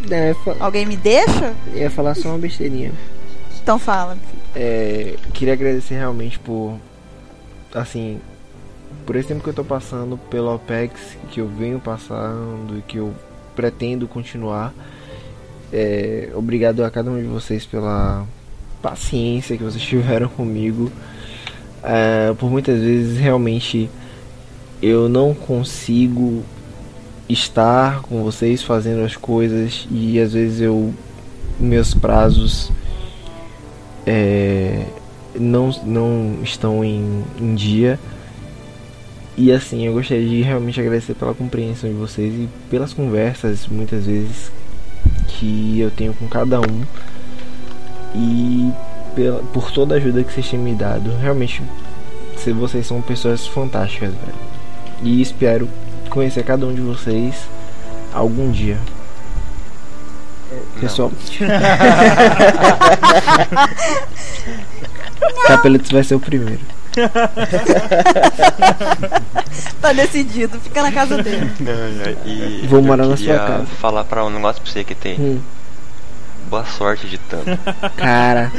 É, 0.10 0.34
fa- 0.34 0.56
Alguém 0.60 0.86
me 0.86 0.95
deixa? 0.98 1.53
eu 1.74 1.78
ia 1.82 1.90
falar 1.90 2.16
só 2.16 2.30
uma 2.30 2.38
besteirinha. 2.38 2.92
Então 3.61 3.78
fala. 3.80 4.18
É, 4.56 5.16
queria 5.34 5.53
agradecer 5.53 5.95
realmente 5.95 6.40
por 6.40 6.76
assim 7.74 8.19
por 9.06 9.16
esse 9.16 9.28
tempo 9.28 9.44
que 9.44 9.50
eu 9.50 9.53
tô 9.53 9.64
passando 9.64 10.18
pelo 10.18 10.53
OPEX 10.56 11.16
que 11.30 11.40
eu 11.40 11.48
venho 11.48 11.80
passando 11.80 12.78
e 12.78 12.82
que 12.82 12.98
eu 12.98 13.14
pretendo 13.56 14.08
continuar 14.08 14.74
É, 15.72 16.30
obrigado 16.34 16.84
a 16.84 16.90
cada 16.90 17.11
um 17.11 17.19
de 17.22 17.28
vocês 17.28 17.64
pela 17.66 18.26
paciência 18.82 19.56
que 19.56 19.64
vocês 19.64 19.84
tiveram 19.86 20.28
comigo 20.30 20.92
É, 21.84 22.34
por 22.40 22.50
muitas 22.50 22.80
vezes 22.82 23.19
realmente 23.19 23.88
eu 24.82 25.08
não 25.08 25.36
consigo 25.36 26.44
estar 27.30 28.01
com 28.01 28.24
vocês 28.24 28.64
fazendo 28.64 29.06
as 29.06 29.16
coisas 29.16 29.88
e 29.91 30.19
às 30.19 30.33
vezes 30.33 30.61
eu 30.61 30.93
meus 31.59 31.93
prazos 31.93 32.72
é, 34.06 34.85
não, 35.35 35.69
não 35.83 36.40
estão 36.43 36.83
em, 36.83 37.24
em 37.40 37.56
dia. 37.56 37.99
E 39.38 39.51
assim, 39.51 39.85
eu 39.85 39.93
gostaria 39.93 40.27
de 40.27 40.41
realmente 40.41 40.80
agradecer 40.80 41.14
pela 41.14 41.33
compreensão 41.33 41.90
de 41.90 41.95
vocês 41.95 42.33
e 42.33 42.49
pelas 42.69 42.93
conversas, 42.93 43.67
muitas 43.67 44.06
vezes, 44.06 44.51
que 45.27 45.80
eu 45.80 45.91
tenho 45.91 46.14
com 46.14 46.27
cada 46.27 46.59
um. 46.59 46.83
E 48.16 48.72
pela, 49.16 49.40
por 49.53 49.72
toda 49.72 49.95
a 49.95 49.98
ajuda 49.98 50.24
que 50.24 50.33
vocês 50.33 50.49
têm 50.49 50.59
me 50.59 50.74
dado. 50.74 51.11
Realmente, 51.22 51.61
vocês 52.53 52.88
são 52.88 53.01
pessoas 53.01 53.48
fantásticas, 53.48 54.09
velho. 54.09 54.49
E 55.03 55.22
espero 55.22 55.69
conhecer 56.09 56.43
cada 56.43 56.65
um 56.65 56.73
de 56.73 56.81
vocês 56.81 57.35
algum 58.13 58.51
dia. 58.51 58.77
Pessoal. 60.79 61.11
Capeletos 65.47 65.91
vai 65.91 66.03
ser 66.03 66.15
o 66.15 66.19
primeiro. 66.19 66.59
Tá 69.81 69.93
decidido, 69.93 70.59
fica 70.59 70.83
na 70.83 70.91
casa 70.91 71.23
dele. 71.23 71.49
Não, 71.59 71.73
não, 71.73 72.11
e 72.25 72.67
Vou 72.67 72.81
morar 72.81 73.07
na 73.07 73.15
sua 73.15 73.38
casa. 73.38 73.65
falar 73.79 74.03
pra 74.03 74.25
um 74.25 74.29
negócio 74.29 74.61
pra 74.61 74.69
você 74.71 74.83
que 74.83 74.93
tem. 74.93 75.17
Hum. 75.19 75.39
Boa 76.50 76.66
sorte 76.66 77.08
de 77.08 77.18
tanto. 77.18 77.45
Cara, 77.95 78.52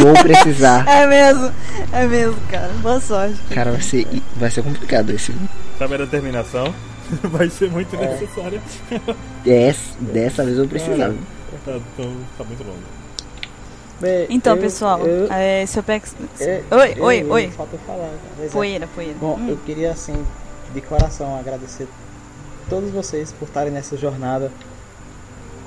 vou 0.00 0.12
precisar. 0.22 0.86
É 0.88 1.06
mesmo, 1.06 1.52
é 1.92 2.06
mesmo, 2.06 2.36
cara. 2.50 2.68
Boa 2.80 3.00
sorte. 3.00 3.36
Cara, 3.52 3.72
vai 3.72 3.80
ser, 3.82 4.06
vai 4.36 4.50
ser 4.50 4.62
complicado 4.62 5.10
esse. 5.10 5.34
Sabe 5.78 5.94
a 5.94 5.98
determinação? 5.98 6.72
Vai 7.24 7.48
ser 7.48 7.70
muito 7.70 7.96
necessária. 7.96 8.60
Des, 9.42 9.78
dessa 9.98 10.44
vez 10.44 10.58
eu 10.58 10.64
vou 10.64 10.68
precisar. 10.68 11.08
viu? 11.08 11.18
Tá, 11.64 11.72
então, 11.72 12.16
tá 12.36 12.44
muito 12.44 12.62
longo. 12.62 12.78
Bem, 13.98 14.26
Então, 14.28 14.54
eu- 14.56 14.60
pessoal, 14.60 15.00
eu- 15.06 15.26
é, 15.32 15.64
seu 15.64 15.82
Pex. 15.82 16.14
eu- 16.38 16.78
Oi, 16.78 16.94
eu- 16.98 17.04
oi, 17.04 17.24
oi. 17.30 17.50
Falta 17.50 17.76
eu 17.76 17.80
falar. 17.86 18.00
cara. 18.08 18.18
Exato. 18.40 18.52
Poeira, 18.52 18.86
poeira. 18.94 19.14
Bom, 19.18 19.36
Hum. 19.40 19.48
eu 19.48 19.56
queria 19.64 19.90
assim, 19.90 20.22
de 20.74 20.80
coração, 20.82 21.38
agradecer 21.40 21.88
todos 22.68 22.90
vocês 22.90 23.32
por 23.32 23.46
estarem 23.48 23.72
nessa 23.72 23.96
jornada 23.96 24.52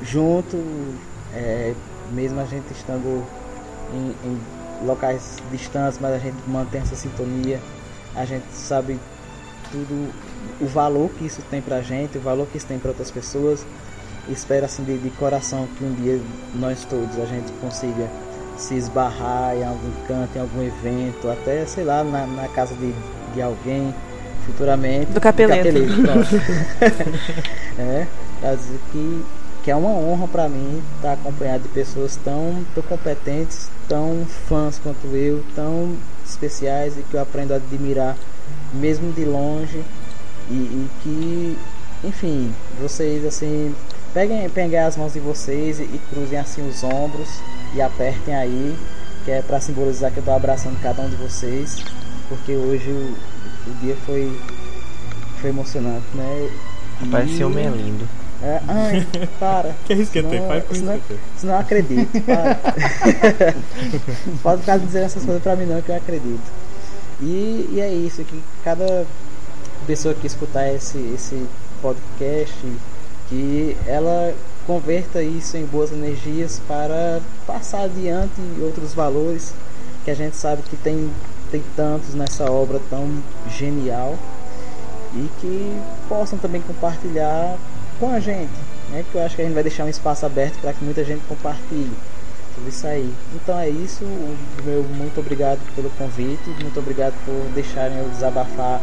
junto, 0.04 0.58
é, 1.34 1.74
mesmo 2.11 2.40
a 2.40 2.45
gente 2.45 2.72
estando 2.72 3.26
em, 3.93 4.16
em 4.27 4.85
locais 4.85 5.38
distantes, 5.51 6.00
mas 6.01 6.14
a 6.14 6.19
gente 6.19 6.38
mantém 6.48 6.82
essa 6.82 6.95
sintonia. 6.95 7.60
A 8.16 8.26
gente 8.26 8.45
sabe 8.51 9.00
tudo, 9.72 10.11
o 10.60 10.66
valor 10.66 11.10
que 11.11 11.26
isso 11.26 11.42
tem 11.50 11.61
pra 11.61 11.82
gente, 11.82 12.18
o 12.18 12.22
valor 12.22 12.48
que 12.48 12.58
isso 12.58 12.68
tem 12.68 12.77
para 12.77 12.90
outras 12.90 13.10
pessoas. 13.10 13.66
Espero 14.30 14.66
assim 14.66 14.84
de, 14.84 14.98
de 14.98 15.10
coração 15.11 15.68
que 15.77 15.84
um 15.84 15.93
dia 15.95 16.19
nós 16.56 16.85
todos 16.85 17.18
a 17.18 17.26
gente 17.26 17.51
consiga 17.53 18.08
se 18.58 18.76
esbarrar 18.76 19.56
em 19.56 19.64
algum 19.64 19.92
canto, 20.08 20.38
em 20.38 20.42
algum 20.42 20.61
evento, 20.61 21.30
até 21.30 21.66
sei 21.66 21.84
lá, 21.84 22.03
na, 22.03 22.27
na 22.27 22.48
casa 22.50 22.76
de, 22.76 22.93
de 23.34 23.42
alguém 23.42 23.93
futuramente. 24.45 25.11
Do 25.11 25.22
capeleto. 25.22 25.80
pronto. 26.01 26.35
é, 27.80 28.06
pra 28.40 28.56
dizer 28.56 28.80
que, 28.92 29.26
que 29.64 29.69
é 29.72 29.75
uma 29.75 29.90
honra 29.90 30.27
pra 30.27 30.49
mim 30.49 30.81
estar 30.95 31.14
acompanhado 31.14 31.64
de 31.64 31.69
pessoas 31.69 32.17
tão, 32.23 32.64
tão 32.73 32.83
competentes, 32.83 33.69
tão 33.88 34.25
fãs 34.48 34.80
quanto 34.80 35.06
eu, 35.15 35.43
tão 35.56 35.95
especiais 36.25 36.98
e 36.98 37.03
que 37.03 37.14
eu 37.15 37.22
aprendo 37.22 37.53
a 37.53 37.57
admirar 37.57 38.15
mesmo 38.73 39.11
de 39.14 39.23
longe 39.25 39.83
e, 40.49 40.53
e 40.53 40.90
que, 41.03 41.57
enfim, 42.03 42.51
vocês 42.81 43.23
assim 43.25 43.75
peguem, 44.14 44.49
peguem 44.49 44.80
as 44.80 44.98
mãos 44.98 45.14
de 45.14 45.19
vocês 45.19 45.80
e, 45.80 45.83
e 45.83 46.01
cruzem 46.09 46.40
assim 46.40 46.67
os 46.67 46.83
ombros 46.83 47.30
e 47.75 47.81
apertem 47.81 48.33
aí, 48.35 48.75
que 49.25 49.31
é 49.31 49.41
para 49.41 49.59
simbolizar 49.59 50.11
que 50.11 50.17
eu 50.17 50.23
tô 50.23 50.31
abraçando 50.31 50.81
cada 50.81 51.03
um 51.03 51.09
de 51.09 51.15
vocês, 51.17 51.77
porque 52.27 52.53
hoje 52.53 52.90
o, 52.90 53.15
o 53.69 53.73
dia 53.81 53.95
foi 54.06 54.40
foi 55.40 55.49
emocionante, 55.49 56.06
né? 56.15 56.49
Rapaz, 57.01 57.30
esse 57.30 57.41
E- 57.41 57.43
homem 57.43 57.65
é 57.65 57.69
lindo. 57.69 58.07
É, 58.44 58.60
ai, 58.68 59.08
para. 59.40 59.76
Que 59.86 59.94
risquetei, 59.94 60.40
pai 60.42 60.61
com 60.61 60.74
senão- 60.74 60.94
risquetei. 60.94 61.20
Senão 61.38 61.53
eu 61.53 61.60
acredito. 61.60 62.22
para. 62.26 63.53
Pode 64.42 64.61
ficar 64.61 64.78
dizendo 64.80 65.06
essas 65.06 65.24
coisas 65.24 65.44
pra 65.44 65.56
mim 65.56 65.66
não 65.66 65.82
que 65.82 65.90
eu 65.90 65.95
acredito. 65.95 66.42
E, 67.22 67.70
e 67.72 67.80
é 67.80 67.94
isso, 67.94 68.24
que 68.24 68.42
cada 68.64 69.06
pessoa 69.86 70.14
que 70.16 70.26
escutar 70.26 70.74
esse, 70.74 70.98
esse 71.14 71.45
podcast, 71.82 72.56
que 73.30 73.78
ela 73.86 74.34
converta 74.66 75.22
isso 75.22 75.56
em 75.58 75.66
boas 75.66 75.92
energias 75.92 76.60
para 76.68 77.20
passar 77.45 77.84
adiante 77.84 78.42
outros 78.61 78.94
valores 78.94 79.53
que 80.03 80.10
a 80.11 80.16
gente 80.16 80.36
sabe 80.36 80.64
que 80.64 80.76
tem, 80.76 81.11
tem 81.52 81.64
tantos 81.76 82.16
nessa 82.16 82.50
obra 82.52 82.80
tão 82.90 83.08
genial 83.50 84.18
e 85.14 85.30
que 85.40 85.80
possam 86.08 86.40
também 86.40 86.61
compartilhar 86.61 87.56
com 88.02 88.12
a 88.12 88.20
gente, 88.20 88.52
né? 88.90 89.06
Que 89.12 89.16
eu 89.16 89.24
acho 89.24 89.36
que 89.36 89.44
a 89.44 89.46
gente 89.46 89.54
vai 89.54 89.62
deixar 89.62 89.86
um 89.86 89.90
espaço 89.90 90.26
aberto 90.26 90.60
para 90.60 90.74
que 90.74 90.84
muita 90.84 91.06
gente 91.06 91.22
compartilhe 91.28 91.94
sobre 92.56 92.70
isso 92.70 92.88
aí. 92.88 93.14
Então 93.36 93.58
é 93.60 93.70
isso, 93.70 94.04
o 94.04 94.38
meu 94.66 94.84
muito 94.84 95.20
obrigado 95.20 95.60
pelo 95.76 95.90
convite, 95.92 96.50
muito 96.62 96.80
obrigado 96.80 97.14
por 97.24 97.54
deixarem 97.54 98.00
eu 98.00 98.10
desabafar 98.10 98.82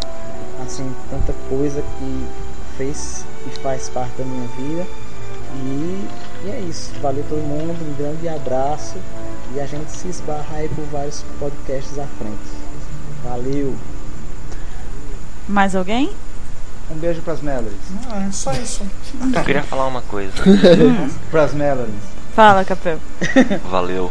assim 0.64 0.88
tanta 1.10 1.34
coisa 1.48 1.82
que 1.82 2.26
fez 2.76 3.24
e 3.44 3.58
faz 3.58 3.88
parte 3.88 4.16
da 4.18 4.24
minha 4.24 4.46
vida. 4.56 4.86
E, 5.56 6.08
e 6.44 6.50
é 6.50 6.60
isso, 6.60 6.92
valeu 7.02 7.24
todo 7.28 7.40
mundo, 7.40 7.76
um 7.82 7.94
grande 7.96 8.28
abraço 8.28 8.98
e 9.52 9.60
a 9.60 9.66
gente 9.66 9.90
se 9.90 10.06
esbarra 10.06 10.58
aí 10.58 10.68
por 10.68 10.84
vários 10.84 11.24
podcasts 11.40 11.98
à 11.98 12.06
frente. 12.06 12.68
Valeu! 13.24 13.74
Mais 15.48 15.74
alguém? 15.74 16.14
Um 16.90 16.94
beijo 16.96 17.20
pras 17.22 17.40
Melodies. 17.42 17.74
Ah, 18.10 18.26
é 18.26 18.32
só 18.32 18.52
isso. 18.52 18.82
Eu 19.34 19.44
queria 19.44 19.62
falar 19.62 19.86
uma 19.86 20.02
coisa. 20.02 20.32
Pras 21.30 21.52
Melodies. 21.52 21.94
Fala, 22.34 22.64
Capel. 22.64 22.98
Valeu. 23.70 24.10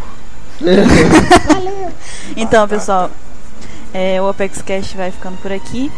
Então, 2.35 2.67
pessoal, 2.67 3.09
é, 3.93 4.22
o 4.22 4.27
Apex 4.27 4.61
Cash 4.61 4.93
vai 4.93 5.11
ficando 5.11 5.38
por 5.38 5.51
aqui. 5.51 5.91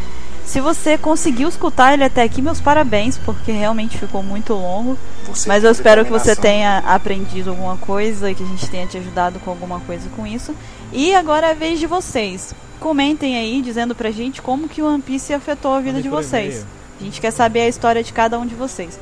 Se 0.49 0.59
você 0.59 0.97
conseguiu 0.97 1.47
escutar 1.47 1.93
ele 1.93 2.03
até 2.03 2.23
aqui, 2.23 2.41
meus 2.41 2.59
parabéns, 2.59 3.19
porque 3.19 3.51
realmente 3.51 3.99
ficou 3.99 4.23
muito 4.23 4.53
longo. 4.53 4.97
Você 5.27 5.47
Mas 5.47 5.63
eu 5.63 5.69
espero 5.69 6.03
que 6.03 6.09
você 6.09 6.35
tenha 6.35 6.79
aprendido 6.79 7.51
alguma 7.51 7.77
coisa 7.77 8.31
e 8.31 8.33
que 8.33 8.41
a 8.41 8.47
gente 8.47 8.67
tenha 8.67 8.87
te 8.87 8.97
ajudado 8.97 9.39
com 9.39 9.51
alguma 9.51 9.79
coisa 9.81 10.09
com 10.15 10.25
isso. 10.25 10.55
E 10.91 11.13
agora 11.13 11.45
é 11.45 11.51
a 11.51 11.53
vez 11.53 11.79
de 11.79 11.85
vocês. 11.85 12.55
Comentem 12.79 13.37
aí 13.37 13.61
dizendo 13.61 13.93
pra 13.93 14.09
gente 14.09 14.41
como 14.41 14.67
que 14.67 14.81
o 14.81 14.87
One 14.87 15.03
Piece 15.03 15.35
afetou 15.35 15.71
a 15.71 15.81
vida 15.81 16.01
de 16.01 16.09
vocês. 16.09 16.65
A 16.99 17.03
gente 17.03 17.21
quer 17.21 17.29
saber 17.29 17.61
a 17.61 17.67
história 17.67 18.03
de 18.03 18.11
cada 18.11 18.39
um 18.39 18.47
de 18.47 18.55
vocês. 18.55 18.99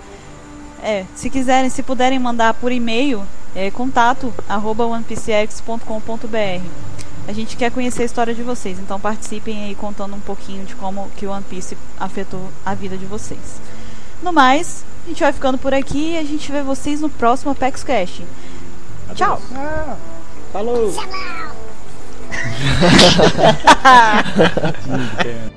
É, 0.84 1.06
se 1.16 1.30
quiserem, 1.30 1.70
se 1.70 1.82
puderem 1.82 2.20
mandar 2.20 2.56
por 2.56 2.74
e-mail, 2.74 3.24
é 3.56 3.72
contato 3.72 4.34
arroba 4.50 4.86
onepcx.com.br. 4.86 7.07
A 7.28 7.34
gente 7.34 7.58
quer 7.58 7.70
conhecer 7.72 8.04
a 8.04 8.06
história 8.06 8.34
de 8.34 8.42
vocês, 8.42 8.80
então 8.80 8.98
participem 9.00 9.66
aí 9.66 9.76
contando 9.76 10.16
um 10.16 10.20
pouquinho 10.20 10.64
de 10.66 10.76
como 10.76 11.10
que 11.18 11.28
o 11.28 11.32
One 11.32 11.44
Piece 11.44 11.78
afetou 12.00 12.50
a 12.66 12.74
vida 12.74 12.98
de 12.98 13.06
vocês. 13.06 13.60
No 14.24 14.32
mais, 14.32 14.86
a 15.06 15.10
gente 15.10 15.22
vai 15.22 15.34
ficando 15.34 15.58
por 15.58 15.74
aqui 15.74 16.14
e 16.14 16.18
a 16.18 16.24
gente 16.24 16.50
vê 16.52 16.62
vocês 16.62 17.02
no 17.02 17.10
próximo 17.10 17.52
Apex 17.52 17.84
Cash. 17.84 18.22
Tchau! 19.14 19.42
Falou! 20.54 20.90
Entendo. 20.90 21.68